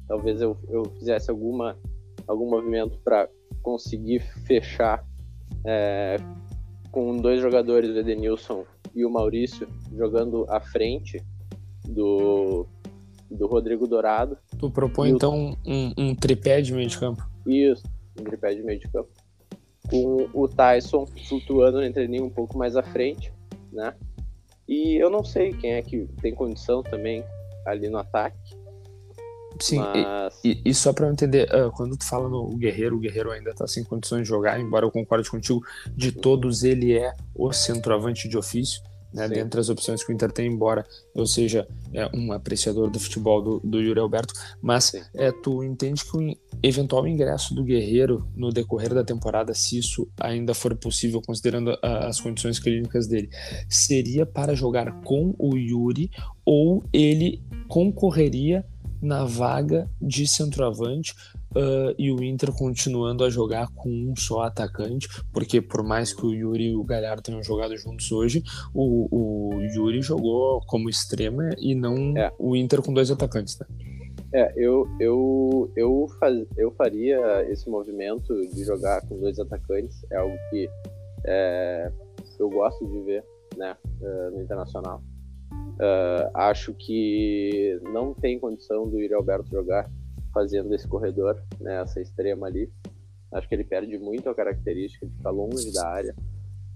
Talvez 0.08 0.40
eu, 0.40 0.56
eu 0.68 0.84
fizesse 0.98 1.30
alguma, 1.30 1.78
algum 2.26 2.50
movimento 2.50 2.98
para 3.02 3.28
conseguir 3.62 4.20
fechar 4.44 5.06
é, 5.64 6.16
com 6.90 7.16
dois 7.16 7.40
jogadores, 7.40 7.90
o 7.90 7.98
Edenilson 7.98 8.64
e 8.94 9.04
o 9.04 9.10
Maurício, 9.10 9.68
jogando 9.96 10.44
à 10.48 10.60
frente 10.60 11.22
do, 11.86 12.66
do 13.30 13.46
Rodrigo 13.46 13.86
Dourado. 13.86 14.36
Tu 14.58 14.68
propõe 14.70 15.10
então 15.10 15.56
um, 15.64 15.92
um, 15.96 16.14
tripé 16.14 16.60
de 16.60 16.72
meio 16.72 16.88
de 16.88 16.98
campo? 16.98 17.24
Isso, 17.46 17.84
um 18.18 18.24
tripé 18.24 18.52
de 18.54 18.62
meio 18.62 18.80
de 18.80 18.88
campo. 18.88 19.08
Com 19.88 20.28
o 20.32 20.48
Tyson 20.48 21.06
flutuando 21.28 21.82
entre 21.82 22.06
linha 22.06 22.24
um 22.24 22.30
pouco 22.30 22.56
mais 22.56 22.76
à 22.76 22.82
frente, 22.82 23.32
né? 23.72 23.94
E 24.66 24.96
eu 24.96 25.10
não 25.10 25.22
sei 25.22 25.52
quem 25.52 25.74
é 25.74 25.82
que 25.82 26.08
tem 26.22 26.34
condição 26.34 26.82
também 26.82 27.24
ali 27.66 27.88
no 27.88 27.98
ataque. 27.98 28.38
Sim, 29.60 29.78
mas... 29.78 30.40
e, 30.42 30.60
e, 30.64 30.74
só 30.74 30.92
para 30.92 31.06
eu 31.06 31.12
entender, 31.12 31.48
uh, 31.54 31.70
quando 31.70 31.96
tu 31.96 32.04
fala 32.04 32.28
no 32.28 32.48
Guerreiro, 32.56 32.96
o 32.96 32.98
Guerreiro 32.98 33.30
ainda 33.30 33.54
tá 33.54 33.68
sem 33.68 33.84
condições 33.84 34.22
de 34.22 34.28
jogar, 34.28 34.58
embora 34.58 34.84
eu 34.84 34.90
concorde 34.90 35.30
contigo, 35.30 35.64
de 35.94 36.10
todos 36.10 36.64
ele 36.64 36.96
é 36.96 37.12
o 37.34 37.52
centroavante 37.52 38.28
de 38.28 38.36
ofício 38.36 38.82
né, 39.14 39.28
dentre 39.28 39.60
as 39.60 39.68
opções 39.68 40.02
que 40.02 40.12
o 40.12 40.14
Inter 40.14 40.32
tem, 40.32 40.52
embora 40.52 40.84
eu 41.14 41.24
seja 41.24 41.66
é, 41.92 42.10
um 42.12 42.32
apreciador 42.32 42.90
do 42.90 42.98
futebol 42.98 43.40
do, 43.40 43.60
do 43.60 43.80
Yuri 43.80 44.00
Alberto, 44.00 44.34
mas 44.60 44.92
é, 45.14 45.30
tu 45.30 45.62
entende 45.62 46.04
que 46.04 46.16
o 46.16 46.36
eventual 46.60 47.06
ingresso 47.06 47.54
do 47.54 47.62
Guerreiro 47.62 48.26
no 48.34 48.50
decorrer 48.50 48.92
da 48.92 49.04
temporada, 49.04 49.54
se 49.54 49.78
isso 49.78 50.08
ainda 50.20 50.52
for 50.52 50.74
possível, 50.74 51.22
considerando 51.24 51.78
a, 51.80 52.08
as 52.08 52.20
condições 52.20 52.58
clínicas 52.58 53.06
dele, 53.06 53.30
seria 53.68 54.26
para 54.26 54.54
jogar 54.54 55.00
com 55.02 55.32
o 55.38 55.56
Yuri 55.56 56.10
ou 56.44 56.82
ele 56.92 57.40
concorreria 57.68 58.66
na 59.04 59.24
vaga 59.24 59.88
de 60.00 60.26
centroavante 60.26 61.14
uh, 61.54 61.94
e 61.98 62.10
o 62.10 62.22
Inter 62.22 62.52
continuando 62.52 63.24
a 63.24 63.30
jogar 63.30 63.68
com 63.74 63.88
um 63.88 64.16
só 64.16 64.42
atacante, 64.42 65.08
porque 65.32 65.60
por 65.60 65.82
mais 65.82 66.12
que 66.12 66.24
o 66.24 66.32
Yuri 66.32 66.70
e 66.70 66.76
o 66.76 66.82
Galhardo 66.82 67.22
tenham 67.22 67.42
jogado 67.42 67.76
juntos 67.76 68.10
hoje, 68.10 68.42
o, 68.72 69.08
o 69.10 69.60
Yuri 69.60 70.02
jogou 70.02 70.60
como 70.66 70.88
extrema 70.88 71.50
e 71.58 71.74
não 71.74 72.16
é. 72.16 72.32
o 72.38 72.56
Inter 72.56 72.82
com 72.82 72.92
dois 72.92 73.10
atacantes, 73.10 73.58
né? 73.58 73.66
É, 74.32 74.52
eu, 74.56 74.88
eu, 74.98 75.70
eu, 75.76 76.08
faz, 76.18 76.44
eu 76.56 76.72
faria 76.72 77.48
esse 77.48 77.70
movimento 77.70 78.34
de 78.52 78.64
jogar 78.64 79.00
com 79.06 79.16
dois 79.20 79.38
atacantes, 79.38 80.04
é 80.10 80.16
algo 80.16 80.34
que 80.50 80.68
é, 81.24 81.92
eu 82.40 82.50
gosto 82.50 82.84
de 82.84 83.00
ver 83.02 83.24
né, 83.56 83.76
uh, 84.00 84.30
no 84.32 84.42
Internacional. 84.42 85.00
Uh, 85.74 86.30
acho 86.34 86.72
que 86.72 87.80
não 87.92 88.14
tem 88.14 88.38
condição 88.38 88.88
do 88.88 89.00
Yuri 89.00 89.14
Alberto 89.14 89.50
jogar 89.50 89.90
fazendo 90.32 90.72
esse 90.74 90.86
corredor, 90.86 91.42
né, 91.60 91.80
essa 91.80 92.00
extrema 92.00 92.46
ali. 92.46 92.70
Acho 93.32 93.48
que 93.48 93.54
ele 93.54 93.64
perde 93.64 93.98
muito 93.98 94.28
a 94.28 94.34
característica 94.34 95.06
de 95.06 95.12
ficar 95.12 95.30
longe 95.30 95.72
da 95.72 95.88
área. 95.88 96.14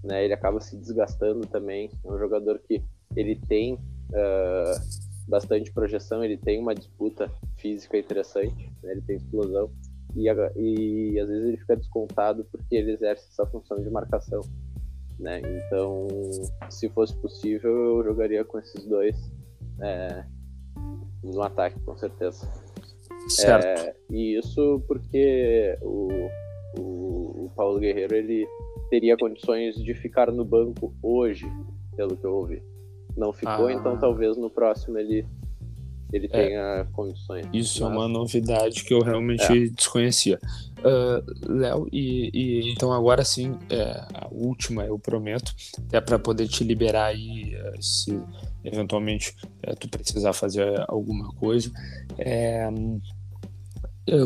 Né, 0.03 0.25
ele 0.25 0.33
acaba 0.33 0.59
se 0.59 0.77
desgastando 0.77 1.45
também. 1.47 1.89
É 2.03 2.11
um 2.11 2.17
jogador 2.17 2.59
que 2.59 2.83
ele 3.15 3.35
tem 3.35 3.75
uh, 3.75 5.09
bastante 5.27 5.71
projeção, 5.71 6.23
ele 6.23 6.37
tem 6.37 6.59
uma 6.59 6.75
disputa 6.75 7.31
física 7.57 7.97
interessante, 7.97 8.71
né, 8.83 8.91
ele 8.91 9.01
tem 9.01 9.17
explosão. 9.17 9.71
E, 10.15 10.25
e 10.25 11.19
às 11.19 11.27
vezes 11.27 11.47
ele 11.47 11.57
fica 11.57 11.77
descontado 11.77 12.45
porque 12.51 12.75
ele 12.75 12.93
exerce 12.93 13.27
essa 13.29 13.45
função 13.45 13.81
de 13.81 13.89
marcação. 13.89 14.41
Né? 15.19 15.41
Então, 15.41 16.07
se 16.69 16.87
fosse 16.89 17.15
possível, 17.17 17.71
eu 17.71 18.03
jogaria 18.03 18.45
com 18.45 18.57
esses 18.57 18.85
dois 18.85 19.15
é, 19.81 20.23
no 21.23 21.41
ataque, 21.41 21.79
com 21.81 21.97
certeza. 21.97 22.49
Certo. 23.27 23.65
É, 23.65 23.95
e 24.09 24.37
isso 24.37 24.81
porque 24.87 25.77
o, 25.81 26.07
o, 26.79 27.45
o, 27.45 27.51
Paulo 27.55 27.79
Guerreiro 27.79 28.15
ele 28.15 28.47
teria 28.89 29.17
condições 29.17 29.75
de 29.75 29.93
ficar 29.93 30.31
no 30.31 30.45
banco 30.45 30.95
hoje, 31.03 31.45
pelo 31.95 32.15
que 32.15 32.25
eu 32.25 32.33
ouvi. 32.33 32.63
Não 33.17 33.33
ficou, 33.33 33.67
ah. 33.67 33.73
então 33.73 33.99
talvez 33.99 34.37
no 34.37 34.49
próximo 34.49 34.97
ele 34.97 35.27
ele 36.11 36.27
é, 36.31 36.47
tenha 36.47 36.87
condições. 36.91 37.45
Isso 37.53 37.83
mas... 37.83 37.91
é 37.91 37.95
uma 37.95 38.07
novidade 38.07 38.83
que 38.83 38.93
eu 38.93 39.01
realmente 39.01 39.43
é. 39.43 39.67
desconhecia. 39.69 40.39
Uh, 40.79 41.51
Léo, 41.51 41.87
e, 41.91 42.29
e, 42.33 42.71
então 42.71 42.91
agora 42.91 43.23
sim, 43.23 43.57
é, 43.69 44.05
a 44.13 44.27
última 44.31 44.85
eu 44.85 44.97
prometo, 44.97 45.53
é 45.91 45.99
para 45.99 46.17
poder 46.17 46.47
te 46.47 46.63
liberar 46.63 47.07
aí 47.07 47.53
uh, 47.55 47.83
se 47.83 48.19
eventualmente 48.63 49.35
uh, 49.67 49.75
tu 49.75 49.89
precisar 49.89 50.33
fazer 50.33 50.83
alguma 50.87 51.33
coisa. 51.33 51.69
É, 52.17 52.69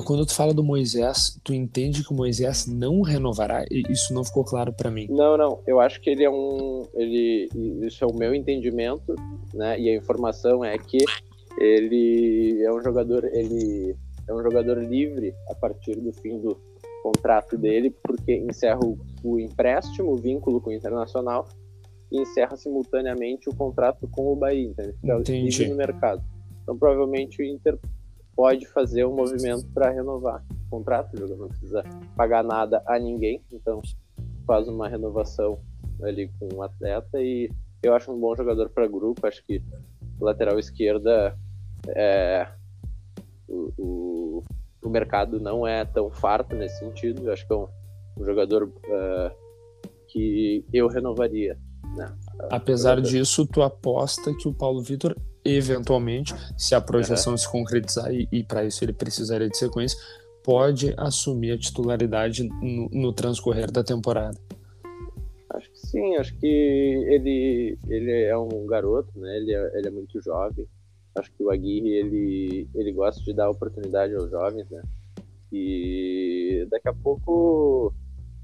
quando 0.05 0.25
tu 0.25 0.33
fala 0.33 0.53
do 0.53 0.63
Moisés, 0.63 1.37
tu 1.43 1.53
entende 1.53 2.03
que 2.03 2.13
o 2.13 2.15
Moisés 2.15 2.65
não 2.67 3.01
renovará? 3.01 3.65
Isso 3.69 4.13
não 4.13 4.23
ficou 4.23 4.45
claro 4.45 4.71
para 4.71 4.89
mim. 4.89 5.07
Não, 5.09 5.37
não. 5.37 5.59
Eu 5.67 5.79
acho 5.81 5.99
que 5.99 6.09
ele 6.09 6.23
é 6.23 6.29
um, 6.29 6.83
ele, 6.93 7.49
isso 7.81 8.01
é 8.03 8.07
o 8.07 8.13
meu 8.13 8.33
entendimento, 8.33 9.13
né? 9.53 9.77
E 9.77 9.89
a 9.89 9.95
informação 9.95 10.63
é 10.63 10.77
que 10.77 10.99
ele 11.57 12.61
é 12.63 12.71
um 12.71 12.81
jogador, 12.81 13.25
ele 13.25 13.95
é 14.27 14.33
um 14.33 14.41
jogador 14.41 14.77
livre 14.77 15.33
a 15.49 15.55
partir 15.55 15.95
do 15.95 16.11
fim 16.13 16.39
do 16.39 16.57
contrato 17.01 17.57
dele, 17.57 17.89
porque 17.89 18.35
encerra 18.35 18.79
o, 18.83 18.97
o 19.23 19.39
empréstimo, 19.39 20.11
o 20.11 20.17
vínculo 20.17 20.61
com 20.61 20.69
o 20.69 20.73
Internacional, 20.73 21.47
e 22.11 22.21
encerra 22.21 22.55
simultaneamente 22.55 23.49
o 23.49 23.55
contrato 23.55 24.07
com 24.07 24.31
o 24.31 24.35
Bahia, 24.35 24.69
então 24.69 24.85
ele 24.85 24.93
fica 24.93 25.19
Entendi. 25.19 25.49
livre 25.49 25.69
no 25.69 25.75
mercado. 25.75 26.23
Então 26.61 26.77
provavelmente 26.77 27.41
o 27.41 27.45
Inter 27.45 27.77
pode 28.35 28.65
fazer 28.67 29.05
um 29.05 29.15
movimento 29.15 29.67
para 29.73 29.89
renovar 29.89 30.43
contrato, 30.73 31.13
o 31.13 31.17
jogador 31.17 31.41
não 31.41 31.47
precisa 31.49 31.83
pagar 32.15 32.43
nada 32.43 32.81
a 32.87 32.97
ninguém, 32.97 33.43
então 33.51 33.79
faz 34.47 34.67
uma 34.67 34.89
renovação 34.89 35.59
ali 36.01 36.31
com 36.39 36.49
o 36.51 36.57
um 36.57 36.63
atleta 36.63 37.21
e 37.21 37.51
eu 37.83 37.93
acho 37.93 38.11
um 38.11 38.19
bom 38.19 38.35
jogador 38.35 38.69
para 38.69 38.87
grupo, 38.87 39.27
acho 39.27 39.43
que 39.45 39.61
lateral 40.19 40.57
esquerda 40.57 41.37
é, 41.89 42.47
o, 43.47 43.73
o, 43.77 44.43
o, 44.83 44.89
mercado 44.89 45.39
não 45.39 45.67
é 45.67 45.85
tão 45.85 46.09
farto 46.09 46.55
nesse 46.55 46.79
sentido, 46.79 47.25
eu 47.25 47.33
acho 47.33 47.45
que 47.45 47.53
é 47.53 47.55
um, 47.55 47.67
um 48.17 48.25
jogador 48.25 48.63
uh, 48.63 49.31
que 50.07 50.65
eu 50.71 50.87
renovaria. 50.87 51.57
Né? 51.95 52.11
Apesar 52.49 53.01
disso, 53.01 53.45
tu 53.45 53.61
aposta 53.61 54.33
que 54.33 54.47
o 54.47 54.53
Paulo 54.53 54.81
Vitor 54.81 55.15
eventualmente, 55.45 56.33
se 56.57 56.73
a 56.73 56.81
projeção 56.81 57.33
uhum. 57.33 57.37
se 57.37 57.51
concretizar 57.51 58.13
e, 58.13 58.27
e 58.31 58.43
para 58.43 58.63
isso 58.63 58.83
ele 58.83 58.93
precisaria 58.93 59.49
de 59.49 59.57
sequência, 59.57 59.99
pode 60.43 60.93
assumir 60.97 61.51
a 61.51 61.57
titularidade 61.57 62.43
no, 62.43 62.89
no, 62.89 63.13
transcorrer 63.13 63.71
da 63.71 63.83
temporada. 63.83 64.37
Acho 65.51 65.69
que 65.71 65.79
sim, 65.79 66.15
acho 66.15 66.35
que 66.37 66.47
ele, 66.47 67.77
ele 67.87 68.23
é 68.23 68.37
um 68.37 68.65
garoto, 68.65 69.11
né? 69.19 69.37
Ele 69.37 69.53
é, 69.53 69.77
ele 69.77 69.87
é 69.87 69.91
muito 69.91 70.21
jovem. 70.21 70.65
Acho 71.15 71.31
que 71.31 71.43
o 71.43 71.51
Aguirre 71.51 71.89
ele, 71.89 72.67
ele 72.73 72.91
gosta 72.91 73.23
de 73.23 73.33
dar 73.33 73.49
oportunidade 73.49 74.15
aos 74.15 74.29
jovens, 74.29 74.69
né? 74.69 74.81
E 75.51 76.67
daqui 76.71 76.89
a 76.89 76.93
pouco 76.93 77.93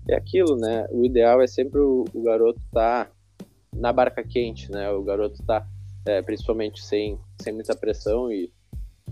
é 0.07 0.15
aquilo, 0.15 0.55
né? 0.55 0.87
O 0.91 1.03
ideal 1.03 1.41
é 1.41 1.47
sempre 1.47 1.79
o, 1.79 2.05
o 2.13 2.21
garoto 2.21 2.61
tá 2.71 3.09
na 3.73 3.91
barca 3.91 4.23
quente, 4.23 4.71
né? 4.71 4.91
O 4.91 5.03
garoto 5.03 5.41
tá 5.43 5.65
é, 6.05 6.21
principalmente 6.21 6.83
sem, 6.83 7.19
sem 7.41 7.53
muita 7.53 7.75
pressão 7.75 8.31
e, 8.31 8.51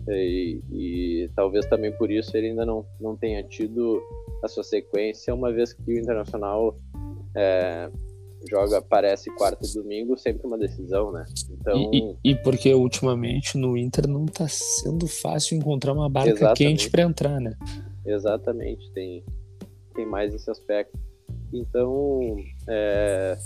e, 0.08 0.62
e, 0.72 1.30
talvez 1.36 1.66
também 1.66 1.92
por 1.92 2.12
isso 2.12 2.36
ele 2.36 2.50
ainda 2.50 2.66
não, 2.66 2.86
não 3.00 3.16
tenha 3.16 3.44
tido 3.44 4.02
a 4.44 4.48
sua 4.48 4.64
sequência, 4.64 5.34
uma 5.34 5.52
vez 5.52 5.74
que 5.74 5.92
o 5.92 6.00
Internacional 6.00 6.78
é, 7.36 7.90
joga, 8.50 8.82
parece 8.82 9.30
quarta 9.36 9.66
e 9.66 9.74
domingo, 9.74 10.18
sempre 10.18 10.46
uma 10.46 10.58
decisão, 10.58 11.12
né? 11.12 11.26
Então... 11.50 11.92
E, 11.94 12.00
e, 12.00 12.32
e 12.32 12.36
porque 12.36 12.74
ultimamente 12.74 13.58
no 13.58 13.78
Inter 13.78 14.08
não 14.08 14.26
está 14.26 14.48
sendo 14.48 15.08
fácil 15.08 15.58
encontrar 15.58 15.94
uma 15.94 16.10
barca 16.10 16.32
Exatamente. 16.32 16.58
quente 16.58 16.90
para 16.90 17.04
entrar, 17.04 17.40
né? 17.40 17.58
Exatamente, 18.06 18.92
tem, 18.92 19.24
tem 19.94 20.06
mais 20.06 20.34
esse 20.34 20.50
aspecto. 20.50 20.98
Então, 21.54 22.36
é, 22.68 23.38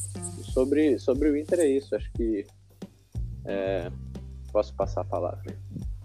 sobre, 0.53 0.97
sobre 0.97 1.29
o 1.29 1.37
Inter 1.37 1.59
é 1.59 1.67
isso. 1.67 1.95
Acho 1.95 2.11
que 2.13 2.45
é, 3.45 3.91
posso 4.51 4.73
passar 4.75 5.01
a 5.01 5.05
palavra. 5.05 5.41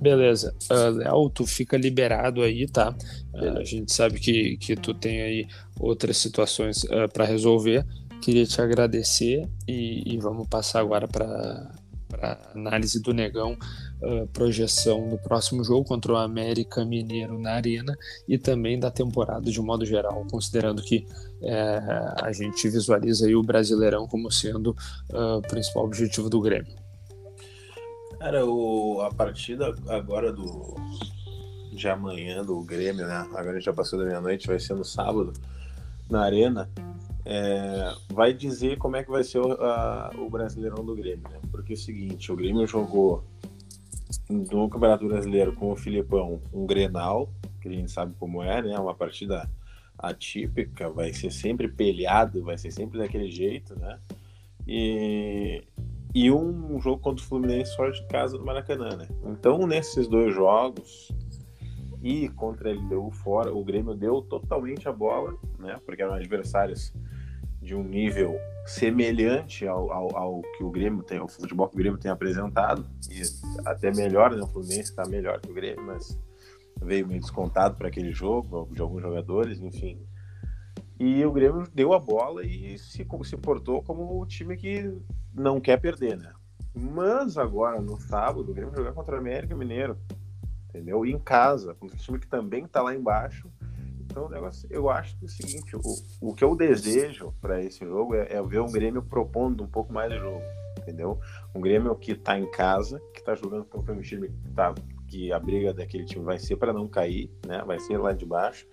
Beleza. 0.00 0.54
Uh, 0.70 0.90
Léo, 0.90 1.30
tu 1.30 1.46
fica 1.46 1.76
liberado 1.76 2.42
aí, 2.42 2.66
tá? 2.66 2.94
Uh, 3.34 3.58
a 3.58 3.64
gente 3.64 3.92
sabe 3.92 4.20
que, 4.20 4.56
que 4.58 4.76
tu 4.76 4.92
tem 4.92 5.22
aí 5.22 5.46
outras 5.80 6.18
situações 6.18 6.84
uh, 6.84 7.04
ah, 7.04 7.08
para 7.08 7.24
resolver. 7.24 7.84
Queria 8.22 8.44
te 8.46 8.60
agradecer 8.60 9.48
e, 9.68 10.14
e 10.14 10.18
vamos 10.18 10.48
passar 10.48 10.80
agora 10.80 11.06
para 11.06 11.70
análise 12.54 13.00
do 13.00 13.12
Negão, 13.12 13.56
projeção 14.32 15.08
do 15.08 15.18
próximo 15.18 15.62
jogo 15.62 15.84
contra 15.84 16.12
o 16.12 16.16
América 16.16 16.84
Mineiro 16.84 17.38
na 17.38 17.52
Arena 17.52 17.96
e 18.28 18.38
também 18.38 18.78
da 18.78 18.90
temporada 18.90 19.50
de 19.50 19.60
modo 19.60 19.84
geral, 19.84 20.26
considerando 20.30 20.82
que 20.82 21.06
é, 21.42 21.80
a 22.22 22.32
gente 22.32 22.68
visualiza 22.68 23.26
aí 23.26 23.34
o 23.34 23.42
Brasileirão 23.42 24.06
como 24.06 24.30
sendo 24.30 24.74
o 25.12 25.42
principal 25.42 25.84
objetivo 25.84 26.30
do 26.30 26.40
Grêmio. 26.40 26.74
Cara, 28.18 28.46
o, 28.46 29.00
a 29.02 29.12
partida 29.14 29.74
agora 29.88 30.32
do 30.32 30.74
de 31.72 31.88
amanhã 31.88 32.42
do 32.42 32.62
Grêmio, 32.62 33.06
né? 33.06 33.14
Agora 33.14 33.50
a 33.50 33.54
gente 33.54 33.64
já 33.64 33.72
passou 33.72 33.98
da 33.98 34.06
meia-noite, 34.06 34.46
vai 34.46 34.58
ser 34.58 34.74
no 34.74 34.84
sábado, 34.84 35.34
na 36.10 36.22
Arena. 36.22 36.68
É, 37.28 37.92
vai 38.12 38.32
dizer 38.32 38.78
como 38.78 38.94
é 38.94 39.02
que 39.02 39.10
vai 39.10 39.24
ser 39.24 39.40
o, 39.40 39.52
a, 39.52 40.12
o 40.16 40.30
Brasileirão 40.30 40.84
do 40.84 40.94
Grêmio, 40.94 41.28
né? 41.28 41.40
Porque 41.50 41.72
é 41.72 41.74
o 41.74 41.78
seguinte, 41.78 42.30
o 42.30 42.36
Grêmio 42.36 42.64
jogou 42.68 43.24
no 44.30 44.68
Campeonato 44.70 45.08
Brasileiro 45.08 45.52
com 45.52 45.72
o 45.72 45.76
Filipão 45.76 46.40
um 46.52 46.64
Grenal, 46.64 47.28
que 47.60 47.68
a 47.68 47.72
gente 47.72 47.90
sabe 47.90 48.14
como 48.20 48.44
é, 48.44 48.62
né? 48.62 48.78
Uma 48.78 48.94
partida 48.94 49.50
atípica, 49.98 50.88
vai 50.88 51.12
ser 51.12 51.32
sempre 51.32 51.66
pelhado, 51.66 52.44
vai 52.44 52.56
ser 52.56 52.70
sempre 52.70 52.96
daquele 52.96 53.28
jeito, 53.28 53.76
né? 53.76 53.98
E 54.64 55.64
e 56.14 56.30
um 56.30 56.80
jogo 56.80 57.02
contra 57.02 57.22
o 57.22 57.28
Fluminense 57.28 57.76
fora 57.76 57.92
de 57.92 58.02
casa 58.06 58.38
no 58.38 58.44
Maracanã, 58.44 58.96
né? 58.96 59.06
Então, 59.26 59.66
nesses 59.66 60.08
dois 60.08 60.34
jogos, 60.34 61.12
e 62.02 62.28
contra 62.30 62.70
ele 62.70 62.80
deu 62.88 63.10
fora, 63.10 63.52
o 63.52 63.64
Grêmio 63.64 63.94
deu 63.94 64.22
totalmente 64.22 64.88
a 64.88 64.92
bola, 64.92 65.36
né? 65.58 65.78
Porque 65.84 66.00
eram 66.00 66.14
adversários 66.14 66.92
de 67.66 67.74
um 67.74 67.82
nível 67.82 68.38
semelhante 68.64 69.66
ao, 69.66 69.90
ao, 69.92 70.16
ao, 70.16 70.42
que 70.56 70.62
o 70.62 70.70
Grêmio 70.70 71.02
tem, 71.02 71.20
o 71.20 71.26
futebol 71.26 71.68
que 71.68 71.74
o 71.74 71.78
Grêmio 71.78 71.98
tem 71.98 72.10
apresentado, 72.10 72.88
e 73.10 73.20
até 73.68 73.92
melhor, 73.92 74.34
né? 74.34 74.40
O 74.40 74.46
Fluminense 74.46 74.90
está 74.90 75.04
melhor 75.04 75.40
que 75.40 75.50
o 75.50 75.54
Grêmio, 75.54 75.84
mas 75.84 76.16
veio 76.80 77.08
meio 77.08 77.20
descontado 77.20 77.74
para 77.74 77.88
aquele 77.88 78.12
jogo, 78.12 78.68
de 78.72 78.80
alguns 78.80 79.02
jogadores, 79.02 79.60
enfim. 79.60 80.00
E 80.98 81.24
o 81.24 81.32
Grêmio 81.32 81.66
deu 81.74 81.92
a 81.92 81.98
bola 81.98 82.44
e 82.44 82.78
se, 82.78 83.04
se 83.24 83.36
portou 83.36 83.82
como 83.82 84.22
o 84.22 84.24
time 84.26 84.56
que 84.56 84.96
não 85.34 85.60
quer 85.60 85.80
perder, 85.80 86.16
né? 86.16 86.32
Mas 86.72 87.36
agora, 87.36 87.80
no 87.80 88.00
sábado, 88.00 88.48
o 88.48 88.54
Grêmio 88.54 88.76
jogar 88.76 88.92
contra 88.92 89.16
o 89.16 89.18
América 89.18 89.56
Mineiro, 89.56 89.98
entendeu? 90.68 91.04
E 91.04 91.12
em 91.12 91.18
casa, 91.18 91.74
contra 91.74 91.96
um 91.96 91.98
time 91.98 92.20
que 92.20 92.28
também 92.28 92.64
está 92.64 92.80
lá 92.80 92.94
embaixo. 92.94 93.50
Então, 94.16 94.30
negócio, 94.30 94.66
eu 94.72 94.88
acho 94.88 95.14
que 95.18 95.26
é 95.26 95.26
o 95.26 95.28
seguinte: 95.28 95.76
o, 95.76 96.30
o 96.30 96.34
que 96.34 96.42
eu 96.42 96.56
desejo 96.56 97.34
para 97.38 97.62
esse 97.62 97.84
jogo 97.84 98.14
é, 98.14 98.32
é, 98.32 98.42
ver 98.42 98.60
um 98.60 98.72
Grêmio 98.72 99.02
propondo 99.02 99.62
um 99.62 99.66
pouco 99.66 99.92
mais 99.92 100.10
de 100.10 100.18
jogo, 100.18 100.40
entendeu? 100.80 101.20
Um 101.54 101.60
Grêmio 101.60 101.94
que 101.94 102.12
está 102.12 102.38
em 102.38 102.50
casa, 102.50 102.98
que 103.12 103.18
está 103.18 103.34
jogando 103.34 103.66
contra 103.66 103.92
um 103.92 104.00
time 104.00 104.30
que, 104.30 104.50
tá, 104.52 104.74
que 105.06 105.30
a 105.30 105.38
briga 105.38 105.74
daquele 105.74 106.06
time 106.06 106.24
vai 106.24 106.38
ser 106.38 106.56
para 106.56 106.72
não 106.72 106.88
cair, 106.88 107.30
né? 107.46 107.62
Vai 107.66 107.78
ser 107.78 107.98
lá 107.98 108.14
de 108.14 108.24
baixo. 108.24 108.66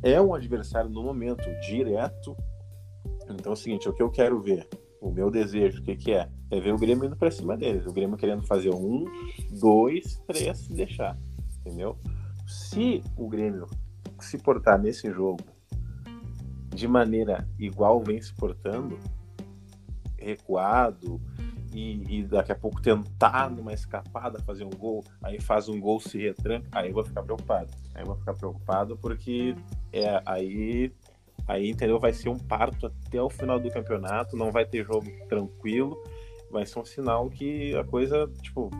É 0.00 0.20
um 0.20 0.32
adversário 0.32 0.88
no 0.88 1.02
momento 1.02 1.44
direto. 1.68 2.36
Então 3.30 3.50
é 3.50 3.54
o 3.54 3.56
seguinte: 3.56 3.88
o 3.88 3.92
que 3.92 4.02
eu 4.02 4.10
quero 4.12 4.40
ver 4.40 4.68
o 5.00 5.10
meu 5.10 5.28
desejo, 5.28 5.80
o 5.80 5.82
que, 5.82 5.96
que 5.96 6.12
é? 6.12 6.30
É 6.52 6.60
ver 6.60 6.72
o 6.72 6.78
Grêmio 6.78 7.04
indo 7.04 7.16
pra 7.16 7.32
cima 7.32 7.56
deles. 7.56 7.84
O 7.84 7.92
Grêmio 7.92 8.16
querendo 8.16 8.46
fazer 8.46 8.72
um, 8.72 9.06
dois, 9.58 10.22
três 10.28 10.70
e 10.70 10.74
deixar. 10.74 11.18
Entendeu? 11.66 11.98
Se 12.46 13.02
o 13.16 13.28
Grêmio 13.28 13.66
se 14.24 14.38
portar 14.38 14.78
nesse 14.78 15.10
jogo 15.12 15.44
de 16.74 16.86
maneira 16.86 17.48
igual 17.58 18.02
vem 18.02 18.20
se 18.20 18.32
portando, 18.34 18.98
recuado, 20.16 21.20
e, 21.72 22.20
e, 22.20 22.22
daqui 22.24 22.50
a 22.50 22.54
pouco 22.54 22.80
tentar 22.80 23.50
numa 23.50 23.74
escapada 23.74 24.40
fazer 24.40 24.64
um 24.64 24.70
gol, 24.70 25.04
aí 25.22 25.38
faz 25.38 25.68
um 25.68 25.78
gol, 25.78 26.00
se 26.00 26.16
retranca, 26.16 26.66
aí 26.72 26.88
eu 26.88 26.94
vou 26.94 27.04
ficar 27.04 27.22
preocupado. 27.22 27.70
Aí 27.94 28.02
eu 28.02 28.06
vou 28.06 28.16
ficar 28.16 28.32
preocupado 28.32 28.96
porque 28.96 29.54
é, 29.92 30.20
aí 30.24 30.90
Aí, 31.48 31.70
entendeu? 31.70 31.98
Vai 31.98 32.12
ser 32.12 32.28
um 32.28 32.38
parto 32.38 32.86
até 32.86 33.20
o 33.20 33.30
final 33.30 33.58
do 33.58 33.70
campeonato, 33.70 34.36
não 34.36 34.52
vai 34.52 34.66
ter 34.66 34.84
jogo 34.84 35.10
tranquilo, 35.30 35.96
vai 36.50 36.66
ser 36.66 36.78
um 36.78 36.84
sinal 36.84 37.30
que 37.30 37.74
a 37.74 37.82
coisa, 37.82 38.30
tipo, 38.42 38.70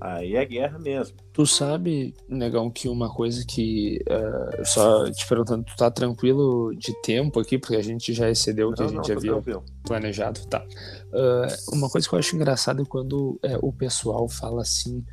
aí 0.00 0.36
é 0.36 0.44
guerra 0.44 0.78
mesmo. 0.78 1.16
Tu 1.32 1.46
sabe, 1.46 2.14
Negão, 2.28 2.70
que 2.70 2.88
uma 2.88 3.12
coisa 3.12 3.44
que, 3.46 3.98
uh, 4.08 4.64
só 4.64 5.10
te 5.10 5.26
perguntando, 5.26 5.64
tu 5.64 5.74
tá 5.76 5.90
tranquilo 5.90 6.74
de 6.76 6.92
tempo 7.02 7.40
aqui, 7.40 7.58
porque 7.58 7.76
a 7.76 7.82
gente 7.82 8.12
já 8.12 8.30
excedeu 8.30 8.68
o 8.68 8.72
que 8.72 8.80
não, 8.80 8.86
a 8.86 8.90
gente 8.92 9.08
não, 9.08 9.16
havia 9.16 9.32
tranquilo. 9.32 9.64
planejado, 9.82 10.40
tá. 10.46 10.64
Uh, 11.12 11.76
uma 11.76 11.88
coisa 11.88 12.08
que 12.08 12.14
eu 12.14 12.18
acho 12.18 12.36
engraçada 12.36 12.82
é 12.82 12.84
quando 12.84 13.38
é, 13.42 13.58
o 13.60 13.72
pessoal 13.72 14.28
fala 14.28 14.62
assim, 14.62 15.04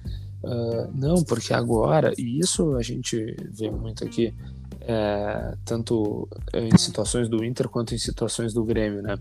uh, 0.44 0.92
não, 0.94 1.24
porque 1.24 1.54
agora, 1.54 2.14
e 2.18 2.40
isso 2.40 2.76
a 2.76 2.82
gente 2.82 3.36
vê 3.52 3.72
muito 3.72 4.04
aqui, 4.04 4.34
é, 4.82 5.56
tanto 5.64 6.28
em 6.54 6.76
situações 6.78 7.30
do 7.30 7.44
Inter 7.44 7.70
quanto 7.70 7.94
em 7.94 7.98
situações 7.98 8.54
do 8.54 8.64
Grêmio, 8.64 9.02
né? 9.02 9.16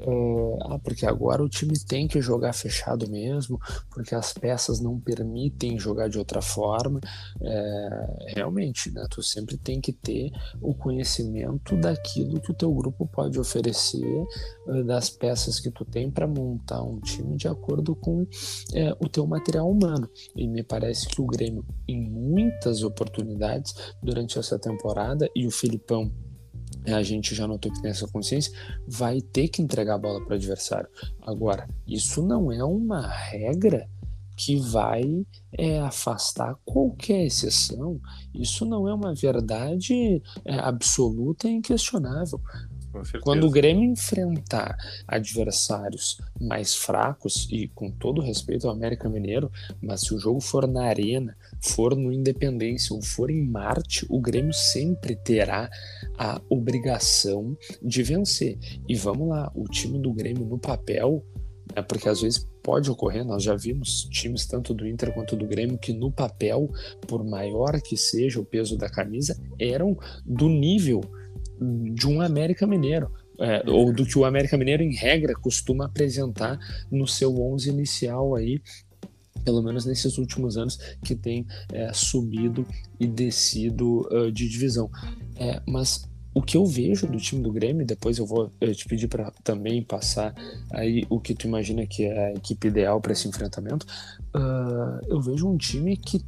É, 0.00 0.58
ah, 0.62 0.78
porque 0.82 1.06
agora 1.06 1.42
o 1.42 1.48
time 1.48 1.78
tem 1.78 2.08
que 2.08 2.20
jogar 2.20 2.52
fechado 2.52 3.08
mesmo, 3.10 3.60
porque 3.90 4.14
as 4.14 4.32
peças 4.32 4.80
não 4.80 4.98
permitem 4.98 5.78
jogar 5.78 6.08
de 6.08 6.18
outra 6.18 6.40
forma. 6.40 7.00
É, 7.40 8.32
realmente, 8.36 8.90
né? 8.90 9.06
Tu 9.10 9.22
sempre 9.22 9.56
tem 9.56 9.80
que 9.80 9.92
ter 9.92 10.32
o 10.60 10.74
conhecimento 10.74 11.76
daquilo 11.76 12.40
que 12.40 12.50
o 12.50 12.54
teu 12.54 12.72
grupo 12.72 13.06
pode 13.06 13.38
oferecer, 13.38 14.26
eh, 14.68 14.82
das 14.82 15.10
peças 15.10 15.60
que 15.60 15.70
tu 15.70 15.84
tem 15.84 16.10
para 16.10 16.26
montar 16.26 16.82
um 16.82 17.00
time 17.00 17.36
de 17.36 17.48
acordo 17.48 17.94
com 17.94 18.26
é, 18.72 18.94
o 18.98 19.08
teu 19.08 19.26
material 19.26 19.70
humano. 19.70 20.08
E 20.34 20.46
me 20.46 20.62
parece 20.62 21.06
que 21.06 21.20
o 21.20 21.26
Grêmio, 21.26 21.64
em 21.86 22.00
muitas 22.00 22.82
oportunidades 22.82 23.74
durante 24.02 24.38
essa 24.38 24.58
temporada 24.58 25.01
e 25.34 25.46
o 25.46 25.50
Filipão 25.50 26.10
a 26.86 27.02
gente 27.02 27.34
já 27.34 27.46
notou 27.46 27.72
que 27.72 27.80
tem 27.80 27.90
essa 27.90 28.08
consciência, 28.08 28.52
vai 28.86 29.20
ter 29.20 29.48
que 29.48 29.62
entregar 29.62 29.94
a 29.94 29.98
bola 29.98 30.20
para 30.24 30.32
o 30.32 30.36
adversário. 30.36 30.88
Agora, 31.20 31.68
isso 31.86 32.22
não 32.22 32.50
é 32.50 32.64
uma 32.64 33.06
regra 33.06 33.88
que 34.36 34.56
vai 34.56 35.24
é, 35.52 35.78
afastar 35.80 36.56
qualquer 36.64 37.26
exceção. 37.26 38.00
Isso 38.34 38.64
não 38.64 38.88
é 38.88 38.94
uma 38.94 39.14
verdade 39.14 40.22
é, 40.44 40.58
absoluta 40.58 41.48
e 41.48 41.52
inquestionável. 41.52 42.40
Quando 43.22 43.46
o 43.46 43.50
Grêmio 43.50 43.90
enfrentar 43.90 44.76
adversários 45.06 46.18
mais 46.38 46.74
fracos, 46.74 47.48
e 47.50 47.68
com 47.68 47.90
todo 47.90 48.20
respeito 48.20 48.66
ao 48.66 48.74
América 48.74 49.08
Mineiro, 49.08 49.50
mas 49.80 50.02
se 50.02 50.14
o 50.14 50.18
jogo 50.18 50.40
for 50.40 50.66
na 50.66 50.84
Arena, 50.84 51.36
for 51.62 51.96
no 51.96 52.12
Independência 52.12 52.94
ou 52.94 53.02
for 53.02 53.30
em 53.30 53.42
Marte, 53.42 54.04
o 54.08 54.20
Grêmio 54.20 54.52
sempre 54.52 55.14
terá 55.16 55.70
a 56.18 56.40
obrigação 56.48 57.56
de 57.82 58.02
vencer. 58.02 58.58
E 58.88 58.94
vamos 58.94 59.28
lá, 59.28 59.50
o 59.54 59.64
time 59.64 59.98
do 59.98 60.12
Grêmio 60.12 60.44
no 60.44 60.58
papel, 60.58 61.24
é 61.74 61.80
porque 61.80 62.08
às 62.08 62.20
vezes 62.20 62.46
pode 62.62 62.90
ocorrer, 62.90 63.24
nós 63.24 63.42
já 63.42 63.54
vimos 63.54 64.04
times 64.10 64.46
tanto 64.46 64.74
do 64.74 64.86
Inter 64.86 65.12
quanto 65.12 65.36
do 65.36 65.46
Grêmio 65.46 65.78
que 65.78 65.92
no 65.92 66.10
papel, 66.10 66.68
por 67.06 67.24
maior 67.24 67.80
que 67.80 67.96
seja 67.96 68.40
o 68.40 68.44
peso 68.44 68.76
da 68.76 68.88
camisa, 68.88 69.40
eram 69.58 69.96
do 70.24 70.48
nível 70.48 71.00
de 71.94 72.06
um 72.06 72.20
América 72.20 72.66
Mineiro. 72.66 73.10
É, 73.40 73.62
ou 73.66 73.92
do 73.92 74.04
que 74.04 74.16
o 74.16 74.24
América 74.24 74.56
Mineiro, 74.56 74.82
em 74.82 74.94
regra, 74.94 75.34
costuma 75.34 75.86
apresentar 75.86 76.58
no 76.90 77.08
seu 77.08 77.34
11 77.40 77.70
inicial 77.70 78.36
aí, 78.36 78.60
pelo 79.44 79.62
menos 79.62 79.84
nesses 79.84 80.18
últimos 80.18 80.56
anos, 80.56 80.78
que 81.04 81.14
tem 81.14 81.46
é, 81.72 81.92
subido 81.92 82.66
e 82.98 83.06
descido 83.06 84.06
uh, 84.12 84.30
de 84.30 84.48
divisão. 84.48 84.90
É, 85.36 85.60
mas 85.66 86.08
o 86.34 86.40
que 86.40 86.56
eu 86.56 86.64
vejo 86.64 87.06
do 87.06 87.18
time 87.18 87.42
do 87.42 87.52
Grêmio, 87.52 87.86
depois 87.86 88.18
eu 88.18 88.26
vou 88.26 88.50
eu 88.60 88.74
te 88.74 88.86
pedir 88.86 89.08
para 89.08 89.30
também 89.44 89.82
passar 89.82 90.34
aí 90.70 91.04
o 91.10 91.20
que 91.20 91.34
tu 91.34 91.46
imagina 91.46 91.86
que 91.86 92.04
é 92.04 92.26
a 92.26 92.32
equipe 92.32 92.68
ideal 92.68 93.00
para 93.00 93.12
esse 93.12 93.28
enfrentamento, 93.28 93.86
uh, 94.34 95.06
eu 95.08 95.20
vejo 95.20 95.48
um 95.48 95.56
time 95.56 95.96
que 95.96 96.24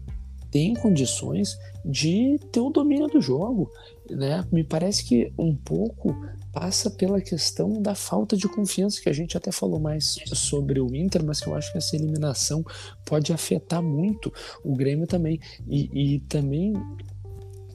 tem 0.51 0.75
condições 0.75 1.59
de 1.85 2.39
ter 2.53 2.61
o 2.61 2.71
domínio 2.71 3.09
do 3.09 3.21
jogo, 3.21 3.71
né? 4.09 4.45
Me 4.53 4.63
parece 4.63 5.05
que 5.05 5.33
um 5.37 5.53
pouco 5.53 6.15
passa 6.55 6.89
pela 6.89 7.21
questão 7.21 7.83
da 7.83 7.95
falta 7.95 8.37
de 8.37 8.49
confiança 8.49 9.01
que 9.03 9.09
a 9.09 9.13
gente 9.13 9.37
até 9.37 9.51
falou 9.51 9.81
mais 9.81 10.17
sobre 10.33 10.81
o 10.81 10.95
Inter, 10.95 11.25
mas 11.25 11.41
que 11.41 11.49
eu 11.49 11.55
acho 11.55 11.73
que 11.73 11.79
essa 11.79 11.97
eliminação 11.97 12.65
pode 13.05 13.33
afetar 13.33 13.83
muito 13.83 14.33
o 14.63 14.75
Grêmio 14.77 15.07
também. 15.07 15.41
E, 15.67 16.15
e 16.15 16.21
também 16.21 16.73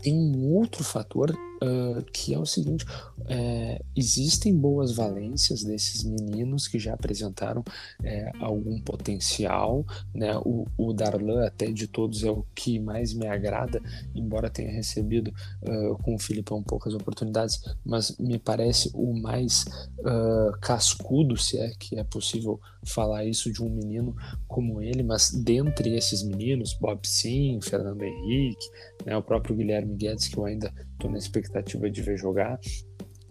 tem 0.01 0.13
um 0.13 0.53
outro 0.55 0.83
fator 0.83 1.35
uh, 1.61 2.03
que 2.11 2.33
é 2.33 2.39
o 2.39 2.45
seguinte: 2.45 2.85
é, 3.27 3.81
existem 3.95 4.55
boas 4.55 4.91
valências 4.91 5.63
desses 5.63 6.03
meninos 6.03 6.67
que 6.67 6.79
já 6.79 6.93
apresentaram 6.93 7.63
é, 8.03 8.31
algum 8.39 8.79
potencial, 8.81 9.85
né? 10.13 10.37
O, 10.39 10.65
o, 10.77 10.93
Darlan, 10.93 11.45
até 11.45 11.71
de 11.71 11.87
todos, 11.87 12.23
é 12.23 12.31
o 12.31 12.45
que 12.55 12.79
mais 12.79 13.13
me 13.13 13.27
agrada, 13.27 13.81
embora 14.15 14.49
tenha 14.49 14.71
recebido 14.71 15.33
uh, 15.63 15.97
com 16.03 16.15
o 16.15 16.19
Filipão 16.19 16.63
poucas 16.63 16.93
oportunidades, 16.93 17.61
mas 17.85 18.17
me 18.17 18.39
parece 18.39 18.89
o 18.93 19.13
mais 19.13 19.65
uh, 19.99 20.57
cascudo, 20.61 21.37
se 21.37 21.57
é 21.57 21.71
que 21.77 21.97
é 21.97 22.03
possível 22.03 22.59
falar 22.83 23.25
isso 23.25 23.51
de 23.51 23.61
um 23.61 23.69
menino 23.69 24.15
como 24.47 24.81
ele, 24.81 25.03
mas 25.03 25.31
dentre 25.31 25.95
esses 25.95 26.23
meninos, 26.23 26.73
Bob 26.73 27.07
Sim, 27.07 27.59
Fernando 27.61 28.03
Henrique, 28.03 28.65
né, 29.05 29.15
o 29.15 29.21
próprio 29.21 29.55
Guilherme 29.55 29.95
Guedes, 29.95 30.27
que 30.27 30.37
eu 30.37 30.45
ainda 30.45 30.73
estou 30.99 31.09
na 31.09 31.17
expectativa 31.17 31.89
de 31.89 32.01
ver 32.01 32.17
jogar. 32.17 32.59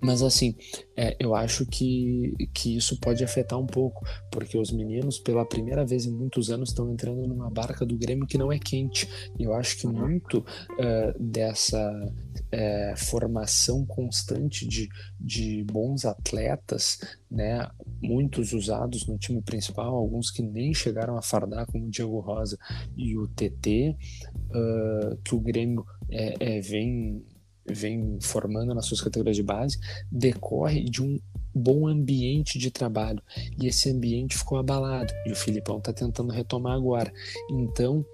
Mas 0.01 0.23
assim, 0.23 0.55
é, 0.97 1.17
eu 1.19 1.35
acho 1.35 1.67
que, 1.67 2.33
que 2.55 2.77
isso 2.77 2.99
pode 3.01 3.25
afetar 3.25 3.59
um 3.59 3.67
pouco, 3.67 4.07
porque 4.31 4.57
os 4.57 4.71
meninos, 4.71 5.19
pela 5.19 5.45
primeira 5.45 5.85
vez 5.85 6.07
em 6.07 6.13
muitos 6.13 6.51
anos, 6.51 6.69
estão 6.69 6.91
entrando 6.91 7.27
numa 7.27 7.51
barca 7.51 7.85
do 7.85 7.97
Grêmio 7.97 8.27
que 8.27 8.39
não 8.39 8.53
é 8.53 8.59
quente. 8.59 9.09
E 9.39 9.43
eu 9.43 9.53
acho 9.53 9.77
que 9.77 9.89
muito 9.89 10.39
uh, 10.39 11.19
dessa 11.19 11.83
uh, 11.83 12.97
formação 12.97 13.85
constante 13.85 14.67
de, 14.69 14.89
de 15.19 15.65
bons 15.65 16.05
atletas, 16.05 17.01
né, 17.29 17.69
muitos 18.01 18.53
usados 18.53 19.05
no 19.07 19.19
time 19.19 19.43
principal, 19.43 19.97
alguns 19.97 20.31
que 20.31 20.43
nem 20.43 20.73
chegaram 20.73 21.17
a 21.17 21.23
fardar, 21.23 21.67
como 21.67 21.87
o 21.87 21.91
Diego 21.91 22.21
Rosa 22.21 22.57
e 22.97 23.17
o 23.17 23.27
TT, 23.27 23.97
uh, 24.51 25.17
que 25.25 25.35
o 25.35 25.41
Grêmio 25.41 25.85
é, 26.09 26.57
é, 26.57 26.61
vem 26.61 27.25
vem 27.75 28.19
formando 28.21 28.75
nas 28.75 28.87
suas 28.87 29.01
categorias 29.01 29.37
de 29.37 29.43
base 29.43 29.79
decorre 30.11 30.85
de 30.85 31.03
um 31.03 31.19
bom 31.55 31.87
ambiente 31.89 32.59
de 32.59 32.71
trabalho. 32.71 33.23
E 33.61 33.67
esse 33.67 33.91
ambiente 33.91 34.37
ficou 34.37 34.59
abalado. 34.59 35.13
E 35.27 35.33
o 35.33 35.37
Filipão 35.37 35.79
está 35.79 35.93
tentando 35.93 36.33
retomar 36.33 36.75
agora. 36.75 37.13
Então 37.51 38.05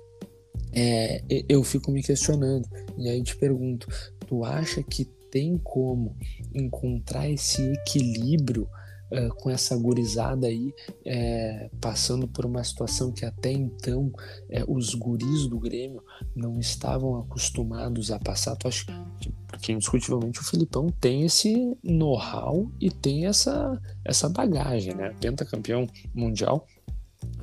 é, 0.73 1.23
eu 1.49 1.63
fico 1.63 1.91
me 1.91 2.03
questionando. 2.03 2.69
E 2.97 3.09
aí 3.09 3.23
te 3.23 3.37
pergunto 3.37 3.89
tu 4.27 4.45
acha 4.45 4.83
que 4.83 5.05
tem 5.31 5.59
como 5.59 6.17
encontrar 6.55 7.29
esse 7.29 7.61
equilíbrio 7.61 8.69
uh, 9.15 9.35
com 9.37 9.51
essa 9.51 9.77
gurizada 9.77 10.47
aí, 10.47 10.75
é, 11.05 11.71
passando 11.81 12.27
por 12.27 12.45
uma 12.45 12.63
situação 12.65 13.13
que 13.13 13.25
até 13.25 13.53
então 13.53 14.13
é, 14.51 14.65
os 14.67 14.95
guris 14.95 15.47
do 15.47 15.59
Grêmio 15.59 16.03
não 16.35 16.59
estavam 16.59 17.19
acostumados 17.19 18.11
a 18.11 18.19
passar. 18.19 18.57
Tu 18.57 18.69
acha 18.69 18.87
que, 19.21 19.33
porque 19.47 19.73
indiscutivelmente 19.73 20.41
o 20.41 20.45
Filipão 20.45 20.89
tem 21.01 21.23
esse 21.23 21.77
know-how 21.83 22.71
e 22.81 22.91
tem 22.91 23.27
essa, 23.27 23.81
essa 24.05 24.29
bagagem, 24.29 24.95
né? 24.95 25.15
Pentacampeão 25.21 25.87
mundial, 26.15 26.67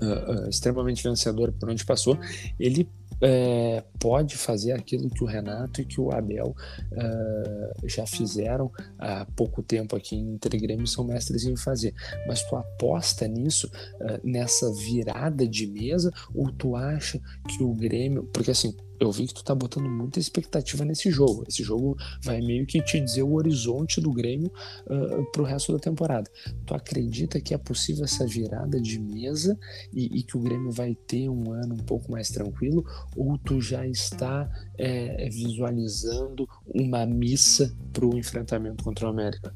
uh, 0.01 0.45
uh, 0.45 0.49
extremamente 0.49 1.03
vencedor 1.03 1.51
por 1.53 1.69
onde 1.69 1.85
passou, 1.85 2.17
ele 2.59 2.87
é, 3.21 3.83
pode 3.99 4.35
fazer 4.35 4.71
aquilo 4.71 5.09
que 5.09 5.23
o 5.23 5.27
Renato 5.27 5.81
e 5.81 5.85
que 5.85 6.01
o 6.01 6.11
Abel 6.11 6.55
uh, 6.91 7.87
já 7.87 8.05
fizeram 8.07 8.71
há 8.97 9.25
pouco 9.35 9.61
tempo 9.61 9.95
aqui 9.95 10.15
em 10.15 10.33
Inter 10.33 10.59
Grêmio 10.59 10.87
são 10.87 11.03
mestres 11.03 11.45
em 11.45 11.55
fazer. 11.55 11.93
Mas 12.27 12.41
tu 12.43 12.55
aposta 12.55 13.27
nisso, 13.27 13.67
uh, 14.01 14.19
nessa 14.23 14.71
virada 14.73 15.47
de 15.47 15.67
mesa, 15.67 16.11
ou 16.33 16.51
tu 16.51 16.75
acha 16.75 17.19
que 17.47 17.63
o 17.63 17.73
Grêmio. 17.73 18.23
Porque 18.33 18.51
assim, 18.51 18.75
eu 19.01 19.11
vi 19.11 19.25
que 19.25 19.33
tu 19.33 19.43
tá 19.43 19.55
botando 19.55 19.89
muita 19.89 20.19
expectativa 20.19 20.85
nesse 20.85 21.09
jogo. 21.09 21.43
Esse 21.47 21.63
jogo 21.63 21.97
vai 22.21 22.39
meio 22.39 22.67
que 22.67 22.79
te 22.83 22.99
dizer 23.01 23.23
o 23.23 23.33
horizonte 23.33 23.99
do 23.99 24.11
Grêmio 24.11 24.51
uh, 24.85 25.31
pro 25.31 25.43
resto 25.43 25.73
da 25.73 25.79
temporada. 25.79 26.29
Tu 26.67 26.75
acredita 26.75 27.41
que 27.41 27.55
é 27.55 27.57
possível 27.57 28.05
essa 28.05 28.27
virada 28.27 28.79
de 28.79 28.99
mesa 28.99 29.57
e, 29.91 30.19
e 30.19 30.21
que 30.21 30.37
o 30.37 30.39
Grêmio 30.39 30.71
vai 30.71 30.93
ter 30.93 31.27
um 31.29 31.51
ano 31.51 31.73
um 31.73 31.83
pouco 31.83 32.11
mais 32.11 32.29
tranquilo? 32.29 32.85
Ou 33.17 33.39
tu 33.39 33.59
já 33.59 33.87
está 33.87 34.47
é, 34.77 35.27
visualizando 35.29 36.47
uma 36.67 37.03
missa 37.03 37.75
pro 37.91 38.15
enfrentamento 38.15 38.83
contra 38.83 39.07
o 39.07 39.09
América? 39.09 39.51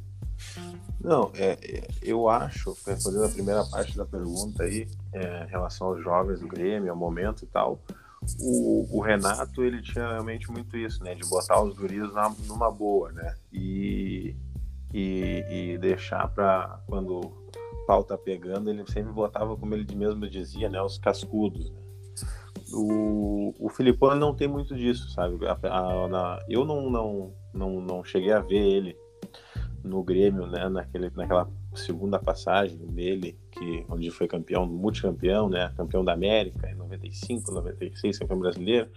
Não, 0.99 1.31
é, 1.35 1.51
é, 1.61 1.87
eu 2.01 2.27
acho, 2.27 2.75
respondendo 2.83 3.25
a 3.25 3.29
primeira 3.29 3.63
parte 3.65 3.95
da 3.95 4.07
pergunta 4.07 4.63
aí, 4.63 4.87
é, 5.13 5.43
em 5.43 5.47
relação 5.49 5.89
aos 5.89 6.03
jovens 6.03 6.39
do 6.39 6.47
Grêmio, 6.47 6.89
ao 6.89 6.97
momento 6.97 7.43
e 7.43 7.47
tal, 7.47 7.79
o, 8.39 8.97
o, 8.97 9.01
Renato 9.01 9.63
ele 9.63 9.81
tinha 9.81 10.07
realmente 10.07 10.51
muito 10.51 10.75
isso, 10.77 11.03
né? 11.03 11.15
De 11.15 11.27
botar 11.27 11.61
os 11.61 11.75
guris 11.75 12.11
na, 12.13 12.29
numa 12.47 12.71
boa, 12.71 13.11
né? 13.11 13.35
E, 13.51 14.35
e, 14.93 15.45
e 15.49 15.77
deixar 15.77 16.27
para 16.29 16.79
quando 16.87 17.19
o 17.19 17.85
pau 17.85 18.03
tá 18.03 18.17
pegando, 18.17 18.69
ele 18.69 18.83
sempre 18.89 19.11
botava, 19.11 19.55
como 19.55 19.75
ele 19.75 19.95
mesmo 19.95 20.27
dizia, 20.29 20.69
né? 20.69 20.81
Os 20.81 20.97
cascudos. 20.97 21.69
Né? 21.69 21.79
O, 22.73 23.53
o 23.59 23.69
Filipão 23.69 24.15
não 24.15 24.33
tem 24.33 24.47
muito 24.47 24.75
disso, 24.75 25.09
sabe? 25.09 25.37
A, 25.47 25.53
a, 25.63 26.39
eu 26.49 26.65
não, 26.65 26.89
não, 26.89 27.33
não, 27.53 27.81
não 27.81 28.03
cheguei 28.03 28.31
a 28.31 28.39
ver 28.39 28.57
ele 28.57 28.97
no 29.83 30.03
Grêmio, 30.03 30.47
né? 30.47 30.67
Naquele, 30.67 31.11
naquela 31.15 31.47
segunda 31.75 32.17
passagem 32.17 32.77
dele, 32.87 33.37
que 33.55 33.85
onde 33.89 34.11
foi 34.11 34.27
campeão, 34.27 34.65
multicampeão, 34.65 35.49
né? 35.49 35.71
Campeão 35.77 36.03
da 36.03 36.13
América 36.13 36.69
em 36.69 36.75
95, 36.75 37.51
96, 37.51 38.19
campeão 38.19 38.39
brasileiro. 38.39 38.89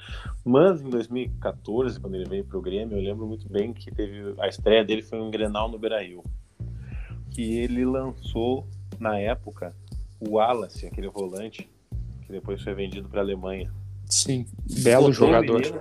Mas 0.45 0.81
em 0.81 0.91
2014, 0.91 2.01
quando 2.01 2.17
ele 2.17 2.29
veio 2.29 2.45
para 2.45 2.59
o 2.59 2.61
Grêmio, 2.61 2.99
eu 2.99 3.03
lembro 3.03 3.27
muito 3.27 3.49
bem 3.49 3.73
que 3.73 3.91
teve 3.93 4.35
a 4.41 4.49
estreia 4.49 4.85
dele 4.85 5.03
foi 5.03 5.21
um 5.21 5.31
Grenal 5.31 5.71
no 5.71 5.79
Beira-Rio, 5.79 6.23
que 7.31 7.59
ele 7.59 7.85
lançou 7.85 8.67
na 8.99 9.19
época 9.19 9.75
o 10.21 10.31
Wallace, 10.31 10.87
aquele 10.87 11.09
volante 11.09 11.71
que 12.27 12.33
depois 12.33 12.61
foi 12.61 12.75
vendido 12.75 13.09
para 13.09 13.21
a 13.21 13.25
Alemanha. 13.25 13.73
Sim, 14.07 14.47
belo 14.83 15.09
botou 15.09 15.13
jogador. 15.13 15.57
O 15.57 15.61
menino, 15.61 15.81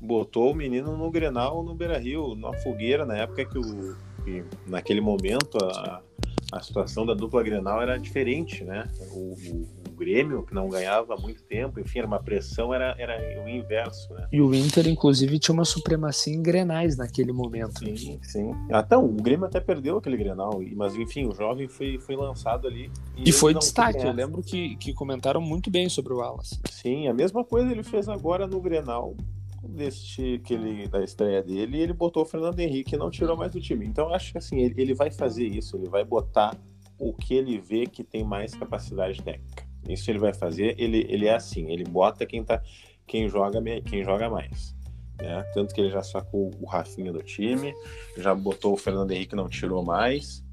botou 0.00 0.52
o 0.52 0.54
menino 0.54 0.96
no 0.96 1.10
Grenal 1.10 1.62
no 1.62 1.74
Beira-Rio, 1.74 2.34
numa 2.34 2.54
fogueira 2.54 3.06
na 3.06 3.16
época 3.16 3.44
que 3.44 3.58
o 3.58 3.96
que 4.24 4.44
naquele 4.66 5.00
momento 5.00 5.56
a 5.62 6.02
a 6.50 6.60
situação 6.60 7.04
da 7.04 7.14
dupla 7.14 7.42
Grenal 7.42 7.82
era 7.82 7.98
diferente, 7.98 8.64
né? 8.64 8.88
O, 9.12 9.34
o, 9.34 9.68
o, 9.88 9.96
Grêmio, 9.98 10.44
que 10.44 10.54
não 10.54 10.68
ganhava 10.68 11.14
há 11.14 11.16
muito 11.16 11.42
tempo, 11.42 11.80
enfim, 11.80 11.98
era 11.98 12.06
uma 12.06 12.20
pressão, 12.20 12.72
era, 12.72 12.94
era 12.98 13.42
o 13.44 13.48
inverso, 13.48 14.12
né? 14.14 14.28
E 14.32 14.40
o 14.40 14.54
Inter, 14.54 14.86
inclusive, 14.88 15.38
tinha 15.38 15.52
uma 15.52 15.64
supremacia 15.64 16.32
em 16.32 16.42
Grenais 16.42 16.96
naquele 16.96 17.32
momento. 17.32 17.80
Sim, 17.80 18.18
sim. 18.22 18.54
Até 18.70 18.96
o 18.96 19.08
Grêmio 19.08 19.46
até 19.46 19.60
perdeu 19.60 19.98
aquele 19.98 20.16
Grenal, 20.16 20.60
mas 20.74 20.94
enfim, 20.94 21.26
o 21.26 21.34
jovem 21.34 21.68
foi, 21.68 21.98
foi 21.98 22.16
lançado 22.16 22.66
ali. 22.66 22.90
E, 23.16 23.28
e 23.28 23.32
foi 23.32 23.52
destaque, 23.54 24.06
eu 24.06 24.12
lembro 24.12 24.42
que, 24.42 24.76
que 24.76 24.94
comentaram 24.94 25.40
muito 25.40 25.70
bem 25.70 25.88
sobre 25.88 26.12
o 26.12 26.18
Wallace. 26.18 26.60
Sim, 26.70 27.08
a 27.08 27.12
mesma 27.12 27.44
coisa 27.44 27.70
ele 27.70 27.82
fez 27.82 28.08
agora 28.08 28.46
no 28.46 28.60
Grenal, 28.60 29.16
deste 29.62 30.40
que 30.44 30.54
ele, 30.54 30.88
da 30.88 31.02
estreia 31.02 31.42
dele, 31.42 31.80
ele 31.80 31.92
botou 31.92 32.22
o 32.22 32.26
Fernando 32.26 32.58
Henrique 32.60 32.94
e 32.94 32.98
não 32.98 33.10
tirou 33.10 33.36
mais 33.36 33.52
do 33.52 33.60
time. 33.60 33.86
Então 33.86 34.12
acho 34.12 34.32
que 34.32 34.38
assim, 34.38 34.60
ele, 34.60 34.74
ele 34.80 34.94
vai 34.94 35.10
fazer 35.10 35.46
isso, 35.46 35.76
ele 35.76 35.88
vai 35.88 36.04
botar 36.04 36.56
o 36.98 37.12
que 37.12 37.34
ele 37.34 37.58
vê 37.58 37.86
que 37.86 38.02
tem 38.02 38.24
mais 38.24 38.54
capacidade 38.54 39.22
técnica. 39.22 39.66
Isso 39.88 40.10
ele 40.10 40.18
vai 40.18 40.34
fazer, 40.34 40.74
ele, 40.78 41.06
ele 41.08 41.26
é 41.26 41.34
assim, 41.34 41.70
ele 41.70 41.84
bota 41.84 42.26
quem 42.26 42.44
tá 42.44 42.62
quem 43.06 43.28
joga 43.28 43.60
quem 43.82 44.04
joga 44.04 44.28
mais. 44.28 44.76
Né? 45.20 45.42
Tanto 45.54 45.74
que 45.74 45.80
ele 45.80 45.90
já 45.90 46.02
sacou 46.02 46.50
o 46.60 46.66
Rafinha 46.66 47.12
do 47.12 47.22
time, 47.22 47.74
já 48.16 48.34
botou 48.34 48.74
o 48.74 48.76
Fernando 48.76 49.10
Henrique 49.10 49.34
não 49.34 49.48
tirou 49.48 49.82
mais, 49.82 50.44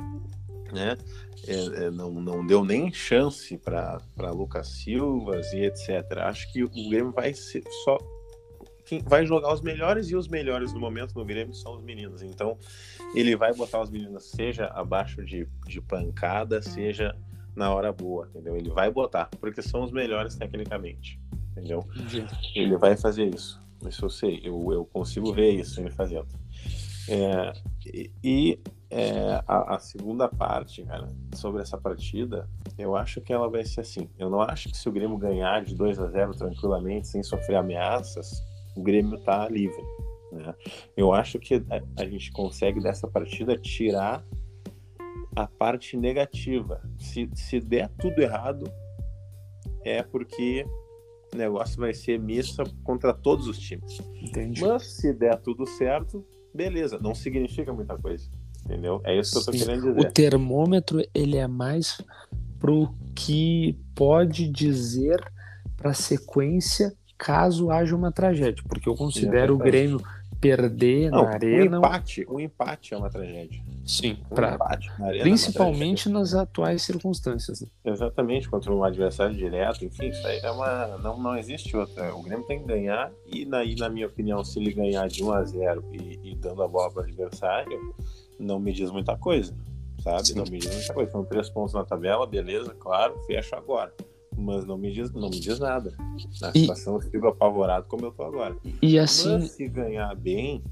né? 0.72 0.98
É, 1.48 1.86
é, 1.86 1.92
não, 1.92 2.12
não 2.12 2.46
deu 2.46 2.66
nem 2.66 2.92
chance 2.92 3.56
para 3.58 4.02
Lucas 4.32 4.68
Silvas 4.70 5.54
e 5.54 5.60
etc. 5.60 6.18
Acho 6.18 6.52
que 6.52 6.64
o 6.64 6.70
Grêmio 6.70 7.12
vai 7.12 7.34
ser, 7.34 7.64
só 7.84 7.98
quem 8.86 9.02
vai 9.02 9.26
jogar 9.26 9.54
os 9.54 9.62
melhores 9.62 10.10
e 10.10 10.16
os 10.16 10.28
melhores 10.28 10.72
no 10.72 10.80
momento 10.80 11.16
no 11.16 11.26
Grêmio 11.26 11.54
são 11.54 11.76
os 11.76 11.82
meninos. 11.82 12.22
Então, 12.22 12.58
ele 13.16 13.36
vai 13.36 13.54
botar 13.54 13.82
os 13.82 13.90
meninos, 13.90 14.26
seja 14.26 14.68
abaixo 14.68 15.24
de, 15.26 15.48
de 15.68 15.82
pancada, 15.82 16.62
seja 16.62 17.16
na 17.56 17.74
hora 17.74 17.92
boa, 17.92 18.28
entendeu? 18.28 18.56
Ele 18.56 18.70
vai 18.70 18.92
botar, 18.92 19.30
porque 19.40 19.62
são 19.62 19.84
os 19.84 19.92
melhores 19.92 20.36
tecnicamente, 20.36 21.20
entendeu? 21.52 21.88
Ele 22.54 22.78
vai 22.78 22.96
fazer 22.96 23.34
isso. 23.34 23.60
Isso 23.88 24.06
eu 24.06 24.10
sei, 24.10 24.42
eu, 24.44 24.72
eu 24.72 24.86
consigo 24.86 25.34
ver 25.34 25.52
isso 25.52 25.80
ele 25.80 25.92
fazendo. 25.92 26.28
É, 27.08 27.54
e 28.24 28.60
é, 28.90 29.42
a, 29.48 29.76
a, 29.76 29.80
segunda 29.80 30.28
parte, 30.28 30.84
cara, 30.84 31.08
sobre 31.34 31.62
essa 31.62 31.78
partida, 31.78 32.50
eu 32.78 32.96
acho 32.96 33.22
que 33.22 33.32
ela 33.32 33.50
vai 33.50 33.64
ser 33.64 33.82
assim. 33.82 34.10
Eu 34.18 34.30
não 34.30 34.42
acho 34.42 34.70
que 34.70 34.78
se 34.78 34.90
o 34.90 34.92
Grêmio 34.92 35.18
ganhar 35.18 35.64
de 35.64 35.76
2 35.76 36.00
a 36.00 36.08
0 36.08 36.34
tranquilamente, 36.34 37.08
sem 37.08 37.22
sofrer 37.22 37.58
ameaças, 37.58 38.44
o 38.76 38.82
Grêmio 38.82 39.16
está 39.16 39.48
livre. 39.50 39.84
Né? 40.32 40.54
Eu 40.96 41.14
acho 41.14 41.40
que 41.40 41.56
a, 41.56 42.02
a, 42.02 42.06
gente 42.06 42.32
consegue 42.32 42.82
dessa 42.82 43.08
partida 43.08 43.58
tirar 43.58 44.26
a 45.36 45.48
parte 45.48 45.96
negativa. 45.96 46.82
Se, 46.98 47.30
se 47.34 47.60
der 47.60 47.90
tudo 48.00 48.20
errado, 48.22 48.72
é 49.84 50.04
porque 50.04 50.66
o 51.34 51.38
negócio 51.38 51.80
vai 51.80 51.94
ser 51.94 52.20
missa 52.20 52.64
contra 52.84 53.14
todos 53.14 53.48
os 53.48 53.58
times. 53.58 54.00
Entendi. 54.22 54.62
Mas 54.62 54.84
se 54.94 55.14
der 55.14 55.40
tudo 55.42 55.66
certo, 55.66 56.26
beleza. 56.54 57.00
Não 57.00 57.16
significa 57.16 57.74
muita 57.74 57.98
coisa. 57.98 58.30
Entendeu? 58.66 59.00
É 59.04 59.18
isso 59.18 59.32
que 59.32 59.44
Sim. 59.44 59.52
eu 59.52 59.60
tô 59.60 59.66
querendo 59.66 59.94
dizer. 59.94 60.08
O 60.08 60.12
termômetro, 60.12 61.04
ele 61.14 61.38
é 61.38 61.48
mais 61.48 62.02
pro 62.60 62.94
que 63.14 63.78
pode 63.94 64.50
dizer 64.50 65.24
para 65.78 65.92
a 65.92 65.94
sequência 65.94 66.96
caso 67.18 67.72
haja 67.72 67.96
uma 67.96 68.12
tragédia, 68.12 68.64
porque 68.68 68.88
eu 68.88 68.96
considero 68.96 69.54
é 69.54 69.56
o 69.56 69.58
Grêmio 69.58 70.02
perder 70.40 71.10
não, 71.10 71.24
na 71.24 71.30
arena. 71.30 71.78
O 71.78 71.80
empate, 71.80 72.26
o 72.28 72.40
empate 72.40 72.94
é 72.94 72.98
uma 72.98 73.10
tragédia. 73.10 73.62
Sim, 73.86 74.18
um 74.30 74.36
pra, 74.36 74.58
arena, 75.00 75.24
principalmente 75.24 76.10
nas 76.10 76.34
atuais 76.34 76.84
circunstâncias. 76.84 77.62
Né? 77.62 77.68
Exatamente, 77.86 78.50
contra 78.50 78.72
um 78.72 78.84
adversário 78.84 79.36
direto, 79.36 79.84
enfim, 79.86 80.10
isso 80.10 80.26
aí 80.28 80.40
é 80.40 80.52
uma. 80.52 80.98
Não, 80.98 81.18
não 81.18 81.38
existe 81.38 81.76
outra. 81.76 82.14
O 82.14 82.22
Grêmio 82.22 82.46
tem 82.46 82.60
que 82.60 82.66
ganhar, 82.66 83.12
e 83.26 83.46
na, 83.46 83.64
na 83.78 83.90
minha 83.90 84.08
opinião, 84.08 84.44
se 84.44 84.60
ele 84.60 84.74
ganhar 84.74 85.08
de 85.08 85.24
1 85.24 85.32
a 85.32 85.44
0 85.44 85.84
e, 85.94 86.32
e 86.32 86.36
dando 86.36 86.62
a 86.62 86.68
bola 86.68 86.92
para 86.92 87.02
o 87.02 87.06
adversário, 87.06 87.96
não 88.40 88.60
me 88.60 88.72
diz 88.72 88.92
muita 88.92 89.18
coisa. 89.18 89.56
Sabe? 90.04 90.28
Sim. 90.28 90.36
Não 90.36 90.44
me 90.44 90.60
diz 90.60 90.76
muita 90.76 90.94
coisa. 90.94 91.12
São 91.12 91.26
três 91.26 91.50
pontos 91.50 91.74
na 91.74 91.84
tabela, 91.84 92.28
beleza, 92.28 92.76
claro, 92.78 93.18
fecha 93.26 93.56
agora 93.56 93.92
mas 94.38 94.66
não 94.66 94.78
me 94.78 94.92
diz, 94.92 95.12
não 95.12 95.30
me 95.30 95.40
diz 95.40 95.60
nada. 95.60 95.96
Na 96.42 96.52
e, 96.54 96.60
situação 96.62 96.96
eu 96.96 97.02
fico 97.02 97.28
apavorado 97.28 97.88
como 97.88 98.06
eu 98.06 98.12
tô 98.12 98.24
agora. 98.24 98.56
E 98.82 99.00
assim. 99.00 99.40
Mas 99.40 99.52
se 99.52 99.68
ganhar 99.68 100.14
bem, 100.16 100.64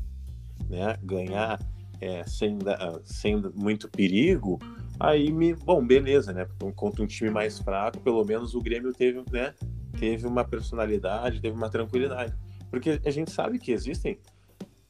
né? 0.69 0.97
Ganhar 1.03 1.59
é, 2.01 2.23
sem, 2.25 2.57
sem 3.03 3.41
muito 3.55 3.89
perigo, 3.89 4.59
aí 4.99 5.31
me. 5.31 5.53
Bom, 5.53 5.85
beleza, 5.85 6.33
né? 6.33 6.47
Contra 6.75 7.03
um 7.03 7.07
time 7.07 7.29
mais 7.29 7.59
fraco, 7.59 7.99
pelo 7.99 8.23
menos 8.23 8.53
o 8.55 8.61
Grêmio 8.61 8.93
teve, 8.93 9.23
né? 9.31 9.53
Teve 9.99 10.27
uma 10.27 10.43
personalidade, 10.43 11.41
teve 11.41 11.55
uma 11.55 11.69
tranquilidade. 11.69 12.33
Porque 12.69 12.99
a 13.05 13.11
gente 13.11 13.31
sabe 13.31 13.59
que 13.59 13.71
existem 13.71 14.19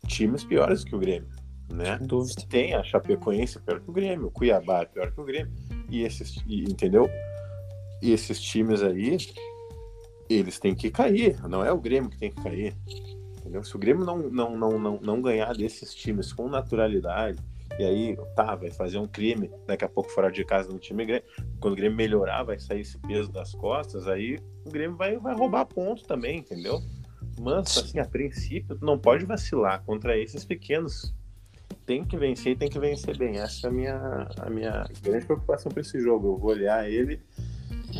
times 0.07 0.43
piores 0.43 0.83
que 0.83 0.95
o 0.95 0.99
Grêmio. 0.99 1.27
Né? 1.71 1.99
Tem 2.49 2.75
a 2.75 2.83
Chapecoense 2.83 3.59
pior 3.59 3.79
que 3.79 3.89
o 3.89 3.93
Grêmio, 3.93 4.27
o 4.27 4.31
Cuiabá 4.31 4.81
é 4.81 4.85
pior 4.85 5.11
que 5.11 5.19
o 5.19 5.25
Grêmio. 5.25 5.51
E 5.89 6.01
esses, 6.01 6.41
e, 6.47 6.63
entendeu? 6.63 7.09
E 8.03 8.11
esses 8.11 8.37
times 8.37 8.83
aí, 8.83 9.17
eles 10.29 10.59
têm 10.59 10.75
que 10.75 10.91
cair. 10.91 11.41
Não 11.47 11.63
é 11.63 11.71
o 11.71 11.79
Grêmio 11.79 12.09
que 12.09 12.17
tem 12.17 12.29
que 12.29 12.43
cair. 12.43 12.75
Entendeu? 13.37 13.63
Se 13.63 13.73
o 13.77 13.79
Grêmio 13.79 14.05
não, 14.05 14.17
não, 14.17 14.57
não, 14.57 14.77
não, 14.77 14.99
não 15.01 15.21
ganhar 15.21 15.55
desses 15.55 15.95
times 15.95 16.33
com 16.33 16.49
naturalidade, 16.49 17.39
e 17.79 17.83
aí, 17.85 18.17
tá, 18.35 18.55
vai 18.55 18.69
fazer 18.71 18.97
um 18.97 19.07
crime 19.07 19.49
daqui 19.65 19.85
a 19.85 19.89
pouco 19.89 20.09
fora 20.09 20.29
de 20.29 20.43
casa 20.43 20.69
no 20.69 20.79
time 20.79 21.05
Grêmio. 21.05 21.23
Quando 21.61 21.75
o 21.75 21.77
Grêmio 21.77 21.95
melhorar, 21.95 22.43
vai 22.43 22.59
sair 22.59 22.81
esse 22.81 22.97
peso 22.97 23.31
das 23.31 23.53
costas, 23.53 24.05
aí 24.05 24.37
o 24.65 24.69
Grêmio 24.69 24.97
vai, 24.97 25.17
vai 25.17 25.33
roubar 25.33 25.65
ponto 25.65 26.03
também, 26.03 26.39
entendeu? 26.39 26.81
Mas, 27.39 27.77
assim, 27.77 27.99
a 27.99 28.05
princípio, 28.05 28.77
não 28.81 28.99
pode 28.99 29.23
vacilar 29.23 29.81
contra 29.85 30.17
esses 30.17 30.43
pequenos. 30.43 31.15
Tem 31.85 32.03
que 32.03 32.17
vencer 32.17 32.51
e 32.51 32.55
tem 32.57 32.69
que 32.69 32.79
vencer 32.79 33.17
bem. 33.17 33.37
Essa 33.37 33.67
é 33.67 33.69
a 33.69 33.73
minha, 33.73 34.27
a 34.41 34.49
minha 34.49 34.85
grande 35.01 35.25
preocupação 35.25 35.71
para 35.71 35.79
esse 35.79 36.01
jogo. 36.01 36.33
Eu 36.33 36.37
vou 36.37 36.51
olhar 36.51 36.89
ele 36.89 37.21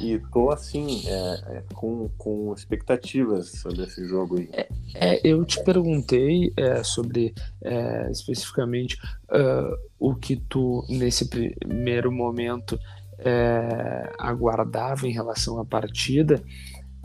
e 0.02 0.20
tô 0.32 0.49
assim, 0.49 1.03
é, 1.07 1.57
é, 1.57 1.64
com, 1.74 2.10
com 2.18 2.53
expectativas 2.53 3.49
sobre 3.52 3.84
esse 3.84 4.07
jogo 4.07 4.40
aí. 4.40 4.49
É, 4.53 4.68
é 4.95 5.22
eu 5.24 5.45
te 5.45 5.64
perguntei 5.64 6.52
é, 6.57 6.84
sobre 6.84 7.34
é, 7.61 8.10
especificamente 8.11 8.98
uh, 9.30 9.78
o 9.99 10.15
que 10.15 10.36
tu, 10.36 10.86
nesse 10.90 11.30
primeiro 11.30 12.11
momento, 12.11 12.80
aguardava 14.18 15.07
em 15.07 15.11
relação 15.11 15.60
à 15.60 15.64
partida. 15.64 16.44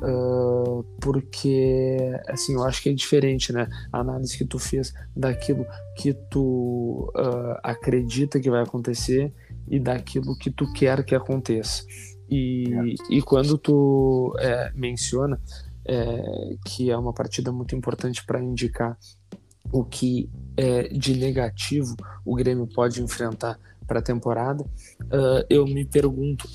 Uh, 0.00 0.84
porque 1.00 1.96
assim 2.28 2.54
eu 2.54 2.62
acho 2.62 2.80
que 2.80 2.88
é 2.88 2.92
diferente 2.92 3.52
né 3.52 3.68
a 3.92 3.98
análise 3.98 4.38
que 4.38 4.44
tu 4.44 4.56
fez 4.56 4.94
daquilo 5.16 5.66
que 5.96 6.14
tu 6.14 7.12
uh, 7.16 7.58
acredita 7.64 8.38
que 8.38 8.48
vai 8.48 8.62
acontecer 8.62 9.32
e 9.66 9.80
daquilo 9.80 10.38
que 10.38 10.52
tu 10.52 10.72
quer 10.72 11.04
que 11.04 11.16
aconteça 11.16 11.82
e, 12.30 12.72
é. 12.72 13.14
e 13.16 13.22
quando 13.22 13.56
tu 13.56 14.34
é, 14.38 14.72
menciona 14.74 15.40
é, 15.84 16.56
que 16.64 16.90
é 16.90 16.96
uma 16.96 17.12
partida 17.12 17.50
muito 17.50 17.74
importante 17.74 18.24
para 18.24 18.42
indicar 18.42 18.98
o 19.72 19.84
que 19.84 20.30
é 20.56 20.88
de 20.88 21.14
negativo 21.16 21.94
o 22.24 22.34
Grêmio 22.34 22.66
pode 22.66 23.02
enfrentar 23.02 23.58
para 23.88 24.00
a 24.00 24.02
temporada, 24.02 24.62
uh, 24.64 25.46
eu 25.48 25.64
me 25.64 25.82
pergunto, 25.82 26.46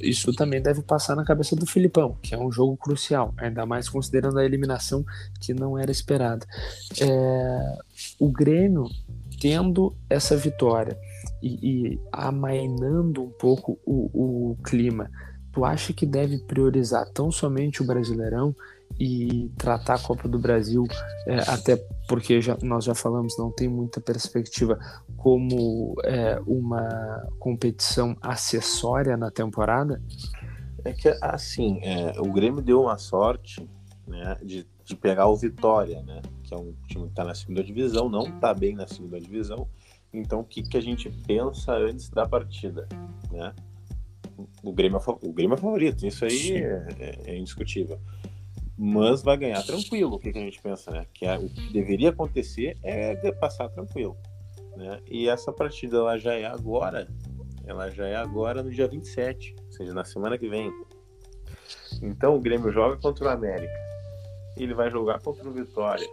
isso 0.00 0.32
também 0.32 0.62
deve 0.62 0.80
passar 0.80 1.14
na 1.14 1.22
cabeça 1.22 1.54
do 1.54 1.66
Filipão, 1.66 2.16
que 2.22 2.34
é 2.34 2.38
um 2.38 2.50
jogo 2.50 2.74
crucial, 2.74 3.34
ainda 3.36 3.66
mais 3.66 3.86
considerando 3.86 4.38
a 4.38 4.44
eliminação 4.46 5.04
que 5.38 5.52
não 5.52 5.78
era 5.78 5.90
esperada. 5.90 6.46
É, 6.98 7.78
o 8.18 8.32
Grêmio 8.32 8.88
tendo 9.38 9.94
essa 10.08 10.34
vitória 10.38 10.96
e, 11.42 11.92
e 11.92 12.00
amainando 12.12 13.22
um 13.22 13.30
pouco 13.30 13.78
o, 13.84 14.52
o 14.52 14.56
clima, 14.62 15.10
tu 15.52 15.64
acha 15.64 15.92
que 15.92 16.06
deve 16.06 16.38
priorizar 16.38 17.08
tão 17.12 17.30
somente 17.30 17.82
o 17.82 17.86
Brasileirão 17.86 18.54
e 18.98 19.50
tratar 19.56 19.94
a 19.94 19.98
Copa 19.98 20.28
do 20.28 20.38
Brasil, 20.38 20.84
é, 21.26 21.38
até 21.50 21.76
porque 22.08 22.40
já, 22.40 22.56
nós 22.62 22.84
já 22.84 22.94
falamos, 22.94 23.38
não 23.38 23.50
tem 23.50 23.68
muita 23.68 24.00
perspectiva 24.00 24.78
como 25.16 25.94
é, 26.04 26.40
uma 26.46 27.26
competição 27.38 28.16
acessória 28.20 29.16
na 29.16 29.30
temporada? 29.30 30.02
É 30.84 30.92
que, 30.92 31.08
assim, 31.20 31.78
é, 31.82 32.18
o 32.18 32.32
Grêmio 32.32 32.62
deu 32.62 32.82
uma 32.82 32.98
sorte 32.98 33.68
né, 34.06 34.36
de, 34.42 34.66
de 34.84 34.96
pegar 34.96 35.28
o 35.28 35.36
Vitória, 35.36 36.02
né, 36.02 36.20
que 36.42 36.52
é 36.52 36.56
um 36.56 36.74
time 36.88 37.04
que 37.04 37.10
está 37.10 37.24
na 37.24 37.34
segunda 37.34 37.62
divisão, 37.62 38.08
não 38.08 38.22
está 38.22 38.52
bem 38.52 38.74
na 38.74 38.86
segunda 38.86 39.20
divisão, 39.20 39.68
então, 40.12 40.40
o 40.40 40.44
que, 40.44 40.62
que 40.62 40.76
a 40.76 40.80
gente 40.80 41.08
pensa 41.26 41.72
antes 41.72 42.08
da 42.10 42.26
partida, 42.26 42.88
né? 43.30 43.54
O 44.62 44.72
Grêmio, 44.72 44.98
é, 44.98 45.26
o 45.26 45.32
Grêmio 45.32 45.54
é 45.54 45.58
favorito, 45.58 46.06
isso 46.06 46.24
aí 46.24 46.54
é, 46.54 47.18
é, 47.26 47.36
indiscutível. 47.36 47.98
Mas 48.76 49.22
vai 49.22 49.36
ganhar 49.36 49.62
tranquilo, 49.62 50.14
o 50.14 50.18
que, 50.18 50.32
que 50.32 50.38
a 50.38 50.42
gente 50.42 50.60
pensa, 50.60 50.90
né? 50.90 51.06
Que 51.12 51.26
é, 51.26 51.38
o 51.38 51.48
que 51.48 51.72
deveria 51.72 52.10
acontecer 52.10 52.76
é 52.82 53.30
passar 53.32 53.68
tranquilo, 53.68 54.16
né? 54.76 55.00
E 55.06 55.28
essa 55.28 55.52
partida 55.52 55.98
ela 55.98 56.18
já 56.18 56.34
é 56.34 56.46
agora, 56.46 57.06
ela 57.64 57.90
já 57.90 58.06
é 58.06 58.16
agora 58.16 58.62
no 58.62 58.70
dia 58.70 58.88
27, 58.88 59.54
ou 59.66 59.72
seja, 59.72 59.94
na 59.94 60.04
semana 60.04 60.38
que 60.38 60.48
vem. 60.48 60.72
Então 62.02 62.34
o 62.34 62.40
Grêmio 62.40 62.72
joga 62.72 62.96
contra 62.96 63.26
o 63.26 63.28
América. 63.28 63.78
Ele 64.56 64.74
vai 64.74 64.90
jogar 64.90 65.20
contra 65.20 65.48
o 65.48 65.52
Vitória. 65.52 66.08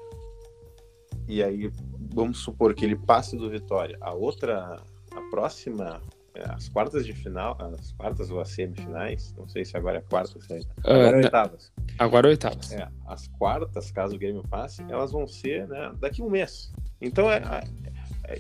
E 1.28 1.44
aí, 1.44 1.72
vamos 2.14 2.40
supor 2.40 2.74
que 2.74 2.86
ele 2.86 2.96
passe 2.96 3.36
do 3.36 3.50
Vitória. 3.50 3.98
A 4.00 4.14
outra, 4.14 4.82
a 5.12 5.22
próxima, 5.30 6.02
é, 6.34 6.44
as 6.50 6.70
quartas 6.70 7.06
de 7.06 7.14
final, 7.14 7.58
as 7.60 7.92
quartas 7.94 8.30
ou 8.30 8.40
as 8.40 8.50
semifinais, 8.50 9.34
não 9.38 9.48
sei 9.48 9.66
se 9.66 9.76
agora 9.76 9.98
é 9.98 10.02
quarta, 10.02 10.40
se 10.40 10.54
é, 10.54 10.60
agora 10.84 11.18
é 11.18 11.24
oitavas. 11.24 11.72
Agora 12.00 12.28
é 12.28 12.30
oitavas. 12.30 12.72
É, 12.72 12.88
as 13.08 13.28
quartas, 13.28 13.92
caso 13.92 14.16
o 14.16 14.20
Grêmio 14.20 14.44
passe, 14.50 14.84
elas 14.90 15.12
vão 15.12 15.28
ser 15.28 15.68
né, 15.68 15.92
daqui 16.00 16.22
a 16.22 16.26
um 16.26 16.30
mês. 16.30 16.72
Então 17.02 17.30
é, 17.30 17.42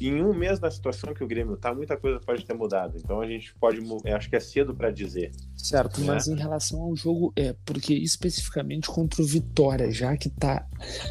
em 0.02 0.22
um 0.22 0.34
mês 0.34 0.60
da 0.60 0.70
situação 0.70 1.14
que 1.14 1.24
o 1.24 1.28
Grêmio 1.28 1.56
tá, 1.56 1.74
muita 1.74 1.96
coisa 1.96 2.20
pode 2.20 2.46
ter 2.46 2.54
mudado. 2.54 2.98
Então 2.98 3.22
a 3.22 3.28
gente 3.28 3.54
pode, 3.56 3.80
acho 4.14 4.30
que 4.30 4.36
é 4.36 4.40
cedo 4.40 4.76
para 4.76 4.92
dizer. 4.92 5.32
Certo, 5.56 6.02
né? 6.02 6.08
mas 6.08 6.28
em 6.28 6.36
relação 6.36 6.82
ao 6.82 6.96
jogo, 6.96 7.32
é 7.36 7.56
porque 7.66 7.94
especificamente 7.94 8.88
contra 8.88 9.22
o 9.22 9.26
Vitória, 9.26 9.92
já 9.92 10.16
que 10.18 10.30
tá 10.30 10.68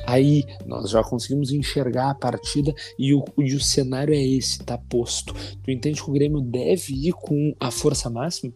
aí, 0.07 0.45
nós 0.67 0.91
já 0.91 1.03
conseguimos 1.03 1.51
enxergar 1.51 2.11
a 2.11 2.15
partida 2.15 2.75
e 2.99 3.15
o, 3.15 3.25
e 3.39 3.55
o 3.55 3.61
cenário 3.61 4.13
é 4.13 4.23
esse, 4.23 4.63
tá 4.63 4.77
posto. 4.77 5.35
Tu 5.63 5.71
entende 5.71 6.03
que 6.03 6.11
o 6.11 6.13
Grêmio 6.13 6.41
deve 6.41 6.93
ir 6.93 7.13
com 7.13 7.55
a 7.59 7.71
força 7.71 8.11
máxima? 8.11 8.53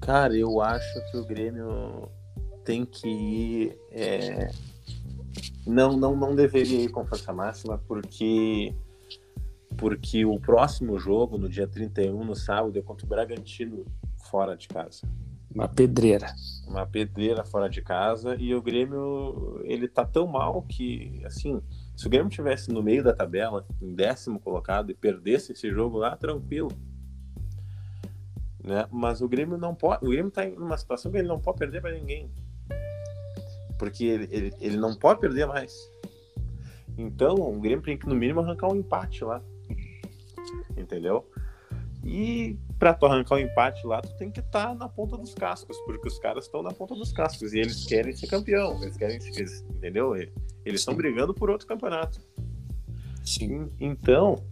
Cara, 0.00 0.36
eu 0.36 0.60
acho 0.60 1.10
que 1.10 1.16
o 1.16 1.24
Grêmio 1.24 2.08
tem 2.64 2.84
que 2.84 3.08
ir. 3.08 3.78
É 3.90 4.50
não, 5.66 5.96
não, 5.96 6.16
não 6.16 6.34
deveria 6.34 6.82
ir 6.82 6.88
com 6.88 7.04
força 7.04 7.32
máxima, 7.32 7.78
porque 7.86 8.74
porque 9.76 10.24
o 10.24 10.40
próximo 10.40 10.98
jogo, 10.98 11.36
no 11.36 11.48
dia 11.48 11.66
31, 11.66 12.24
no 12.24 12.34
sábado, 12.34 12.78
é 12.78 12.82
contra 12.82 13.04
o 13.04 13.08
Bragantino 13.08 13.84
fora 14.30 14.56
de 14.56 14.68
casa. 14.68 15.02
Uma 15.54 15.68
pedreira. 15.68 16.34
Uma 16.66 16.86
pedreira 16.86 17.44
fora 17.44 17.68
de 17.68 17.82
casa. 17.82 18.36
E 18.36 18.54
o 18.54 18.62
Grêmio, 18.62 19.60
ele 19.64 19.86
tá 19.86 20.04
tão 20.04 20.26
mal 20.26 20.62
que, 20.62 21.22
assim, 21.24 21.62
se 21.94 22.06
o 22.06 22.10
Grêmio 22.10 22.30
tivesse 22.30 22.70
no 22.70 22.82
meio 22.82 23.04
da 23.04 23.12
tabela, 23.12 23.66
em 23.80 23.94
décimo 23.94 24.40
colocado, 24.40 24.90
e 24.90 24.94
perdesse 24.94 25.52
esse 25.52 25.70
jogo 25.70 25.98
lá, 25.98 26.16
tranquilo. 26.16 26.70
Né? 28.62 28.86
Mas 28.90 29.20
o 29.20 29.28
Grêmio 29.28 29.58
não 29.58 29.74
pode. 29.74 30.04
O 30.04 30.10
Grêmio 30.10 30.30
tá 30.30 30.46
em 30.46 30.56
uma 30.56 30.76
situação 30.76 31.10
que 31.10 31.18
ele 31.18 31.28
não 31.28 31.40
pode 31.40 31.58
perder 31.58 31.80
para 31.80 31.92
ninguém 31.92 32.30
porque 33.78 34.04
ele, 34.04 34.28
ele, 34.30 34.54
ele 34.60 34.76
não 34.76 34.94
pode 34.94 35.20
perder 35.20 35.46
mais. 35.46 35.72
Então, 36.98 37.34
o 37.34 37.60
Grêmio 37.60 37.84
tem 37.84 37.96
que, 37.96 38.08
no 38.08 38.14
mínimo, 38.14 38.40
arrancar 38.40 38.72
um 38.72 38.76
empate 38.76 39.24
lá. 39.24 39.42
Entendeu? 40.76 41.28
E 42.04 42.56
para 42.78 42.94
tu 42.94 43.06
arrancar 43.06 43.34
um 43.34 43.38
empate 43.38 43.86
lá, 43.86 44.00
tu 44.00 44.16
tem 44.16 44.30
que 44.30 44.40
estar 44.40 44.68
tá 44.68 44.74
na 44.74 44.88
ponta 44.88 45.16
dos 45.16 45.34
cascos, 45.34 45.76
porque 45.80 46.06
os 46.06 46.18
caras 46.18 46.44
estão 46.44 46.62
na 46.62 46.70
ponta 46.70 46.94
dos 46.94 47.12
cascos 47.12 47.52
e 47.52 47.58
eles 47.58 47.84
querem 47.84 48.14
ser 48.14 48.28
campeão, 48.28 48.80
eles 48.82 48.96
querem, 48.96 49.16
eles, 49.16 49.64
entendeu? 49.74 50.14
Eles 50.14 50.80
estão 50.80 50.94
brigando 50.94 51.34
por 51.34 51.50
outro 51.50 51.66
campeonato. 51.66 52.20
Sim. 53.24 53.68
Então, 53.80 54.44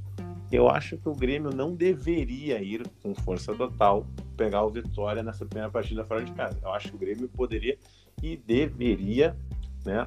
eu 0.51 0.69
acho 0.69 0.99
que 0.99 1.09
o 1.09 1.15
Grêmio 1.15 1.51
não 1.51 1.75
deveria 1.75 2.61
ir 2.61 2.83
com 3.03 3.15
força 3.15 3.55
total 3.55 4.07
pegar 4.37 4.65
o 4.65 4.71
Vitória 4.71 5.23
nessa 5.23 5.47
primeira 5.47 5.71
partida 5.71 6.05
fora 6.05 6.25
de 6.25 6.33
casa. 6.33 6.59
Eu 6.61 6.73
acho 6.73 6.89
que 6.89 6.97
o 6.97 6.99
Grêmio 6.99 7.29
poderia 7.29 7.79
e 8.25 8.39
deveria 8.39 9.37
né, 9.85 10.07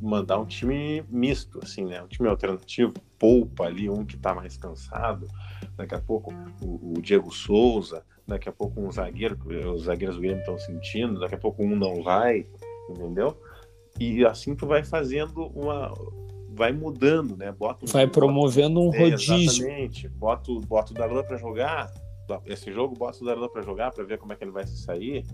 mandar 0.00 0.38
um 0.38 0.46
time 0.46 1.04
misto, 1.10 1.60
assim, 1.62 1.84
né, 1.84 2.02
um 2.02 2.06
time 2.06 2.26
alternativo, 2.26 2.94
poupa 3.18 3.64
ali 3.64 3.90
um 3.90 4.06
que 4.06 4.16
está 4.16 4.34
mais 4.34 4.56
cansado, 4.56 5.28
daqui 5.76 5.94
a 5.94 6.00
pouco 6.00 6.32
o, 6.62 6.94
o, 6.96 7.02
Diego 7.02 7.30
Souza, 7.30 8.02
daqui 8.26 8.48
a 8.48 8.52
pouco 8.52 8.80
um 8.80 8.90
zagueiro, 8.90 9.36
os 9.74 9.82
zagueiros 9.82 10.16
do 10.16 10.22
Grêmio 10.22 10.40
estão 10.40 10.58
sentindo, 10.58 11.20
daqui 11.20 11.34
a 11.34 11.38
pouco 11.38 11.62
um 11.62 11.76
não 11.76 12.02
vai, 12.02 12.46
entendeu? 12.88 13.36
E 14.00 14.24
assim 14.24 14.54
tu 14.54 14.66
vai 14.66 14.82
fazendo 14.82 15.46
uma 15.48 15.92
vai 16.50 16.72
mudando, 16.72 17.36
né? 17.36 17.52
Bota 17.52 17.86
vai 17.86 18.06
promovendo 18.06 18.80
um 18.80 18.92
é, 18.94 19.10
rodízio. 19.10 19.66
Exatamente. 19.66 20.08
Bota, 20.08 20.52
bota 20.66 20.92
o 20.92 20.94
Darlan 20.94 21.22
para 21.22 21.36
jogar, 21.36 21.92
esse 22.46 22.72
jogo, 22.72 22.94
bota 22.94 23.22
o 23.22 23.26
Darlan 23.26 23.48
para 23.48 23.62
jogar, 23.62 23.92
para 23.92 24.04
ver 24.04 24.18
como 24.18 24.32
é 24.32 24.36
que 24.36 24.44
ele 24.44 24.50
vai 24.50 24.66
se 24.66 24.76
sair 24.78 25.24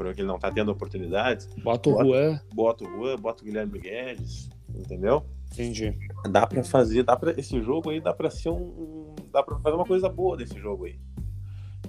problema 0.00 0.14
que 0.14 0.20
ele 0.22 0.28
não 0.28 0.38
tá 0.38 0.50
tendo 0.50 0.72
oportunidades. 0.72 1.46
Bota 1.62 1.90
o 1.90 2.02
Juan. 2.02 2.40
Bota 2.54 2.84
o 2.84 2.86
Juan, 2.86 3.16
bota 3.16 3.42
o 3.42 3.44
Guilherme 3.44 3.78
Guedes, 3.78 4.48
entendeu? 4.74 5.26
Entendi. 5.52 5.94
Dá 6.30 6.46
para 6.46 6.64
fazer, 6.64 7.02
dá 7.02 7.16
para 7.16 7.38
esse 7.38 7.60
jogo 7.60 7.90
aí 7.90 8.00
dá 8.00 8.14
para 8.14 8.30
ser 8.30 8.48
um, 8.48 9.14
dá 9.30 9.42
para 9.42 9.58
fazer 9.58 9.76
uma 9.76 9.84
coisa 9.84 10.08
boa 10.08 10.36
desse 10.36 10.58
jogo 10.58 10.86
aí. 10.86 10.98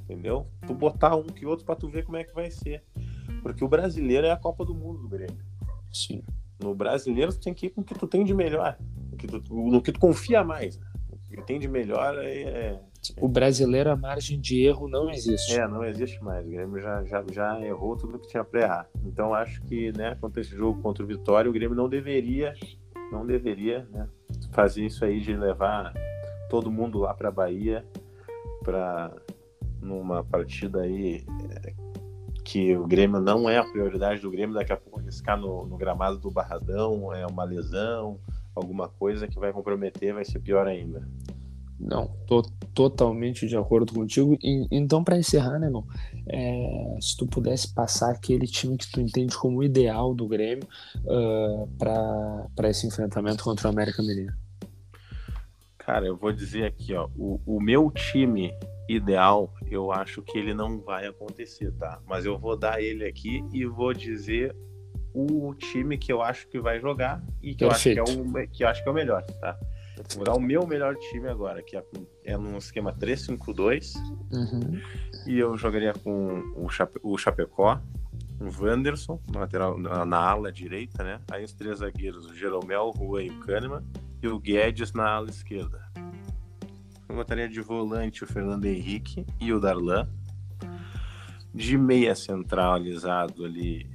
Entendeu? 0.04 0.46
Tu 0.68 0.74
botar 0.74 1.16
um 1.16 1.24
que 1.24 1.46
outro 1.46 1.66
para 1.66 1.76
tu 1.76 1.88
ver 1.88 2.04
como 2.04 2.18
é 2.18 2.24
que 2.24 2.34
vai 2.34 2.52
ser. 2.52 2.84
Porque 3.42 3.64
o 3.64 3.68
brasileiro 3.68 4.28
é 4.28 4.32
a 4.32 4.38
Copa 4.38 4.66
do 4.66 4.76
Mundo 4.76 5.00
do 5.00 5.08
Grêmio. 5.08 5.46
Sim. 5.94 6.22
No 6.60 6.76
brasileiro 6.76 7.32
tu 7.32 7.40
tem 7.40 7.54
que 7.54 7.68
ir 7.68 7.70
com 7.70 7.82
o 7.82 7.84
que 7.84 7.94
tu 7.94 8.08
tem 8.08 8.26
de 8.26 8.34
melhor, 8.34 8.78
no 9.10 9.18
que 9.18 9.26
tu, 9.26 9.42
no 9.50 9.82
que 9.82 9.92
tu 9.92 10.00
confia 10.00 10.44
mais. 10.44 10.78
Né? 10.78 10.86
O 11.10 11.18
que 11.18 11.42
tem 11.44 11.60
de 11.60 11.68
melhor 11.68 12.18
é, 12.20 12.42
é 12.42 12.80
o 13.19 13.28
brasileiro, 13.28 13.90
a 13.90 13.95
margem 13.95 14.40
de 14.40 14.61
erro 14.61 14.88
não 14.88 15.10
existe. 15.10 15.56
É, 15.56 15.68
não 15.68 15.84
existe 15.84 16.23
mais. 16.23 16.45
O 16.45 16.49
Grêmio 16.49 16.80
já, 16.80 17.03
já, 17.03 17.23
já 17.32 17.61
errou 17.61 17.98
tudo 17.98 18.19
que 18.19 18.28
tinha 18.28 18.44
para 18.44 18.61
errar. 18.61 18.90
Então 19.06 19.34
acho 19.34 19.61
que, 19.64 19.91
né, 19.98 20.15
contra 20.22 20.41
esse 20.41 20.56
jogo 20.56 20.82
contra 20.82 21.03
o 21.03 21.07
Vitória, 21.07 21.49
o 21.49 21.53
Grêmio 21.53 21.76
não 21.76 21.90
deveria, 21.90 22.53
não 23.11 23.26
deveria, 23.26 23.88
né, 23.91 24.07
fazer 24.52 24.86
isso 24.86 25.03
aí 25.03 25.19
de 25.19 25.36
levar 25.36 25.94
todo 26.49 26.72
mundo 26.72 26.99
lá 26.99 27.14
para 27.14 27.32
Bahia 27.32 27.86
para 28.64 29.11
numa 29.82 30.23
partida 30.23 30.82
aí 30.82 31.26
é, 31.49 31.73
que 32.44 32.76
o 32.78 32.86
Grêmio 32.86 33.19
não 33.19 33.49
é 33.49 33.57
a 33.57 33.64
prioridade 33.64 34.22
do 34.22 34.30
Grêmio, 34.30 34.53
daqui 34.53 34.72
a 34.72 34.78
pouco 34.78 34.99
arriscar 34.99 35.40
no, 35.40 35.65
no 35.65 35.78
gramado 35.78 36.18
do 36.19 36.30
Barradão, 36.30 37.14
é 37.14 37.26
uma 37.26 37.44
lesão, 37.44 38.19
alguma 38.56 38.88
coisa 38.88 39.28
que 39.28 39.40
vai 39.40 39.52
comprometer, 39.52 40.14
vai 40.14 40.26
ser 40.26 40.40
pior 40.40 40.68
ainda. 40.68 41.07
Não, 41.84 42.08
tô 42.28 42.44
totalmente 42.76 43.48
de 43.48 43.58
acordo 43.58 43.91
contigo. 43.91 44.38
E, 44.41 44.68
então, 44.70 45.03
para 45.03 45.18
encerrar, 45.18 45.58
né, 45.58 45.66
irmão? 45.66 45.86
É, 46.28 46.98
se 47.02 47.18
tu 47.18 47.26
pudesse 47.26 47.74
passar 47.74 48.12
aquele 48.12 48.45
time 48.45 48.78
que 48.78 48.90
tu 48.90 49.02
entende 49.02 49.36
como 49.36 49.64
ideal 49.64 50.14
do 50.14 50.28
Grêmio 50.28 50.68
uh, 51.03 51.68
para 51.78 52.70
esse 52.70 52.86
enfrentamento 52.86 53.44
contra 53.44 53.68
o 53.68 53.72
América 53.72 54.03
Mineiro. 54.03 54.34
Cara, 55.80 56.06
eu 56.06 56.16
vou 56.16 56.32
dizer 56.32 56.66
aqui, 56.66 56.94
ó, 56.94 57.10
o, 57.18 57.41
o 57.45 57.60
meu 57.60 57.90
time 57.90 58.53
ideal, 58.88 59.52
eu 59.70 59.91
acho 59.91 60.22
que 60.22 60.38
ele 60.38 60.53
não 60.53 60.80
vai 60.80 61.08
acontecer, 61.08 61.72
tá? 61.74 61.99
Mas 62.06 62.26
eu 62.26 62.38
vou 62.38 62.56
dar 62.56 62.82
ele 62.82 63.06
aqui 63.06 63.44
e 63.52 63.66
vou 63.66 63.91
dizer 63.94 64.56
o 65.14 65.53
time 65.56 65.98
que 65.98 66.14
eu 66.14 66.22
acho 66.22 66.48
que 66.48 66.60
vai 66.60 66.80
jogar 66.80 67.22
e 67.41 67.56
que 67.56 67.64
eu 67.64 67.72
acho 67.72 67.91
que, 67.91 67.99
é 67.99 68.03
o, 68.03 68.48
que 68.48 68.64
eu 68.64 68.68
acho 68.68 68.84
que 68.84 68.88
é 68.88 68.91
o 68.91 68.95
melhor, 68.95 69.24
tá? 69.24 69.58
Vou 70.15 70.23
dar 70.23 70.34
o 70.34 70.40
meu 70.40 70.65
melhor 70.65 70.95
time 70.95 71.28
agora, 71.28 71.61
que 71.61 71.78
é, 71.78 71.84
é 72.26 72.38
num 72.38 72.57
esquema 72.57 72.94
3-5-2. 72.94 73.95
Uhum. 74.32 74.82
E 75.26 75.38
eu 75.38 75.56
jogaria 75.57 75.94
com 75.94 76.53
o, 76.56 76.69
Chape, 76.69 76.99
o 77.03 77.18
Chapecó, 77.18 77.80
o 78.40 78.64
Wanderson, 78.64 79.19
na, 79.32 79.41
lateral, 79.41 79.78
na, 79.78 80.06
na, 80.06 80.18
ala 80.18 80.52
direita, 80.52 81.03
né? 81.03 81.19
Aí 81.32 81.44
os 81.44 81.53
três 81.53 81.80
zagueiros, 81.80 82.26
o 82.26 82.36
Jeromel, 82.36 82.84
o 82.84 82.91
Rua 82.91 83.23
e 83.23 83.30
o 83.30 83.40
Kahneman. 83.40 83.84
E 84.22 84.28
o 84.28 84.40
Guedes 84.40 84.94
na 84.94 85.10
ala 85.10 85.30
esquerda. 85.30 85.82
Eu 87.10 87.15
botaria 87.15 87.49
de 87.49 87.60
volante 87.60 88.23
o 88.23 88.28
Fernando 88.28 88.65
Henrique 88.65 89.26
e 89.40 89.52
o 89.52 89.60
Darlan. 89.60 90.07
De 91.53 91.78
meia 91.78 92.15
centralizado 92.15 93.44
ali, 93.44 93.90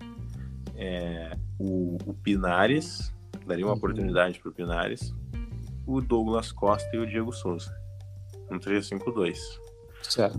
é, 0.74 1.36
o, 1.58 1.96
o 2.04 2.14
Pinares. 2.14 3.14
Daria 3.46 3.64
uma 3.64 3.72
uhum. 3.72 3.78
oportunidade 3.78 4.40
para 4.40 4.50
o 4.50 4.52
Pinares 4.52 5.14
o 5.86 6.00
Douglas 6.00 6.52
Costa 6.52 6.88
e 6.94 6.98
o 6.98 7.06
Diego 7.06 7.32
Souza. 7.32 7.74
Um 8.50 8.58
3-5-2. 8.58 9.36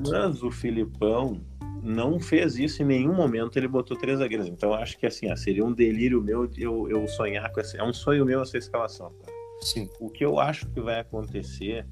Mas 0.09 0.43
o 0.43 0.51
Filipão 0.51 1.41
não 1.83 2.19
fez 2.19 2.57
isso 2.57 2.81
em 2.81 2.85
nenhum 2.85 3.13
momento, 3.13 3.57
ele 3.57 3.67
botou 3.67 3.97
três 3.97 4.19
zagueiros. 4.19 4.47
Então 4.47 4.73
acho 4.73 4.97
que 4.97 5.05
assim, 5.05 5.33
seria 5.35 5.63
um 5.63 5.73
delírio 5.73 6.21
meu 6.21 6.49
eu, 6.57 6.89
eu 6.89 7.07
sonhar 7.07 7.51
com 7.51 7.59
essa. 7.59 7.77
É 7.77 7.83
um 7.83 7.93
sonho 7.93 8.25
meu 8.25 8.41
essa 8.41 8.57
escalação. 8.57 9.11
Tá? 9.11 9.31
Sim. 9.61 9.89
O 9.99 10.09
que 10.09 10.23
eu 10.23 10.39
acho 10.39 10.67
que 10.67 10.79
vai 10.79 10.99
acontecer 10.99 11.85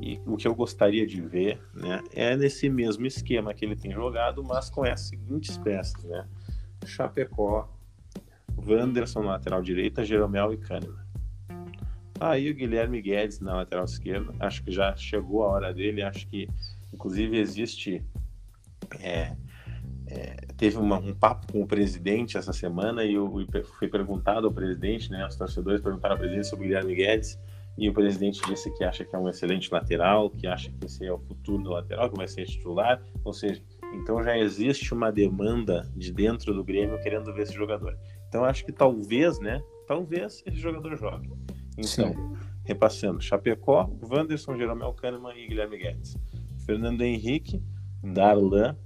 e 0.00 0.20
o 0.26 0.36
que 0.36 0.46
eu 0.46 0.54
gostaria 0.54 1.06
de 1.06 1.20
ver, 1.20 1.60
né, 1.74 2.02
é 2.12 2.36
nesse 2.36 2.68
mesmo 2.68 3.06
esquema 3.06 3.52
que 3.52 3.64
ele 3.64 3.74
tem 3.74 3.92
jogado, 3.92 4.44
mas 4.44 4.70
com 4.70 4.84
as 4.84 5.00
seguintes 5.00 5.58
peças, 5.58 6.02
né? 6.04 6.26
Chapecó, 6.86 7.68
Wanderson 8.56 9.22
lateral 9.22 9.60
direita, 9.60 10.04
Jeromel 10.04 10.52
e 10.52 10.56
Kahneman. 10.56 11.07
Aí 12.20 12.50
o 12.50 12.54
Guilherme 12.54 13.00
Guedes 13.00 13.40
na 13.40 13.54
lateral 13.54 13.84
esquerda, 13.84 14.34
acho 14.40 14.62
que 14.62 14.72
já 14.72 14.94
chegou 14.96 15.44
a 15.44 15.48
hora 15.48 15.74
dele, 15.74 16.02
acho 16.02 16.26
que 16.28 16.48
inclusive 16.92 17.38
existe. 17.38 18.02
É, 19.00 19.36
é, 20.10 20.36
teve 20.56 20.78
uma, 20.78 20.98
um 20.98 21.14
papo 21.14 21.52
com 21.52 21.62
o 21.62 21.66
presidente 21.66 22.38
essa 22.38 22.52
semana 22.52 23.04
e 23.04 23.14
fui 23.78 23.88
perguntado 23.88 24.46
ao 24.46 24.52
presidente, 24.52 25.10
né, 25.10 25.26
os 25.26 25.36
torcedores 25.36 25.82
perguntaram 25.82 26.14
ao 26.14 26.18
presidente 26.18 26.46
sobre 26.46 26.64
o 26.64 26.68
Guilherme 26.68 26.94
Guedes 26.94 27.38
E 27.76 27.88
o 27.90 27.92
presidente 27.92 28.40
disse 28.46 28.72
que 28.74 28.84
acha 28.84 29.04
que 29.04 29.14
é 29.14 29.18
um 29.18 29.28
excelente 29.28 29.70
lateral, 29.70 30.30
que 30.30 30.46
acha 30.46 30.70
que 30.70 30.86
esse 30.86 31.04
é 31.04 31.12
o 31.12 31.18
futuro 31.18 31.62
do 31.62 31.70
lateral, 31.70 32.10
que 32.10 32.16
vai 32.16 32.26
ser 32.26 32.46
titular. 32.46 33.02
Ou 33.22 33.32
seja, 33.32 33.62
então 33.94 34.22
já 34.22 34.36
existe 34.36 34.92
uma 34.92 35.12
demanda 35.12 35.88
de 35.94 36.12
dentro 36.12 36.52
do 36.54 36.64
Grêmio 36.64 37.00
querendo 37.02 37.32
ver 37.32 37.42
esse 37.42 37.54
jogador. 37.54 37.96
Então 38.28 38.44
acho 38.44 38.64
que 38.64 38.72
talvez, 38.72 39.38
né? 39.38 39.62
Talvez 39.86 40.42
esse 40.46 40.56
jogador 40.56 40.96
jogue. 40.96 41.30
Então, 41.78 42.12
Sim. 42.12 42.36
repassando: 42.64 43.20
Chapecó, 43.20 43.88
Wanderson, 44.02 44.56
Jeromel 44.56 44.92
Kahneman 44.94 45.36
e 45.36 45.46
Guilherme 45.46 45.78
Guedes. 45.78 46.16
Fernando 46.66 47.00
Henrique, 47.02 47.62
Darlan, 48.02 48.76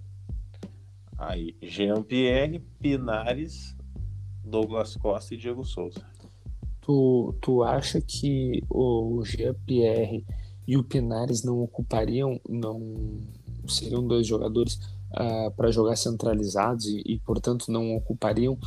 aí 1.19 1.56
Jean-Pierre, 1.62 2.60
Pinares, 2.78 3.74
Douglas 4.44 4.94
Costa 4.97 5.35
e 5.35 5.36
Diego 5.39 5.64
Souza. 5.64 6.05
Tu, 6.81 7.35
tu 7.40 7.62
acha 7.62 8.01
que 8.01 8.62
o 8.69 9.23
Jean-Pierre 9.24 10.24
e 10.66 10.77
o 10.77 10.85
Pinares 10.85 11.43
não 11.43 11.60
ocupariam, 11.60 12.40
não 12.48 13.19
seriam 13.66 14.06
dois 14.06 14.27
jogadores 14.27 14.74
uh, 14.74 15.47
ah, 15.47 15.51
para 15.56 15.70
jogar 15.70 15.97
centralizados 15.97 16.86
e, 16.86 17.02
e, 17.06 17.19
portanto, 17.20 17.70
não 17.70 17.94
ocupariam 17.94 18.59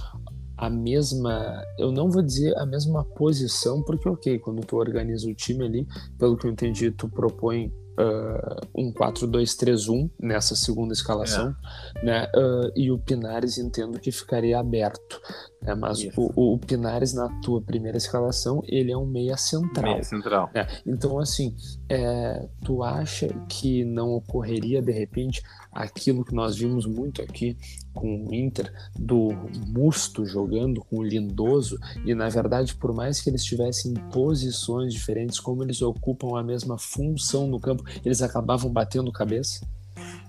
a 0.57 0.69
mesma, 0.69 1.63
eu 1.77 1.91
não 1.91 2.09
vou 2.09 2.21
dizer 2.21 2.55
a 2.57 2.65
mesma 2.65 3.03
posição, 3.03 3.81
porque, 3.83 4.07
ok, 4.07 4.39
quando 4.39 4.65
tu 4.65 4.77
organiza 4.77 5.27
o 5.29 5.33
time 5.33 5.65
ali, 5.65 5.87
pelo 6.17 6.37
que 6.37 6.47
eu 6.47 6.51
entendi, 6.51 6.91
tu 6.91 7.09
propõe 7.09 7.73
uh, 7.99 8.67
um 8.73 8.91
4-2-3-1 8.93 10.09
nessa 10.19 10.55
segunda 10.55 10.93
escalação, 10.93 11.55
é. 11.95 12.05
né? 12.05 12.27
Uh, 12.35 12.71
e 12.75 12.91
o 12.91 12.97
Pinares 12.97 13.57
entendo 13.57 13.99
que 13.99 14.11
ficaria 14.11 14.59
aberto. 14.59 15.19
Né? 15.61 15.75
Mas 15.75 15.99
o, 16.15 16.31
o, 16.35 16.57
Pinares, 16.57 17.13
na 17.13 17.27
tua 17.41 17.61
primeira 17.61 17.97
escalação, 17.97 18.61
ele 18.67 18.91
é 18.91 18.97
um 18.97 19.05
meia 19.05 19.37
central. 19.37 19.91
Meia 19.91 20.03
central. 20.03 20.49
Né? 20.53 20.67
Então, 20.85 21.19
assim, 21.19 21.55
é, 21.89 22.47
tu 22.63 22.83
acha 22.83 23.27
que 23.49 23.83
não 23.83 24.11
ocorreria, 24.11 24.81
de 24.81 24.91
repente, 24.91 25.41
aquilo 25.71 26.23
que 26.23 26.33
nós 26.33 26.55
vimos 26.55 26.85
muito 26.85 27.21
aqui 27.21 27.57
com 27.93 28.25
o 28.25 28.33
Inter, 28.33 28.71
do 28.97 29.29
Musto 29.67 30.25
jogando 30.25 30.81
com 30.81 30.97
o 30.97 31.03
Lindoso, 31.03 31.79
e 32.05 32.13
na 32.13 32.27
verdade, 32.27 32.75
por 32.75 32.93
mais 32.93 33.21
que 33.21 33.29
eles 33.29 33.41
estivessem 33.41 33.91
em 33.91 33.95
posições 34.11 34.93
diferentes, 34.93 35.39
como 35.39 35.63
eles 35.63 35.81
ocupam 35.81 36.37
a 36.37 36.43
mesma 36.43 36.77
função 36.77 37.47
no 37.47 37.59
campo, 37.59 37.83
eles 38.03 38.21
acabavam 38.21 38.69
batendo 38.71 39.11
cabeça? 39.11 39.65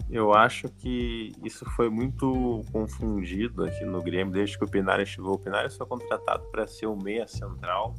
Eu 0.09 0.33
acho 0.33 0.69
que 0.69 1.33
isso 1.45 1.65
foi 1.77 1.91
muito 1.91 2.63
confundido 2.71 3.65
aqui 3.65 3.85
no 3.85 4.01
Grêmio 4.03 4.33
desde 4.33 4.57
que 4.57 4.65
o 4.65 4.71
Pinares 4.71 5.09
chegou. 5.09 5.35
O 5.35 5.39
Pinares 5.39 5.77
foi 5.77 5.87
contratado 5.87 6.45
para 6.51 6.67
ser 6.67 6.87
o 6.87 6.97
meia 6.97 7.27
central 7.27 7.95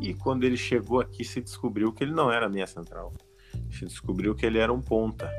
e 0.00 0.14
quando 0.14 0.44
ele 0.44 0.56
chegou 0.56 1.00
aqui 1.00 1.24
se 1.24 1.40
descobriu 1.40 1.92
que 1.92 2.04
ele 2.04 2.12
não 2.12 2.30
era 2.30 2.48
meia 2.48 2.66
central. 2.66 3.12
Se 3.70 3.84
descobriu 3.84 4.34
que 4.34 4.44
ele 4.44 4.58
era 4.58 4.72
um 4.72 4.80
ponta. 4.80 5.30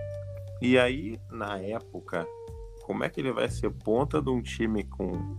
E 0.61 0.77
aí, 0.77 1.19
na 1.29 1.59
época, 1.59 2.25
como 2.83 3.03
é 3.03 3.09
que 3.09 3.19
ele 3.19 3.31
vai 3.31 3.49
ser 3.49 3.69
ponta 3.71 4.21
de 4.21 4.29
um 4.29 4.41
time 4.41 4.83
com, 4.83 5.37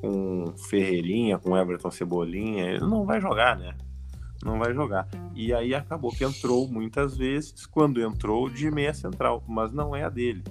com 0.00 0.54
Ferreirinha, 0.68 1.38
com 1.38 1.56
Everton 1.56 1.90
Cebolinha? 1.90 2.70
Ele 2.70 2.86
não 2.86 3.04
vai 3.04 3.20
jogar, 3.20 3.56
né? 3.56 3.76
Não 4.44 4.58
vai 4.58 4.74
jogar. 4.74 5.08
E 5.34 5.52
aí 5.52 5.74
acabou 5.74 6.10
que 6.10 6.24
entrou 6.24 6.68
muitas 6.68 7.16
vezes, 7.16 7.66
quando 7.66 8.00
entrou 8.00 8.48
de 8.48 8.70
meia 8.70 8.94
central, 8.94 9.42
mas 9.46 9.72
não 9.72 9.94
é 9.94 10.04
a 10.04 10.08
dele. 10.08 10.42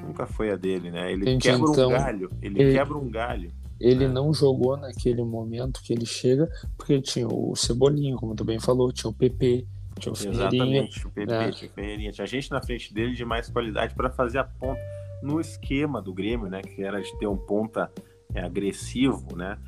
Nunca 0.00 0.26
foi 0.26 0.50
a 0.50 0.56
dele, 0.56 0.90
né? 0.90 1.12
Ele 1.12 1.22
Entendi, 1.22 1.48
quebra 1.48 1.70
então, 1.70 1.88
um 1.88 1.92
galho, 1.92 2.30
ele, 2.42 2.62
ele, 2.62 2.72
quebra 2.72 2.98
um 2.98 3.10
galho. 3.10 3.50
Ele 3.80 4.06
né? 4.06 4.14
não 4.14 4.32
jogou 4.32 4.76
naquele 4.76 5.22
momento 5.22 5.82
que 5.82 5.92
ele 5.92 6.06
chega, 6.06 6.48
porque 6.76 7.00
tinha 7.00 7.26
o 7.26 7.54
Cebolinho, 7.56 8.16
como 8.16 8.34
tu 8.34 8.44
bem 8.44 8.60
falou, 8.60 8.92
tinha 8.92 9.10
o 9.10 9.14
PP, 9.14 9.66
tinha 9.98 10.12
o 10.12 10.16
Exatamente, 10.16 11.06
o 11.06 11.10
PP, 11.10 11.32
né? 11.32 11.50
tinha 11.50 11.70
o 11.70 11.74
Ferreirinha. 11.74 12.12
Tinha 12.12 12.26
gente 12.26 12.50
na 12.50 12.62
frente 12.62 12.92
dele 12.92 13.14
de 13.14 13.24
mais 13.24 13.48
qualidade 13.48 13.94
para 13.94 14.10
fazer 14.10 14.38
a 14.38 14.44
ponta 14.44 14.80
no 15.22 15.40
esquema 15.40 16.00
do 16.00 16.12
Grêmio, 16.12 16.48
né? 16.48 16.60
Que 16.62 16.82
era 16.82 17.00
de 17.00 17.18
ter 17.18 17.26
um 17.26 17.36
ponta 17.36 17.90
é, 18.34 18.42
agressivo, 18.42 19.34
né? 19.34 19.58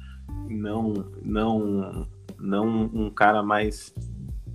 Não, 0.48 0.92
não 1.22 2.06
não 2.38 2.66
um 2.92 3.10
cara 3.10 3.42
mais 3.42 3.94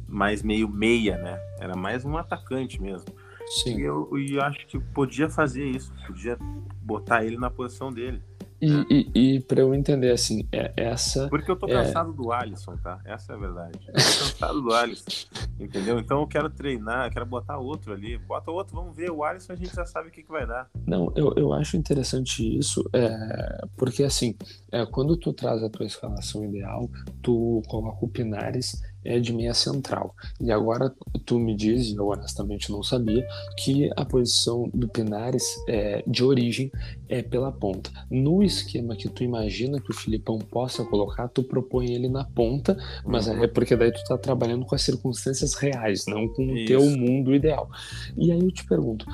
mais 0.07 0.43
meio 0.43 0.69
meia, 0.69 1.17
né? 1.17 1.39
Era 1.59 1.75
mais 1.75 2.05
um 2.05 2.17
atacante 2.17 2.81
mesmo. 2.81 3.07
Sim. 3.47 3.79
E 3.79 3.81
eu, 3.81 4.09
eu 4.15 4.41
acho 4.41 4.65
que 4.67 4.79
podia 4.79 5.29
fazer 5.29 5.65
isso, 5.65 5.91
podia 6.05 6.37
botar 6.81 7.25
ele 7.25 7.37
na 7.37 7.49
posição 7.49 7.91
dele. 7.91 8.21
E, 8.63 9.11
e, 9.13 9.35
e 9.35 9.39
para 9.41 9.59
eu 9.59 9.75
entender, 9.75 10.11
assim, 10.11 10.47
é, 10.49 10.71
essa. 10.77 11.27
Porque 11.27 11.51
eu 11.51 11.55
tô 11.55 11.67
é 11.67 11.73
cansado 11.73 12.11
é... 12.11 12.15
do 12.15 12.31
Alisson, 12.31 12.77
tá? 12.77 13.01
Essa 13.03 13.33
é 13.33 13.35
a 13.35 13.39
verdade. 13.39 13.79
Eu 13.87 13.93
tô 13.93 13.99
cansado 13.99 14.61
do 14.61 14.73
Alisson, 14.73 15.27
entendeu? 15.59 15.99
Então 15.99 16.21
eu 16.21 16.27
quero 16.27 16.49
treinar, 16.49 17.07
eu 17.07 17.11
quero 17.11 17.25
botar 17.25 17.57
outro 17.57 17.91
ali. 17.91 18.17
Bota 18.17 18.51
outro, 18.51 18.73
vamos 18.73 18.95
ver. 18.95 19.11
O 19.11 19.21
Alisson 19.21 19.51
a 19.51 19.55
gente 19.57 19.75
já 19.75 19.85
sabe 19.85 20.07
o 20.07 20.11
que, 20.11 20.23
que 20.23 20.31
vai 20.31 20.47
dar. 20.47 20.69
Não, 20.87 21.11
eu, 21.13 21.33
eu 21.35 21.51
acho 21.53 21.75
interessante 21.75 22.57
isso, 22.57 22.89
é, 22.93 23.65
porque 23.75 24.03
assim, 24.03 24.35
é, 24.71 24.85
quando 24.85 25.17
tu 25.17 25.33
traz 25.33 25.61
a 25.61 25.69
tua 25.69 25.85
escalação 25.85 26.45
ideal, 26.45 26.89
tu 27.21 27.61
coloca 27.67 28.05
o 28.05 28.07
Pinares 28.07 28.81
é 29.05 29.19
de 29.19 29.33
meia 29.33 29.53
central. 29.53 30.15
E 30.39 30.51
agora 30.51 30.93
tu 31.25 31.39
me 31.39 31.55
diz, 31.55 31.87
e 31.87 31.95
eu 31.95 32.07
honestamente 32.07 32.71
não 32.71 32.83
sabia, 32.83 33.25
que 33.57 33.89
a 33.95 34.05
posição 34.05 34.69
do 34.73 34.87
Pinares 34.87 35.43
é, 35.67 36.03
de 36.07 36.23
origem 36.23 36.71
é 37.09 37.21
pela 37.21 37.51
ponta. 37.51 37.91
No 38.09 38.43
esquema 38.43 38.95
que 38.95 39.09
tu 39.09 39.23
imagina 39.23 39.79
que 39.79 39.91
o 39.91 39.95
Filipão 39.95 40.37
possa 40.39 40.83
colocar, 40.83 41.27
tu 41.27 41.43
propõe 41.43 41.93
ele 41.93 42.09
na 42.09 42.23
ponta, 42.23 42.77
mas 43.05 43.27
uhum. 43.27 43.43
é 43.43 43.47
porque 43.47 43.75
daí 43.75 43.91
tu 43.91 44.03
tá 44.05 44.17
trabalhando 44.17 44.65
com 44.65 44.75
as 44.75 44.81
circunstâncias 44.81 45.53
reais, 45.53 46.05
não 46.07 46.27
com 46.27 46.43
Isso. 46.43 46.63
o 46.63 46.65
teu 46.65 46.81
mundo 46.97 47.33
ideal. 47.33 47.69
E 48.17 48.31
aí 48.31 48.39
eu 48.39 48.51
te 48.51 48.65
pergunto, 48.65 49.05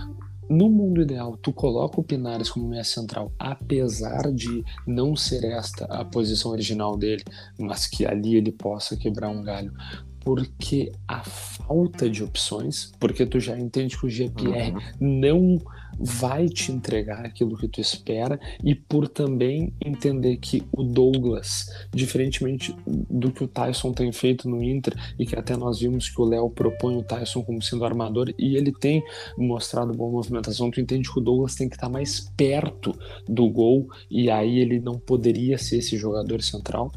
no 0.49 0.69
mundo 0.69 1.01
ideal, 1.01 1.37
tu 1.37 1.53
coloca 1.53 1.99
o 1.99 2.03
Pinares 2.03 2.49
como 2.49 2.67
meia 2.67 2.83
central, 2.83 3.31
apesar 3.37 4.31
de 4.33 4.63
não 4.87 5.15
ser 5.15 5.43
esta 5.45 5.85
a 5.85 6.03
posição 6.03 6.51
original 6.51 6.97
dele, 6.97 7.23
mas 7.59 7.85
que 7.85 8.05
ali 8.05 8.35
ele 8.35 8.51
possa 8.51 8.97
quebrar 8.97 9.29
um 9.29 9.43
galho 9.43 9.71
porque 10.21 10.91
a 11.07 11.23
falta 11.23 12.09
de 12.09 12.23
opções, 12.23 12.91
porque 12.99 13.25
tu 13.25 13.39
já 13.39 13.57
entende 13.57 13.97
que 13.97 14.05
o 14.05 14.09
GPR 14.09 14.73
uhum. 14.73 14.79
não 14.99 15.57
vai 15.99 16.47
te 16.47 16.71
entregar 16.71 17.25
aquilo 17.25 17.57
que 17.57 17.67
tu 17.67 17.81
espera 17.81 18.39
e 18.63 18.73
por 18.73 19.07
também 19.07 19.73
entender 19.83 20.37
que 20.37 20.63
o 20.71 20.83
Douglas, 20.83 21.67
diferentemente 21.93 22.75
do 22.87 23.31
que 23.31 23.43
o 23.43 23.47
Tyson 23.47 23.91
tem 23.91 24.11
feito 24.11 24.49
no 24.49 24.63
Inter 24.63 24.93
e 25.17 25.25
que 25.25 25.35
até 25.35 25.57
nós 25.57 25.79
vimos 25.79 26.09
que 26.09 26.21
o 26.21 26.25
Léo 26.25 26.49
propõe 26.49 26.97
o 26.97 27.03
Tyson 27.03 27.43
como 27.43 27.61
sendo 27.61 27.85
armador 27.85 28.33
e 28.37 28.55
ele 28.55 28.71
tem 28.71 29.03
mostrado 29.37 29.93
boa 29.93 30.11
movimentação, 30.11 30.71
tu 30.71 30.79
entende 30.79 31.11
que 31.11 31.19
o 31.19 31.21
Douglas 31.21 31.55
tem 31.55 31.67
que 31.67 31.75
estar 31.75 31.89
mais 31.89 32.31
perto 32.37 32.97
do 33.27 33.49
gol 33.49 33.87
e 34.09 34.29
aí 34.29 34.59
ele 34.59 34.79
não 34.79 34.97
poderia 34.97 35.57
ser 35.57 35.77
esse 35.77 35.97
jogador 35.97 36.41
central. 36.41 36.91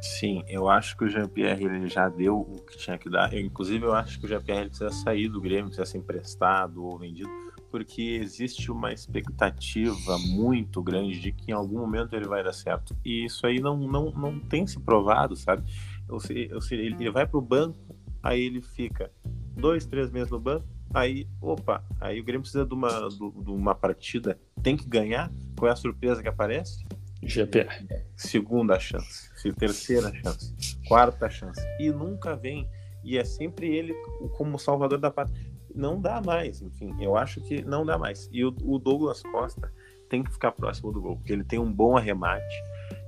Sim, 0.00 0.42
eu 0.48 0.66
acho 0.66 0.96
que 0.96 1.04
o 1.04 1.08
Jean-Pierre 1.08 1.64
ele 1.64 1.88
já 1.88 2.08
deu 2.08 2.38
o 2.38 2.64
que 2.64 2.78
tinha 2.78 2.96
que 2.96 3.10
dar. 3.10 3.34
Eu, 3.34 3.40
inclusive, 3.40 3.84
eu 3.84 3.92
acho 3.92 4.18
que 4.18 4.24
o 4.24 4.28
Jean-Pierre 4.28 4.68
precisa 4.68 4.90
sair 4.90 5.28
do 5.28 5.40
Grêmio, 5.40 5.66
precisa 5.66 5.84
ser 5.84 5.98
emprestado 5.98 6.82
ou 6.82 6.98
vendido, 6.98 7.28
porque 7.70 8.02
existe 8.20 8.70
uma 8.70 8.92
expectativa 8.92 10.18
muito 10.28 10.82
grande 10.82 11.20
de 11.20 11.32
que 11.32 11.50
em 11.50 11.54
algum 11.54 11.78
momento 11.78 12.14
ele 12.14 12.26
vai 12.26 12.42
dar 12.42 12.52
certo. 12.52 12.96
E 13.04 13.24
isso 13.24 13.46
aí 13.46 13.60
não, 13.60 13.76
não, 13.76 14.10
não 14.10 14.38
tem 14.40 14.66
se 14.66 14.78
provado, 14.80 15.36
sabe? 15.36 15.62
Ou 16.08 16.18
seja, 16.18 16.54
ou 16.54 16.60
seja 16.60 16.82
ele 16.82 17.10
vai 17.10 17.26
para 17.26 17.38
o 17.38 17.42
banco, 17.42 17.96
aí 18.22 18.42
ele 18.42 18.60
fica 18.60 19.10
dois, 19.56 19.86
três 19.86 20.10
meses 20.10 20.30
no 20.30 20.40
banco, 20.40 20.66
aí, 20.92 21.28
opa, 21.40 21.84
aí 22.00 22.20
o 22.20 22.24
Grêmio 22.24 22.42
precisa 22.42 22.64
de 22.64 22.74
uma, 22.74 23.08
de 23.08 23.50
uma 23.50 23.74
partida, 23.74 24.38
tem 24.62 24.76
que 24.76 24.88
ganhar. 24.88 25.30
Qual 25.56 25.68
é 25.68 25.72
a 25.72 25.76
surpresa 25.76 26.22
que 26.22 26.28
aparece? 26.28 26.84
GPR. 27.22 27.86
Segunda 28.16 28.78
chance, 28.78 29.30
terceira 29.58 30.12
chance, 30.14 30.54
quarta 30.88 31.28
chance. 31.28 31.60
E 31.78 31.90
nunca 31.90 32.34
vem. 32.34 32.68
E 33.02 33.16
é 33.16 33.24
sempre 33.24 33.66
ele 33.74 33.94
como 34.36 34.58
salvador 34.58 34.98
da 34.98 35.10
pátria. 35.10 35.38
Não 35.74 36.00
dá 36.00 36.20
mais, 36.20 36.60
enfim. 36.62 36.94
Eu 37.00 37.16
acho 37.16 37.40
que 37.42 37.62
não 37.62 37.84
dá 37.84 37.98
mais. 37.98 38.28
E 38.32 38.44
o, 38.44 38.54
o 38.62 38.78
Douglas 38.78 39.22
Costa 39.22 39.72
tem 40.08 40.22
que 40.22 40.32
ficar 40.32 40.52
próximo 40.52 40.92
do 40.92 41.00
gol, 41.00 41.16
porque 41.16 41.32
ele 41.32 41.44
tem 41.44 41.58
um 41.58 41.72
bom 41.72 41.96
arremate. 41.96 42.56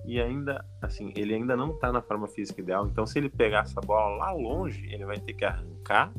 E 0.05 0.21
ainda, 0.21 0.65
assim, 0.81 1.13
ele 1.17 1.35
ainda 1.35 1.57
não 1.57 1.79
tá 1.79 1.93
na 1.93 2.01
forma 2.01 2.29
física 2.29 2.61
ideal. 2.61 2.87
Então, 2.87 3.07
se 3.07 3.19
ele 3.19 3.29
pegar 3.29 3.61
essa 3.61 3.81
bola 3.81 4.17
lá 4.17 4.33
longe, 4.33 4.87
ele 4.93 5.05
vai 5.05 5.19
ter 5.19 5.35
que 5.35 5.45
arrancar 5.45 6.13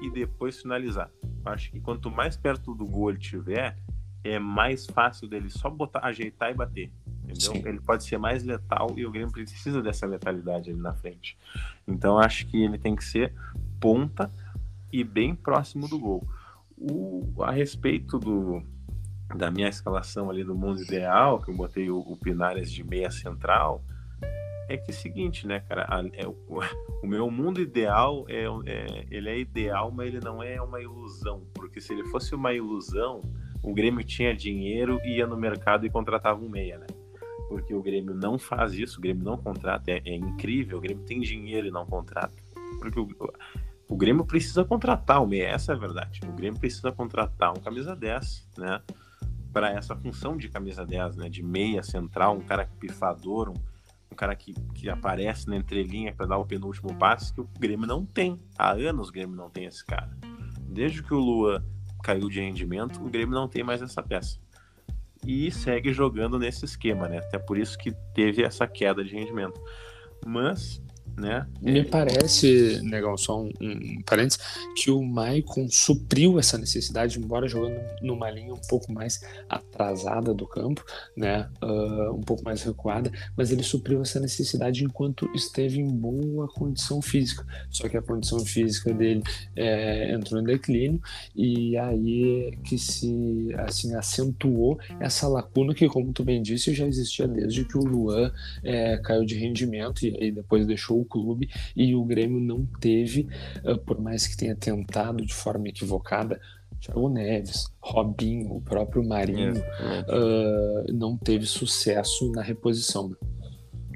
e 0.00 0.10
depois 0.10 0.60
finalizar. 0.60 1.10
Eu 1.22 1.52
acho 1.52 1.70
que 1.70 1.80
quanto 1.80 2.10
mais 2.10 2.36
perto 2.36 2.74
do 2.74 2.86
gol 2.86 3.10
ele 3.10 3.18
tiver, 3.18 3.76
é 4.24 4.38
mais 4.38 4.86
fácil 4.86 5.28
dele 5.28 5.48
só 5.48 5.70
botar, 5.70 6.00
ajeitar 6.04 6.50
e 6.50 6.54
bater. 6.54 6.92
Entendeu? 7.24 7.52
Sim. 7.52 7.62
Ele 7.66 7.80
pode 7.80 8.04
ser 8.04 8.18
mais 8.18 8.42
letal 8.42 8.94
e 8.96 9.04
o 9.04 9.10
Grêmio 9.10 9.30
precisa 9.30 9.82
dessa 9.82 10.06
letalidade 10.06 10.70
ali 10.70 10.80
na 10.80 10.94
frente. 10.94 11.36
Então 11.86 12.18
acho 12.18 12.46
que 12.46 12.62
ele 12.62 12.78
tem 12.78 12.96
que 12.96 13.04
ser 13.04 13.34
ponta 13.80 14.30
e 14.92 15.04
bem 15.04 15.34
próximo 15.34 15.88
do 15.88 15.98
gol. 15.98 16.26
O, 16.76 17.42
a 17.42 17.50
respeito 17.50 18.18
do, 18.18 18.62
da 19.36 19.50
minha 19.50 19.68
escalação 19.68 20.30
ali 20.30 20.44
do 20.44 20.54
mundo 20.54 20.82
ideal, 20.82 21.40
que 21.40 21.50
eu 21.50 21.56
botei 21.56 21.90
o, 21.90 21.98
o 21.98 22.16
Pinares 22.16 22.70
de 22.70 22.84
meia 22.84 23.10
central, 23.10 23.82
é 24.68 24.76
que 24.76 24.90
é 24.90 24.94
o 24.94 24.96
seguinte, 24.96 25.46
né, 25.46 25.60
cara? 25.60 25.86
A, 25.88 26.02
é, 26.12 26.26
o, 26.26 26.36
o, 27.02 27.06
meu 27.06 27.30
mundo 27.30 27.60
ideal 27.60 28.24
é, 28.28 28.44
é, 28.66 29.06
ele 29.10 29.28
é 29.28 29.38
ideal, 29.38 29.90
mas 29.90 30.08
ele 30.08 30.20
não 30.24 30.42
é 30.42 30.60
uma 30.60 30.80
ilusão. 30.80 31.46
Porque 31.54 31.80
se 31.80 31.92
ele 31.92 32.04
fosse 32.04 32.34
uma 32.34 32.52
ilusão, 32.52 33.22
o 33.62 33.72
Grêmio 33.72 34.04
tinha 34.04 34.34
dinheiro, 34.34 35.00
ia 35.04 35.26
no 35.26 35.36
mercado 35.36 35.86
e 35.86 35.90
contratava 35.90 36.40
um 36.40 36.48
meia, 36.48 36.78
né? 36.78 36.86
Porque 37.48 37.74
o 37.74 37.82
Grêmio 37.82 38.14
não 38.14 38.38
faz 38.38 38.74
isso, 38.74 38.98
o 38.98 39.00
Grêmio 39.00 39.24
não 39.24 39.38
contrata, 39.38 39.90
é, 39.90 40.02
é 40.04 40.14
incrível, 40.14 40.76
o 40.76 40.80
Grêmio 40.80 41.04
tem 41.04 41.18
dinheiro 41.20 41.66
e 41.66 41.70
não 41.70 41.86
contrata. 41.86 42.34
Porque 42.78 43.00
o, 43.00 43.08
o 43.88 43.96
Grêmio 43.96 44.24
precisa 44.24 44.64
contratar 44.64 45.22
o 45.22 45.26
meia, 45.26 45.48
essa 45.48 45.72
é 45.72 45.74
a 45.74 45.78
verdade. 45.78 46.20
O 46.28 46.32
Grêmio 46.32 46.60
precisa 46.60 46.92
contratar 46.92 47.52
um 47.52 47.60
camisa 47.60 47.96
10, 47.96 48.48
né? 48.58 48.82
Para 49.50 49.70
essa 49.70 49.96
função 49.96 50.36
de 50.36 50.48
camisa 50.48 50.84
10, 50.84 51.16
né? 51.16 51.28
De 51.30 51.42
meia 51.42 51.82
central, 51.82 52.36
um 52.36 52.40
cara 52.40 52.68
pifador, 52.78 53.48
um, 53.48 53.54
um 54.12 54.14
cara 54.14 54.36
que, 54.36 54.52
que 54.74 54.90
aparece 54.90 55.48
na 55.48 55.56
entrelinha 55.56 56.12
para 56.14 56.26
dar 56.26 56.36
o 56.36 56.44
penúltimo 56.44 56.94
passe, 56.94 57.32
que 57.32 57.40
o 57.40 57.48
Grêmio 57.58 57.86
não 57.86 58.04
tem. 58.04 58.38
Há 58.58 58.72
anos 58.72 59.08
o 59.08 59.12
Grêmio 59.12 59.34
não 59.34 59.48
tem 59.48 59.64
esse 59.64 59.84
cara. 59.84 60.10
Desde 60.60 61.02
que 61.02 61.14
o 61.14 61.18
Lua 61.18 61.64
caiu 62.02 62.28
de 62.28 62.40
rendimento, 62.40 63.02
o 63.02 63.08
Grêmio 63.08 63.34
não 63.34 63.48
tem 63.48 63.64
mais 63.64 63.80
essa 63.80 64.02
peça. 64.02 64.38
E 65.26 65.50
segue 65.50 65.94
jogando 65.94 66.38
nesse 66.38 66.66
esquema, 66.66 67.08
né? 67.08 67.18
Até 67.18 67.38
por 67.38 67.56
isso 67.56 67.76
que 67.78 67.92
teve 68.14 68.42
essa 68.42 68.66
queda 68.66 69.02
de 69.02 69.14
rendimento. 69.14 69.58
Mas 70.26 70.82
né? 71.18 71.46
Me 71.60 71.84
parece, 71.84 72.80
Negão, 72.82 73.16
só 73.16 73.40
um, 73.40 73.50
um 73.60 74.02
parênteses, 74.02 74.38
que 74.76 74.90
o 74.90 75.02
Maicon 75.02 75.68
supriu 75.68 76.38
essa 76.38 76.56
necessidade, 76.56 77.18
embora 77.18 77.48
jogando 77.48 77.78
numa 78.00 78.30
linha 78.30 78.54
um 78.54 78.60
pouco 78.68 78.92
mais 78.92 79.20
atrasada 79.48 80.32
do 80.32 80.46
campo, 80.46 80.84
né? 81.16 81.48
Uh, 81.62 82.12
um 82.14 82.22
pouco 82.22 82.44
mais 82.44 82.62
recuada, 82.62 83.10
mas 83.36 83.50
ele 83.50 83.62
supriu 83.62 84.02
essa 84.02 84.20
necessidade 84.20 84.84
enquanto 84.84 85.28
esteve 85.34 85.80
em 85.80 85.88
boa 85.88 86.48
condição 86.48 87.02
física. 87.02 87.44
Só 87.70 87.88
que 87.88 87.96
a 87.96 88.02
condição 88.02 88.40
física 88.40 88.92
dele 88.92 89.22
é, 89.56 90.12
entrou 90.12 90.40
em 90.40 90.44
declínio 90.44 91.00
e 91.34 91.76
aí 91.76 92.56
que 92.64 92.78
se 92.78 93.48
assim 93.56 93.94
acentuou 93.94 94.78
essa 95.00 95.26
lacuna 95.28 95.74
que, 95.74 95.88
como 95.88 96.12
tu 96.12 96.24
bem 96.24 96.42
disse, 96.42 96.74
já 96.74 96.86
existia 96.86 97.26
desde 97.26 97.64
que 97.64 97.76
o 97.76 97.84
Luan 97.84 98.32
é, 98.62 98.96
caiu 98.98 99.24
de 99.24 99.34
rendimento 99.34 100.04
e 100.04 100.16
aí 100.20 100.30
depois 100.30 100.66
deixou 100.66 101.00
o 101.00 101.04
clube 101.08 101.48
e 101.74 101.94
o 101.94 102.04
Grêmio 102.04 102.40
não 102.40 102.66
teve, 102.80 103.28
uh, 103.64 103.78
por 103.78 104.00
mais 104.00 104.26
que 104.26 104.36
tenha 104.36 104.54
tentado 104.54 105.24
de 105.24 105.34
forma 105.34 105.68
equivocada, 105.68 106.40
Thiago 106.80 107.08
Neves, 107.08 107.66
Robinho, 107.80 108.52
o 108.52 108.60
próprio 108.60 109.06
Marinho, 109.06 109.54
uh, 109.54 110.92
não 110.92 111.16
teve 111.16 111.46
sucesso 111.46 112.30
na 112.32 112.42
reposição. 112.42 113.16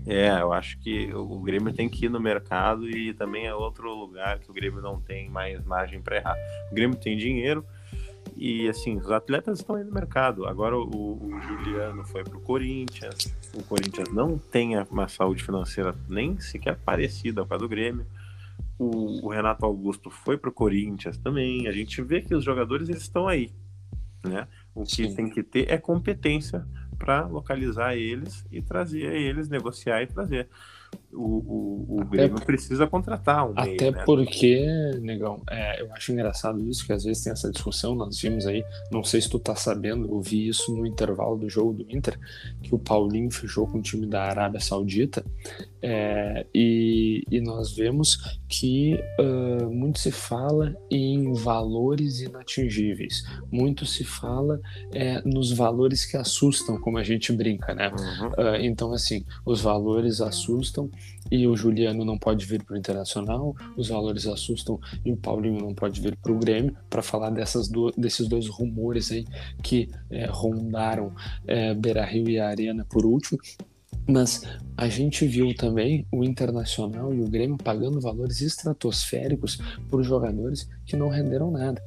É, 0.06 0.40
eu 0.40 0.52
acho 0.52 0.78
que 0.80 1.14
o 1.14 1.40
Grêmio 1.40 1.72
tem 1.72 1.89
que 1.89 2.06
ir 2.06 2.09
no 2.09 2.20
mercado 2.20 2.89
e 2.90 3.14
também 3.14 3.47
é 3.47 3.55
outro 3.55 3.94
lugar 3.94 4.40
que 4.40 4.51
o 4.51 4.55
Grêmio 4.55 4.80
não 4.80 5.01
tem 5.01 5.30
mais 5.30 5.64
margem 5.64 6.02
para 6.02 6.16
errar. 6.16 6.36
O 6.70 6.74
Grêmio 6.74 6.97
tem 6.97 7.16
dinheiro, 7.16 7.64
e 8.36 8.68
assim, 8.68 8.96
os 8.96 9.10
atletas 9.10 9.58
estão 9.58 9.76
aí 9.76 9.84
no 9.84 9.92
mercado. 9.92 10.46
Agora 10.46 10.76
o, 10.76 10.82
o 10.84 11.40
Juliano 11.40 12.04
foi 12.04 12.24
para 12.24 12.36
o 12.36 12.40
Corinthians. 12.40 13.32
O 13.54 13.62
Corinthians 13.62 14.08
não 14.12 14.38
tem 14.38 14.78
uma 14.90 15.08
saúde 15.08 15.42
financeira 15.42 15.94
nem 16.08 16.38
sequer 16.40 16.76
parecida 16.76 17.44
com 17.44 17.54
a 17.54 17.56
do 17.56 17.68
Grêmio. 17.68 18.06
O, 18.78 19.26
o 19.26 19.28
Renato 19.28 19.64
Augusto 19.64 20.10
foi 20.10 20.36
para 20.36 20.50
o 20.50 20.52
Corinthians 20.52 21.16
também. 21.18 21.68
A 21.68 21.72
gente 21.72 22.02
vê 22.02 22.20
que 22.20 22.34
os 22.34 22.44
jogadores 22.44 22.88
eles 22.88 23.02
estão 23.02 23.28
aí. 23.28 23.50
Né? 24.24 24.46
O 24.74 24.84
que 24.84 25.08
Sim. 25.08 25.14
tem 25.14 25.30
que 25.30 25.42
ter 25.42 25.70
é 25.70 25.78
competência 25.78 26.66
para 26.98 27.26
localizar 27.26 27.96
eles 27.96 28.46
e 28.50 28.62
trazer 28.62 29.12
eles, 29.12 29.48
negociar 29.48 30.02
e 30.02 30.06
trazer 30.06 30.48
o, 31.12 31.20
o, 31.20 32.01
o 32.01 32.05
Grêmio 32.05 32.36
até, 32.36 32.44
precisa 32.44 32.86
contratar 32.86 33.48
um 33.48 33.52
Até 33.52 33.90
meio, 33.90 33.93
né? 33.93 34.02
porque, 34.05 34.66
negão, 35.01 35.43
é, 35.51 35.82
eu 35.82 35.93
acho 35.93 36.12
engraçado 36.12 36.60
isso, 36.68 36.86
que 36.86 36.93
às 36.93 37.05
vezes 37.05 37.22
tem 37.22 37.32
essa 37.32 37.51
discussão, 37.51 37.94
nós 37.94 38.20
vimos 38.20 38.47
aí, 38.47 38.64
não 38.90 39.05
sei 39.05 39.20
se 39.20 39.28
tu 39.28 39.39
tá 39.39 39.55
sabendo, 39.55 40.06
eu 40.06 40.20
vi 40.20 40.48
isso 40.48 40.74
no 40.74 40.86
intervalo 40.86 41.36
do 41.36 41.48
jogo 41.48 41.72
do 41.72 41.86
Inter, 41.89 42.18
que 42.62 42.74
o 42.74 42.78
Paulinho 42.78 43.30
fechou 43.30 43.66
com 43.66 43.78
o 43.78 43.82
time 43.82 44.06
da 44.06 44.22
Arábia 44.22 44.60
Saudita, 44.60 45.24
é, 45.82 46.47
e, 46.55 47.24
e 47.30 47.40
nós 47.40 47.72
vemos 47.72 48.39
que 48.48 48.98
uh, 49.18 49.68
muito 49.68 49.98
se 49.98 50.12
fala 50.12 50.76
em 50.90 51.32
valores 51.32 52.20
inatingíveis, 52.20 53.24
muito 53.51 53.84
se 53.84 54.05
fala 54.05 54.60
é, 54.93 55.20
nos 55.22 55.52
valores 55.52 56.05
que 56.05 56.16
assustam, 56.16 56.80
como 56.80 56.98
a 56.98 57.02
gente 57.02 57.32
brinca, 57.32 57.74
né? 57.74 57.89
Uhum. 57.89 58.28
Uh, 58.28 58.56
então, 58.60 58.93
assim, 58.93 59.24
os 59.44 59.60
valores 59.60 60.20
assustam 60.20 60.89
e 61.30 61.46
o 61.46 61.56
Juliano 61.56 62.04
não 62.04 62.18
pode 62.18 62.44
vir 62.44 62.62
para 62.62 62.74
o 62.74 62.78
Internacional, 62.78 63.54
os 63.76 63.88
valores 63.88 64.26
assustam 64.26 64.78
e 65.04 65.12
o 65.12 65.16
Paulinho 65.16 65.60
não 65.60 65.74
pode 65.74 66.00
vir 66.00 66.16
para 66.16 66.32
o 66.32 66.38
Grêmio, 66.38 66.76
para 66.90 67.02
falar 67.02 67.30
dessas 67.30 67.68
do, 67.68 67.90
desses 67.92 68.28
dois 68.28 68.48
rumores 68.48 69.10
aí 69.10 69.24
que 69.62 69.88
é, 70.10 70.26
rondaram 70.26 71.14
é, 71.46 71.74
Beira 71.74 72.04
Rio 72.04 72.28
e 72.28 72.38
Arena 72.38 72.84
por 72.88 73.06
último. 73.06 73.38
Mas 74.06 74.42
a 74.76 74.88
gente 74.88 75.26
viu 75.26 75.54
também 75.54 76.04
o 76.10 76.24
Internacional 76.24 77.14
e 77.14 77.20
o 77.20 77.28
Grêmio 77.28 77.56
pagando 77.56 78.00
valores 78.00 78.40
estratosféricos 78.40 79.58
por 79.88 80.02
jogadores 80.02 80.68
que 80.84 80.96
não 80.96 81.08
renderam 81.08 81.50
nada. 81.52 81.80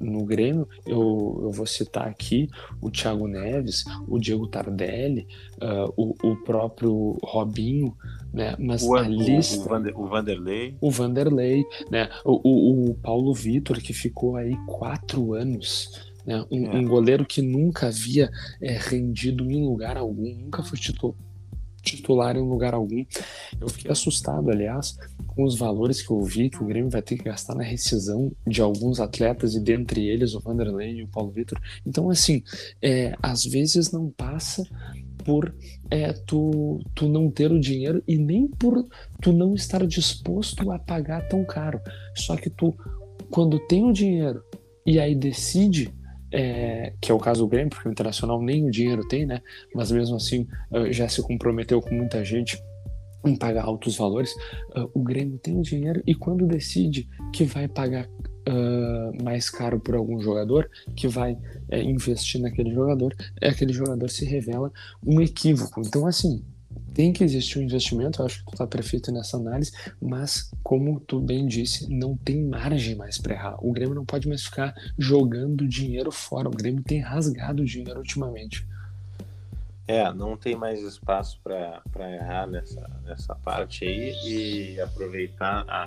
No 0.00 0.24
Grêmio, 0.24 0.68
eu, 0.86 1.40
eu 1.44 1.52
vou 1.52 1.66
citar 1.66 2.08
aqui 2.08 2.48
o 2.80 2.90
Thiago 2.90 3.28
Neves, 3.28 3.84
o 4.08 4.18
Diego 4.18 4.48
Tardelli, 4.48 5.26
uh, 5.62 5.92
o, 5.96 6.30
o 6.30 6.36
próprio 6.42 7.16
Robinho, 7.22 7.96
né? 8.32 8.56
Mas 8.58 8.82
o, 8.82 8.94
a 8.94 9.02
lista. 9.02 9.60
O, 9.60 9.68
Vander, 9.68 10.00
o 10.00 10.06
Vanderlei. 10.06 10.76
O 10.80 10.90
Vanderlei, 10.90 11.64
né? 11.90 12.08
O, 12.24 12.40
o, 12.48 12.90
o 12.90 12.94
Paulo 12.94 13.34
Vitor, 13.34 13.80
que 13.80 13.92
ficou 13.92 14.36
aí 14.36 14.56
quatro 14.66 15.34
anos. 15.34 16.12
Né? 16.24 16.44
Um, 16.50 16.66
é. 16.66 16.76
um 16.76 16.84
goleiro 16.86 17.26
que 17.26 17.42
nunca 17.42 17.88
havia 17.88 18.30
é, 18.60 18.78
rendido 18.78 19.50
em 19.50 19.64
lugar 19.64 19.96
algum, 19.96 20.34
nunca 20.34 20.62
foi 20.62 20.78
titular 20.78 21.16
titular 21.82 22.36
em 22.36 22.48
lugar 22.48 22.74
algum. 22.74 23.04
Eu 23.60 23.68
fiquei 23.68 23.90
assustado, 23.90 24.50
aliás, 24.50 24.96
com 25.26 25.44
os 25.44 25.58
valores 25.58 26.00
que 26.00 26.10
eu 26.10 26.22
vi 26.22 26.48
que 26.48 26.62
o 26.62 26.66
Grêmio 26.66 26.90
vai 26.90 27.02
ter 27.02 27.16
que 27.16 27.24
gastar 27.24 27.54
na 27.54 27.62
rescisão 27.62 28.32
de 28.46 28.62
alguns 28.62 29.00
atletas, 29.00 29.54
e 29.54 29.60
dentre 29.60 30.06
eles 30.08 30.34
o 30.34 30.40
Vanderlei 30.40 30.92
e 30.92 31.02
o 31.02 31.08
Paulo 31.08 31.30
Vitor. 31.30 31.60
Então, 31.84 32.08
assim, 32.08 32.42
é, 32.80 33.14
às 33.22 33.44
vezes 33.44 33.90
não 33.90 34.08
passa 34.10 34.64
por 35.24 35.54
é, 35.90 36.12
tu, 36.12 36.80
tu 36.94 37.08
não 37.08 37.30
ter 37.30 37.50
o 37.52 37.60
dinheiro 37.60 38.02
e 38.06 38.16
nem 38.16 38.46
por 38.46 38.86
tu 39.20 39.32
não 39.32 39.54
estar 39.54 39.86
disposto 39.86 40.70
a 40.70 40.78
pagar 40.78 41.28
tão 41.28 41.44
caro. 41.44 41.80
Só 42.14 42.36
que 42.36 42.50
tu, 42.50 42.74
quando 43.30 43.58
tem 43.66 43.84
o 43.84 43.92
dinheiro 43.92 44.42
e 44.86 44.98
aí 44.98 45.14
decide 45.14 45.92
é, 46.32 46.94
que 47.00 47.12
é 47.12 47.14
o 47.14 47.18
caso 47.18 47.42
do 47.42 47.48
Grêmio, 47.48 47.70
porque 47.70 47.88
o 47.88 47.92
Internacional 47.92 48.40
nem 48.40 48.66
o 48.66 48.70
dinheiro 48.70 49.06
tem, 49.06 49.26
né? 49.26 49.42
Mas 49.74 49.92
mesmo 49.92 50.16
assim 50.16 50.46
já 50.90 51.08
se 51.08 51.22
comprometeu 51.22 51.80
com 51.82 51.94
muita 51.94 52.24
gente 52.24 52.58
em 53.24 53.36
pagar 53.36 53.64
altos 53.64 53.96
valores. 53.96 54.32
Uh, 54.76 54.90
o 54.94 55.02
Grêmio 55.02 55.38
tem 55.38 55.58
o 55.58 55.62
dinheiro 55.62 56.02
e 56.06 56.14
quando 56.14 56.46
decide 56.46 57.08
que 57.32 57.44
vai 57.44 57.68
pagar 57.68 58.08
uh, 58.48 59.22
mais 59.22 59.50
caro 59.50 59.78
por 59.80 59.94
algum 59.94 60.20
jogador, 60.20 60.70
que 60.94 61.08
vai 61.08 61.38
é, 61.68 61.82
investir 61.82 62.40
naquele 62.40 62.72
jogador, 62.72 63.14
é 63.40 63.48
aquele 63.48 63.72
jogador 63.72 64.08
se 64.08 64.24
revela 64.24 64.72
um 65.04 65.20
equívoco. 65.20 65.80
Então, 65.80 66.06
assim, 66.06 66.44
tem 66.94 67.12
que 67.12 67.24
existir 67.24 67.58
um 67.58 67.62
investimento, 67.62 68.20
eu 68.20 68.26
acho 68.26 68.38
que 68.40 68.46
tu 68.46 68.52
está 68.52 68.66
perfeito 68.66 69.10
nessa 69.10 69.36
análise, 69.36 69.72
mas 70.00 70.50
como 70.62 71.00
tu 71.00 71.20
bem 71.20 71.46
disse, 71.46 71.88
não 71.90 72.16
tem 72.16 72.42
margem 72.44 72.94
mais 72.94 73.18
para 73.18 73.34
errar. 73.34 73.56
O 73.64 73.72
Grêmio 73.72 73.94
não 73.94 74.04
pode 74.04 74.28
mais 74.28 74.44
ficar 74.44 74.74
jogando 74.98 75.66
dinheiro 75.66 76.12
fora. 76.12 76.48
O 76.48 76.52
Grêmio 76.52 76.82
tem 76.82 77.00
rasgado 77.00 77.64
dinheiro 77.64 78.00
ultimamente. 78.00 78.66
É, 79.88 80.12
não 80.12 80.36
tem 80.36 80.54
mais 80.54 80.80
espaço 80.82 81.40
para 81.42 82.12
errar 82.12 82.46
nessa, 82.46 82.88
nessa 83.04 83.34
parte 83.34 83.84
aí 83.84 84.14
e 84.24 84.80
aproveitar 84.80 85.64
a, 85.68 85.84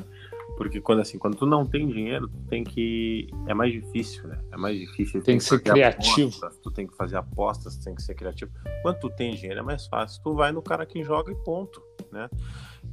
porque 0.58 0.80
quando 0.80 1.02
assim, 1.02 1.18
quando 1.18 1.36
tu 1.36 1.46
não 1.46 1.66
tem 1.66 1.88
dinheiro, 1.88 2.28
tu 2.28 2.40
tem 2.48 2.64
que 2.64 3.28
é 3.48 3.54
mais 3.54 3.74
difícil, 3.74 4.28
né? 4.28 4.40
É 4.52 4.58
mais 4.58 4.78
difícil. 4.78 5.22
Tem 5.22 5.38
que 5.38 5.44
ser 5.44 5.62
criativo. 5.62 6.30
Apostas, 6.30 6.58
tu 6.58 6.72
tem 6.72 6.88
que 6.88 6.96
fazer 6.96 7.18
apostas, 7.18 7.78
tu 7.78 7.84
tem 7.84 7.96
que 7.96 8.02
ser 8.02 8.16
criativo. 8.16 8.52
Quando 8.82 9.00
tu 9.00 9.10
tem 9.10 9.36
dinheiro 9.36 9.60
é 9.60 9.64
mais 9.64 9.86
fácil. 9.88 10.22
Tu 10.24 10.34
vai 10.34 10.52
no 10.52 10.62
cara 10.62 10.86
que 10.86 11.04
joga 11.04 11.32
e 11.32 11.36
ponto, 11.36 11.82
né? 12.12 12.30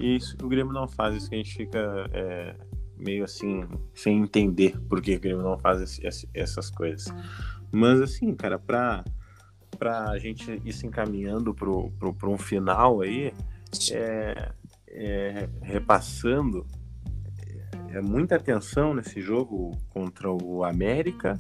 E 0.01 0.17
isso 0.17 0.37
o 0.43 0.49
Grêmio 0.49 0.73
não 0.73 0.89
faz, 0.89 1.15
isso 1.15 1.29
que 1.29 1.35
a 1.35 1.39
gente 1.39 1.55
fica 1.55 2.11
é, 2.13 2.57
meio 2.97 3.25
assim 3.25 3.65
sem 3.95 4.19
entender 4.19 4.79
por 4.89 5.01
que 5.01 5.15
o 5.15 5.21
Grêmio 5.21 5.43
não 5.43 5.59
faz 5.59 5.81
esse, 5.81 6.07
esse, 6.07 6.29
essas 6.35 6.71
coisas. 6.71 7.07
Mas 7.71 8.01
assim, 8.01 8.35
cara, 8.35 8.59
para 8.59 9.05
para 9.79 10.11
a 10.11 10.19
gente 10.19 10.61
ir 10.65 10.73
se 10.73 10.87
encaminhando 10.87 11.55
para 11.55 12.29
um 12.29 12.39
final 12.39 13.01
aí, 13.01 13.33
é, 13.91 14.53
é, 14.87 15.49
repassando 15.63 16.67
é, 17.93 18.01
muita 18.01 18.37
atenção 18.37 18.95
nesse 18.95 19.21
jogo 19.21 19.77
contra 19.91 20.31
o 20.31 20.65
América 20.65 21.37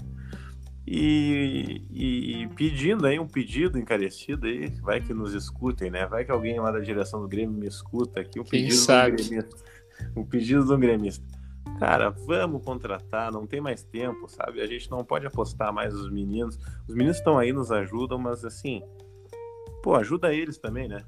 E, 0.87 1.81
e, 1.91 2.49
pedindo 2.57 3.07
aí, 3.07 3.19
um 3.19 3.27
pedido 3.27 3.79
encarecido 3.79 4.47
aí, 4.47 4.69
vai 4.81 5.01
que 5.01 5.15
nos 5.15 5.33
escutem, 5.33 5.91
né? 5.91 6.07
Vai 6.07 6.25
que 6.25 6.33
alguém 6.33 6.59
lá 6.59 6.73
da 6.73 6.81
direção 6.81 7.21
do 7.21 7.29
Grêmio 7.29 7.57
me 7.57 7.69
escuta 7.69 8.21
aqui, 8.21 8.41
um 8.41 8.45
pedido 8.45 8.75
sabe? 8.75 9.17
do 9.17 9.29
gremista. 9.29 9.57
Um 10.17 10.25
pedido 10.25 10.65
do 10.65 10.77
gremista. 10.77 11.25
Cara, 11.79 12.11
vamos 12.11 12.65
contratar, 12.65 13.31
não 13.31 13.47
tem 13.47 13.61
mais 13.61 13.85
tempo, 13.85 14.29
sabe? 14.29 14.61
A 14.61 14.67
gente 14.67 14.91
não 14.91 15.05
pode 15.05 15.25
apostar 15.25 15.73
mais 15.73 15.95
os 15.95 16.11
meninos. 16.11 16.59
Os 16.89 16.95
meninos 16.95 17.19
estão 17.19 17.39
aí, 17.39 17.53
nos 17.53 17.71
ajudam, 17.71 18.19
mas 18.19 18.45
assim, 18.45 18.83
pô, 19.83 19.95
ajuda 19.95 20.35
eles 20.35 20.59
também, 20.59 20.89
né? 20.89 21.05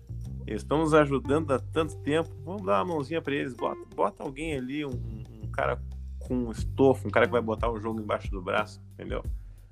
Eles 0.46 0.62
estão 0.62 0.78
nos 0.78 0.94
ajudando 0.94 1.50
há 1.52 1.58
tanto 1.58 1.96
tempo. 1.98 2.30
Vamos 2.44 2.62
dar 2.62 2.84
uma 2.84 2.94
mãozinha 2.94 3.20
para 3.20 3.34
eles. 3.34 3.54
Bota, 3.54 3.80
bota 3.94 4.22
alguém 4.22 4.56
ali, 4.56 4.84
um 4.84 5.23
cara 5.54 5.80
com 6.18 6.50
estofo, 6.50 7.06
um 7.06 7.10
cara 7.10 7.26
que 7.26 7.32
vai 7.32 7.40
botar 7.40 7.70
o 7.70 7.78
jogo 7.78 8.00
embaixo 8.00 8.30
do 8.30 8.42
braço, 8.42 8.82
entendeu? 8.94 9.22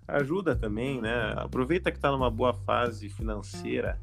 Ajuda 0.07 0.55
também, 0.55 1.01
né? 1.01 1.33
Aproveita 1.37 1.91
que 1.91 1.99
tá 1.99 2.11
numa 2.11 2.31
boa 2.31 2.53
fase 2.53 3.09
financeira 3.09 3.99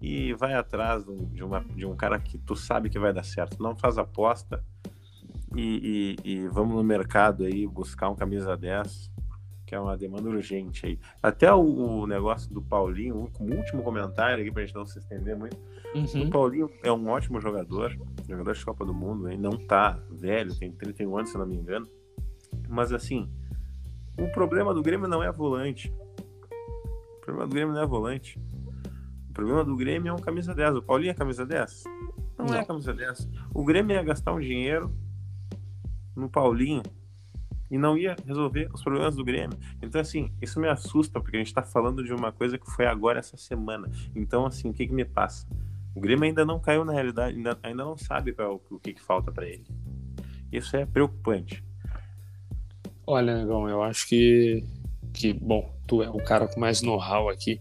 e 0.00 0.32
vai 0.34 0.54
atrás 0.54 1.04
de, 1.04 1.42
uma, 1.42 1.60
de 1.60 1.86
um 1.86 1.94
cara 1.94 2.18
que 2.18 2.38
tu 2.38 2.56
sabe 2.56 2.88
que 2.88 2.98
vai 2.98 3.12
dar 3.12 3.24
certo. 3.24 3.62
Não 3.62 3.76
faz 3.76 3.98
aposta 3.98 4.64
e, 5.54 6.16
e, 6.24 6.30
e 6.32 6.48
vamos 6.48 6.74
no 6.74 6.82
mercado 6.82 7.44
aí 7.44 7.66
buscar 7.66 8.08
um 8.10 8.14
camisa 8.14 8.56
10 8.56 9.13
que 9.66 9.74
é 9.74 9.80
uma 9.80 9.96
demanda 9.96 10.28
urgente 10.28 10.86
aí. 10.86 10.98
Até 11.22 11.52
o, 11.52 11.60
o 11.60 12.06
negócio 12.06 12.52
do 12.52 12.60
Paulinho, 12.60 13.30
um 13.40 13.54
último 13.56 13.82
comentário 13.82 14.42
aqui 14.42 14.52
pra 14.52 14.64
gente 14.64 14.74
não 14.74 14.86
se 14.86 14.98
estender 14.98 15.36
muito. 15.36 15.56
Uhum. 15.94 16.26
O 16.26 16.30
Paulinho 16.30 16.70
é 16.82 16.92
um 16.92 17.08
ótimo 17.08 17.40
jogador, 17.40 17.96
jogador 18.28 18.54
de 18.54 18.64
Copa 18.64 18.84
do 18.84 18.92
Mundo, 18.92 19.28
ele 19.28 19.40
não 19.40 19.52
tá 19.52 19.98
velho, 20.10 20.54
tem 20.58 20.72
31 20.72 21.16
anos, 21.16 21.30
se 21.30 21.38
não 21.38 21.46
me 21.46 21.56
engano. 21.56 21.88
Mas 22.68 22.92
assim, 22.92 23.30
o 24.18 24.28
problema 24.28 24.74
do 24.74 24.82
Grêmio 24.82 25.08
não 25.08 25.22
é 25.22 25.32
volante. 25.32 25.92
O 27.18 27.20
problema 27.20 27.46
do 27.46 27.54
Grêmio 27.54 27.74
não 27.74 27.82
é 27.82 27.86
volante. 27.86 28.38
O 29.30 29.32
problema 29.32 29.64
do 29.64 29.76
Grêmio 29.76 30.10
é 30.10 30.12
um 30.12 30.18
camisa 30.18 30.54
10. 30.54 30.76
O 30.76 30.82
Paulinho 30.82 31.10
é 31.10 31.14
camisa 31.14 31.46
10? 31.46 31.84
Não, 32.38 32.46
não. 32.46 32.54
é 32.54 32.64
camisa 32.64 32.92
10. 32.92 33.28
O 33.54 33.64
Grêmio 33.64 33.94
ia 33.94 34.02
gastar 34.02 34.32
um 34.32 34.40
dinheiro 34.40 34.94
no 36.14 36.28
Paulinho 36.28 36.82
e 37.70 37.78
não 37.78 37.96
ia 37.96 38.16
resolver 38.26 38.68
os 38.72 38.82
problemas 38.82 39.16
do 39.16 39.24
Grêmio. 39.24 39.58
Então, 39.82 40.00
assim, 40.00 40.30
isso 40.40 40.60
me 40.60 40.68
assusta, 40.68 41.20
porque 41.20 41.36
a 41.36 41.40
gente 41.40 41.48
está 41.48 41.62
falando 41.62 42.04
de 42.04 42.12
uma 42.12 42.32
coisa 42.32 42.58
que 42.58 42.70
foi 42.70 42.86
agora 42.86 43.18
essa 43.18 43.36
semana. 43.36 43.90
Então, 44.14 44.46
assim, 44.46 44.68
o 44.68 44.72
que, 44.72 44.86
que 44.86 44.92
me 44.94 45.04
passa? 45.04 45.46
O 45.94 46.00
Grêmio 46.00 46.24
ainda 46.24 46.44
não 46.44 46.58
caiu 46.58 46.84
na 46.84 46.92
realidade, 46.92 47.36
ainda, 47.36 47.58
ainda 47.62 47.84
não 47.84 47.96
sabe 47.96 48.32
qual, 48.32 48.60
o 48.70 48.78
que, 48.78 48.92
que 48.94 49.02
falta 49.02 49.30
para 49.30 49.46
ele. 49.46 49.64
Isso 50.52 50.76
é 50.76 50.84
preocupante. 50.84 51.64
Olha, 53.06 53.36
Negão, 53.36 53.68
eu 53.68 53.82
acho 53.82 54.08
que, 54.08 54.64
que, 55.12 55.32
bom, 55.32 55.72
tu 55.86 56.02
é 56.02 56.08
o 56.08 56.18
cara 56.18 56.48
com 56.48 56.58
mais 56.58 56.80
know-how 56.80 57.28
aqui, 57.28 57.60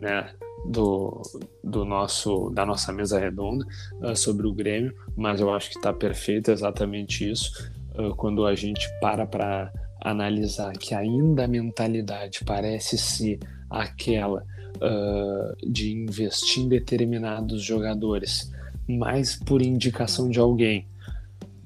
né, 0.00 0.32
do, 0.64 1.20
do 1.62 1.84
nosso, 1.84 2.50
da 2.50 2.64
nossa 2.64 2.92
mesa 2.92 3.18
redonda 3.18 3.66
uh, 4.00 4.16
sobre 4.16 4.46
o 4.46 4.52
Grêmio, 4.52 4.94
mas 5.16 5.40
eu 5.40 5.52
acho 5.52 5.70
que 5.70 5.76
está 5.76 5.92
perfeito 5.92 6.50
exatamente 6.50 7.28
isso. 7.30 7.70
Uh, 7.94 8.14
quando 8.16 8.46
a 8.46 8.54
gente 8.54 8.88
para 9.00 9.26
para 9.26 9.72
analisar 10.00 10.72
que 10.72 10.94
ainda 10.94 11.44
a 11.44 11.48
mentalidade 11.48 12.44
parece 12.44 12.98
ser 12.98 13.38
aquela 13.70 14.44
uh, 14.76 15.70
de 15.70 15.92
investir 15.92 16.64
em 16.64 16.68
determinados 16.68 17.62
jogadores, 17.62 18.52
mas 18.86 19.36
por 19.36 19.62
indicação 19.62 20.28
de 20.28 20.38
alguém, 20.38 20.86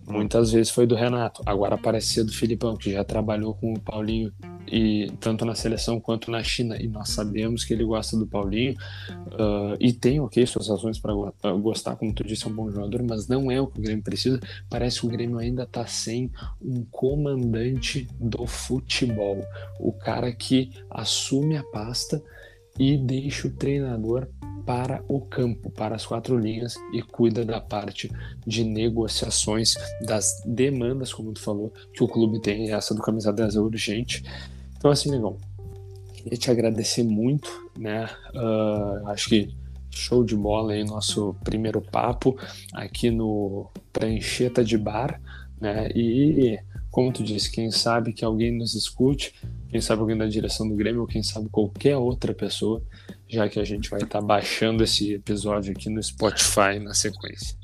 Muitas 0.08 0.52
vezes 0.52 0.70
foi 0.70 0.86
do 0.86 0.94
Renato, 0.94 1.42
agora 1.44 1.76
parece 1.76 2.14
ser 2.14 2.24
do 2.24 2.32
Filipão, 2.32 2.74
que 2.76 2.90
já 2.90 3.04
trabalhou 3.04 3.52
com 3.52 3.74
o 3.74 3.78
Paulinho 3.78 4.32
e 4.70 5.10
tanto 5.20 5.44
na 5.44 5.54
seleção 5.54 6.00
quanto 6.00 6.30
na 6.30 6.42
China, 6.42 6.80
e 6.80 6.86
nós 6.86 7.10
sabemos 7.10 7.64
que 7.64 7.72
ele 7.72 7.84
gosta 7.84 8.16
do 8.16 8.26
Paulinho 8.26 8.74
uh, 9.26 9.76
e 9.80 9.92
tem 9.92 10.20
ok 10.20 10.44
suas 10.46 10.68
razões 10.68 10.98
para 10.98 11.12
gostar, 11.54 11.96
como 11.96 12.12
tu 12.12 12.24
disse, 12.24 12.44
é 12.44 12.48
um 12.48 12.54
bom 12.54 12.70
jogador, 12.70 13.02
mas 13.02 13.26
não 13.28 13.50
é 13.50 13.60
o 13.60 13.66
que 13.66 13.78
o 13.78 13.82
Grêmio 13.82 14.02
precisa. 14.02 14.40
Parece 14.68 15.00
que 15.00 15.06
o 15.06 15.10
Grêmio 15.10 15.38
ainda 15.38 15.62
está 15.62 15.86
sem 15.86 16.30
um 16.60 16.84
comandante 16.90 18.06
do 18.20 18.46
futebol, 18.46 19.44
o 19.78 19.92
cara 19.92 20.32
que 20.32 20.70
assume 20.90 21.56
a 21.56 21.62
pasta 21.64 22.22
e 22.78 22.96
deixa 22.96 23.48
o 23.48 23.50
treinador 23.50 24.28
para 24.64 25.02
o 25.08 25.20
campo, 25.20 25.70
para 25.70 25.96
as 25.96 26.04
quatro 26.04 26.38
linhas 26.38 26.76
e 26.92 27.00
cuida 27.00 27.42
da 27.44 27.58
parte 27.58 28.10
de 28.46 28.62
negociações, 28.64 29.74
das 30.02 30.42
demandas, 30.44 31.12
como 31.12 31.32
tu 31.32 31.40
falou, 31.40 31.72
que 31.92 32.04
o 32.04 32.06
clube 32.06 32.38
tem, 32.40 32.70
essa 32.70 32.94
do 32.94 33.00
camisa 33.00 33.32
10 33.32 33.56
é 33.56 33.60
urgente. 33.60 34.22
Então, 34.78 34.90
assim, 34.90 35.10
negão, 35.10 35.36
queria 36.14 36.38
te 36.38 36.50
agradecer 36.50 37.02
muito, 37.02 37.50
né? 37.76 38.08
Uh, 38.34 39.08
acho 39.08 39.28
que 39.28 39.54
show 39.90 40.24
de 40.24 40.36
bola 40.36 40.72
aí 40.72 40.84
nosso 40.84 41.34
primeiro 41.44 41.82
papo 41.82 42.38
aqui 42.72 43.10
no 43.10 43.68
Prancheta 43.92 44.64
de 44.64 44.78
Bar, 44.78 45.20
né? 45.60 45.88
E 45.94 46.58
como 46.90 47.12
tu 47.12 47.22
disse, 47.22 47.50
quem 47.50 47.70
sabe 47.70 48.12
que 48.12 48.24
alguém 48.24 48.56
nos 48.56 48.74
escute, 48.74 49.34
quem 49.68 49.80
sabe 49.80 50.00
alguém 50.00 50.16
da 50.16 50.26
direção 50.26 50.68
do 50.68 50.76
Grêmio, 50.76 51.02
ou 51.02 51.06
quem 51.06 51.22
sabe 51.22 51.48
qualquer 51.48 51.96
outra 51.96 52.32
pessoa 52.32 52.82
já 53.28 53.48
que 53.48 53.60
a 53.60 53.64
gente 53.64 53.90
vai 53.90 54.00
estar 54.00 54.20
tá 54.20 54.26
baixando 54.26 54.82
esse 54.82 55.12
episódio 55.12 55.72
aqui 55.72 55.90
no 55.90 56.02
Spotify 56.02 56.78
na 56.82 56.94
sequência. 56.94 57.56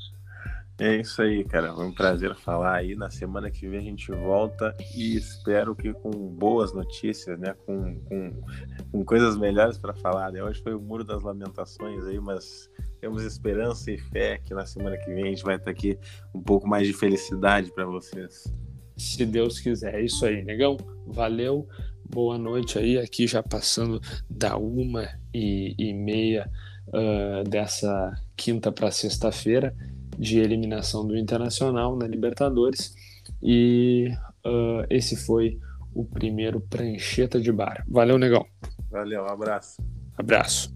É 0.77 0.97
isso 0.97 1.21
aí, 1.21 1.43
cara. 1.45 1.73
Foi 1.73 1.85
um 1.85 1.93
prazer 1.93 2.35
falar 2.35 2.75
aí. 2.75 2.95
Na 2.95 3.09
semana 3.09 3.49
que 3.49 3.67
vem 3.67 3.79
a 3.79 3.83
gente 3.83 4.11
volta 4.11 4.75
e 4.93 5.15
espero 5.15 5.73
que 5.73 5.93
com 5.93 6.11
boas 6.11 6.73
notícias, 6.73 7.39
né? 7.39 7.55
Com, 7.65 7.97
com, 8.01 8.43
com 8.91 9.05
coisas 9.05 9.37
melhores 9.37 9.77
para 9.77 9.93
falar. 9.93 10.33
Né? 10.33 10.43
Hoje 10.43 10.61
foi 10.61 10.73
o 10.73 10.81
Muro 10.81 11.05
das 11.05 11.23
Lamentações 11.23 12.03
aí, 12.05 12.19
mas 12.19 12.69
temos 12.99 13.23
esperança 13.23 13.89
e 13.89 13.97
fé 13.97 14.37
que 14.43 14.53
na 14.53 14.65
semana 14.65 14.97
que 14.97 15.13
vem 15.13 15.23
a 15.23 15.29
gente 15.29 15.43
vai 15.43 15.55
estar 15.55 15.71
aqui 15.71 15.97
um 16.33 16.41
pouco 16.41 16.67
mais 16.67 16.85
de 16.85 16.93
felicidade 16.93 17.71
para 17.71 17.85
vocês. 17.85 18.53
Se 18.97 19.25
Deus 19.25 19.59
quiser. 19.59 19.95
É 19.95 20.01
isso 20.01 20.25
aí, 20.25 20.43
negão. 20.43 20.75
Valeu 21.07 21.67
boa 22.07 22.37
noite 22.37 22.77
aí, 22.77 22.99
aqui 22.99 23.25
já 23.25 23.41
passando 23.41 23.99
da 24.29 24.57
uma 24.57 25.07
e, 25.33 25.73
e 25.77 25.93
meia 25.93 26.49
uh, 26.89 27.49
dessa 27.49 28.13
quinta 28.35 28.71
para 28.71 28.91
sexta-feira 28.91 29.73
de 30.17 30.39
eliminação 30.39 31.05
do 31.05 31.17
Internacional 31.17 31.95
na 31.95 32.07
Libertadores 32.07 32.93
e 33.41 34.09
uh, 34.45 34.85
esse 34.89 35.15
foi 35.15 35.59
o 35.93 36.03
primeiro 36.03 36.59
prancheta 36.59 37.39
de 37.39 37.51
bar. 37.51 37.83
Valeu, 37.87 38.17
negão. 38.17 38.45
Valeu, 38.91 39.23
um 39.23 39.29
abraço. 39.29 39.81
Abraço. 40.17 40.73